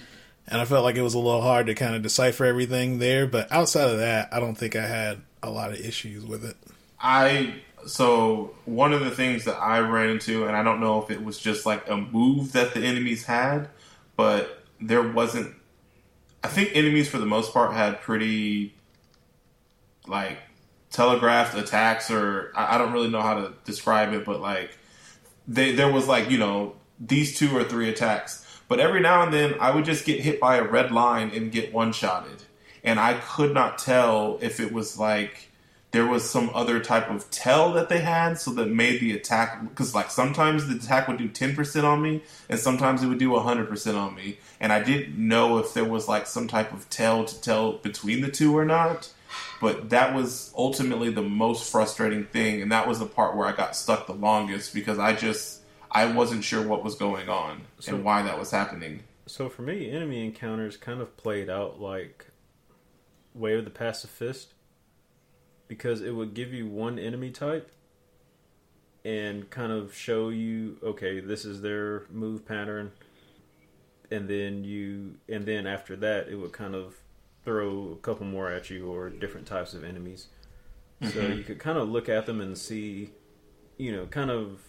and 0.52 0.60
I 0.60 0.66
felt 0.66 0.84
like 0.84 0.98
it 0.98 1.02
was 1.02 1.14
a 1.14 1.20
little 1.20 1.42
hard 1.42 1.68
to 1.68 1.74
kind 1.74 1.96
of 1.96 2.02
decipher 2.02 2.46
everything 2.46 3.00
there. 3.00 3.26
But 3.26 3.52
outside 3.52 3.90
of 3.90 4.00
that, 4.00 4.30
I 4.34 4.40
don't 4.40 4.56
think 4.56 4.76
I 4.76 4.86
had 4.86 5.22
a 5.42 5.50
lot 5.50 5.72
of 5.72 5.80
issues 5.80 6.26
with 6.26 6.44
it. 6.46 6.58
I 7.00 7.56
so 7.88 8.54
one 8.66 8.94
of 8.94 9.04
the 9.04 9.12
things 9.12 9.46
that 9.46 9.56
I 9.56 9.80
ran 9.80 10.10
into, 10.10 10.46
and 10.46 10.56
I 10.56 10.62
don't 10.62 10.80
know 10.80 11.02
if 11.02 11.10
it 11.10 11.24
was 11.24 11.40
just 11.40 11.66
like 11.66 11.90
a 11.90 11.98
move 11.98 12.52
that 12.52 12.74
the 12.74 12.82
enemies 12.82 13.26
had, 13.26 13.70
but 14.16 14.64
there 14.80 15.02
wasn't. 15.02 15.56
I 16.44 16.48
think 16.48 16.72
enemies 16.74 17.08
for 17.08 17.18
the 17.18 17.26
most 17.26 17.54
part 17.54 17.74
had 17.74 18.02
pretty 18.02 18.76
like 20.06 20.38
telegraphed 20.90 21.56
attacks, 21.56 22.12
or 22.12 22.52
I, 22.56 22.76
I 22.76 22.78
don't 22.78 22.92
really 22.92 23.10
know 23.10 23.22
how 23.22 23.36
to 23.36 23.54
describe 23.64 24.14
it, 24.14 24.26
but 24.26 24.42
like 24.42 24.78
they 25.48 25.72
there 25.72 25.92
was 25.92 26.08
like 26.08 26.30
you 26.30 26.38
know 26.38 26.76
these 27.00 27.38
two 27.38 27.56
or 27.56 27.64
three 27.64 27.90
attacks, 27.90 28.41
but 28.72 28.80
every 28.80 29.02
now 29.02 29.22
and 29.22 29.34
then 29.34 29.56
I 29.60 29.70
would 29.72 29.84
just 29.84 30.06
get 30.06 30.22
hit 30.22 30.40
by 30.40 30.56
a 30.56 30.64
red 30.64 30.94
line 30.94 31.32
and 31.36 31.52
get 31.52 31.74
one 31.74 31.92
shotted, 31.92 32.44
and 32.86 33.02
I 33.02 33.16
could 33.16 33.54
not 33.54 33.78
tell 33.78 34.40
if 34.42 34.62
it 34.62 34.72
was 34.72 34.98
like 34.98 35.50
there 35.92 36.08
was 36.08 36.30
some 36.30 36.50
other 36.54 36.80
type 36.80 37.10
of 37.10 37.30
tell 37.32 37.74
that 37.74 37.90
they 37.90 38.00
had 38.00 38.38
so 38.38 38.52
that 38.52 38.68
made 38.68 39.02
the 39.02 39.12
attack 39.12 39.62
because 39.68 39.94
like 39.94 40.10
sometimes 40.10 40.68
the 40.68 40.76
attack 40.78 41.10
would 41.10 41.18
do 41.18 41.28
10% 41.28 41.84
on 41.84 42.02
me 42.02 42.24
and 42.48 42.58
sometimes 42.58 43.04
it 43.04 43.08
would 43.08 43.18
do 43.18 43.32
100% 43.32 43.98
on 43.98 44.16
me. 44.16 44.38
And 44.62 44.72
i 44.72 44.82
didn't 44.82 45.18
know 45.18 45.58
if 45.58 45.74
there 45.74 45.84
was 45.84 46.08
like 46.08 46.26
some 46.26 46.48
type 46.48 46.72
of 46.72 46.90
tell 46.90 47.26
to 47.26 47.42
tell 47.42 47.74
between 47.74 48.22
the 48.22 48.32
two 48.32 48.58
or 48.58 48.64
not. 48.64 49.12
But 49.60 49.90
that 49.90 50.16
was 50.16 50.54
ultimately 50.58 51.12
the 51.12 51.22
most 51.22 51.70
frustrating 51.70 52.24
thing 52.24 52.62
and 52.62 52.72
that 52.72 52.88
was 52.88 53.00
the 53.00 53.06
part 53.06 53.36
where 53.36 53.48
i 53.48 53.52
got 53.52 53.76
stuck 53.76 54.08
the 54.08 54.14
longest 54.14 54.74
because 54.74 54.98
i 54.98 55.14
just 55.14 55.61
i 55.92 56.06
wasn't 56.06 56.44
sure 56.44 56.66
what 56.66 56.84
was 56.84 56.96
going 56.96 57.30
on 57.30 57.62
So- 57.80 57.96
and 57.96 58.04
why 58.04 58.22
that 58.24 58.40
was 58.40 58.52
happening. 58.52 59.04
So 59.28 59.48
for 59.48 59.62
me, 59.62 59.90
enemy 59.90 60.26
encounters 60.26 60.76
kind 60.76 61.00
of 61.00 61.16
played 61.16 61.50
out 61.50 61.80
like 61.80 62.32
Way 63.34 63.54
of 63.54 63.64
the 63.64 63.72
Passive 63.72 64.10
Fist 64.10 64.54
because 65.70 66.02
it 66.02 66.12
would 66.12 66.34
give 66.34 66.54
you 66.54 66.68
one 66.68 67.00
enemy 67.00 67.32
type 67.32 67.72
and 69.06 69.50
kind 69.50 69.72
of 69.72 69.96
show 69.96 70.28
you 70.28 70.78
okay, 70.84 71.22
this 71.22 71.46
is 71.46 71.62
their 71.62 72.08
move 72.12 72.46
pattern. 72.46 72.92
And 74.12 74.28
then 74.28 74.66
you 74.66 75.16
and 75.30 75.46
then 75.46 75.66
after 75.66 75.96
that 75.96 76.28
it 76.28 76.36
would 76.36 76.52
kind 76.52 76.76
of 76.76 76.96
throw 77.46 77.94
a 77.94 77.96
couple 78.02 78.26
more 78.26 78.52
at 78.52 78.70
you 78.70 78.92
or 78.92 79.10
different 79.10 79.48
types 79.48 79.74
of 79.74 79.84
enemies. 79.84 80.28
So 81.02 81.08
mm-hmm. 81.08 81.38
you 81.38 81.44
could 81.44 81.58
kind 81.58 81.78
of 81.78 81.90
look 81.90 82.10
at 82.10 82.26
them 82.26 82.42
and 82.42 82.58
see, 82.58 83.12
you 83.78 83.92
know, 83.92 84.08
kind 84.08 84.30
of 84.30 84.60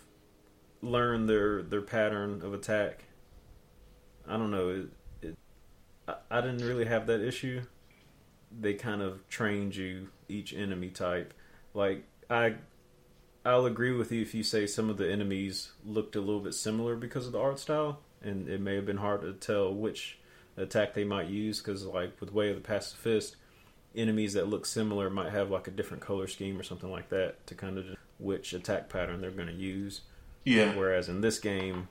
learn 0.83 1.27
their 1.27 1.63
their 1.63 1.81
pattern 1.81 2.43
of 2.43 2.53
attack. 2.53 3.05
I 4.29 4.37
don't 4.37 4.51
know. 4.51 4.69
It, 4.69 5.29
it, 5.29 5.39
I, 6.07 6.15
I 6.31 6.41
didn't 6.41 6.67
really 6.67 6.85
have 6.85 7.07
that 7.07 7.21
issue. 7.21 7.63
They 8.61 8.75
kind 8.75 9.01
of 9.01 9.27
trained 9.29 9.75
you 9.77 10.09
each 10.29 10.53
enemy 10.53 10.89
type. 10.89 11.33
Like 11.73 12.05
I, 12.29 12.57
I'll 13.45 13.67
agree 13.67 13.93
with 13.93 14.13
you 14.13 14.23
if 14.23 14.35
you 14.35 14.43
say 14.43 14.67
some 14.67 14.91
of 14.91 14.99
the 14.99 15.11
enemies 15.11 15.73
looked 15.85 16.17
a 16.17 16.21
little 16.21 16.41
bit 16.41 16.55
similar 16.55 16.97
because 16.97 17.27
of 17.27 17.33
the 17.33 17.41
art 17.41 17.59
style, 17.59 18.01
and 18.21 18.49
it 18.49 18.61
may 18.61 18.75
have 18.75 18.87
been 18.87 18.99
hard 18.99 19.23
to 19.23 19.33
tell 19.33 19.73
which 19.73 20.19
attack 20.57 20.95
they 20.95 21.05
might 21.05 21.29
use. 21.29 21.61
Because 21.61 21.85
like 21.87 22.21
with 22.21 22.33
Way 22.33 22.51
of 22.51 22.57
the 22.57 22.61
Passive 22.61 22.99
Fist, 22.99 23.37
enemies 23.95 24.35
that 24.35 24.49
look 24.49 24.67
similar 24.67 25.11
might 25.11 25.33
have 25.33 25.51
like 25.51 25.69
a 25.69 25.73
different 25.73 26.03
color 26.03 26.27
scheme 26.27 26.59
or 26.59 26.63
something 26.63 26.91
like 26.91 27.09
that 27.11 27.47
to 27.47 27.55
kind 27.55 27.79
of 27.79 27.87
which 28.19 28.53
attack 28.53 28.89
pattern 28.89 29.21
they're 29.21 29.31
going 29.31 29.49
to 29.49 29.55
use. 29.55 30.03
Yeah 30.45 30.75
Whereas 30.77 31.09
in 31.09 31.21
this 31.21 31.39
game, 31.39 31.89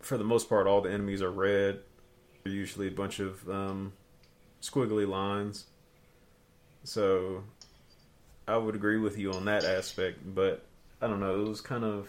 for 0.00 0.18
the 0.18 0.24
most 0.24 0.48
part, 0.48 0.66
all 0.66 0.80
the 0.80 0.90
enemies 0.90 1.22
are 1.22 1.30
red. 1.30 1.80
They're 2.42 2.52
usually 2.52 2.88
a 2.88 2.92
bunch 2.92 3.20
of 3.20 3.48
um, 3.48 3.92
squiggly 4.60 5.08
lines. 5.08 5.66
So 6.84 7.44
I 8.46 8.56
would 8.56 8.74
agree 8.74 8.98
with 8.98 9.18
you 9.18 9.32
on 9.32 9.46
that 9.46 9.64
aspect, 9.64 10.18
but 10.34 10.64
I 11.00 11.06
don't 11.06 11.20
know. 11.20 11.40
It 11.40 11.48
was 11.48 11.60
kind 11.60 11.84
of 11.84 12.08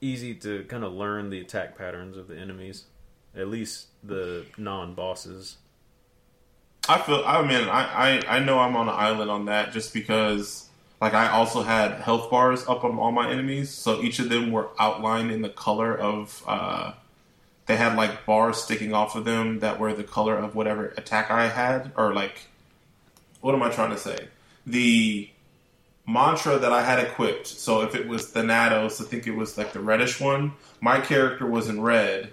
easy 0.00 0.34
to 0.34 0.64
kind 0.64 0.84
of 0.84 0.92
learn 0.92 1.30
the 1.30 1.40
attack 1.40 1.76
patterns 1.76 2.16
of 2.16 2.28
the 2.28 2.36
enemies, 2.36 2.84
at 3.36 3.48
least 3.48 3.88
the 4.02 4.46
non 4.56 4.94
bosses. 4.94 5.58
I 6.88 6.98
feel. 6.98 7.22
I 7.24 7.42
mean, 7.42 7.68
I, 7.68 8.18
I 8.28 8.36
I 8.36 8.38
know 8.40 8.58
I'm 8.58 8.74
on 8.74 8.88
an 8.88 8.94
island 8.94 9.30
on 9.30 9.44
that 9.44 9.72
just 9.72 9.94
because, 9.94 10.68
like, 11.02 11.14
I 11.14 11.30
also 11.30 11.62
had 11.62 12.00
health 12.00 12.30
bars 12.30 12.64
up 12.68 12.84
on 12.84 12.96
all 12.96 13.10
my 13.10 13.28
enemies, 13.28 13.70
so 13.70 14.00
each 14.00 14.20
of 14.20 14.28
them 14.28 14.52
were 14.52 14.68
outlined 14.78 15.32
in 15.32 15.42
the 15.42 15.48
color 15.48 15.98
of. 15.98 16.44
Uh, 16.46 16.92
they 17.66 17.76
had 17.76 17.96
like 17.96 18.24
bars 18.24 18.58
sticking 18.58 18.94
off 18.94 19.16
of 19.16 19.24
them 19.24 19.58
that 19.58 19.80
were 19.80 19.92
the 19.94 20.04
color 20.04 20.36
of 20.36 20.54
whatever 20.54 20.94
attack 20.96 21.28
I 21.30 21.48
had, 21.48 21.90
or 21.96 22.14
like, 22.14 22.46
what 23.40 23.52
am 23.52 23.64
I 23.64 23.70
trying 23.70 23.90
to 23.90 23.98
say? 23.98 24.28
The 24.64 25.28
mantra 26.06 26.58
that 26.58 26.72
I 26.72 26.82
had 26.82 27.00
equipped. 27.00 27.48
So 27.48 27.82
if 27.82 27.96
it 27.96 28.06
was 28.06 28.30
Thanatos, 28.30 29.00
I 29.00 29.04
think 29.04 29.26
it 29.26 29.34
was 29.34 29.58
like 29.58 29.72
the 29.72 29.80
reddish 29.80 30.20
one. 30.20 30.52
My 30.80 31.00
character 31.00 31.46
was 31.46 31.68
in 31.68 31.80
red, 31.80 32.32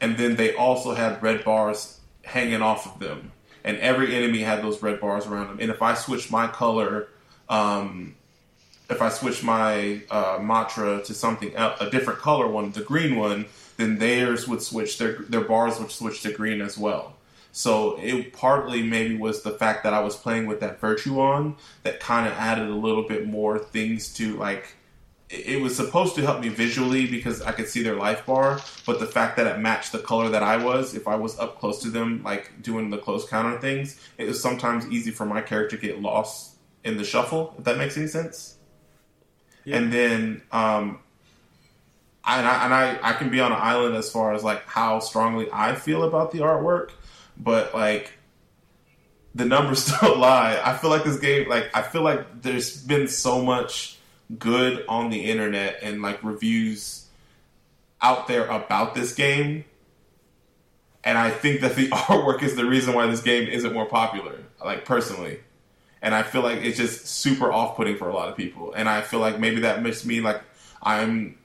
and 0.00 0.16
then 0.16 0.36
they 0.36 0.54
also 0.54 0.94
had 0.94 1.20
red 1.20 1.44
bars 1.44 1.98
hanging 2.22 2.62
off 2.62 2.86
of 2.86 3.00
them, 3.00 3.32
and 3.64 3.76
every 3.78 4.14
enemy 4.14 4.42
had 4.42 4.62
those 4.62 4.82
red 4.82 5.00
bars 5.00 5.26
around 5.26 5.48
them. 5.48 5.58
And 5.60 5.70
if 5.72 5.82
I 5.82 5.94
switched 5.94 6.30
my 6.30 6.46
color, 6.46 7.08
um, 7.48 8.14
if 8.90 9.00
I 9.00 9.08
switch 9.08 9.42
my 9.42 10.02
uh, 10.10 10.38
mantra 10.40 11.02
to 11.02 11.14
something 11.14 11.54
else, 11.54 11.80
a 11.80 11.90
different 11.90 12.18
color 12.18 12.46
one, 12.48 12.72
the 12.72 12.82
green 12.82 13.16
one, 13.16 13.46
then 13.76 13.98
theirs 13.98 14.46
would 14.46 14.62
switch. 14.62 14.98
Their 14.98 15.22
their 15.28 15.40
bars 15.40 15.78
would 15.80 15.90
switch 15.90 16.22
to 16.22 16.32
green 16.32 16.60
as 16.60 16.76
well. 16.76 17.16
So 17.52 17.98
it 18.00 18.32
partly 18.32 18.82
maybe 18.82 19.16
was 19.16 19.42
the 19.42 19.52
fact 19.52 19.84
that 19.84 19.94
I 19.94 20.00
was 20.00 20.16
playing 20.16 20.46
with 20.46 20.60
that 20.60 20.80
virtue 20.80 21.20
on 21.20 21.56
that 21.84 22.00
kind 22.00 22.26
of 22.26 22.32
added 22.34 22.68
a 22.68 22.74
little 22.74 23.06
bit 23.06 23.26
more 23.26 23.58
things 23.58 24.12
to 24.14 24.36
like. 24.36 24.74
It 25.30 25.46
it 25.46 25.62
was 25.62 25.74
supposed 25.74 26.14
to 26.16 26.22
help 26.22 26.40
me 26.40 26.48
visually 26.48 27.06
because 27.06 27.40
I 27.40 27.52
could 27.52 27.68
see 27.68 27.82
their 27.82 27.96
life 27.96 28.26
bar, 28.26 28.60
but 28.84 29.00
the 29.00 29.06
fact 29.06 29.38
that 29.38 29.46
it 29.46 29.58
matched 29.58 29.92
the 29.92 29.98
color 29.98 30.28
that 30.28 30.42
I 30.42 30.58
was, 30.58 30.94
if 30.94 31.08
I 31.08 31.16
was 31.16 31.38
up 31.38 31.58
close 31.58 31.80
to 31.82 31.88
them, 31.88 32.22
like 32.22 32.62
doing 32.62 32.90
the 32.90 32.98
close 32.98 33.26
counter 33.26 33.58
things, 33.58 33.98
it 34.18 34.26
was 34.28 34.40
sometimes 34.42 34.86
easy 34.88 35.10
for 35.10 35.24
my 35.24 35.40
character 35.40 35.76
to 35.76 35.86
get 35.86 36.02
lost 36.02 36.53
in 36.84 36.96
the 36.96 37.04
shuffle. 37.04 37.54
If 37.58 37.64
that 37.64 37.78
makes 37.78 37.96
any 37.96 38.06
sense. 38.06 38.56
Yeah. 39.64 39.78
And 39.78 39.92
then 39.92 40.42
um, 40.52 41.00
I, 42.22 42.38
and 42.38 42.46
I 42.46 42.64
and 42.64 42.74
I 42.74 43.10
I 43.10 43.12
can 43.14 43.30
be 43.30 43.40
on 43.40 43.52
an 43.52 43.58
island 43.60 43.96
as 43.96 44.10
far 44.10 44.34
as 44.34 44.44
like 44.44 44.66
how 44.66 44.98
strongly 45.00 45.48
I 45.52 45.74
feel 45.74 46.04
about 46.04 46.32
the 46.32 46.38
artwork, 46.40 46.90
but 47.36 47.74
like 47.74 48.12
the 49.34 49.44
numbers 49.44 49.86
don't 50.00 50.18
lie. 50.18 50.60
I 50.62 50.76
feel 50.76 50.90
like 50.90 51.04
this 51.04 51.18
game, 51.18 51.48
like 51.48 51.70
I 51.74 51.82
feel 51.82 52.02
like 52.02 52.42
there's 52.42 52.82
been 52.82 53.08
so 53.08 53.42
much 53.42 53.98
good 54.38 54.84
on 54.88 55.10
the 55.10 55.30
internet 55.30 55.78
and 55.82 56.00
like 56.00 56.22
reviews 56.22 57.06
out 58.00 58.26
there 58.28 58.46
about 58.46 58.94
this 58.94 59.14
game, 59.14 59.64
and 61.02 61.16
I 61.16 61.30
think 61.30 61.60
that 61.62 61.74
the 61.76 61.88
artwork 61.90 62.42
is 62.42 62.54
the 62.54 62.66
reason 62.66 62.94
why 62.94 63.06
this 63.06 63.22
game 63.22 63.48
isn't 63.48 63.72
more 63.72 63.86
popular. 63.86 64.38
Like 64.62 64.84
personally. 64.84 65.40
And 66.04 66.14
I 66.14 66.22
feel 66.22 66.42
like 66.42 66.58
it's 66.58 66.76
just 66.76 67.06
super 67.06 67.52
off-putting 67.52 67.96
for 67.96 68.08
a 68.08 68.14
lot 68.14 68.28
of 68.28 68.36
people, 68.36 68.72
and 68.74 68.88
I 68.88 69.00
feel 69.00 69.18
like 69.18 69.40
maybe 69.40 69.62
that 69.62 69.82
makes 69.82 70.04
me 70.04 70.20
like 70.20 70.40
I'm 70.82 71.38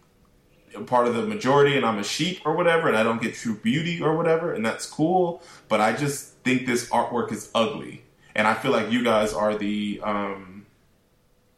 part 0.85 1.07
of 1.07 1.15
the 1.15 1.23
majority 1.23 1.75
and 1.75 1.83
I'm 1.83 1.97
a 1.97 2.03
sheep 2.03 2.41
or 2.45 2.55
whatever 2.55 2.87
and 2.87 2.95
I 2.95 3.01
don't 3.01 3.19
get 3.19 3.33
true 3.33 3.55
beauty 3.55 3.99
or 3.99 4.15
whatever 4.15 4.53
and 4.53 4.63
that's 4.63 4.85
cool 4.85 5.41
but 5.67 5.81
I 5.81 5.93
just 5.93 6.35
think 6.43 6.67
this 6.67 6.87
artwork 6.89 7.31
is 7.31 7.49
ugly 7.55 8.03
and 8.35 8.47
I 8.47 8.53
feel 8.53 8.71
like 8.71 8.91
you 8.91 9.03
guys 9.03 9.33
are 9.33 9.55
the 9.55 9.99
um, 10.03 10.65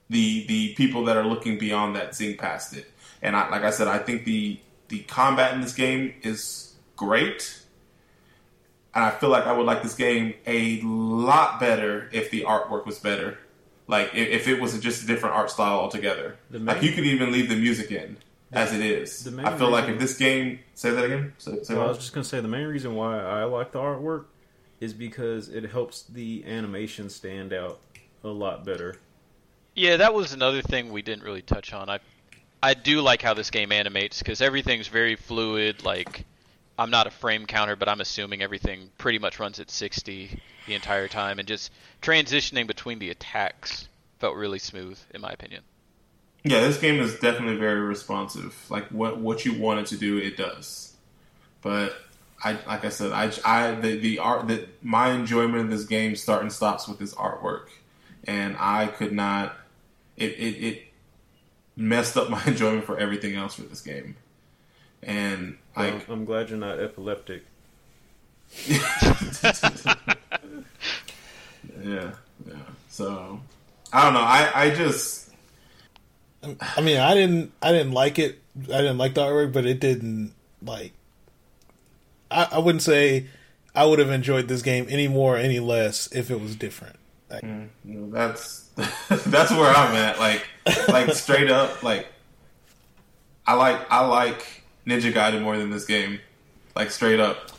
the 0.10 0.46
the 0.48 0.74
people 0.74 1.06
that 1.06 1.18
are 1.18 1.26
looking 1.26 1.58
beyond 1.58 1.96
that, 1.96 2.16
seeing 2.16 2.38
past 2.38 2.76
it. 2.76 2.92
And 3.22 3.36
I, 3.36 3.50
like 3.50 3.64
I 3.64 3.70
said, 3.70 3.88
I 3.88 4.00
think 4.00 4.26
the 4.26 4.60
the 4.88 5.00
combat 5.04 5.54
in 5.54 5.62
this 5.62 5.74
game 5.74 6.16
is 6.24 6.74
great. 6.96 7.61
And 8.94 9.06
I 9.06 9.12
feel 9.12 9.30
like 9.30 9.46
I 9.46 9.54
would 9.54 9.66
like 9.66 9.84
this 9.84 9.96
game 9.96 10.34
a 10.46 10.82
lot 10.82 11.60
better 11.60 12.10
if 12.12 12.30
the 12.30 12.42
artwork 12.42 12.86
was 12.86 13.00
better. 13.00 13.38
Like 13.88 14.14
if, 14.14 14.28
if 14.30 14.48
it 14.48 14.62
was 14.62 14.78
just 14.80 15.04
a 15.04 15.08
different 15.08 15.36
art 15.36 15.50
style 15.50 15.80
altogether. 15.80 16.38
Main- 16.50 16.66
like 16.66 16.82
you 16.84 16.92
could 16.92 17.06
even 17.06 17.32
leave 17.32 17.50
the 17.50 17.56
music 17.56 17.92
in 17.92 18.18
as 18.52 18.74
it 18.74 18.82
is. 18.82 19.24
the 19.24 19.32
main 19.32 19.46
I 19.46 19.58
feel 19.58 19.70
like 19.70 19.88
if 19.88 20.00
this 20.00 20.18
game, 20.18 20.60
say 20.74 20.92
that 20.92 21.06
again. 21.06 21.34
Say, 21.38 21.64
say 21.64 21.74
Well, 21.76 21.86
I 21.86 21.88
was 21.88 21.98
just 21.98 22.14
gonna 22.14 22.24
say 22.24 22.42
the 22.42 22.48
main 22.48 22.68
reason 22.68 22.96
why 22.96 23.20
I 23.20 23.46
like 23.46 23.72
the 23.72 23.80
artwork 23.80 24.26
is 24.80 24.94
because 24.94 25.48
it 25.48 25.72
helps 25.72 26.04
the 26.04 26.44
animation 26.46 27.10
stand 27.10 27.54
out 27.54 27.80
a 28.24 28.30
lot 28.30 28.66
better. 28.66 28.96
Yeah, 29.76 29.98
that 29.98 30.14
was 30.14 30.34
another 30.34 30.62
thing 30.62 30.92
we 30.92 31.02
didn't 31.02 31.24
really 31.24 31.42
touch 31.42 31.72
on. 31.74 31.90
I 31.90 32.00
I 32.62 32.74
do 32.74 33.02
like 33.02 33.22
how 33.22 33.34
this 33.34 33.50
game 33.50 33.72
animates 33.72 34.20
because 34.20 34.42
everything's 34.42 34.88
very 34.88 35.16
fluid. 35.16 35.84
Like 35.84 36.26
I'm 36.78 36.90
not 36.90 37.08
a 37.08 37.12
frame 37.12 37.46
counter, 37.46 37.76
but 37.76 37.90
I'm 37.90 38.02
assuming 38.02 38.42
everything 38.42 38.90
pretty 38.98 39.20
much 39.20 39.40
runs 39.40 39.60
at 39.60 39.70
60 39.70 40.40
the 40.68 40.74
entire 40.74 41.08
time, 41.08 41.40
and 41.40 41.48
just 41.48 41.72
transitioning 42.02 42.68
between 42.68 43.00
the 43.00 43.10
attacks 43.10 43.88
felt 44.20 44.36
really 44.36 44.60
smooth, 44.60 44.98
in 45.14 45.22
my 45.22 45.32
opinion. 45.32 45.64
Yeah, 46.44 46.62
this 46.62 46.80
game 46.80 47.00
is 47.00 47.20
definitely 47.20 47.58
very 47.58 47.82
responsive. 47.82 48.56
Like 48.70 48.88
what 48.88 49.20
what 49.20 49.46
you 49.46 49.60
want 49.60 49.80
it 49.82 49.86
to 49.88 49.98
do, 49.98 50.18
it 50.18 50.38
does. 50.38 50.96
But 51.62 51.94
I 52.44 52.58
like 52.68 52.84
I 52.86 52.90
said, 52.90 53.12
I, 53.12 53.32
I 53.46 53.76
the, 53.76 53.98
the 53.98 54.20
art 54.20 54.48
that 54.48 54.84
my 54.84 55.12
enjoyment 55.12 55.66
of 55.66 55.70
this 55.70 55.86
game 55.86 56.16
start 56.16 56.42
and 56.42 56.52
stops 56.52 56.88
with 56.88 56.98
this 56.98 57.14
artwork, 57.14 57.68
and 58.24 58.56
I 58.60 58.88
could 58.88 59.12
not. 59.12 59.56
It 60.18 60.32
it, 60.32 60.64
it 60.64 60.84
messed 61.76 62.18
up 62.18 62.30
my 62.30 62.44
enjoyment 62.48 62.86
for 62.86 62.98
everything 62.98 63.36
else 63.36 63.54
for 63.56 63.64
this 63.64 63.82
game, 63.82 64.16
and 65.04 65.58
Well, 65.76 65.94
like 65.94 66.10
I'm 66.10 66.26
glad 66.26 66.50
you're 66.50 66.60
not 66.60 66.80
epileptic. 66.80 67.44
yeah 71.84 71.84
yeah. 71.84 72.12
So 72.90 73.40
I 73.94 74.04
don't 74.04 74.14
know. 74.14 74.20
I 74.20 74.52
I 74.54 74.70
just 74.72 75.22
I 76.44 76.82
mean, 76.82 76.98
I 76.98 77.14
didn't, 77.14 77.52
I 77.62 77.72
didn't 77.72 77.92
like 77.92 78.18
it. 78.18 78.40
I 78.66 78.82
didn't 78.82 78.98
like 78.98 79.14
the 79.14 79.22
artwork, 79.22 79.54
but 79.54 79.66
it 79.66 79.80
didn't 79.80 80.34
like. 80.64 80.94
I, 82.30 82.50
I 82.54 82.60
wouldn't 82.60 82.82
say 82.82 83.28
I 83.76 83.86
would 83.86 84.00
have 84.00 84.10
enjoyed 84.10 84.48
this 84.48 84.62
game 84.62 84.88
any 84.90 85.08
more, 85.08 85.36
or 85.36 85.38
any 85.38 85.60
less 85.60 86.12
if 86.12 86.32
it 86.32 86.42
was 86.42 86.56
different. 86.56 86.98
Like, 87.30 87.44
mm. 87.44 87.70
you 87.86 88.00
know, 88.00 88.12
that's 88.12 88.70
that's 89.10 89.52
where 89.52 89.70
I'm 89.70 89.96
at. 89.96 90.20
Like, 90.20 90.48
like 90.88 91.14
straight 91.14 91.52
up, 91.52 91.84
like 91.84 92.08
I 93.46 93.54
like 93.54 93.92
I 93.92 94.06
like 94.06 94.61
Ninja 94.86 95.12
Gaiden 95.12 95.42
more 95.42 95.58
than 95.58 95.70
this 95.70 95.86
game. 95.86 96.20
Like 96.76 96.92
straight 96.92 97.20
up, 97.20 97.52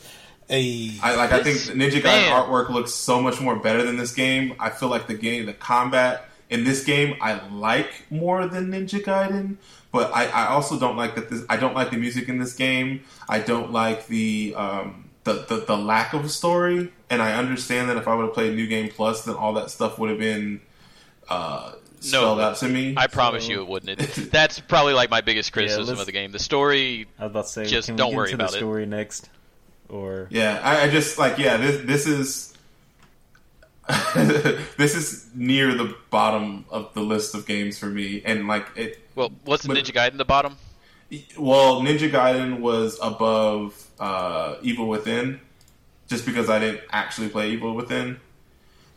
a 0.51 0.93
I 1.03 1.15
like. 1.17 1.33
I 1.33 1.43
think 1.43 1.59
Ninja 1.79 2.01
Gaiden 2.01 2.05
man. 2.05 2.33
artwork 2.33 2.71
looks 2.71 2.93
so 2.93 3.21
much 3.21 3.41
more 3.41 3.57
better 3.57 3.83
than 3.83 3.97
this 3.97 4.13
game. 4.13 4.55
I 4.59 4.71
feel 4.71 4.89
like 4.89 5.07
the 5.07 5.15
game, 5.15 5.47
the 5.47 5.53
combat 5.53 6.29
in 6.51 6.65
this 6.65 6.85
game, 6.85 7.17
I 7.21 7.47
like 7.49 7.91
more 8.11 8.47
than 8.47 8.71
Ninja 8.71 9.03
Gaiden. 9.03 9.57
But 9.91 10.11
I, 10.15 10.27
I 10.27 10.47
also 10.49 10.79
don't 10.79 10.97
like 10.97 11.15
that. 11.17 11.29
This 11.31 11.45
I 11.49 11.57
don't 11.57 11.75
like 11.75 11.91
the 11.91 11.97
music 11.97 12.29
in 12.29 12.39
this 12.39 12.55
game. 12.55 13.03
I 13.29 13.39
don't 13.39 13.73
like 13.73 14.07
the 14.07 14.55
um, 14.57 15.11
the, 15.25 15.45
the 15.49 15.65
the 15.67 15.77
lack 15.77 16.13
of 16.15 16.25
a 16.25 16.29
story. 16.29 16.93
And 17.11 17.21
I 17.21 17.35
understand 17.35 17.91
that 17.91 17.97
if 17.97 18.09
I 18.09 18.15
would 18.15 18.25
have 18.25 18.35
played 18.35 18.55
New 18.55 18.67
Game 18.67 18.89
Plus, 18.89 19.25
then 19.25 19.35
all 19.35 19.53
that 19.55 19.71
stuff 19.71 19.99
would 19.99 20.11
have 20.11 20.19
been 20.19 20.61
uh, 21.29 21.73
spelled 22.03 22.41
out 22.41 22.57
to 22.59 22.69
me. 22.69 22.95
I 22.97 23.07
promise 23.07 23.49
you 23.49 23.61
it 23.63 23.69
wouldn't. 23.69 24.01
It, 24.01 24.31
that's 24.33 24.61
probably 24.61 24.93
like 24.95 25.11
my 25.11 25.21
biggest 25.21 25.53
criticism 25.53 25.87
let's- 25.87 26.01
of 26.01 26.07
the 26.07 26.13
game. 26.13 26.33
The 26.33 26.39
story, 26.39 27.07
I 27.19 27.25
was 27.25 27.31
about 27.31 27.45
to 27.47 27.51
say, 27.51 27.65
Just 27.67 27.89
can 27.89 27.95
we 27.95 27.99
don't 27.99 28.11
get 28.11 28.17
worry 28.17 28.31
into 28.33 28.35
about 28.37 28.51
the 28.51 28.57
it. 28.57 28.61
story 28.61 28.87
next, 28.87 29.29
or 29.89 30.27
Yeah, 30.31 30.61
I, 30.63 30.83
I 30.83 30.91
just 30.91 31.19
like 31.19 31.39
yeah. 31.39 31.57
This 31.57 31.85
this 31.85 32.07
is 32.07 32.49
this 34.15 34.95
is 34.95 35.29
near 35.35 35.75
the 35.75 35.95
bottom 36.11 36.65
of 36.71 36.95
the 36.95 37.01
list 37.01 37.35
of 37.35 37.47
games 37.47 37.79
for 37.79 37.87
me, 37.87 38.23
and 38.25 38.47
like 38.47 38.67
it. 38.77 38.99
well, 39.15 39.33
what's 39.45 39.63
the 39.65 39.69
But- 39.69 39.79
Ninja 39.79 39.93
Gaiden 39.93 40.17
the 40.19 40.25
bottom? 40.25 40.57
Well, 41.39 41.83
Ninja 41.83 42.11
Gaiden 42.11 42.61
was 42.61 42.99
above 43.03 43.87
uh, 44.01 44.55
Evil 44.63 44.89
Within, 44.89 45.41
just 46.09 46.25
because 46.25 46.49
I 46.49 46.59
didn't 46.59 46.81
actually 46.91 47.29
play 47.29 47.51
Evil 47.51 47.75
Within. 47.75 48.19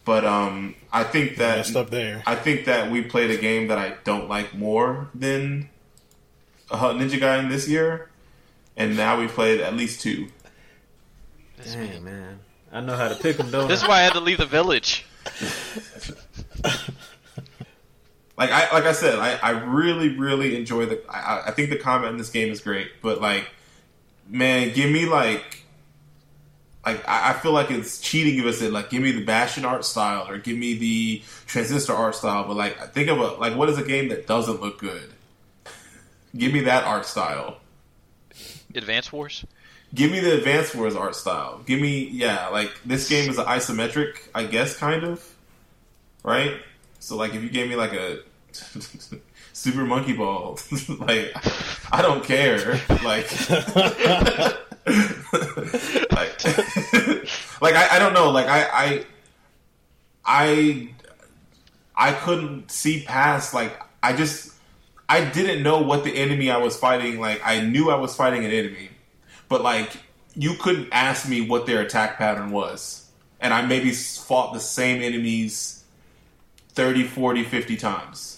But 0.06 0.24
um, 0.24 0.76
I 0.94 1.04
think 1.04 1.38
that 1.38 1.58
messed 1.58 1.76
up 1.76 1.90
there. 1.90 2.22
I 2.28 2.36
think 2.36 2.66
that 2.66 2.92
we 2.92 3.02
played 3.02 3.32
a 3.32 3.38
game 3.38 3.68
that 3.70 3.80
I 3.80 3.96
don't 4.04 4.30
like 4.30 4.54
more 4.54 5.10
than 5.16 5.70
uh, 6.70 6.94
Ninja 6.94 7.20
Gaiden 7.20 7.50
this 7.50 7.68
year, 7.68 8.12
and 8.78 8.96
now 8.96 9.20
we 9.20 9.28
played 9.28 9.62
at 9.62 9.76
least 9.76 10.02
two. 10.02 10.28
dang 11.64 12.04
man, 12.04 12.40
I 12.72 12.82
know 12.82 12.96
how 12.96 13.08
to 13.08 13.16
pick 13.16 13.38
them, 13.38 13.50
don't 13.50 13.68
This 13.68 13.82
is 13.82 13.88
why 13.88 14.02
I 14.02 14.04
had 14.04 14.14
to 14.14 14.20
leave 14.20 14.38
the 14.38 14.46
village. 14.46 15.06
like 18.38 18.52
I 18.52 18.72
like 18.72 18.86
I 18.86 18.92
said, 18.92 19.18
I, 19.18 19.40
I 19.42 19.50
really 19.52 20.10
really 20.18 20.56
enjoy 20.56 20.86
the. 20.86 21.02
I, 21.10 21.48
I 21.48 21.52
think 21.52 21.72
the 21.72 21.78
combat 21.78 22.12
in 22.12 22.18
this 22.18 22.30
game 22.30 22.52
is 22.52 22.62
great, 22.62 22.92
but 23.02 23.22
like, 23.22 23.50
man, 24.28 24.72
give 24.74 24.92
me 24.92 25.08
like, 25.08 25.65
like 26.86 27.08
I, 27.08 27.32
I 27.32 27.34
feel 27.34 27.52
like 27.52 27.72
it's 27.72 28.00
cheating 28.00 28.40
if 28.40 28.46
I 28.46 28.52
said 28.52 28.72
like, 28.72 28.90
give 28.90 29.02
me 29.02 29.12
the 29.12 29.24
Bastion 29.24 29.66
art 29.66 29.86
style 29.86 30.30
or 30.30 30.38
give 30.38 30.58
me 30.58 30.76
the 30.76 31.24
Transistor 31.48 31.94
art 31.94 32.16
style. 32.16 32.46
But 32.48 32.56
like, 32.56 32.94
think 32.94 33.10
of 33.10 33.20
a 33.20 33.34
like, 33.34 33.56
what 33.56 33.70
is 33.70 33.78
a 33.78 33.84
game 33.84 34.10
that 34.10 34.28
doesn't 34.28 34.62
look 34.62 34.80
good? 34.80 35.12
Give 36.38 36.54
me 36.54 36.62
that 36.62 36.84
art 36.84 37.06
style. 37.06 37.58
Advance 38.74 39.12
Wars. 39.12 39.46
Give 39.94 40.12
me 40.12 40.20
the 40.20 40.38
Advance 40.38 40.76
Wars 40.76 40.96
art 40.96 41.16
style. 41.16 41.62
Give 41.66 41.80
me 41.82 42.10
yeah, 42.10 42.50
like 42.50 42.72
this 42.86 43.08
game 43.08 43.30
is 43.30 43.38
an 43.38 43.46
isometric, 43.46 44.18
I 44.36 44.46
guess, 44.46 44.76
kind 44.78 45.04
of, 45.04 45.26
right? 46.24 46.56
So 47.00 47.16
like, 47.16 47.34
if 47.34 47.42
you 47.42 47.50
gave 47.50 47.70
me 47.70 47.76
like 47.76 47.94
a 47.94 48.20
Super 49.54 49.86
Monkey 49.86 50.14
Ball, 50.14 50.60
like 51.00 51.32
I 51.92 52.02
don't 52.02 52.24
care, 52.24 52.82
like, 53.04 53.28
like, 57.62 57.76
I, 57.76 57.96
I 57.96 58.00
don't 58.00 58.14
know, 58.14 58.30
like 58.32 58.48
I, 58.48 58.68
I, 58.72 59.06
I, 60.26 60.90
I 61.96 62.12
couldn't 62.12 62.72
see 62.72 63.04
past 63.04 63.54
like 63.54 63.80
I 64.04 64.14
just 64.14 64.54
I 65.08 65.24
didn't 65.24 65.64
know 65.64 65.82
what 65.82 66.04
the 66.04 66.16
enemy 66.16 66.50
I 66.50 66.58
was 66.58 66.78
fighting. 66.78 67.20
Like 67.20 67.42
I 67.44 67.62
knew 67.62 67.90
I 67.90 67.96
was 67.96 68.16
fighting 68.16 68.44
an 68.46 68.52
enemy, 68.52 68.90
but 69.50 69.62
like 69.62 69.98
you 70.36 70.56
couldn't 70.60 70.90
ask 70.92 71.28
me 71.28 71.42
what 71.42 71.66
their 71.66 71.82
attack 71.82 72.18
pattern 72.18 72.52
was, 72.52 73.10
and 73.40 73.54
I 73.54 73.66
maybe 73.66 73.92
fought 73.92 74.54
the 74.54 74.60
same 74.60 75.02
enemies 75.02 75.84
30, 76.70 77.06
40, 77.06 77.44
50 77.44 77.78
times. 77.78 78.35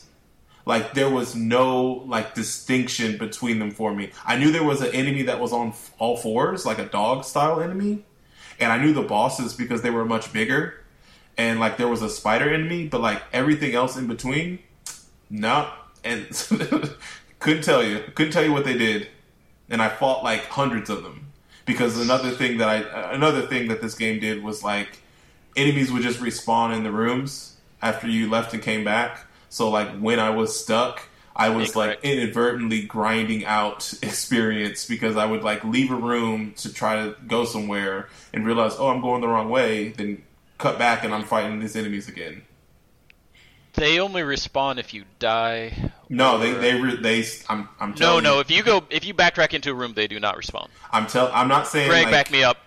Like 0.68 0.94
there 0.94 1.10
was 1.10 1.34
no 1.34 2.04
like 2.08 2.36
distinction 2.36 3.18
between 3.18 3.60
them 3.60 3.72
for 3.72 3.94
me. 3.94 4.12
I 4.26 4.38
knew 4.38 4.52
there 4.52 4.66
was 4.66 4.82
an 4.82 4.94
enemy 4.94 5.22
that 5.24 5.40
was 5.40 5.54
on 5.54 5.74
all 5.98 6.18
fours, 6.18 6.66
like 6.66 6.78
a 6.78 6.86
dog 6.86 7.24
style 7.24 7.62
enemy, 7.62 8.04
and 8.60 8.72
I 8.72 8.78
knew 8.78 8.92
the 8.92 9.02
bosses 9.02 9.54
because 9.54 9.82
they 9.82 9.90
were 9.90 10.04
much 10.04 10.34
bigger, 10.34 10.84
and 11.38 11.62
like 11.62 11.78
there 11.78 11.88
was 11.88 12.02
a 12.02 12.10
spider 12.10 12.54
enemy, 12.54 12.86
but 12.86 13.00
like 13.00 13.24
everything 13.32 13.76
else 13.76 13.96
in 13.96 14.08
between, 14.08 14.60
no. 15.30 15.70
And 16.04 16.28
couldn't 17.40 17.64
tell 17.64 17.82
you, 17.82 18.04
couldn't 18.14 18.34
tell 18.34 18.44
you 18.44 18.52
what 18.52 18.66
they 18.66 18.78
did, 18.78 19.08
and 19.70 19.82
I 19.82 19.88
fought 19.88 20.22
like 20.22 20.48
hundreds 20.48 20.90
of 20.90 21.02
them 21.04 21.32
because 21.66 21.98
another 21.98 22.32
thing 22.32 22.58
that 22.58 22.68
I 22.68 22.84
uh, 22.84 23.12
another 23.14 23.48
thing 23.48 23.70
that 23.70 23.82
this 23.82 23.96
game 23.96 24.20
did 24.20 24.44
was 24.44 24.64
like 24.64 25.00
enemies 25.56 25.94
would 25.94 26.04
just 26.04 26.20
respawn 26.20 26.76
in 26.76 26.84
the 26.84 26.92
rooms 26.92 27.56
after 27.82 28.08
you 28.08 28.30
left 28.30 28.54
and 28.54 28.62
came 28.62 28.84
back. 28.84 29.27
So 29.50 29.70
like 29.70 29.98
when 30.00 30.20
I 30.20 30.30
was 30.32 30.60
stuck, 30.60 31.08
I 31.36 31.50
was 31.50 31.76
like 31.76 32.00
inadvertently 32.04 32.84
grinding 32.84 33.46
out 33.46 33.94
experience 34.02 34.86
because 34.86 35.18
I 35.18 35.26
would 35.26 35.44
like 35.44 35.64
leave 35.64 35.92
a 35.92 35.96
room 35.96 36.54
to 36.58 36.74
try 36.74 37.06
to 37.06 37.16
go 37.28 37.46
somewhere 37.46 38.10
and 38.34 38.46
realize, 38.46 38.74
oh, 38.78 38.90
I'm 38.90 39.02
going 39.02 39.22
the 39.22 39.28
wrong 39.28 39.50
way. 39.50 39.90
Then 39.90 40.24
cut 40.58 40.80
back 40.80 41.04
and 41.04 41.14
I'm 41.14 41.24
fighting 41.24 41.60
these 41.60 41.76
enemies 41.76 42.08
again. 42.08 42.42
They 43.74 44.00
only 44.00 44.24
respawn 44.24 44.80
if 44.80 44.92
you 44.92 45.04
die. 45.20 45.92
No, 46.10 46.40
they 46.40 46.56
or- 46.56 46.60
they 46.60 46.82
re- 46.82 46.96
they. 46.96 47.24
I'm 47.48 47.70
I'm 47.80 47.94
No, 48.00 48.20
no. 48.20 48.36
You, 48.36 48.40
If 48.40 48.50
you 48.50 48.64
go, 48.64 48.84
if 48.90 49.06
you 49.06 49.14
backtrack 49.14 49.54
into 49.54 49.70
a 49.70 49.74
room, 49.76 49.94
they 49.94 50.08
do 50.08 50.20
not 50.20 50.36
respawn. 50.36 50.70
I'm 50.92 51.06
tell. 51.06 51.30
I'm 51.32 51.48
not 51.48 51.68
saying 51.68 51.88
Greg, 51.88 52.06
like, 52.06 52.12
back 52.12 52.32
me 52.32 52.44
up. 52.44 52.58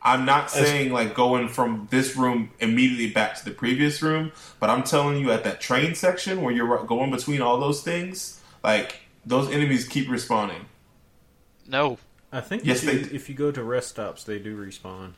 I'm 0.00 0.24
not 0.24 0.50
saying 0.50 0.92
like 0.92 1.14
going 1.14 1.48
from 1.48 1.88
this 1.90 2.16
room 2.16 2.50
immediately 2.60 3.10
back 3.10 3.36
to 3.38 3.44
the 3.44 3.50
previous 3.50 4.00
room, 4.00 4.32
but 4.60 4.70
I'm 4.70 4.82
telling 4.84 5.18
you 5.20 5.32
at 5.32 5.44
that 5.44 5.60
train 5.60 5.94
section 5.94 6.42
where 6.42 6.52
you're 6.54 6.84
going 6.84 7.10
between 7.10 7.42
all 7.42 7.58
those 7.58 7.82
things, 7.82 8.40
like 8.62 9.00
those 9.26 9.50
enemies 9.50 9.86
keep 9.88 10.06
respawning. 10.08 10.62
No. 11.66 11.98
I 12.32 12.40
think 12.40 12.64
Yes, 12.64 12.82
if, 12.84 12.92
you, 12.94 13.00
they- 13.00 13.14
if 13.16 13.28
you 13.28 13.34
go 13.34 13.50
to 13.50 13.62
rest 13.62 13.88
stops, 13.88 14.24
they 14.24 14.38
do 14.38 14.56
respawn. 14.56 15.12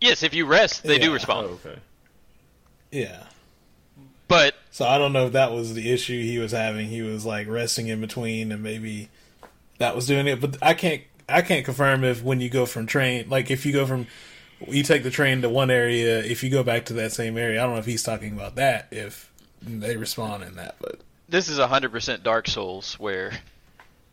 Yes, 0.00 0.22
if 0.22 0.34
you 0.34 0.46
rest, 0.46 0.82
they 0.82 0.98
do 0.98 1.10
Yeah. 1.12 1.12
Oh, 1.12 1.18
respawn. 1.18 1.44
okay. 1.44 1.78
Yeah. 2.90 3.22
But 4.28 4.54
So 4.70 4.84
I 4.86 4.98
don't 4.98 5.12
know 5.12 5.26
if 5.26 5.32
that 5.32 5.52
was 5.52 5.74
the 5.74 5.90
issue 5.92 6.20
he 6.22 6.38
was 6.38 6.52
having. 6.52 6.88
He 6.88 7.02
was 7.02 7.24
like 7.24 7.46
resting 7.48 7.88
in 7.88 8.00
between, 8.00 8.50
and 8.52 8.62
maybe 8.62 9.08
that 9.78 9.94
was 9.94 10.06
doing 10.06 10.26
it. 10.26 10.40
But 10.40 10.56
I 10.62 10.74
can't 10.74 11.02
I 11.28 11.42
can't 11.42 11.64
confirm 11.64 12.04
if 12.04 12.22
when 12.22 12.40
you 12.40 12.50
go 12.50 12.66
from 12.66 12.86
train, 12.86 13.28
like 13.28 13.50
if 13.50 13.64
you 13.64 13.72
go 13.72 13.86
from 13.86 14.06
you 14.68 14.82
take 14.82 15.02
the 15.02 15.10
train 15.10 15.42
to 15.42 15.48
one 15.48 15.70
area, 15.70 16.20
if 16.20 16.42
you 16.42 16.50
go 16.50 16.62
back 16.62 16.86
to 16.86 16.94
that 16.94 17.12
same 17.12 17.36
area. 17.36 17.60
I 17.60 17.64
don't 17.64 17.74
know 17.74 17.78
if 17.78 17.86
he's 17.86 18.02
talking 18.02 18.32
about 18.32 18.56
that. 18.56 18.88
If 18.90 19.30
they 19.62 19.96
respond 19.96 20.42
in 20.42 20.56
that, 20.56 20.76
but 20.80 21.00
this 21.28 21.48
is 21.48 21.58
100% 21.58 22.22
Dark 22.22 22.48
Souls 22.48 22.98
where 22.98 23.32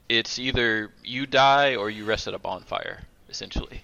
it's 0.10 0.40
either 0.40 0.92
you 1.04 1.26
die 1.26 1.76
or 1.76 1.90
you 1.90 2.06
rest 2.06 2.28
at 2.28 2.34
a 2.34 2.40
bonfire, 2.40 3.04
essentially. 3.30 3.82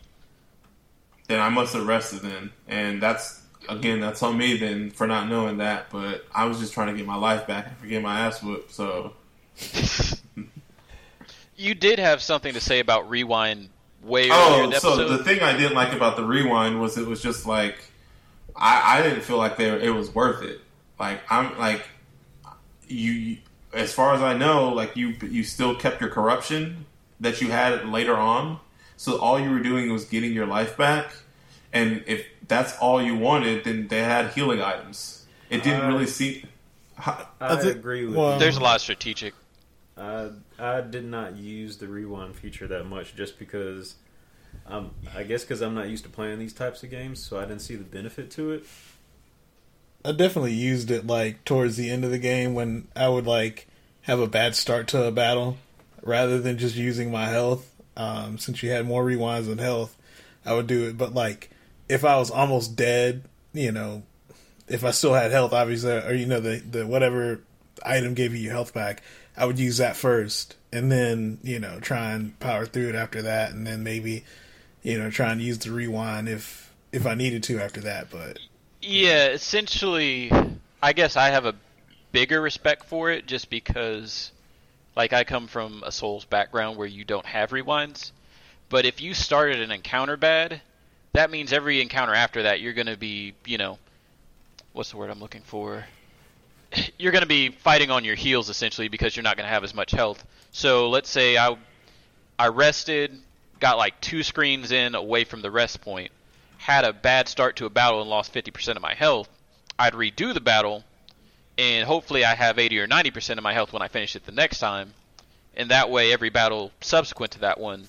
Then 1.27 1.39
I 1.39 1.49
must 1.49 1.73
have 1.73 1.85
rested 1.85 2.21
then, 2.21 2.51
and 2.67 3.01
that's 3.01 3.41
again 3.67 3.99
that's 3.99 4.23
on 4.23 4.37
me 4.37 4.57
then 4.57 4.91
for 4.91 5.07
not 5.07 5.27
knowing 5.27 5.57
that. 5.57 5.89
But 5.89 6.25
I 6.33 6.45
was 6.45 6.59
just 6.59 6.73
trying 6.73 6.87
to 6.87 6.93
get 6.93 7.05
my 7.05 7.17
life 7.17 7.47
back 7.47 7.67
and 7.67 7.77
forget 7.77 8.01
my 8.01 8.21
ass 8.21 8.41
whooped. 8.41 8.71
So 8.73 9.13
You 11.57 11.73
did 11.73 11.99
have 11.99 12.21
something 12.21 12.53
to 12.53 12.61
say 12.61 12.79
about 12.79 13.09
rewind 13.09 13.69
way 14.03 14.29
earlier 14.29 14.63
in 14.63 14.67
Oh, 14.67 14.71
the 14.71 14.79
so 14.79 14.93
episode. 14.93 15.17
the 15.17 15.23
thing 15.23 15.41
I 15.41 15.57
didn't 15.57 15.73
like 15.75 15.91
about 15.91 16.15
the 16.15 16.23
rewind 16.23 16.79
was 16.79 16.97
it 16.97 17.07
was 17.07 17.21
just 17.21 17.45
like 17.45 17.77
I, 18.55 18.99
I 18.99 19.01
didn't 19.01 19.21
feel 19.21 19.37
like 19.37 19.57
they, 19.57 19.69
it 19.85 19.89
was 19.89 20.13
worth 20.13 20.43
it. 20.43 20.61
Like 20.99 21.21
I'm 21.29 21.57
like 21.57 21.85
you, 22.87 23.37
as 23.73 23.93
far 23.93 24.13
as 24.13 24.21
I 24.21 24.35
know, 24.37 24.69
like 24.69 24.95
you 24.95 25.15
you 25.23 25.43
still 25.43 25.75
kept 25.75 25.99
your 25.99 26.09
corruption 26.09 26.85
that 27.19 27.41
you 27.41 27.49
had 27.51 27.87
later 27.89 28.15
on. 28.15 28.59
So 28.95 29.17
all 29.19 29.39
you 29.39 29.51
were 29.51 29.59
doing 29.59 29.91
was 29.91 30.05
getting 30.05 30.33
your 30.33 30.47
life 30.47 30.75
back, 30.77 31.11
and 31.73 32.03
if 32.07 32.25
that's 32.47 32.75
all 32.77 33.01
you 33.01 33.15
wanted, 33.15 33.63
then 33.63 33.87
they 33.89 33.99
had 34.03 34.31
healing 34.31 34.61
items. 34.61 35.25
It 35.49 35.63
didn't 35.63 35.81
Uh, 35.85 35.87
really 35.89 36.07
seem. 36.07 36.47
I, 36.97 37.25
I 37.41 37.59
agree 37.61 38.05
with 38.05 38.15
well- 38.15 38.33
you. 38.33 38.39
There's 38.39 38.57
a 38.57 38.61
lot 38.61 38.75
of 38.75 38.81
strategic. 38.81 39.33
I 39.97 40.29
I 40.59 40.81
did 40.81 41.05
not 41.05 41.37
use 41.37 41.77
the 41.77 41.87
rewind 41.87 42.35
feature 42.35 42.67
that 42.67 42.85
much 42.85 43.15
just 43.15 43.37
because 43.39 43.95
um 44.65 44.91
I 45.15 45.23
guess 45.23 45.43
because 45.43 45.61
I'm 45.61 45.75
not 45.75 45.89
used 45.89 46.03
to 46.05 46.09
playing 46.09 46.39
these 46.39 46.53
types 46.53 46.83
of 46.83 46.89
games, 46.89 47.23
so 47.23 47.37
I 47.37 47.41
didn't 47.41 47.61
see 47.61 47.75
the 47.75 47.83
benefit 47.83 48.31
to 48.31 48.51
it. 48.51 48.65
I 50.05 50.11
definitely 50.11 50.53
used 50.53 50.89
it 50.91 51.05
like 51.05 51.43
towards 51.43 51.75
the 51.75 51.89
end 51.89 52.05
of 52.05 52.11
the 52.11 52.19
game 52.19 52.53
when 52.53 52.87
I 52.95 53.09
would 53.09 53.27
like 53.27 53.67
have 54.03 54.19
a 54.19 54.27
bad 54.27 54.55
start 54.55 54.87
to 54.89 55.03
a 55.03 55.11
battle, 55.11 55.57
rather 56.01 56.39
than 56.39 56.57
just 56.57 56.75
using 56.75 57.11
my 57.11 57.25
health. 57.25 57.73
Um, 57.97 58.37
since 58.37 58.61
you 58.63 58.69
had 58.69 58.85
more 58.85 59.03
rewinds 59.03 59.47
than 59.47 59.57
health, 59.57 59.97
I 60.45 60.53
would 60.53 60.67
do 60.67 60.87
it. 60.87 60.97
But 60.97 61.13
like 61.13 61.49
if 61.89 62.05
I 62.05 62.17
was 62.17 62.31
almost 62.31 62.75
dead, 62.75 63.23
you 63.53 63.71
know, 63.71 64.03
if 64.67 64.83
I 64.83 64.91
still 64.91 65.13
had 65.13 65.31
health, 65.31 65.53
obviously, 65.53 65.91
or 65.91 66.13
you 66.13 66.25
know 66.25 66.39
the 66.39 66.57
the 66.57 66.87
whatever 66.87 67.41
item 67.85 68.13
gave 68.13 68.33
you 68.33 68.39
your 68.39 68.53
health 68.53 68.73
back, 68.73 69.03
I 69.37 69.45
would 69.45 69.59
use 69.59 69.77
that 69.77 69.95
first, 69.95 70.55
and 70.71 70.91
then 70.91 71.39
you 71.43 71.59
know 71.59 71.79
try 71.79 72.11
and 72.11 72.37
power 72.39 72.65
through 72.65 72.89
it 72.89 72.95
after 72.95 73.21
that, 73.21 73.51
and 73.51 73.65
then 73.65 73.83
maybe 73.83 74.23
you 74.83 74.97
know 74.97 75.09
try 75.09 75.31
and 75.31 75.41
use 75.41 75.59
the 75.59 75.71
rewind 75.71 76.27
if 76.27 76.73
if 76.91 77.05
I 77.05 77.15
needed 77.15 77.43
to 77.43 77.59
after 77.59 77.81
that. 77.81 78.09
But 78.09 78.39
Yeah, 78.81 79.27
essentially, 79.27 80.31
I 80.81 80.93
guess 80.93 81.15
I 81.15 81.29
have 81.29 81.45
a 81.45 81.55
bigger 82.11 82.41
respect 82.41 82.85
for 82.85 83.11
it 83.11 83.27
just 83.27 83.49
because, 83.49 84.31
like, 84.95 85.13
I 85.13 85.23
come 85.23 85.47
from 85.47 85.83
a 85.85 85.91
Souls 85.91 86.25
background 86.25 86.77
where 86.77 86.87
you 86.87 87.03
don't 87.03 87.25
have 87.25 87.51
rewinds. 87.51 88.11
But 88.69 88.85
if 88.85 89.01
you 89.01 89.13
started 89.13 89.61
an 89.61 89.71
encounter 89.71 90.17
bad, 90.17 90.61
that 91.13 91.31
means 91.31 91.53
every 91.53 91.81
encounter 91.81 92.13
after 92.13 92.43
that 92.43 92.59
you're 92.59 92.73
going 92.73 92.87
to 92.87 92.97
be, 92.97 93.33
you 93.45 93.57
know, 93.57 93.77
what's 94.73 94.91
the 94.91 94.97
word 94.97 95.09
I'm 95.09 95.19
looking 95.19 95.41
for? 95.41 95.85
You're 96.97 97.11
going 97.11 97.21
to 97.21 97.27
be 97.27 97.49
fighting 97.49 97.91
on 97.91 98.03
your 98.03 98.15
heels 98.15 98.49
essentially 98.49 98.87
because 98.87 99.15
you're 99.15 99.23
not 99.23 99.37
going 99.37 99.45
to 99.45 99.53
have 99.53 99.63
as 99.63 99.73
much 99.73 99.91
health. 99.91 100.23
So 100.51 100.89
let's 100.89 101.09
say 101.09 101.37
I 101.37 101.57
I 102.39 102.47
rested, 102.47 103.17
got 103.59 103.77
like 103.77 103.99
two 104.01 104.23
screens 104.23 104.71
in 104.71 104.95
away 104.95 105.23
from 105.23 105.41
the 105.41 105.51
rest 105.51 105.81
point, 105.81 106.11
had 106.57 106.85
a 106.85 106.93
bad 106.93 107.27
start 107.27 107.55
to 107.57 107.65
a 107.65 107.69
battle 107.69 108.01
and 108.01 108.09
lost 108.09 108.33
50% 108.33 108.75
of 108.75 108.81
my 108.81 108.93
health. 108.93 109.29
I'd 109.79 109.93
redo 109.93 110.33
the 110.33 110.41
battle, 110.41 110.83
and 111.57 111.85
hopefully 111.85 112.25
I 112.25 112.35
have 112.35 112.59
80 112.59 112.79
or 112.79 112.87
90% 112.87 113.37
of 113.37 113.43
my 113.43 113.53
health 113.53 113.73
when 113.73 113.81
I 113.81 113.87
finish 113.87 114.15
it 114.15 114.25
the 114.25 114.31
next 114.31 114.59
time. 114.59 114.93
And 115.55 115.71
that 115.71 115.89
way, 115.89 116.13
every 116.13 116.29
battle 116.29 116.71
subsequent 116.81 117.33
to 117.33 117.39
that 117.39 117.59
one, 117.59 117.87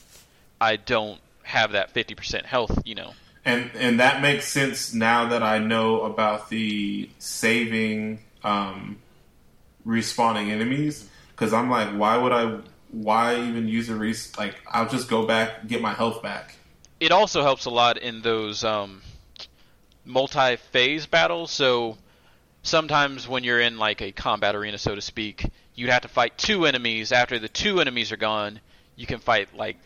I 0.61 0.77
don't 0.77 1.21
have 1.43 1.73
that 1.73 1.95
50% 1.95 2.45
health, 2.45 2.83
you 2.85 2.95
know. 2.95 3.13
And 3.45 3.71
and 3.75 4.01
that 4.01 4.21
makes 4.21 4.47
sense 4.47 4.93
now 4.93 5.29
that 5.29 5.43
I 5.43 5.59
know 5.59 6.03
about 6.03 6.51
the 6.51 7.09
saving 7.19 8.21
um, 8.45 8.99
respawning 9.87 10.51
enemies. 10.51 11.09
Because 11.31 11.53
I'm 11.53 11.71
like, 11.71 11.89
why 11.91 12.17
would 12.17 12.33
I? 12.33 12.59
Why 12.91 13.41
even 13.41 13.69
use 13.69 13.89
a 13.91 13.95
res? 13.95 14.37
Like, 14.39 14.57
I'll 14.67 14.89
just 14.89 15.09
go 15.09 15.27
back 15.27 15.67
get 15.67 15.83
my 15.83 15.93
health 15.93 16.23
back. 16.23 16.55
it 17.01 17.13
also 17.13 17.43
helps 17.43 17.67
a 17.67 17.71
lot 17.71 17.99
in 17.99 18.23
those 18.23 18.65
um, 18.65 19.03
multi-phase 20.05 21.07
battles. 21.07 21.51
So 21.51 21.97
sometimes 22.63 23.29
when 23.29 23.45
you're 23.45 23.61
in 23.61 23.79
like 23.79 24.01
a 24.01 24.13
combat 24.13 24.57
arena, 24.57 24.79
so 24.79 24.95
to 24.95 25.01
speak, 25.01 25.47
you'd 25.75 25.91
have 25.91 26.03
to 26.03 26.09
fight 26.09 26.37
two 26.37 26.67
enemies. 26.67 27.13
After 27.13 27.39
the 27.39 27.49
two 27.49 27.81
enemies 27.81 28.11
are 28.11 28.17
gone, 28.17 28.61
you 28.97 29.07
can 29.07 29.21
fight 29.21 29.55
like 29.57 29.77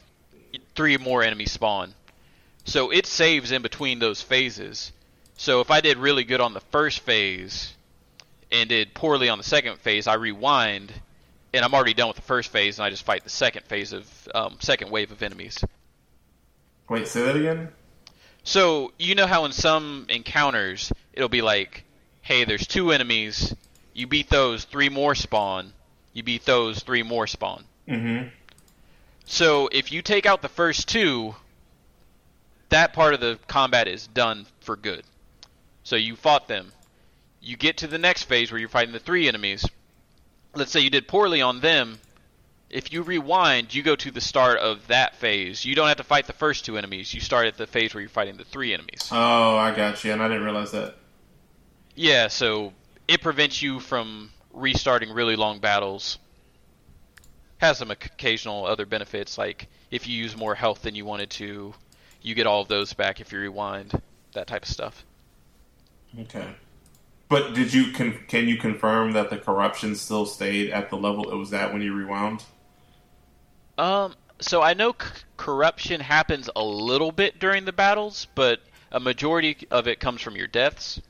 three 0.75 0.97
more 0.97 1.23
enemies 1.23 1.53
spawn. 1.53 1.95
So 2.65 2.91
it 2.91 3.07
saves 3.07 3.53
in 3.53 3.63
between 3.63 3.99
those 3.99 4.23
phases. 4.23 4.93
So 5.37 5.61
if 5.61 5.71
I 5.71 5.81
did 5.81 5.99
really 5.99 6.25
good 6.25 6.41
on 6.41 6.55
the 6.55 6.61
first 6.61 7.01
phase 7.01 7.75
and 8.53 8.69
did 8.69 8.95
poorly 8.95 9.29
on 9.29 9.39
the 9.39 9.45
second 9.45 9.79
phase, 9.79 10.07
I 10.07 10.15
rewind, 10.15 10.93
and 11.53 11.65
I'm 11.65 11.75
already 11.75 11.95
done 11.95 12.09
with 12.09 12.17
the 12.17 12.23
first 12.23 12.51
phase, 12.51 12.79
and 12.79 12.85
I 12.85 12.91
just 12.91 13.05
fight 13.05 13.25
the 13.25 13.31
second 13.31 13.65
phase 13.65 13.93
of 13.93 14.29
um, 14.35 14.57
second 14.61 14.91
wave 14.91 15.11
of 15.11 15.23
enemies. 15.23 15.65
Wait, 16.89 17.09
say 17.09 17.23
that 17.23 17.37
again. 17.37 17.69
So 18.45 18.93
you 18.99 19.15
know 19.15 19.27
how 19.27 19.47
in 19.47 19.53
some 19.53 20.07
encounters 20.09 20.93
it'll 21.13 21.29
be 21.29 21.43
like, 21.43 21.85
hey, 22.21 22.45
there's 22.45 22.67
two 22.67 22.93
enemies. 22.93 23.55
You 23.95 24.07
beat 24.07 24.29
those, 24.29 24.65
three 24.65 24.89
more 24.89 25.15
spawn. 25.15 25.73
You 26.13 26.23
beat 26.23 26.45
those, 26.45 26.81
three 26.81 27.03
more 27.03 27.27
spawn. 27.27 27.65
Mm-hmm. 27.89 28.29
So 29.25 29.69
if 29.73 29.93
you 29.93 30.03
take 30.03 30.27
out 30.27 30.43
the 30.43 30.49
first 30.49 30.89
two, 30.89 31.35
that 32.69 32.93
part 32.93 33.15
of 33.15 33.21
the 33.21 33.39
combat 33.47 33.89
is 33.89 34.07
done 34.07 34.47
for 34.61 34.77
good. 34.77 35.05
So 35.85 35.97
you 35.97 36.17
fought 36.17 36.49
them. 36.49 36.73
You 37.43 37.57
get 37.57 37.79
to 37.79 37.89
the 37.89 37.99
next 37.99 38.25
phase 38.25 38.53
where 38.53 38.61
you're 38.61 38.69
fighting 38.69 38.93
the 38.93 39.01
three 39.01 39.29
enemies. 39.29 39.67
Let's 40.55 40.71
say 40.71 40.81
you 40.81 40.91
did 40.91 41.09
poorly 41.09 41.43
on 41.43 41.61
them. 41.61 41.99
If 42.71 42.93
you 42.93 43.03
rewind, 43.03 43.75
you 43.75 43.83
go 43.83 43.97
to 43.97 44.11
the 44.11 44.21
start 44.21 44.59
of 44.59 44.87
that 44.87 45.17
phase. 45.17 45.65
You 45.65 45.75
don't 45.75 45.89
have 45.89 45.97
to 45.99 46.05
fight 46.05 46.27
the 46.27 46.33
first 46.33 46.65
two 46.65 46.79
enemies. 46.79 47.13
You 47.13 47.21
start 47.21 47.47
at 47.47 47.59
the 47.59 47.67
phase 47.67 47.93
where 47.93 48.01
you're 48.01 48.09
fighting 48.09 48.37
the 48.37 48.45
three 48.45 48.73
enemies. 48.73 49.09
Oh, 49.11 49.57
I 49.57 49.75
got 49.75 50.03
you, 50.05 50.13
and 50.13 50.23
I 50.23 50.29
didn't 50.29 50.45
realize 50.45 50.71
that. 50.71 50.95
Yeah, 51.95 52.29
so 52.29 52.73
it 53.09 53.21
prevents 53.21 53.61
you 53.61 53.81
from 53.81 54.31
restarting 54.53 55.11
really 55.11 55.37
long 55.37 55.59
battles. 55.59 56.19
Has 57.59 57.79
some 57.79 57.91
occasional 57.91 58.67
other 58.67 58.87
benefits, 58.87 59.37
like 59.37 59.69
if 59.91 60.09
you 60.09 60.17
use 60.17 60.37
more 60.37 60.55
health 60.55 60.83
than 60.83 60.95
you 60.95 61.05
wanted 61.05 61.31
to, 61.31 61.75
you 62.23 62.35
get 62.35 62.47
all 62.47 62.63
of 62.63 62.69
those 62.69 62.93
back 62.93 63.21
if 63.21 63.33
you 63.33 63.41
rewind. 63.41 64.01
That 64.33 64.47
type 64.47 64.63
of 64.63 64.69
stuff. 64.69 65.05
Okay. 66.19 66.47
But 67.33 67.55
did 67.55 67.73
you 67.73 67.93
con- 67.93 68.19
can 68.29 68.47
you 68.47 68.59
confirm 68.59 69.13
that 69.13 69.31
the 69.31 69.39
corruption 69.39 69.95
still 69.97 70.27
stayed 70.27 70.69
at 70.69 70.91
the 70.91 70.99
level 70.99 71.31
it 71.33 71.35
was 71.35 71.51
at 71.55 71.73
when 71.73 71.81
you 71.81 71.95
rewound? 71.95 72.45
Um, 73.79 74.15
so 74.39 74.61
I 74.61 74.75
know 74.75 74.93
c- 74.93 75.09
corruption 75.39 76.03
happens 76.03 76.51
a 76.55 76.63
little 76.63 77.11
bit 77.11 77.39
during 77.39 77.65
the 77.65 77.73
battles, 77.73 78.27
but 78.35 78.61
a 78.91 79.01
majority 79.01 79.57
of 79.71 79.89
it 79.89 79.99
comes 79.99 80.21
from 80.21 80.37
your 80.37 80.47
deaths. 80.47 81.01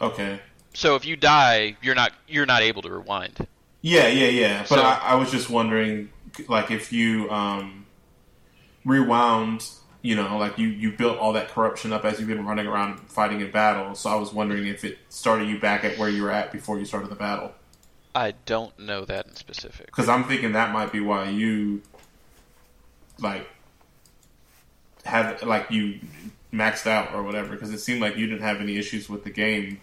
Okay. 0.00 0.40
So 0.74 0.96
if 0.96 1.04
you 1.04 1.14
die, 1.14 1.76
you're 1.80 1.94
not 1.94 2.10
you're 2.26 2.44
not 2.44 2.62
able 2.62 2.82
to 2.82 2.90
rewind. 2.90 3.46
Yeah, 3.82 4.08
yeah, 4.08 4.26
yeah. 4.26 4.58
But 4.62 4.68
So- 4.70 4.82
I, 4.82 4.94
I 5.04 5.14
was 5.14 5.30
just 5.30 5.50
wondering, 5.50 6.10
like, 6.48 6.72
if 6.72 6.92
you 6.92 7.30
um, 7.30 7.86
rewound, 8.84 9.70
you 10.02 10.16
know, 10.16 10.38
like 10.38 10.58
you 10.58 10.68
you 10.68 10.92
built 10.92 11.18
all 11.18 11.32
that 11.34 11.48
corruption 11.48 11.92
up 11.92 12.04
as 12.04 12.18
you've 12.18 12.28
been 12.28 12.46
running 12.46 12.66
around 12.66 13.00
fighting 13.00 13.40
in 13.40 13.50
battle. 13.50 13.94
So 13.94 14.10
I 14.10 14.14
was 14.14 14.32
wondering 14.32 14.66
if 14.66 14.84
it 14.84 14.98
started 15.08 15.48
you 15.48 15.58
back 15.60 15.84
at 15.84 15.98
where 15.98 16.08
you 16.08 16.22
were 16.22 16.30
at 16.30 16.52
before 16.52 16.78
you 16.78 16.84
started 16.84 17.10
the 17.10 17.16
battle. 17.16 17.52
I 18.14 18.34
don't 18.46 18.76
know 18.78 19.04
that 19.04 19.26
in 19.26 19.36
specific. 19.36 19.86
Because 19.86 20.08
I'm 20.08 20.24
thinking 20.24 20.52
that 20.52 20.72
might 20.72 20.90
be 20.90 21.00
why 21.00 21.28
you 21.28 21.82
like 23.18 23.46
had 25.04 25.42
like 25.42 25.70
you 25.70 26.00
maxed 26.52 26.86
out 26.86 27.14
or 27.14 27.22
whatever. 27.22 27.48
Because 27.50 27.70
it 27.70 27.78
seemed 27.78 28.00
like 28.00 28.16
you 28.16 28.26
didn't 28.26 28.42
have 28.42 28.60
any 28.60 28.78
issues 28.78 29.08
with 29.08 29.24
the 29.24 29.30
game. 29.30 29.80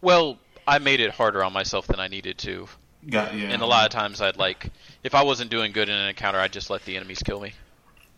Well, 0.00 0.38
I 0.66 0.78
made 0.78 1.00
it 1.00 1.10
harder 1.10 1.44
on 1.44 1.52
myself 1.52 1.86
than 1.86 2.00
I 2.00 2.08
needed 2.08 2.38
to. 2.38 2.68
Got 3.08 3.34
yeah. 3.34 3.48
And 3.48 3.62
a 3.62 3.66
lot 3.66 3.84
of 3.84 3.90
times 3.90 4.20
I'd 4.20 4.36
like, 4.36 4.70
if 5.02 5.14
I 5.14 5.22
wasn't 5.22 5.50
doing 5.50 5.72
good 5.72 5.88
in 5.88 5.94
an 5.94 6.08
encounter, 6.08 6.38
I'd 6.38 6.52
just 6.52 6.70
let 6.70 6.84
the 6.84 6.96
enemies 6.96 7.22
kill 7.22 7.40
me. 7.40 7.52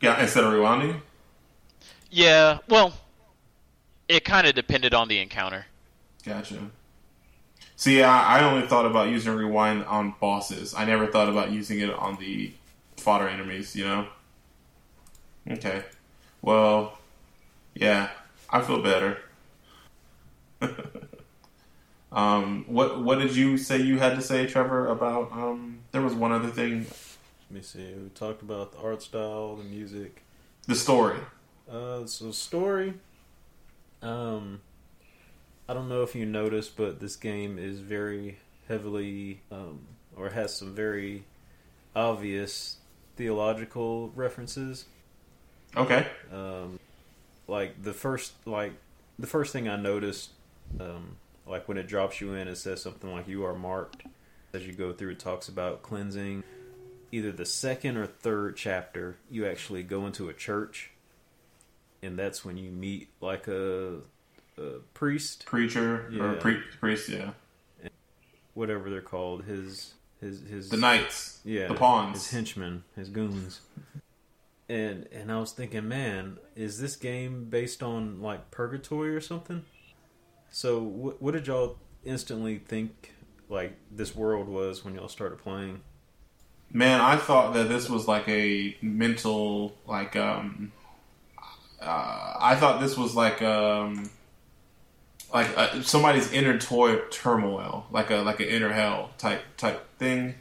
yeah. 0.01 0.21
Instead 0.21 0.45
of 0.45 0.53
rewinding. 0.53 1.01
Yeah, 2.15 2.59
well, 2.69 2.93
it 4.07 4.25
kind 4.25 4.47
of 4.47 4.55
depended 4.55 4.95
on 4.95 5.09
the 5.09 5.19
encounter. 5.19 5.67
Gotcha. 6.25 6.71
See, 7.75 8.05
I, 8.05 8.39
I 8.39 8.45
only 8.45 8.69
thought 8.69 8.87
about 8.87 9.09
using 9.09 9.35
rewind 9.35 9.85
on 9.87 10.15
bosses. 10.21 10.77
I 10.77 10.85
never 10.85 11.09
thought 11.09 11.29
about 11.29 11.51
using 11.51 11.81
it 11.81 11.91
on 11.91 12.17
the 12.21 12.53
fodder 12.97 13.29
enemies. 13.29 13.75
You 13.75 13.87
know. 13.87 14.07
Okay. 15.51 15.83
Well, 16.41 16.99
yeah, 17.75 18.11
I 18.49 18.61
feel 18.61 18.81
better. 18.81 19.19
um, 22.13 22.65
what 22.69 23.03
what 23.03 23.19
did 23.19 23.35
you 23.35 23.59
say 23.59 23.79
you 23.79 23.99
had 23.99 24.15
to 24.15 24.23
say, 24.23 24.47
Trevor? 24.47 24.87
About 24.87 25.33
um, 25.33 25.81
there 25.91 26.01
was 26.01 26.15
one 26.15 26.31
other 26.31 26.51
thing. 26.51 26.87
Let 27.51 27.57
me 27.57 27.61
see. 27.61 27.93
We 27.93 28.09
talked 28.11 28.43
about 28.43 28.71
the 28.71 28.79
art 28.79 29.03
style, 29.03 29.57
the 29.57 29.65
music. 29.65 30.23
The 30.69 30.77
story. 30.77 31.19
Uh, 31.71 32.07
so 32.07 32.31
story. 32.31 32.95
Um, 34.03 34.61
I 35.69 35.75
don't 35.75 35.89
know 35.89 36.03
if 36.03 36.15
you 36.15 36.27
noticed, 36.27 36.77
but 36.77 37.01
this 37.01 37.17
game 37.17 37.59
is 37.59 37.81
very 37.81 38.39
heavily, 38.69 39.41
um, 39.51 39.81
or 40.17 40.31
has 40.31 40.55
some 40.55 40.75
very 40.75 41.25
obvious 41.97 42.77
theological 43.17 44.13
references. 44.15 44.85
Okay. 45.77 46.07
Um, 46.33 46.79
like 47.49 47.83
the 47.83 47.93
first, 47.93 48.35
like 48.47 48.73
the 49.19 49.27
first 49.27 49.53
thing 49.53 49.69
I 49.69 49.77
noticed, 49.77 50.31
um, 50.79 51.17
like 51.47 51.67
when 51.69 51.79
it 51.79 51.87
drops 51.87 52.21
you 52.21 52.35
in, 52.35 52.49
it 52.49 52.57
says 52.57 52.83
something 52.83 53.11
like 53.11 53.27
"You 53.29 53.45
are 53.45 53.55
marked." 53.55 54.05
As 54.53 54.67
you 54.67 54.73
go 54.73 54.93
through, 54.93 55.11
it 55.11 55.19
talks 55.19 55.49
about 55.49 55.83
cleansing. 55.83 56.45
Either 57.11 57.33
the 57.33 57.47
second 57.47 57.97
or 57.97 58.07
third 58.07 58.57
chapter, 58.57 59.17
you 59.31 59.47
actually 59.47 59.83
go 59.83 60.07
into 60.07 60.29
a 60.29 60.33
church, 60.33 60.91
and 62.05 62.19
that's 62.19 62.45
when 62.45 62.57
you 62.57 62.71
meet 62.71 63.09
like 63.21 63.49
a, 63.49 63.97
a 64.59 64.63
priest, 64.95 65.45
Preacher 65.47 66.11
or 66.21 66.35
pre- 66.35 66.61
priest, 66.81 67.09
yeah. 67.09 67.31
whatever 68.55 68.91
they're 68.91 69.01
called. 69.01 69.45
His 69.45 69.95
his 70.21 70.41
his 70.49 70.69
The 70.71 70.77
knights. 70.77 71.41
yeah, 71.45 71.69
The 71.69 71.75
pawns. 71.75 72.19
his 72.19 72.31
henchmen, 72.31 72.85
his 72.97 73.09
goons. 73.09 73.61
And 74.69 75.07
and 75.13 75.31
I 75.31 75.39
was 75.41 75.53
thinking, 75.53 75.89
man, 75.89 76.39
is 76.57 76.81
this 76.81 76.97
game 76.97 77.45
based 77.51 77.83
on 77.83 78.21
like 78.23 78.51
purgatory 78.51 79.15
or 79.15 79.21
something? 79.21 79.65
So 80.51 80.83
what 80.83 81.21
what 81.21 81.35
did 81.35 81.47
y'all 81.47 81.77
instantly 82.05 82.59
think 82.59 83.13
like 83.49 83.77
this 83.91 84.15
world 84.17 84.49
was 84.49 84.85
when 84.85 84.95
y'all 84.95 85.09
started 85.09 85.39
playing? 85.39 85.81
Man, 86.73 87.01
I 87.01 87.17
thought 87.17 87.55
that 87.55 87.69
this 87.69 87.89
was 87.89 88.09
like 88.09 88.29
a 88.29 88.77
mental, 88.83 89.77
like, 89.87 90.17
um, 90.17 90.73
uh, 91.85 92.37
I 92.41 92.57
thought 92.57 92.81
this 92.81 92.97
was 92.97 93.15
like, 93.15 93.43
um, 93.43 94.11
like 95.33 95.57
uh, 95.59 95.83
somebody's 95.83 96.33
inner 96.33 96.59
toy 96.59 96.97
turmoil, 97.11 97.87
like 97.91 98.11
a 98.11 98.17
like 98.17 98.41
an 98.41 98.47
inner 98.47 98.73
hell 98.73 99.11
type 99.19 99.43
type 99.57 99.87
thing, 99.99 100.35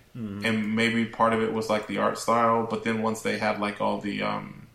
and 0.45 0.75
maybe 0.75 1.05
part 1.05 1.33
of 1.33 1.41
it 1.41 1.51
was 1.51 1.69
like 1.69 1.87
the 1.87 1.97
art 1.97 2.17
style. 2.19 2.67
But 2.69 2.83
then 2.83 3.01
once 3.01 3.21
they 3.21 3.37
had 3.39 3.59
like 3.59 3.81
all 3.81 3.99
the 3.99 4.21
um, 4.21 4.67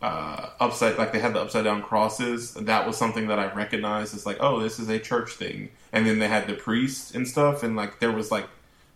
uh, 0.00 0.50
upside, 0.58 0.96
like 0.96 1.12
they 1.12 1.18
had 1.18 1.34
the 1.34 1.40
upside 1.40 1.64
down 1.64 1.82
crosses, 1.82 2.54
that 2.54 2.86
was 2.86 2.96
something 2.96 3.28
that 3.28 3.38
I 3.38 3.52
recognized 3.52 4.14
as 4.14 4.24
like, 4.26 4.38
oh, 4.40 4.60
this 4.60 4.78
is 4.78 4.88
a 4.88 4.98
church 4.98 5.32
thing. 5.32 5.70
And 5.92 6.06
then 6.06 6.18
they 6.18 6.28
had 6.28 6.46
the 6.46 6.54
priest 6.54 7.14
and 7.14 7.28
stuff, 7.28 7.62
and 7.62 7.76
like 7.76 8.00
there 8.00 8.12
was 8.12 8.30
like 8.30 8.48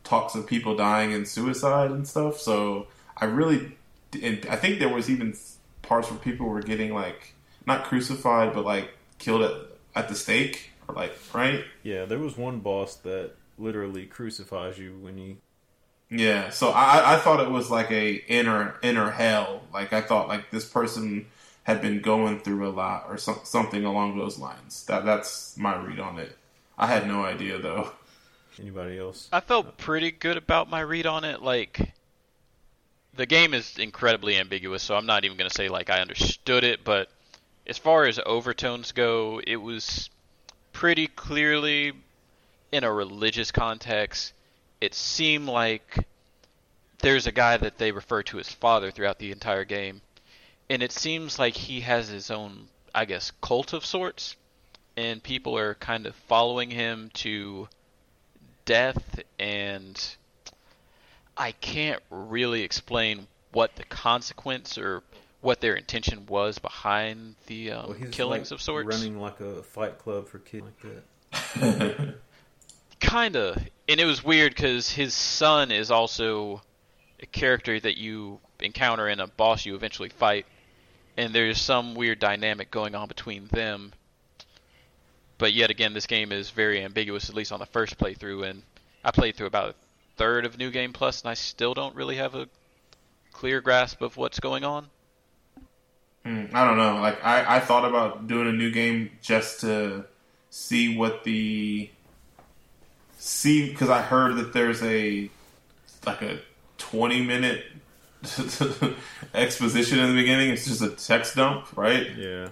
talks 0.04 0.34
of 0.34 0.46
people 0.46 0.74
dying 0.74 1.12
and 1.12 1.28
suicide 1.28 1.90
and 1.90 2.08
stuff. 2.08 2.38
So 2.38 2.86
I 3.16 3.26
really, 3.26 3.76
and 4.22 4.46
I 4.48 4.56
think 4.56 4.78
there 4.78 4.88
was 4.88 5.10
even 5.10 5.34
parts 5.88 6.10
where 6.10 6.18
people 6.20 6.46
were 6.46 6.62
getting 6.62 6.94
like 6.94 7.34
not 7.66 7.84
crucified, 7.84 8.54
but 8.54 8.64
like 8.64 8.90
killed 9.18 9.42
at 9.42 9.52
at 9.94 10.08
the 10.08 10.14
stake 10.14 10.70
or 10.86 10.94
like 10.94 11.12
right. 11.34 11.64
Yeah, 11.82 12.04
there 12.04 12.18
was 12.18 12.36
one 12.36 12.60
boss 12.60 12.96
that 12.96 13.32
literally 13.58 14.06
crucifies 14.06 14.78
you 14.78 14.96
when 15.00 15.18
you 15.18 15.38
Yeah, 16.10 16.50
so 16.50 16.70
I, 16.70 17.14
I 17.14 17.18
thought 17.18 17.40
it 17.40 17.50
was 17.50 17.70
like 17.70 17.90
a 17.90 18.14
inner 18.28 18.76
inner 18.82 19.10
hell. 19.10 19.62
Like 19.72 19.92
I 19.92 20.00
thought 20.00 20.28
like 20.28 20.50
this 20.50 20.64
person 20.64 21.26
had 21.64 21.82
been 21.82 22.00
going 22.00 22.40
through 22.40 22.66
a 22.66 22.70
lot 22.70 23.04
or 23.08 23.18
some, 23.18 23.40
something 23.44 23.84
along 23.84 24.16
those 24.16 24.38
lines. 24.38 24.86
That 24.86 25.04
that's 25.04 25.56
my 25.56 25.76
read 25.76 25.98
on 26.00 26.18
it. 26.18 26.36
I 26.78 26.86
had 26.86 27.06
no 27.06 27.24
idea 27.24 27.58
though. 27.58 27.92
anybody 28.60 28.98
else. 28.98 29.28
I 29.32 29.40
felt 29.40 29.76
pretty 29.76 30.10
good 30.10 30.36
about 30.36 30.70
my 30.70 30.80
read 30.80 31.06
on 31.06 31.24
it. 31.24 31.42
Like, 31.42 31.92
the 33.18 33.26
game 33.26 33.52
is 33.52 33.76
incredibly 33.78 34.36
ambiguous, 34.36 34.84
so 34.84 34.94
I'm 34.94 35.04
not 35.04 35.24
even 35.24 35.36
going 35.36 35.50
to 35.50 35.54
say, 35.54 35.68
like, 35.68 35.90
I 35.90 36.00
understood 36.00 36.62
it, 36.62 36.84
but 36.84 37.10
as 37.66 37.76
far 37.76 38.06
as 38.06 38.20
overtones 38.24 38.92
go, 38.92 39.40
it 39.44 39.56
was 39.56 40.08
pretty 40.72 41.08
clearly 41.08 41.94
in 42.70 42.84
a 42.84 42.92
religious 42.92 43.50
context. 43.50 44.32
It 44.80 44.94
seemed 44.94 45.48
like 45.48 46.06
there's 47.00 47.26
a 47.26 47.32
guy 47.32 47.56
that 47.56 47.76
they 47.76 47.90
refer 47.90 48.22
to 48.22 48.38
as 48.38 48.52
father 48.52 48.92
throughout 48.92 49.18
the 49.18 49.32
entire 49.32 49.64
game, 49.64 50.00
and 50.70 50.80
it 50.80 50.92
seems 50.92 51.40
like 51.40 51.56
he 51.56 51.80
has 51.80 52.06
his 52.06 52.30
own, 52.30 52.68
I 52.94 53.04
guess, 53.04 53.32
cult 53.40 53.72
of 53.72 53.84
sorts, 53.84 54.36
and 54.96 55.20
people 55.20 55.58
are 55.58 55.74
kind 55.74 56.06
of 56.06 56.14
following 56.14 56.70
him 56.70 57.10
to 57.14 57.68
death 58.64 59.18
and 59.40 60.16
I 61.38 61.52
can't 61.52 62.02
really 62.10 62.62
explain 62.62 63.28
what 63.52 63.76
the 63.76 63.84
consequence 63.84 64.76
or 64.76 65.02
what 65.40 65.60
their 65.60 65.76
intention 65.76 66.26
was 66.26 66.58
behind 66.58 67.36
the 67.46 67.72
um, 67.72 67.88
Well, 67.88 68.10
killings 68.10 68.50
like 68.50 68.56
of 68.56 68.62
sorts. 68.62 68.88
running 68.88 69.20
like 69.20 69.40
a 69.40 69.62
fight 69.62 69.98
club 69.98 70.26
for 70.26 70.40
kids 70.40 70.64
like 70.64 71.02
that. 71.62 72.14
Kinda, 73.00 73.62
and 73.88 74.00
it 74.00 74.04
was 74.04 74.24
weird 74.24 74.54
because 74.54 74.90
his 74.90 75.14
son 75.14 75.70
is 75.70 75.90
also 75.90 76.60
a 77.22 77.26
character 77.26 77.78
that 77.78 77.96
you 77.96 78.40
encounter 78.60 79.06
and 79.06 79.20
a 79.20 79.28
boss 79.28 79.64
you 79.64 79.76
eventually 79.76 80.08
fight, 80.08 80.46
and 81.16 81.32
there's 81.32 81.60
some 81.60 81.94
weird 81.94 82.18
dynamic 82.18 82.70
going 82.72 82.96
on 82.96 83.06
between 83.06 83.46
them. 83.48 83.92
But 85.38 85.52
yet 85.52 85.70
again, 85.70 85.94
this 85.94 86.06
game 86.06 86.32
is 86.32 86.50
very 86.50 86.82
ambiguous, 86.82 87.28
at 87.28 87.36
least 87.36 87.52
on 87.52 87.60
the 87.60 87.66
first 87.66 87.96
playthrough, 87.96 88.50
and 88.50 88.62
I 89.04 89.12
played 89.12 89.36
through 89.36 89.46
about 89.46 89.70
a 89.70 89.74
third 90.18 90.44
of 90.44 90.58
New 90.58 90.70
Game 90.70 90.92
Plus, 90.92 91.22
and 91.22 91.30
I 91.30 91.34
still 91.34 91.72
don't 91.72 91.94
really 91.94 92.16
have 92.16 92.34
a 92.34 92.48
clear 93.32 93.60
grasp 93.60 94.02
of 94.02 94.16
what's 94.16 94.40
going 94.40 94.64
on. 94.64 94.88
Hmm, 96.24 96.46
I 96.52 96.66
don't 96.66 96.76
know. 96.76 97.00
Like 97.00 97.24
I, 97.24 97.56
I 97.56 97.60
thought 97.60 97.84
about 97.84 98.26
doing 98.26 98.48
a 98.48 98.52
new 98.52 98.70
game 98.70 99.12
just 99.22 99.60
to 99.60 100.04
see 100.50 100.96
what 100.96 101.24
the 101.24 101.88
see 103.16 103.70
because 103.70 103.88
I 103.88 104.02
heard 104.02 104.36
that 104.36 104.52
there's 104.52 104.82
a 104.82 105.30
like 106.04 106.22
a 106.22 106.40
20 106.78 107.24
minute 107.24 107.64
exposition 109.34 109.98
in 110.00 110.08
the 110.08 110.20
beginning. 110.20 110.50
It's 110.50 110.66
just 110.66 110.82
a 110.82 110.90
text 110.90 111.36
dump, 111.36 111.76
right? 111.76 112.16
Yeah. 112.16 112.48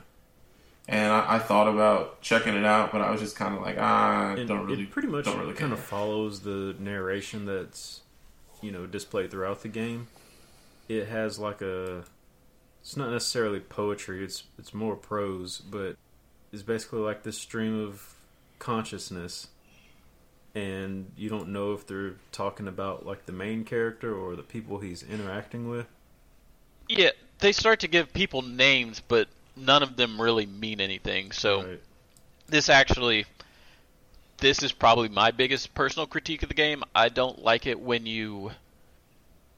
And 0.88 1.12
I, 1.12 1.36
I 1.36 1.38
thought 1.38 1.66
about 1.68 2.20
checking 2.22 2.54
it 2.54 2.64
out, 2.64 2.92
but 2.92 3.00
I 3.00 3.10
was 3.10 3.20
just 3.20 3.34
kind 3.36 3.54
of 3.56 3.62
like, 3.62 3.76
ah, 3.78 4.30
I 4.30 4.34
And 4.34 4.48
don't 4.48 4.66
really, 4.66 4.84
it 4.84 4.90
pretty 4.90 5.08
much 5.08 5.24
don't 5.24 5.38
really 5.38 5.54
kind 5.54 5.72
of 5.72 5.80
follows 5.80 6.40
the 6.40 6.76
narration 6.78 7.44
that's 7.44 8.02
you 8.62 8.70
know 8.70 8.86
displayed 8.86 9.30
throughout 9.30 9.62
the 9.62 9.68
game. 9.68 10.06
It 10.88 11.08
has 11.08 11.38
like 11.38 11.60
a 11.60 12.04
it's 12.82 12.96
not 12.96 13.10
necessarily 13.10 13.60
poetry, 13.60 14.22
it's 14.24 14.44
it's 14.58 14.72
more 14.72 14.94
prose, 14.96 15.58
but 15.58 15.96
it's 16.52 16.62
basically 16.62 17.00
like 17.00 17.24
this 17.24 17.38
stream 17.38 17.80
of 17.80 18.14
consciousness 18.58 19.48
and 20.54 21.12
you 21.16 21.28
don't 21.28 21.48
know 21.48 21.72
if 21.74 21.86
they're 21.86 22.14
talking 22.32 22.66
about 22.66 23.04
like 23.04 23.26
the 23.26 23.32
main 23.32 23.62
character 23.64 24.16
or 24.16 24.34
the 24.34 24.42
people 24.42 24.78
he's 24.78 25.02
interacting 25.02 25.68
with. 25.68 25.86
Yeah, 26.88 27.10
they 27.40 27.52
start 27.52 27.80
to 27.80 27.88
give 27.88 28.12
people 28.12 28.42
names, 28.42 29.00
but 29.00 29.28
none 29.56 29.82
of 29.82 29.96
them 29.96 30.20
really 30.20 30.46
mean 30.46 30.80
anything. 30.80 31.32
So 31.32 31.62
Right. 31.62 31.80
this 32.46 32.68
actually 32.68 33.26
this 34.38 34.62
is 34.62 34.70
probably 34.70 35.08
my 35.08 35.30
biggest 35.30 35.74
personal 35.74 36.06
critique 36.06 36.42
of 36.42 36.50
the 36.50 36.54
game. 36.54 36.84
I 36.94 37.08
don't 37.08 37.42
like 37.42 37.66
it 37.66 37.80
when 37.80 38.04
you 38.04 38.50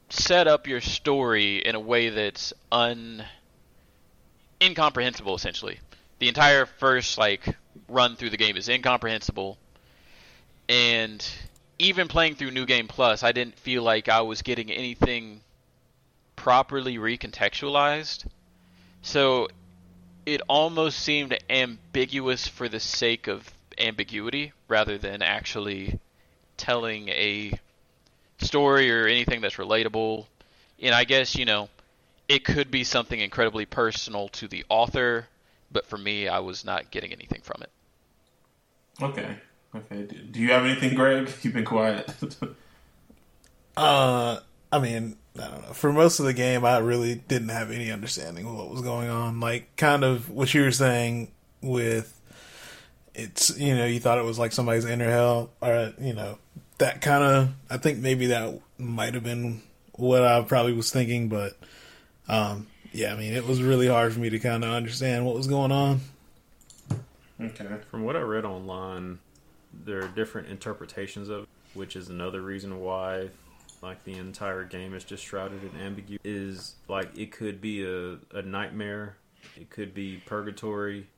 set 0.08 0.46
up 0.46 0.68
your 0.68 0.80
story 0.80 1.58
in 1.58 1.74
a 1.74 1.80
way 1.80 2.10
that's 2.10 2.52
un 2.70 3.24
incomprehensible 4.62 5.34
essentially. 5.34 5.80
The 6.20 6.28
entire 6.28 6.66
first 6.66 7.18
like 7.18 7.44
run 7.88 8.16
through 8.16 8.30
the 8.30 8.36
game 8.36 8.56
is 8.56 8.68
incomprehensible. 8.68 9.58
And 10.68 11.26
even 11.78 12.08
playing 12.08 12.34
through 12.34 12.50
New 12.50 12.66
Game 12.66 12.88
Plus, 12.88 13.22
I 13.22 13.32
didn't 13.32 13.58
feel 13.58 13.82
like 13.82 14.08
I 14.08 14.20
was 14.20 14.42
getting 14.42 14.70
anything 14.70 15.40
properly 16.36 16.98
recontextualized. 16.98 18.26
So 19.02 19.48
it 20.28 20.42
almost 20.46 20.98
seemed 20.98 21.38
ambiguous 21.48 22.46
for 22.46 22.68
the 22.68 22.80
sake 22.80 23.28
of 23.28 23.50
ambiguity 23.78 24.52
rather 24.68 24.98
than 24.98 25.22
actually 25.22 25.98
telling 26.58 27.08
a 27.08 27.58
story 28.38 28.92
or 28.92 29.06
anything 29.06 29.40
that's 29.40 29.56
relatable. 29.56 30.26
And 30.82 30.94
I 30.94 31.04
guess, 31.04 31.34
you 31.34 31.46
know, 31.46 31.70
it 32.28 32.44
could 32.44 32.70
be 32.70 32.84
something 32.84 33.18
incredibly 33.18 33.64
personal 33.64 34.28
to 34.30 34.48
the 34.48 34.66
author, 34.68 35.26
but 35.72 35.86
for 35.86 35.96
me, 35.96 36.28
I 36.28 36.40
was 36.40 36.62
not 36.62 36.90
getting 36.90 37.12
anything 37.12 37.40
from 37.40 37.62
it. 37.62 37.70
Okay. 39.00 39.34
Okay. 39.74 40.02
Do, 40.02 40.16
do 40.18 40.40
you 40.40 40.52
have 40.52 40.66
anything, 40.66 40.94
Greg? 40.94 41.30
You've 41.42 41.54
been 41.54 41.64
quiet. 41.64 42.10
Uh, 43.76 44.40
I 44.70 44.78
mean, 44.78 45.16
I 45.36 45.48
don't 45.48 45.62
know. 45.62 45.72
For 45.72 45.92
most 45.92 46.18
of 46.18 46.26
the 46.26 46.32
game, 46.32 46.64
I 46.64 46.78
really 46.78 47.14
didn't 47.14 47.48
have 47.50 47.70
any 47.70 47.90
understanding 47.90 48.46
of 48.46 48.54
what 48.54 48.70
was 48.70 48.82
going 48.82 49.08
on. 49.08 49.40
Like, 49.40 49.74
kind 49.76 50.04
of 50.04 50.28
what 50.30 50.52
you 50.52 50.62
were 50.62 50.72
saying 50.72 51.30
with 51.62 52.14
it's, 53.14 53.58
you 53.58 53.74
know, 53.74 53.84
you 53.84 53.98
thought 53.98 54.18
it 54.18 54.24
was 54.24 54.38
like 54.38 54.52
somebody's 54.52 54.84
inner 54.84 55.10
hell, 55.10 55.50
or, 55.60 55.92
you 56.00 56.12
know, 56.12 56.38
that 56.78 57.00
kind 57.00 57.24
of, 57.24 57.48
I 57.68 57.76
think 57.76 57.98
maybe 57.98 58.26
that 58.26 58.60
might 58.78 59.14
have 59.14 59.24
been 59.24 59.62
what 59.92 60.22
I 60.22 60.40
probably 60.42 60.72
was 60.72 60.92
thinking, 60.92 61.28
but, 61.28 61.58
um, 62.28 62.68
yeah, 62.92 63.12
I 63.12 63.16
mean, 63.16 63.32
it 63.32 63.46
was 63.46 63.60
really 63.60 63.88
hard 63.88 64.12
for 64.12 64.20
me 64.20 64.30
to 64.30 64.38
kind 64.38 64.62
of 64.62 64.70
understand 64.70 65.26
what 65.26 65.34
was 65.34 65.48
going 65.48 65.72
on. 65.72 66.00
okay. 67.40 67.66
From 67.90 68.04
what 68.04 68.14
I 68.14 68.20
read 68.20 68.44
online, 68.44 69.18
there 69.84 70.04
are 70.04 70.08
different 70.08 70.48
interpretations 70.48 71.28
of 71.28 71.42
it, 71.42 71.48
which 71.74 71.96
is 71.96 72.08
another 72.08 72.40
reason 72.40 72.80
why 72.80 73.30
like 73.82 74.04
the 74.04 74.16
entire 74.16 74.64
game 74.64 74.94
is 74.94 75.04
just 75.04 75.24
shrouded 75.24 75.60
in 75.62 75.80
ambiguity 75.80 76.20
is 76.24 76.76
like 76.88 77.16
it 77.16 77.30
could 77.30 77.60
be 77.60 77.84
a, 77.84 78.18
a 78.36 78.42
nightmare 78.42 79.16
it 79.56 79.70
could 79.70 79.94
be 79.94 80.22
purgatory 80.26 81.08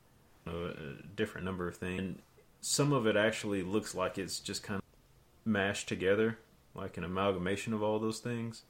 you 0.45 0.51
know, 0.51 0.73
a 0.77 1.03
different 1.15 1.45
number 1.45 1.67
of 1.67 1.75
things 1.77 1.99
and 1.99 2.19
some 2.61 2.93
of 2.93 3.07
it 3.07 3.15
actually 3.15 3.63
looks 3.63 3.95
like 3.95 4.17
it's 4.17 4.39
just 4.39 4.63
kind 4.63 4.77
of 4.77 5.51
mashed 5.51 5.87
together 5.87 6.37
like 6.75 6.97
an 6.97 7.03
amalgamation 7.03 7.73
of 7.73 7.81
all 7.81 7.99
those 7.99 8.19
things 8.19 8.63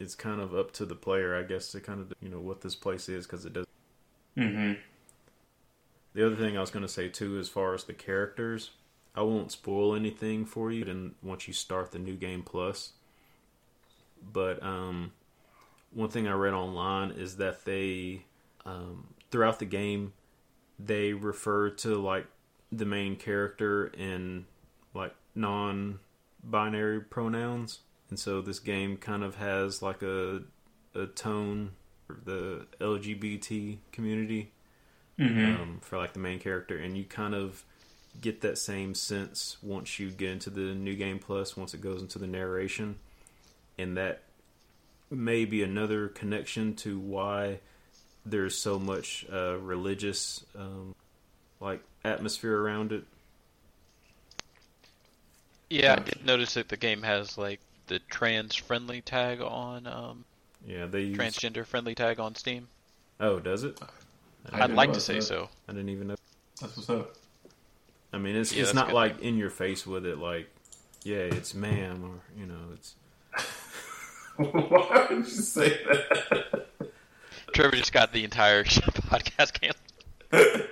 it's 0.00 0.14
kind 0.14 0.40
of 0.40 0.54
up 0.54 0.72
to 0.72 0.84
the 0.84 0.94
player 0.94 1.36
i 1.36 1.42
guess 1.42 1.70
to 1.70 1.80
kind 1.80 2.00
of 2.00 2.12
you 2.20 2.28
know 2.28 2.40
what 2.40 2.62
this 2.62 2.74
place 2.74 3.08
is 3.08 3.26
because 3.26 3.44
it 3.44 3.52
does 3.52 3.66
Mm-hmm. 4.36 4.80
The 6.14 6.26
other 6.26 6.36
thing 6.36 6.56
I 6.56 6.60
was 6.60 6.70
going 6.70 6.84
to 6.84 6.92
say 6.92 7.08
too, 7.08 7.38
as 7.38 7.48
far 7.48 7.74
as 7.74 7.84
the 7.84 7.92
characters, 7.92 8.70
I 9.14 9.22
won't 9.22 9.52
spoil 9.52 9.94
anything 9.94 10.44
for 10.44 10.70
you. 10.70 10.84
And 10.86 11.14
once 11.22 11.48
you 11.48 11.54
start 11.54 11.92
the 11.92 11.98
new 11.98 12.14
game 12.14 12.42
plus, 12.42 12.92
but 14.32 14.62
um, 14.62 15.12
one 15.92 16.08
thing 16.08 16.26
I 16.28 16.32
read 16.32 16.54
online 16.54 17.10
is 17.12 17.36
that 17.36 17.64
they 17.64 18.22
um, 18.64 19.08
throughout 19.30 19.58
the 19.58 19.64
game 19.66 20.12
they 20.78 21.12
refer 21.12 21.70
to 21.70 21.96
like 22.00 22.26
the 22.72 22.84
main 22.84 23.16
character 23.16 23.86
in 23.86 24.46
like 24.94 25.14
non-binary 25.34 27.00
pronouns, 27.02 27.80
and 28.10 28.18
so 28.18 28.40
this 28.40 28.58
game 28.58 28.96
kind 28.96 29.22
of 29.22 29.36
has 29.36 29.82
like 29.82 30.02
a 30.02 30.42
a 30.94 31.06
tone 31.06 31.72
for 32.06 32.18
the 32.24 32.66
LGBT 32.80 33.78
community 33.92 34.50
Mm-hmm. 35.18 35.62
um, 35.62 35.78
for 35.80 35.96
like 35.96 36.12
the 36.12 36.18
main 36.18 36.40
character, 36.40 36.76
and 36.76 36.98
you 36.98 37.04
kind 37.04 37.36
of 37.36 37.64
get 38.20 38.40
that 38.40 38.58
same 38.58 38.96
sense 38.96 39.56
once 39.62 40.00
you 40.00 40.10
get 40.10 40.30
into 40.30 40.50
the 40.50 40.74
new 40.74 40.96
game 40.96 41.20
plus, 41.20 41.56
once 41.56 41.72
it 41.72 41.80
goes 41.80 42.02
into 42.02 42.18
the 42.18 42.26
narration, 42.26 42.96
and 43.78 43.96
that 43.96 44.22
may 45.10 45.44
be 45.44 45.62
another 45.62 46.08
connection 46.08 46.74
to 46.74 46.98
why 46.98 47.60
there's 48.26 48.56
so 48.56 48.78
much 48.78 49.26
uh, 49.32 49.58
religious 49.58 50.44
um, 50.58 50.94
like 51.60 51.82
atmosphere 52.04 52.58
around 52.60 52.92
it. 52.92 53.04
Yeah, 55.70 55.94
I 55.98 56.02
did 56.02 56.24
notice 56.24 56.54
that 56.54 56.68
the 56.68 56.76
game 56.76 57.02
has 57.02 57.36
like 57.38 57.60
the 57.86 57.98
trans 58.10 58.54
friendly 58.54 59.00
tag 59.00 59.40
on 59.40 59.86
um, 59.86 60.24
Yeah, 60.66 60.86
they 60.86 61.02
use. 61.02 61.18
transgender 61.18 61.66
friendly 61.66 61.94
tag 61.94 62.20
on 62.20 62.34
Steam. 62.34 62.68
oh, 63.20 63.40
does 63.40 63.64
it? 63.64 63.80
I 64.52 64.62
I'd 64.64 64.70
like 64.70 64.92
to 64.92 65.00
say 65.00 65.14
that. 65.16 65.22
so. 65.22 65.48
I 65.68 65.72
didn't 65.72 65.88
even 65.88 66.08
know. 66.08 66.16
That's 66.60 66.76
what's 66.76 66.90
up. 66.90 67.14
I 68.12 68.18
mean, 68.18 68.36
it's 68.36 68.52
Yeah, 68.52 68.62
it's 68.62 68.74
not 68.74 68.88
good 68.88 68.94
like 68.94 69.20
in 69.20 69.36
your 69.36 69.50
face 69.50 69.86
with 69.86 70.06
it, 70.06 70.18
like 70.18 70.48
yeah, 71.02 71.16
it's 71.16 71.54
ma'am 71.54 72.04
or 72.04 72.40
you 72.40 72.46
know, 72.46 72.60
it's 72.74 72.94
Why 74.50 75.06
would 75.10 75.18
you 75.18 75.24
say 75.24 75.80
that? 75.84 76.66
Trevor 77.52 77.76
just 77.76 77.92
got 77.92 78.12
the 78.12 78.24
entire 78.24 78.64
podcast 78.64 79.60
canceled. 79.60 80.68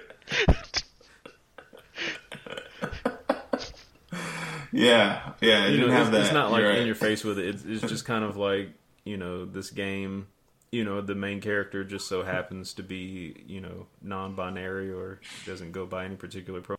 Yeah, 4.73 5.33
yeah. 5.41 5.67
It 5.67 5.73
you 5.73 5.81
know, 5.81 5.87
didn't 5.87 5.91
it's, 5.91 5.93
have 5.93 6.13
that. 6.13 6.21
it's 6.23 6.33
not 6.33 6.51
like 6.51 6.65
right. 6.65 6.79
in 6.79 6.87
your 6.87 6.95
face 6.95 7.23
with 7.23 7.39
it. 7.39 7.47
It's, 7.47 7.65
it's 7.65 7.83
just 7.83 8.05
kind 8.07 8.25
of 8.25 8.37
like 8.37 8.71
you 9.05 9.17
know 9.17 9.45
this 9.45 9.71
game. 9.71 10.27
You 10.71 10.85
know, 10.85 11.03
the 11.03 11.15
main 11.15 11.43
character 11.43 11.85
just 11.85 12.09
so 12.09 12.23
happens 12.23 12.73
to 12.75 12.83
be 12.83 13.45
you 13.47 13.61
know 13.61 13.87
non-binary 14.01 14.91
or 14.91 15.21
doesn't 15.45 15.73
go 15.73 15.85
by 15.85 16.07
any 16.07 16.17
particular 16.17 16.63
pro. 16.63 16.77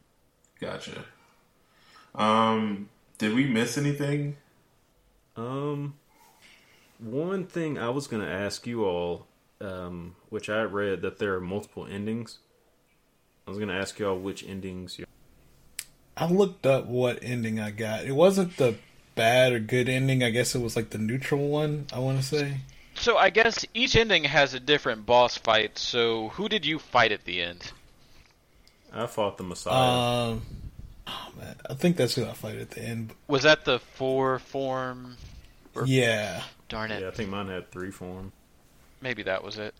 Gotcha. 0.60 1.06
Um, 2.16 2.90
did 3.20 3.34
we 3.34 3.46
miss 3.46 3.78
anything? 3.78 4.38
Um, 5.36 5.96
one 7.00 7.46
thing 7.46 7.78
I 7.78 7.90
was 7.90 8.08
going 8.08 8.22
to 8.24 8.32
ask 8.32 8.66
you 8.68 8.86
all, 8.86 9.28
um, 9.62 10.16
which 10.30 10.50
I 10.50 10.62
read 10.64 11.02
that 11.02 11.20
there 11.20 11.36
are 11.36 11.42
multiple 11.42 11.86
endings. 11.86 12.40
I 13.48 13.50
was 13.50 13.58
going 13.58 13.70
to 13.70 13.76
ask 13.76 14.00
y'all 14.00 14.18
which 14.18 14.44
endings 14.48 14.98
you. 15.00 15.06
I 16.16 16.30
looked 16.30 16.66
up 16.66 16.86
what 16.86 17.20
ending 17.22 17.60
I 17.60 17.72
got. 17.72 18.06
It 18.06 18.14
wasn't 18.14 18.58
the 18.58 18.76
bad 19.16 19.52
or 19.54 19.60
good 19.60 19.90
ending. 19.90 20.24
I 20.24 20.30
guess 20.30 20.56
it 20.56 20.62
was 20.62 20.76
like 20.76 20.92
the 20.92 20.98
neutral 20.98 21.48
one, 21.50 21.88
I 21.92 22.00
want 22.00 22.20
to 22.20 22.24
say. 22.24 22.58
So 22.96 23.18
I 23.18 23.32
guess 23.32 23.66
each 23.74 23.96
ending 23.96 24.24
has 24.26 24.54
a 24.54 24.60
different 24.60 25.06
boss 25.06 25.38
fight. 25.38 25.78
So 25.80 26.30
who 26.30 26.48
did 26.48 26.66
you 26.66 26.78
fight 26.80 27.12
at 27.12 27.26
the 27.26 27.42
end? 27.42 27.72
I 28.94 29.08
fought 29.08 29.38
the 29.38 29.44
Messiah. 29.44 30.30
Um, 30.34 30.42
oh 31.08 31.30
man, 31.38 31.56
I 31.68 31.74
think 31.74 31.98
that's 31.98 32.14
who 32.14 32.26
I 32.26 32.34
fight 32.34 32.58
at 32.58 32.70
the 32.72 32.82
end. 32.84 33.14
Was 33.28 33.44
that 33.44 33.66
the 33.66 33.80
four 33.80 34.38
form? 34.38 35.18
Or- 35.74 35.86
Yeah. 35.88 36.44
Darn 36.70 36.92
it. 36.92 37.02
yeah, 37.02 37.08
I 37.08 37.12
think 37.12 37.30
mine 37.30 37.48
had 37.48 37.72
three 37.72 37.92
form. 37.92 38.32
Maybe 39.02 39.24
that 39.24 39.44
was 39.44 39.58
it. 39.58 39.74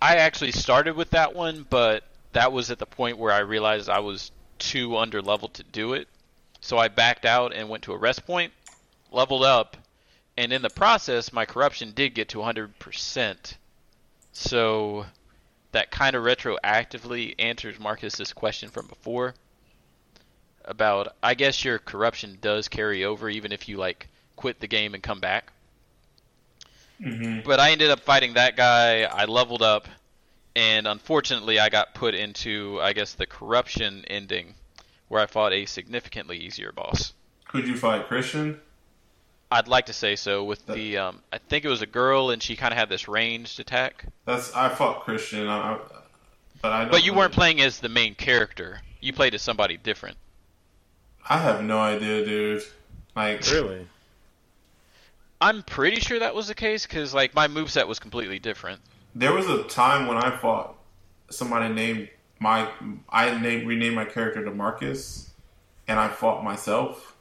I 0.00 0.16
actually 0.16 0.52
started 0.52 0.96
with 0.96 1.10
that 1.10 1.34
one, 1.34 1.66
but 1.68 2.04
that 2.32 2.52
was 2.52 2.70
at 2.70 2.78
the 2.78 2.86
point 2.86 3.18
where 3.18 3.32
I 3.32 3.38
realized 3.38 3.88
I 3.88 4.00
was 4.00 4.32
too 4.58 4.96
under 4.96 5.22
leveled 5.22 5.54
to 5.54 5.62
do 5.62 5.92
it. 5.92 6.08
So 6.60 6.78
I 6.78 6.88
backed 6.88 7.24
out 7.24 7.52
and 7.52 7.68
went 7.68 7.84
to 7.84 7.92
a 7.92 7.96
rest 7.96 8.26
point, 8.26 8.52
leveled 9.10 9.44
up, 9.44 9.76
and 10.36 10.52
in 10.52 10.62
the 10.62 10.70
process, 10.70 11.32
my 11.32 11.44
corruption 11.44 11.92
did 11.92 12.14
get 12.14 12.30
to 12.30 12.38
100%. 12.38 13.54
So 14.32 15.06
that 15.72 15.90
kind 15.90 16.16
of 16.16 16.24
retroactively 16.24 17.34
answers 17.38 17.78
Marcus's 17.78 18.32
question 18.32 18.70
from 18.70 18.86
before 18.86 19.34
about 20.64 21.16
I 21.22 21.34
guess 21.34 21.64
your 21.64 21.78
corruption 21.78 22.38
does 22.40 22.68
carry 22.68 23.04
over 23.04 23.28
even 23.28 23.52
if 23.52 23.68
you 23.68 23.78
like 23.78 24.08
quit 24.36 24.60
the 24.60 24.66
game 24.68 24.94
and 24.94 25.02
come 25.02 25.20
back. 25.20 25.52
Mm-hmm. 27.00 27.40
But 27.44 27.58
I 27.60 27.70
ended 27.72 27.90
up 27.90 28.00
fighting 28.00 28.34
that 28.34 28.56
guy. 28.56 29.02
I 29.02 29.24
leveled 29.24 29.62
up, 29.62 29.88
and 30.54 30.86
unfortunately, 30.86 31.58
I 31.58 31.68
got 31.68 31.94
put 31.94 32.14
into, 32.14 32.78
I 32.80 32.92
guess, 32.92 33.14
the 33.14 33.26
corruption 33.26 34.04
ending, 34.06 34.54
where 35.08 35.20
I 35.20 35.26
fought 35.26 35.52
a 35.52 35.66
significantly 35.66 36.38
easier 36.38 36.70
boss. 36.72 37.12
Could 37.48 37.66
you 37.66 37.76
fight 37.76 38.06
Christian? 38.06 38.60
I'd 39.50 39.68
like 39.68 39.86
to 39.86 39.92
say 39.92 40.16
so. 40.16 40.44
With 40.44 40.64
the, 40.66 40.96
um, 40.96 41.20
I 41.32 41.38
think 41.38 41.64
it 41.64 41.68
was 41.68 41.82
a 41.82 41.86
girl, 41.86 42.30
and 42.30 42.42
she 42.42 42.56
kind 42.56 42.72
of 42.72 42.78
had 42.78 42.88
this 42.88 43.08
ranged 43.08 43.60
attack. 43.60 44.06
That's 44.24 44.54
I 44.54 44.68
fought 44.68 45.00
Christian. 45.00 45.48
I, 45.48 45.74
I, 45.74 45.78
but 46.62 46.72
I. 46.72 46.82
Don't 46.82 46.92
But 46.92 47.04
you 47.04 47.12
weren't 47.12 47.32
really- 47.32 47.54
playing 47.54 47.60
as 47.60 47.80
the 47.80 47.88
main 47.90 48.14
character. 48.14 48.80
You 49.00 49.12
played 49.12 49.34
as 49.34 49.42
somebody 49.42 49.76
different. 49.76 50.16
I 51.28 51.38
have 51.38 51.62
no 51.62 51.78
idea, 51.80 52.24
dude. 52.24 52.62
Like 53.14 53.42
Really? 53.50 53.86
I'm 55.42 55.62
pretty 55.62 56.00
sure 56.00 56.18
that 56.20 56.34
was 56.34 56.48
the 56.48 56.54
case 56.54 56.86
because 56.86 57.12
like 57.12 57.34
my 57.34 57.48
moveset 57.48 57.86
was 57.88 57.98
completely 57.98 58.38
different. 58.38 58.80
there 59.14 59.32
was 59.34 59.46
a 59.48 59.64
time 59.64 60.06
when 60.06 60.16
I 60.16 60.36
fought 60.38 60.76
somebody 61.30 61.72
named 61.72 62.08
my 62.38 62.68
I 63.08 63.38
named 63.38 63.66
renamed 63.66 63.96
my 63.96 64.04
character 64.04 64.44
to 64.44 64.50
Marcus, 64.52 65.30
and 65.88 65.98
I 65.98 66.08
fought 66.08 66.42
myself. 66.44 67.16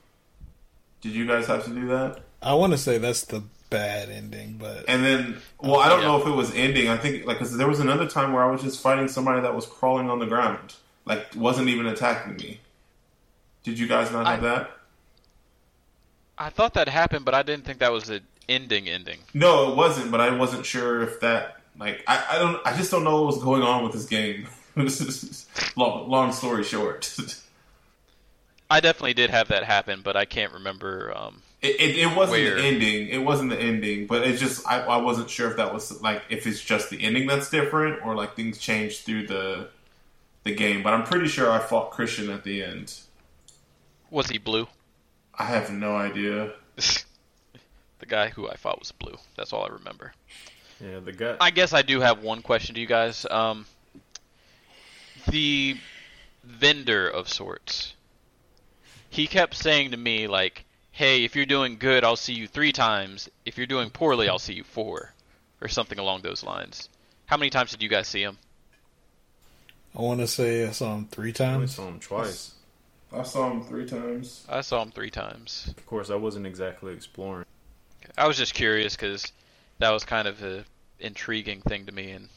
Did 1.02 1.14
you 1.14 1.26
guys 1.26 1.48
have 1.48 1.64
to 1.66 1.72
do 1.72 1.88
that? 1.88 2.20
I 2.42 2.54
want 2.54 2.74
to 2.74 2.78
say 2.78 2.98
that's 3.00 3.24
the 3.26 3.44
bad 3.72 4.10
ending, 4.10 4.58
but 4.60 4.86
And 4.88 5.04
then, 5.04 5.42
well, 5.60 5.80
I 5.80 5.90
don't 5.90 6.02
Yeah. 6.02 6.08
know 6.08 6.22
if 6.22 6.28
it 6.28 6.32
was 6.32 6.54
ending. 6.54 6.90
I 6.90 6.98
think 6.98 7.26
like 7.26 7.40
because 7.40 7.56
there 7.58 7.68
was 7.68 7.80
another 7.80 8.08
time 8.08 8.34
where 8.34 8.44
I 8.44 8.52
was 8.52 8.62
just 8.62 8.82
fighting 8.82 9.08
somebody 9.08 9.42
that 9.42 9.56
was 9.56 9.66
crawling 9.66 10.10
on 10.10 10.20
the 10.20 10.26
ground, 10.28 10.76
like 11.06 11.28
wasn't 11.36 11.70
even 11.70 11.88
attacking 11.88 12.36
me. 12.36 12.60
Did 13.64 13.80
you 13.80 13.88
guys 13.88 14.12
not 14.12 14.28
have 14.28 14.44
I- 14.44 14.48
that? 14.48 14.72
I 16.42 16.50
thought 16.50 16.74
that 16.74 16.90
happened, 16.90 17.24
but 17.24 17.36
I 17.36 17.44
didn't 17.44 17.66
think 17.66 17.80
that 17.80 17.92
was 17.92 18.06
the 18.06 18.24
ending 18.50 18.90
ending. 18.90 19.20
No, 19.36 19.72
it 19.72 19.78
wasn't. 19.78 20.10
But 20.10 20.22
I 20.22 20.36
wasn't 20.36 20.66
sure 20.66 21.04
if 21.04 21.20
that 21.20 21.62
like 21.78 22.04
I, 22.08 22.26
I 22.32 22.40
don't 22.40 22.60
I 22.66 22.76
just 22.76 22.90
don't 22.90 23.04
know 23.04 23.22
what 23.22 23.28
was 23.28 23.44
going 23.44 23.62
on 23.62 23.84
with 23.84 23.94
this 23.94 24.06
game. 24.06 24.48
long, 25.76 26.10
long 26.10 26.32
story 26.32 26.64
short, 26.64 27.14
I 28.72 28.80
definitely 28.80 29.14
did 29.14 29.30
have 29.30 29.50
that 29.50 29.66
happen, 29.66 30.02
but 30.02 30.16
I 30.16 30.26
can't 30.26 30.54
remember. 30.54 31.14
Um, 31.16 31.44
it, 31.62 31.80
it, 31.80 31.98
it 31.98 32.16
wasn't 32.16 32.42
Where? 32.42 32.56
the 32.56 32.64
ending. 32.64 33.10
It 33.10 33.20
wasn't 33.20 33.50
the 33.52 33.60
ending, 33.60 34.08
but 34.08 34.26
it's 34.26 34.40
just 34.40 34.66
I, 34.68 34.80
I 34.80 34.98
wasn't 34.98 35.30
sure 35.30 35.52
if 35.52 35.58
that 35.58 35.72
was 35.72 36.02
like 36.02 36.24
if 36.30 36.48
it's 36.48 36.64
just 36.64 36.90
the 36.90 37.04
ending 37.04 37.28
that's 37.28 37.52
different 37.52 38.04
or 38.04 38.16
like 38.16 38.36
things 38.36 38.58
changed 38.58 39.02
through 39.02 39.28
the 39.28 39.68
the 40.44 40.56
game, 40.56 40.82
but 40.82 40.94
I'm 40.94 41.04
pretty 41.04 41.28
sure 41.28 41.52
I 41.52 41.60
fought 41.60 41.92
Christian 41.92 42.32
at 42.32 42.44
the 42.44 42.64
end. 42.64 43.00
Was 44.10 44.30
he 44.30 44.40
blue? 44.40 44.68
I 45.42 45.46
have 45.46 45.72
no 45.72 45.96
idea. 45.96 46.52
the 46.76 48.06
guy 48.06 48.30
who 48.30 48.48
I 48.48 48.56
fought 48.58 48.78
was 48.78 48.92
blue. 48.92 49.18
That's 49.36 49.54
all 49.54 49.66
I 49.66 49.70
remember. 49.70 50.14
Yeah, 50.80 51.00
the 51.00 51.12
guy. 51.12 51.38
I 51.42 51.50
guess 51.50 51.74
I 51.74 51.82
do 51.82 52.00
have 52.00 52.22
one 52.22 52.44
question 52.44 52.76
to 52.76 52.82
you 52.82 52.86
guys. 52.86 53.26
Um, 53.28 53.66
the 55.28 55.78
vendor 56.44 57.08
of 57.10 57.28
sorts. 57.28 57.96
He 59.10 59.26
kept 59.26 59.56
saying 59.56 59.92
to 59.92 59.98
me 59.98 60.28
like, 60.28 60.64
"Hey, 60.92 61.24
if 61.24 61.36
you're 61.36 61.48
doing 61.48 61.80
good, 61.80 62.04
I'll 62.04 62.16
see 62.16 62.34
you 62.34 62.48
three 62.48 62.72
times. 62.72 63.28
If 63.44 63.58
you're 63.58 63.66
doing 63.66 63.90
poorly, 63.90 64.30
I'll 64.30 64.38
see 64.38 64.54
you 64.54 64.64
four, 64.64 65.12
or 65.60 65.68
something 65.70 65.98
along 65.98 66.22
those 66.22 66.44
lines." 66.44 66.88
How 67.26 67.38
many 67.38 67.50
times 67.50 67.72
did 67.72 67.82
you 67.82 67.90
guys 67.90 68.08
see 68.08 68.22
him? 68.22 68.38
I 69.98 70.02
want 70.04 70.20
to 70.20 70.28
say 70.28 70.68
I 70.68 70.72
saw 70.72 70.96
him 70.96 71.08
three 71.08 71.34
times. 71.34 71.72
I 71.72 71.76
saw 71.82 71.88
him 71.88 72.00
twice. 72.00 72.54
I 73.14 73.24
saw 73.24 73.52
him 73.52 73.62
three 73.64 73.86
times. 73.86 74.46
I 74.48 74.62
saw 74.62 74.82
him 74.82 74.92
three 74.92 75.10
times. 75.10 75.74
Of 75.78 75.86
course, 75.86 76.10
I 76.10 76.16
wasn't 76.16 76.46
exactly 76.48 76.94
exploring. 76.94 77.46
I 78.18 78.28
was 78.28 78.38
just 78.38 78.54
curious 78.54 78.96
because 78.96 79.32
that 79.80 79.92
was 79.92 80.06
kind 80.06 80.28
of 80.28 80.42
an 80.44 80.66
intriguing 81.00 81.62
thing 81.62 81.86
to 81.88 81.92
me, 81.92 82.12
and 82.12 82.30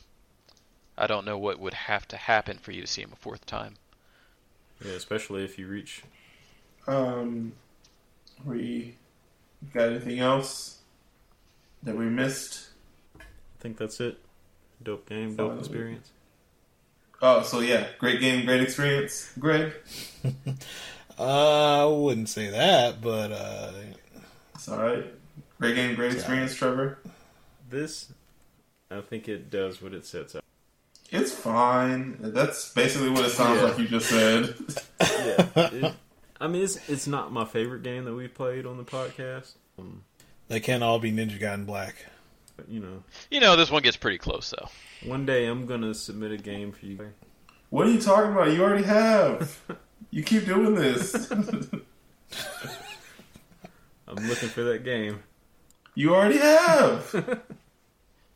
I 0.98 1.06
don't 1.06 1.24
know 1.24 1.38
what 1.38 1.60
would 1.60 1.74
have 1.74 2.08
to 2.08 2.16
happen 2.16 2.58
for 2.58 2.72
you 2.72 2.80
to 2.80 2.86
see 2.86 3.02
him 3.02 3.10
a 3.12 3.16
fourth 3.16 3.46
time. 3.46 3.74
Yeah, 4.84 4.92
especially 4.92 5.44
if 5.44 5.58
you 5.58 5.68
reach. 5.68 6.02
Um, 6.86 7.52
we 8.44 8.96
got 9.72 9.88
anything 9.88 10.18
else 10.18 10.78
that 11.82 11.96
we 11.96 12.06
missed? 12.06 12.68
I 13.18 13.22
think 13.60 13.76
that's 13.78 14.00
it. 14.00 14.18
Dope 14.82 15.08
game, 15.08 15.36
dope 15.36 15.50
Finally. 15.50 15.58
experience. 15.60 16.10
Oh, 17.22 17.42
so 17.42 17.60
yeah, 17.60 17.86
great 17.98 18.20
game, 18.20 18.44
great 18.44 18.60
experience, 18.62 19.30
Greg. 19.38 19.72
Uh, 21.16 21.82
I 21.82 21.84
wouldn't 21.84 22.28
say 22.28 22.48
that, 22.50 23.00
but 23.00 23.30
uh, 23.30 23.70
It's 24.56 24.68
all 24.68 24.78
right. 24.82 25.04
Great 25.60 25.76
game, 25.76 25.94
great 25.94 26.12
experience, 26.12 26.56
Trevor. 26.56 26.98
This, 27.70 28.12
I 28.90 29.00
think 29.00 29.28
it 29.28 29.48
does 29.48 29.80
what 29.80 29.94
it 29.94 30.04
sets 30.06 30.34
out. 30.34 30.42
It's 31.12 31.30
fine. 31.32 32.16
That's 32.20 32.72
basically 32.72 33.10
what 33.10 33.24
it 33.26 33.30
sounds 33.30 33.60
Yeah. 33.60 33.66
like 33.68 33.78
you 33.78 33.86
just 33.86 34.08
said. 34.08 34.54
Yeah. 35.00 35.46
it- 35.56 35.94
I 36.40 36.48
mean, 36.48 36.64
it's 36.64 36.78
it's 36.90 37.06
not 37.06 37.30
my 37.32 37.44
favorite 37.44 37.84
game 37.84 38.06
that 38.06 38.14
we've 38.14 38.34
played 38.34 38.66
on 38.66 38.76
the 38.76 38.82
podcast. 38.84 39.52
Um, 39.78 40.02
they 40.48 40.58
can't 40.58 40.82
all 40.82 40.98
be 40.98 41.12
Ninja 41.12 41.40
Gaiden 41.40 41.64
Black. 41.64 41.94
But 42.56 42.68
you 42.68 42.80
know, 42.80 43.02
You 43.30 43.40
know, 43.40 43.56
this 43.56 43.70
one 43.70 43.82
gets 43.82 43.96
pretty 43.96 44.18
close 44.18 44.50
though. 44.56 44.68
one 45.08 45.26
day 45.26 45.46
I'm 45.46 45.66
gonna 45.66 45.94
submit 45.94 46.32
a 46.32 46.36
game 46.36 46.72
for 46.72 46.86
you. 46.86 47.12
What 47.70 47.86
are 47.86 47.90
you 47.90 48.00
talking 48.00 48.32
about? 48.32 48.52
You 48.52 48.62
already 48.62 48.84
have. 48.84 49.60
You 50.10 50.22
keep 50.22 50.44
doing 50.46 50.76
this. 50.76 51.28
I'm 54.06 54.28
looking 54.28 54.48
for 54.48 54.62
that 54.64 54.84
game. 54.84 55.22
you 55.96 56.14
already 56.14 56.38
have. 56.38 57.40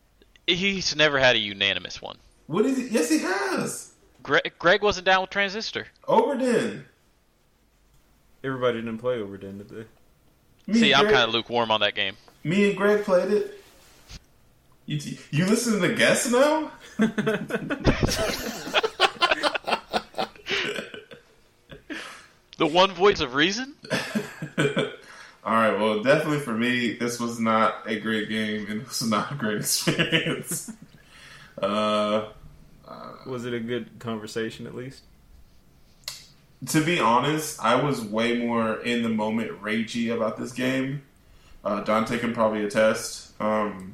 He's 0.46 0.96
never 0.96 1.18
had 1.18 1.36
a 1.36 1.38
unanimous 1.38 2.00
one. 2.02 2.16
What 2.46 2.64
is 2.66 2.78
it? 2.78 2.90
Yes, 2.90 3.10
he 3.10 3.18
has. 3.18 3.92
Greg, 4.22 4.52
Greg 4.58 4.82
wasn't 4.82 5.04
down 5.06 5.20
with 5.20 5.30
Transistor. 5.30 5.86
Obra 6.08 6.38
Dinn. 6.38 6.84
Everybody 8.42 8.78
didn't 8.80 8.98
play 8.98 9.18
Obra 9.18 9.38
Dinn, 9.40 9.58
did 9.58 9.68
they? 9.68 9.84
Me 10.66 10.80
See, 10.80 10.92
and 10.92 11.06
I'm 11.06 11.12
kind 11.12 11.28
of 11.28 11.34
lukewarm 11.34 11.70
on 11.70 11.80
that 11.80 11.94
game. 11.94 12.16
Me 12.44 12.68
and 12.70 12.76
Greg 12.76 13.04
played 13.04 13.30
it. 13.30 13.57
You 14.88 14.98
t- 14.98 15.18
you 15.30 15.44
listen 15.44 15.74
to 15.74 15.78
the 15.86 15.92
guests 15.94 16.30
now? 16.32 16.72
The 22.56 22.66
one 22.66 22.92
voice 22.92 23.20
of 23.20 23.34
reason? 23.34 23.74
All 24.58 25.54
right. 25.54 25.78
Well, 25.78 26.02
definitely 26.02 26.40
for 26.40 26.52
me, 26.54 26.94
this 26.94 27.20
was 27.20 27.38
not 27.38 27.82
a 27.86 28.00
great 28.00 28.28
game, 28.28 28.66
and 28.68 28.80
this 28.84 29.00
was 29.00 29.10
not 29.10 29.30
a 29.32 29.34
great 29.36 29.58
experience. 29.60 30.72
uh, 31.62 32.28
Was 33.26 33.44
it 33.44 33.54
a 33.54 33.60
good 33.60 33.98
conversation 33.98 34.66
at 34.66 34.74
least? 34.74 35.02
to 36.66 36.84
be 36.84 36.98
honest, 36.98 37.60
I 37.62 37.76
was 37.76 38.00
way 38.00 38.36
more 38.36 38.80
in 38.80 39.04
the 39.04 39.08
moment 39.08 39.62
ragey 39.62 40.12
about 40.12 40.36
this 40.36 40.50
game. 40.50 41.02
Uh, 41.64 41.82
Dante 41.82 42.18
can 42.18 42.34
probably 42.34 42.64
attest. 42.64 43.40
Um, 43.40 43.92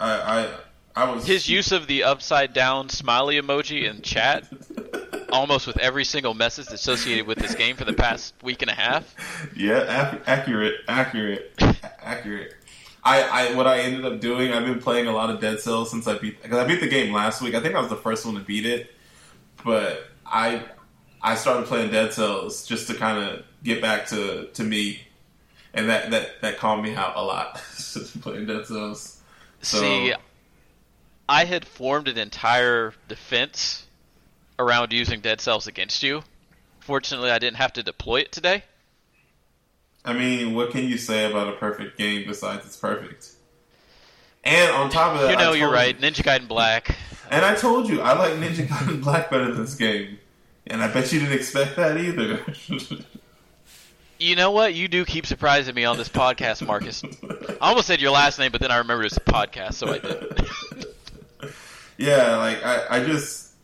I, 0.00 0.40
I 0.40 0.54
I 0.96 1.10
was 1.12 1.26
His 1.26 1.48
use 1.48 1.72
of 1.72 1.86
the 1.86 2.02
upside 2.04 2.52
down 2.52 2.88
smiley 2.88 3.40
emoji 3.40 3.88
in 3.88 4.02
chat, 4.02 4.44
almost 5.32 5.66
with 5.66 5.78
every 5.78 6.04
single 6.04 6.34
message 6.34 6.68
associated 6.68 7.26
with 7.26 7.38
this 7.38 7.54
game 7.54 7.76
for 7.76 7.84
the 7.84 7.92
past 7.92 8.34
week 8.42 8.62
and 8.62 8.70
a 8.70 8.74
half. 8.74 9.14
Yeah, 9.56 10.10
ac- 10.10 10.22
accurate, 10.26 10.74
accurate, 10.88 11.52
accurate. 12.02 12.54
I, 13.02 13.22
I, 13.22 13.54
what 13.54 13.66
I 13.66 13.80
ended 13.80 14.04
up 14.04 14.20
doing, 14.20 14.52
I've 14.52 14.64
been 14.66 14.80
playing 14.80 15.06
a 15.06 15.12
lot 15.12 15.30
of 15.30 15.40
Dead 15.40 15.60
Cells 15.60 15.90
since 15.90 16.06
I 16.06 16.18
beat, 16.18 16.42
because 16.42 16.58
I 16.58 16.66
beat 16.66 16.80
the 16.80 16.88
game 16.88 17.14
last 17.14 17.40
week. 17.40 17.54
I 17.54 17.60
think 17.60 17.74
I 17.74 17.80
was 17.80 17.88
the 17.88 17.96
first 17.96 18.26
one 18.26 18.34
to 18.34 18.40
beat 18.40 18.66
it, 18.66 18.92
but 19.64 20.06
I, 20.26 20.64
I 21.22 21.34
started 21.36 21.66
playing 21.66 21.92
Dead 21.92 22.12
Cells 22.12 22.66
just 22.66 22.88
to 22.88 22.94
kind 22.94 23.22
of 23.22 23.44
get 23.62 23.80
back 23.80 24.06
to, 24.08 24.48
to 24.48 24.64
me, 24.64 25.00
and 25.72 25.88
that, 25.88 26.10
that, 26.10 26.42
that 26.42 26.58
calmed 26.58 26.82
me 26.82 26.94
out 26.94 27.16
a 27.16 27.22
lot. 27.22 27.54
playing 28.20 28.46
Dead 28.46 28.66
Cells. 28.66 29.19
So- 29.62 29.80
See, 29.80 30.14
I 31.28 31.44
had 31.44 31.64
formed 31.64 32.08
an 32.08 32.18
entire 32.18 32.92
defense 33.08 33.86
around 34.58 34.92
using 34.92 35.20
dead 35.20 35.40
cells 35.40 35.66
against 35.66 36.02
you. 36.02 36.22
Fortunately, 36.80 37.30
I 37.30 37.38
didn't 37.38 37.58
have 37.58 37.72
to 37.74 37.82
deploy 37.82 38.20
it 38.20 38.32
today. 38.32 38.64
I 40.04 40.12
mean, 40.12 40.54
what 40.54 40.70
can 40.70 40.84
you 40.88 40.96
say 40.98 41.30
about 41.30 41.48
a 41.48 41.52
perfect 41.52 41.96
game 41.98 42.26
besides 42.26 42.64
it's 42.66 42.76
perfect? 42.76 43.28
And 44.42 44.70
on 44.72 44.90
top 44.90 45.14
of 45.14 45.20
that, 45.22 45.30
You 45.32 45.36
know, 45.36 45.52
you're 45.52 45.70
right. 45.70 45.98
Ninja 46.00 46.22
Gaiden 46.24 46.48
Black. 46.48 46.96
And 47.30 47.44
I 47.44 47.54
told 47.54 47.88
you, 47.88 48.00
I 48.00 48.14
like 48.18 48.32
Ninja 48.34 48.66
Gaiden 48.66 49.02
Black 49.02 49.30
better 49.30 49.52
than 49.52 49.60
this 49.62 49.74
game. 49.74 50.18
And 50.66 50.82
I 50.82 50.88
bet 50.92 51.12
you 51.12 51.20
didn't 51.20 51.34
expect 51.34 51.76
that 51.76 51.96
either. 51.98 52.42
You 54.20 54.36
know 54.36 54.50
what? 54.50 54.74
You 54.74 54.86
do 54.86 55.06
keep 55.06 55.24
surprising 55.24 55.74
me 55.74 55.86
on 55.86 55.96
this 55.96 56.10
podcast, 56.10 56.64
Marcus. 56.66 57.02
I 57.02 57.70
almost 57.70 57.86
said 57.86 58.02
your 58.02 58.10
last 58.10 58.38
name, 58.38 58.52
but 58.52 58.60
then 58.60 58.70
I 58.70 58.76
remembered 58.76 59.06
it's 59.06 59.16
a 59.16 59.20
podcast, 59.20 59.74
so 59.74 59.88
I 59.88 59.98
didn't. 59.98 60.40
yeah, 61.96 62.36
like, 62.36 62.62
I, 62.62 62.98
I 62.98 63.04
just. 63.04 63.54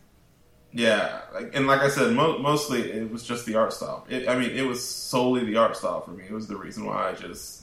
Yeah, 0.73 1.21
like, 1.35 1.55
and 1.55 1.67
like 1.67 1.81
I 1.81 1.91
said, 1.91 2.13
mo- 2.13 2.39
mostly 2.39 2.91
it 2.91 3.11
was 3.11 3.23
just 3.23 3.45
the 3.45 3.55
art 3.55 3.75
style. 3.75 4.07
It, 4.09 4.29
I 4.29 4.39
mean, 4.39 4.51
it 4.51 4.63
was 4.63 4.87
solely 4.87 5.45
the 5.45 5.57
art 5.57 5.77
style 5.77 6.01
for 6.01 6.11
me. 6.11 6.25
It 6.27 6.33
was 6.33 6.47
the 6.47 6.57
reason 6.57 6.87
why 6.87 7.11
I 7.11 7.13
just, 7.13 7.63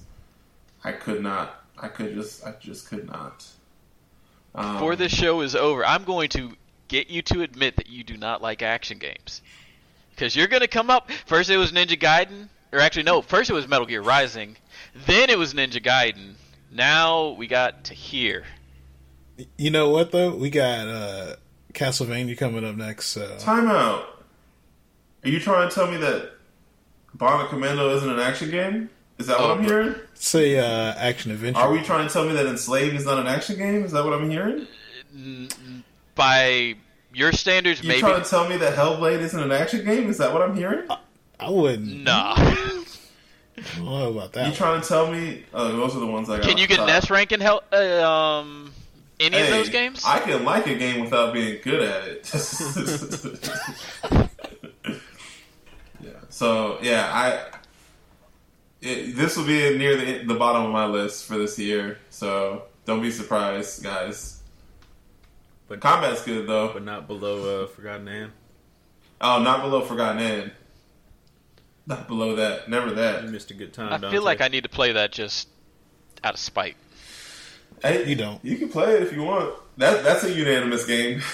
I 0.83 0.91
could 0.91 1.21
not, 1.21 1.63
I 1.77 1.87
could 1.87 2.13
just, 2.13 2.45
I 2.45 2.53
just 2.59 2.87
could 2.87 3.07
not. 3.07 3.45
Um, 4.55 4.73
Before 4.75 4.95
this 4.95 5.11
show 5.11 5.41
is 5.41 5.55
over, 5.55 5.85
I'm 5.85 6.03
going 6.03 6.29
to 6.29 6.53
get 6.87 7.09
you 7.09 7.23
to 7.23 7.41
admit 7.41 7.75
that 7.77 7.89
you 7.89 8.03
do 8.03 8.17
not 8.17 8.41
like 8.41 8.61
action 8.61 8.99
games. 8.99 9.41
Because 10.11 10.35
you're 10.35 10.47
going 10.47 10.61
to 10.61 10.67
come 10.67 10.91
up. 10.91 11.11
First, 11.25 11.49
it 11.49 11.57
was 11.57 11.71
Ninja 11.71 11.99
Gaiden. 11.99 12.49
Or 12.73 12.79
actually, 12.79 13.03
no. 13.03 13.21
First, 13.21 13.49
it 13.49 13.53
was 13.53 13.67
Metal 13.67 13.85
Gear 13.85 14.01
Rising. 14.01 14.57
Then 15.05 15.29
it 15.29 15.37
was 15.37 15.53
Ninja 15.53 15.81
Gaiden. 15.81 16.33
Now 16.71 17.29
we 17.29 17.45
got 17.47 17.83
to 17.85 17.93
here. 17.93 18.43
You 19.57 19.69
know 19.71 19.89
what 19.89 20.11
though? 20.11 20.35
We 20.35 20.49
got 20.49 20.87
uh 20.87 21.35
Castlevania 21.73 22.37
coming 22.37 22.65
up 22.65 22.75
next. 22.75 23.07
So 23.07 23.27
Timeout. 23.37 24.05
Are 25.23 25.29
you 25.29 25.39
trying 25.39 25.69
to 25.69 25.73
tell 25.73 25.89
me 25.89 25.97
that 25.97 26.31
Bionic 27.17 27.49
Commando 27.49 27.95
isn't 27.95 28.09
an 28.09 28.19
action 28.19 28.49
game? 28.51 28.89
Is 29.19 29.27
that 29.27 29.39
what 29.39 29.51
Oh, 29.51 29.53
I'm 29.53 29.63
hearing? 29.63 29.95
say 30.15 30.57
uh 30.57 30.93
action 30.97 31.31
adventure. 31.31 31.59
Are 31.59 31.71
we 31.71 31.81
trying 31.81 32.07
to 32.07 32.11
tell 32.13 32.25
me 32.25 32.33
that 32.33 32.45
Enslaved 32.47 32.95
is 32.95 33.05
not 33.05 33.19
an 33.19 33.27
action 33.27 33.57
game? 33.57 33.83
Is 33.83 33.91
that 33.91 34.03
what 34.03 34.13
I'm 34.13 34.29
hearing? 34.29 34.67
By 36.15 36.75
your 37.13 37.31
standards, 37.31 37.81
You 37.83 37.87
maybe. 37.87 37.99
You 37.99 38.07
trying 38.07 38.23
to 38.23 38.29
tell 38.29 38.47
me 38.49 38.57
that 38.57 38.75
Hellblade 38.75 39.19
isn't 39.19 39.39
an 39.39 39.51
action 39.51 39.85
game? 39.85 40.09
Is 40.09 40.17
that 40.17 40.33
what 40.33 40.41
I'm 40.41 40.55
hearing? 40.55 40.87
I 41.39 41.49
wouldn't. 41.49 42.03
Nah. 42.03 42.35
I 43.57 43.61
don't 43.77 43.85
know 43.85 44.11
about 44.11 44.33
that. 44.33 44.47
You 44.47 44.53
trying 44.53 44.81
to 44.81 44.87
tell 44.87 45.11
me? 45.11 45.45
Oh, 45.53 45.75
those 45.75 45.95
are 45.95 45.99
the 45.99 46.07
ones 46.07 46.29
I 46.29 46.37
got. 46.37 46.45
Can 46.47 46.57
you 46.57 46.67
get 46.67 46.77
top. 46.77 46.87
Nest 46.87 47.09
rank 47.09 47.31
in 47.31 47.39
hell, 47.39 47.63
uh, 47.71 48.03
um, 48.07 48.73
any 49.19 49.39
of 49.39 49.47
those 49.49 49.69
games? 49.69 50.03
I 50.05 50.19
can 50.19 50.43
like 50.43 50.67
a 50.67 50.75
game 50.75 51.03
without 51.03 51.33
being 51.33 51.59
good 51.63 51.81
at 51.81 52.07
it. 52.07 52.33
yeah. 56.01 56.11
So 56.29 56.79
yeah, 56.81 57.09
I. 57.13 57.59
It, 58.81 59.15
this 59.15 59.37
will 59.37 59.45
be 59.45 59.77
near 59.77 59.95
the 59.95 60.25
the 60.25 60.35
bottom 60.35 60.65
of 60.65 60.71
my 60.71 60.85
list 60.87 61.25
for 61.25 61.37
this 61.37 61.57
year. 61.57 61.99
So 62.09 62.63
don't 62.85 63.01
be 63.01 63.11
surprised, 63.11 63.83
guys. 63.83 64.41
But 65.67 65.79
Combat's 65.79 66.23
good 66.23 66.47
though. 66.47 66.73
but 66.73 66.83
not 66.83 67.07
below 67.07 67.63
uh, 67.63 67.67
Forgotton 67.67 68.09
Anne. 68.09 68.31
Oh, 69.21 69.41
not 69.41 69.61
below 69.61 69.85
Forgotton 69.85 70.19
Anne. 70.19 70.51
Not 71.85 72.07
below 72.07 72.35
that. 72.37 72.69
Never 72.69 72.91
that. 72.91 73.21
You 73.21 73.27
that. 73.27 73.31
missed 73.33 73.51
a 73.51 73.53
good 73.53 73.73
time. 73.73 73.87
I 73.87 73.97
Dante. 73.97 74.11
feel 74.11 74.23
like 74.23 74.41
I 74.41 74.47
need 74.47 74.63
to 74.63 74.69
play 74.69 74.93
that 74.93 75.11
just 75.11 75.49
out 76.23 76.33
of 76.33 76.39
spite. 76.39 76.75
Hey, 77.81 78.07
You 78.07 78.15
don't. 78.15 78.43
You 78.45 78.57
can 78.57 78.69
play 78.69 78.95
it 78.95 79.03
if 79.03 79.13
you 79.13 79.23
want. 79.23 79.53
That 79.77 80.03
that's 80.03 80.23
a 80.23 80.31
unanimous 80.31 80.85
game. 80.85 81.21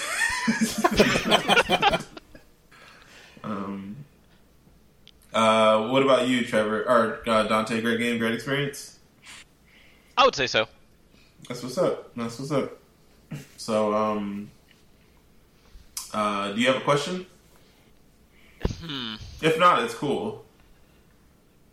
Um, 3.42 3.96
uh, 5.32 5.88
what 5.88 6.02
about 6.02 6.28
you, 6.28 6.44
Trevor 6.44 6.82
or 6.82 7.20
uh, 7.28 7.44
Dante? 7.44 7.80
Great 7.80 7.98
game, 7.98 8.18
great 8.18 8.34
experience. 8.34 8.98
I 10.16 10.24
would 10.24 10.34
say 10.34 10.46
so. 10.46 10.66
That's 11.48 11.62
what's 11.62 11.78
up. 11.78 12.14
That's 12.16 12.38
what's 12.38 12.52
up. 12.52 12.78
So, 13.56 13.94
um, 13.94 14.50
uh, 16.12 16.52
do 16.52 16.60
you 16.60 16.66
have 16.66 16.76
a 16.76 16.80
question? 16.80 17.26
Hmm. 18.82 19.14
If 19.42 19.58
not, 19.58 19.82
it's 19.82 19.94
cool. 19.94 20.44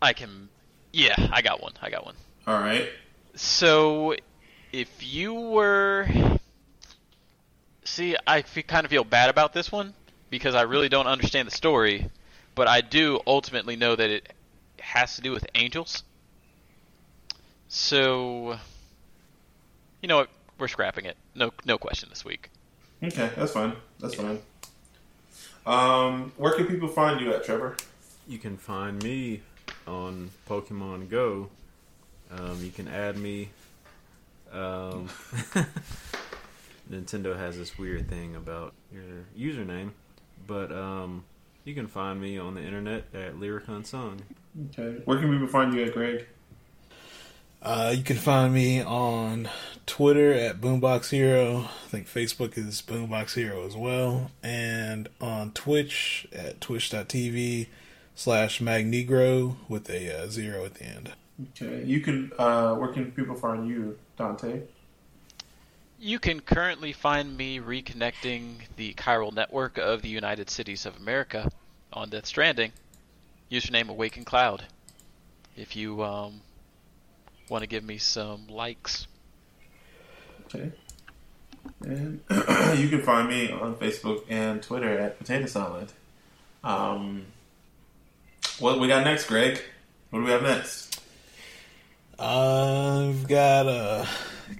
I 0.00 0.12
can. 0.12 0.48
Yeah, 0.92 1.14
I 1.32 1.42
got 1.42 1.62
one. 1.62 1.72
I 1.82 1.90
got 1.90 2.04
one. 2.04 2.14
All 2.46 2.58
right. 2.58 2.88
So, 3.34 4.14
if 4.72 4.88
you 5.00 5.34
were. 5.34 6.08
See, 7.84 8.16
I 8.26 8.42
kind 8.42 8.84
of 8.84 8.90
feel 8.90 9.04
bad 9.04 9.30
about 9.30 9.52
this 9.52 9.72
one 9.72 9.94
because 10.30 10.54
I 10.54 10.62
really 10.62 10.88
don't 10.88 11.06
understand 11.06 11.48
the 11.48 11.52
story, 11.52 12.10
but 12.54 12.68
I 12.68 12.80
do 12.80 13.20
ultimately 13.26 13.76
know 13.76 13.96
that 13.96 14.10
it 14.10 14.32
has 14.80 15.16
to 15.16 15.22
do 15.22 15.32
with 15.32 15.46
angels. 15.54 16.02
So, 17.68 18.58
you 20.02 20.08
know 20.08 20.18
what? 20.18 20.30
We're 20.58 20.68
scrapping 20.68 21.04
it. 21.04 21.16
No, 21.34 21.52
no 21.64 21.78
question 21.78 22.08
this 22.08 22.24
week. 22.24 22.50
Okay, 23.02 23.30
that's 23.36 23.52
fine. 23.52 23.74
That's 24.00 24.14
fine. 24.14 24.40
Um, 25.68 26.32
where 26.38 26.52
can 26.54 26.66
people 26.66 26.88
find 26.88 27.20
you 27.20 27.30
at, 27.34 27.44
Trevor? 27.44 27.76
You 28.26 28.38
can 28.38 28.56
find 28.56 29.02
me 29.02 29.42
on 29.86 30.30
Pokemon 30.48 31.10
Go. 31.10 31.50
Um, 32.30 32.58
you 32.64 32.70
can 32.70 32.88
add 32.88 33.18
me. 33.18 33.50
Um, 34.50 35.10
Nintendo 36.90 37.36
has 37.36 37.58
this 37.58 37.78
weird 37.78 38.08
thing 38.08 38.34
about 38.34 38.72
your 38.90 39.26
username, 39.38 39.90
but 40.46 40.72
um, 40.72 41.24
you 41.64 41.74
can 41.74 41.86
find 41.86 42.18
me 42.18 42.38
on 42.38 42.54
the 42.54 42.62
internet 42.62 43.04
at 43.12 43.38
Lyric 43.38 43.68
Unsung. 43.68 44.22
Okay. 44.70 45.02
Where 45.04 45.18
can 45.18 45.30
people 45.30 45.48
find 45.48 45.74
you 45.74 45.84
at, 45.84 45.92
Greg? 45.92 46.26
Uh, 47.60 47.92
you 47.96 48.04
can 48.04 48.16
find 48.16 48.54
me 48.54 48.80
on 48.80 49.48
Twitter 49.86 50.32
at 50.32 50.60
Boombox 50.60 51.10
Hero. 51.10 51.68
I 51.84 51.88
think 51.88 52.06
Facebook 52.06 52.56
is 52.56 52.82
Boombox 52.82 53.34
Hero 53.34 53.66
as 53.66 53.76
well. 53.76 54.30
And 54.42 55.08
on 55.20 55.50
Twitch 55.52 56.28
at 56.32 56.60
twitch.tv 56.60 57.66
slash 58.14 58.60
Magnegro 58.60 59.56
with 59.68 59.90
a 59.90 60.22
uh, 60.22 60.28
zero 60.28 60.64
at 60.64 60.74
the 60.74 60.84
end. 60.84 61.12
Okay. 61.50 61.84
You 61.84 62.00
can. 62.00 62.32
Uh, 62.38 62.74
where 62.74 62.92
can 62.92 63.12
people 63.12 63.34
find 63.34 63.68
you, 63.68 63.98
Dante? 64.16 64.62
You 66.00 66.18
can 66.18 66.40
currently 66.40 66.92
find 66.92 67.36
me 67.36 67.58
reconnecting 67.58 68.54
the 68.76 68.94
chiral 68.94 69.32
network 69.32 69.78
of 69.78 70.02
the 70.02 70.08
United 70.08 70.48
Cities 70.48 70.86
of 70.86 70.96
America 70.96 71.50
on 71.92 72.10
Death 72.10 72.26
Stranding. 72.26 72.72
Username 73.50 73.88
Awaken 73.88 74.24
Cloud. 74.24 74.64
If 75.56 75.74
you 75.74 76.04
um, 76.04 76.40
want 77.50 77.62
to 77.62 77.68
give 77.68 77.84
me 77.84 77.98
some 77.98 78.46
likes. 78.48 79.06
Okay. 80.46 80.70
And 81.82 82.20
you 82.78 82.88
can 82.88 83.02
find 83.02 83.28
me 83.28 83.50
on 83.52 83.74
Facebook 83.76 84.24
and 84.28 84.62
Twitter 84.62 84.98
at 84.98 85.18
Potato 85.18 85.46
Salad. 85.46 85.92
Um, 86.64 87.26
what 88.58 88.80
we 88.80 88.88
got 88.88 89.04
next, 89.04 89.26
Greg? 89.26 89.62
What 90.10 90.20
do 90.20 90.24
we 90.24 90.30
have 90.30 90.42
next? 90.42 91.00
Uh, 92.18 93.04
we've 93.08 93.28
got 93.28 93.66
uh, 93.68 94.04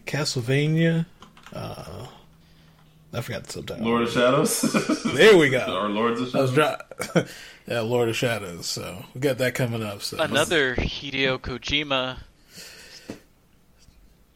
Castlevania. 0.06 1.06
Uh, 1.52 2.06
I 3.12 3.20
forgot 3.22 3.44
the 3.44 3.52
subtitle. 3.52 3.84
Lord 3.84 4.02
of 4.02 4.10
Shadows. 4.10 5.04
There 5.14 5.36
we 5.36 5.48
go. 5.48 5.64
or 5.76 5.88
Lords 5.88 6.20
of 6.20 6.28
Shadows. 6.30 6.52
dry. 6.52 6.76
yeah, 7.66 7.80
Lord 7.80 8.08
of 8.10 8.16
Shadows. 8.16 8.66
So 8.66 9.04
we 9.14 9.20
got 9.20 9.38
that 9.38 9.54
coming 9.54 9.82
up. 9.82 10.02
So 10.02 10.22
Another 10.22 10.76
Hideo 10.76 11.38
Kojima 11.38 12.18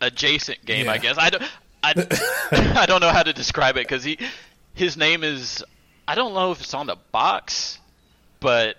adjacent 0.03 0.65
game, 0.65 0.89
I 0.89 0.99
guess. 0.99 1.17
I 1.19 1.31
don't, 1.31 1.43
I, 1.83 1.93
I 2.81 2.87
don't 2.87 3.01
know 3.01 3.11
how 3.11 3.23
to 3.23 3.33
describe 3.33 3.77
it 3.77 3.87
because 3.87 4.05
he, 4.05 4.19
his 4.75 4.97
name 4.97 5.25
is, 5.25 5.65
I 6.07 6.15
don't 6.15 6.35
know 6.35 6.53
if 6.53 6.61
it's 6.61 6.75
on 6.75 6.87
the 6.87 6.97
box, 7.13 7.79
but 8.41 8.77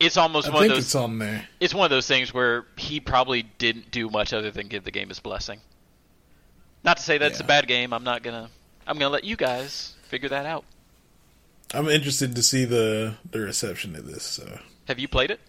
it's 0.00 0.16
almost 0.16 0.48
I 0.48 0.52
one 0.52 0.64
of 0.64 0.70
those. 0.70 0.78
it's 0.78 0.94
on 0.94 1.18
there. 1.18 1.46
it's 1.60 1.74
one 1.74 1.84
of 1.84 1.90
those 1.90 2.06
things 2.06 2.32
where 2.32 2.64
he 2.76 3.00
probably 3.00 3.42
didn't 3.42 3.90
do 3.90 4.08
much 4.10 4.32
other 4.32 4.50
than 4.50 4.68
give 4.68 4.84
the 4.84 4.90
game 4.90 5.08
his 5.08 5.20
blessing. 5.20 5.60
Not 6.84 6.98
to 6.98 7.02
say 7.02 7.18
that's 7.18 7.40
a 7.40 7.44
bad 7.44 7.66
game. 7.66 7.92
I'm 7.92 8.04
not 8.04 8.22
gonna. 8.22 8.48
I'm 8.86 8.98
gonna 8.98 9.12
let 9.12 9.24
you 9.24 9.36
guys 9.36 9.94
figure 10.04 10.28
that 10.28 10.46
out. 10.46 10.64
I'm 11.74 11.88
interested 11.88 12.36
to 12.36 12.42
see 12.42 12.64
the 12.64 13.14
the 13.30 13.40
reception 13.40 13.96
of 13.96 14.06
this. 14.06 14.22
So 14.22 14.60
Have 14.86 14.98
you 15.00 15.08
played 15.08 15.30
it? 15.32 15.40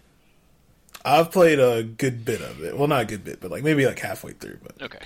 I've 1.04 1.30
played 1.30 1.58
a 1.58 1.82
good 1.82 2.24
bit 2.24 2.40
of 2.40 2.62
it. 2.62 2.76
Well, 2.76 2.88
not 2.88 3.02
a 3.02 3.06
good 3.06 3.24
bit, 3.24 3.40
but 3.40 3.50
like 3.50 3.62
maybe 3.62 3.86
like 3.86 3.98
halfway 3.98 4.32
through. 4.32 4.58
But 4.62 4.82
Okay. 4.82 4.98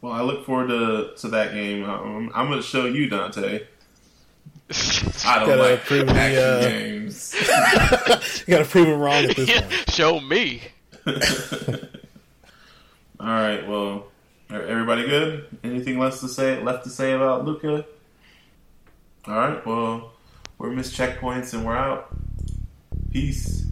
Well, 0.00 0.12
I 0.12 0.22
look 0.22 0.46
forward 0.46 0.68
to 0.68 1.12
to 1.18 1.28
that 1.28 1.52
game. 1.52 1.84
Um, 1.84 2.30
I'm 2.34 2.46
going 2.48 2.60
to 2.60 2.66
show 2.66 2.86
you, 2.86 3.08
Dante. 3.08 3.66
I 5.26 5.38
don't 5.40 5.48
Gotta 5.48 5.62
like 5.62 5.84
prove 5.84 6.06
the, 6.06 6.14
action 6.14 6.42
uh, 6.42 6.60
games. 6.60 7.34
you 8.46 8.56
got 8.56 8.64
to 8.64 8.70
prove 8.70 8.88
him 8.88 8.98
wrong 9.00 9.24
at 9.24 9.36
this 9.36 9.48
Yeah, 9.48 9.60
point. 9.62 9.90
Show 9.90 10.20
me. 10.20 10.62
All 11.06 11.14
right. 13.26 13.68
Well, 13.68 14.06
are 14.50 14.62
everybody 14.62 15.06
good? 15.06 15.46
Anything 15.64 15.98
less 15.98 16.20
to 16.20 16.28
say? 16.28 16.62
Left 16.62 16.84
to 16.84 16.90
say 16.90 17.12
about 17.12 17.44
Lucah? 17.44 17.84
All 19.26 19.34
right. 19.34 19.66
Well, 19.66 20.12
we're 20.58 20.70
missed 20.70 20.96
checkpoints 20.96 21.52
and 21.52 21.66
we're 21.66 21.76
out. 21.76 22.08
Peace. 23.12 23.64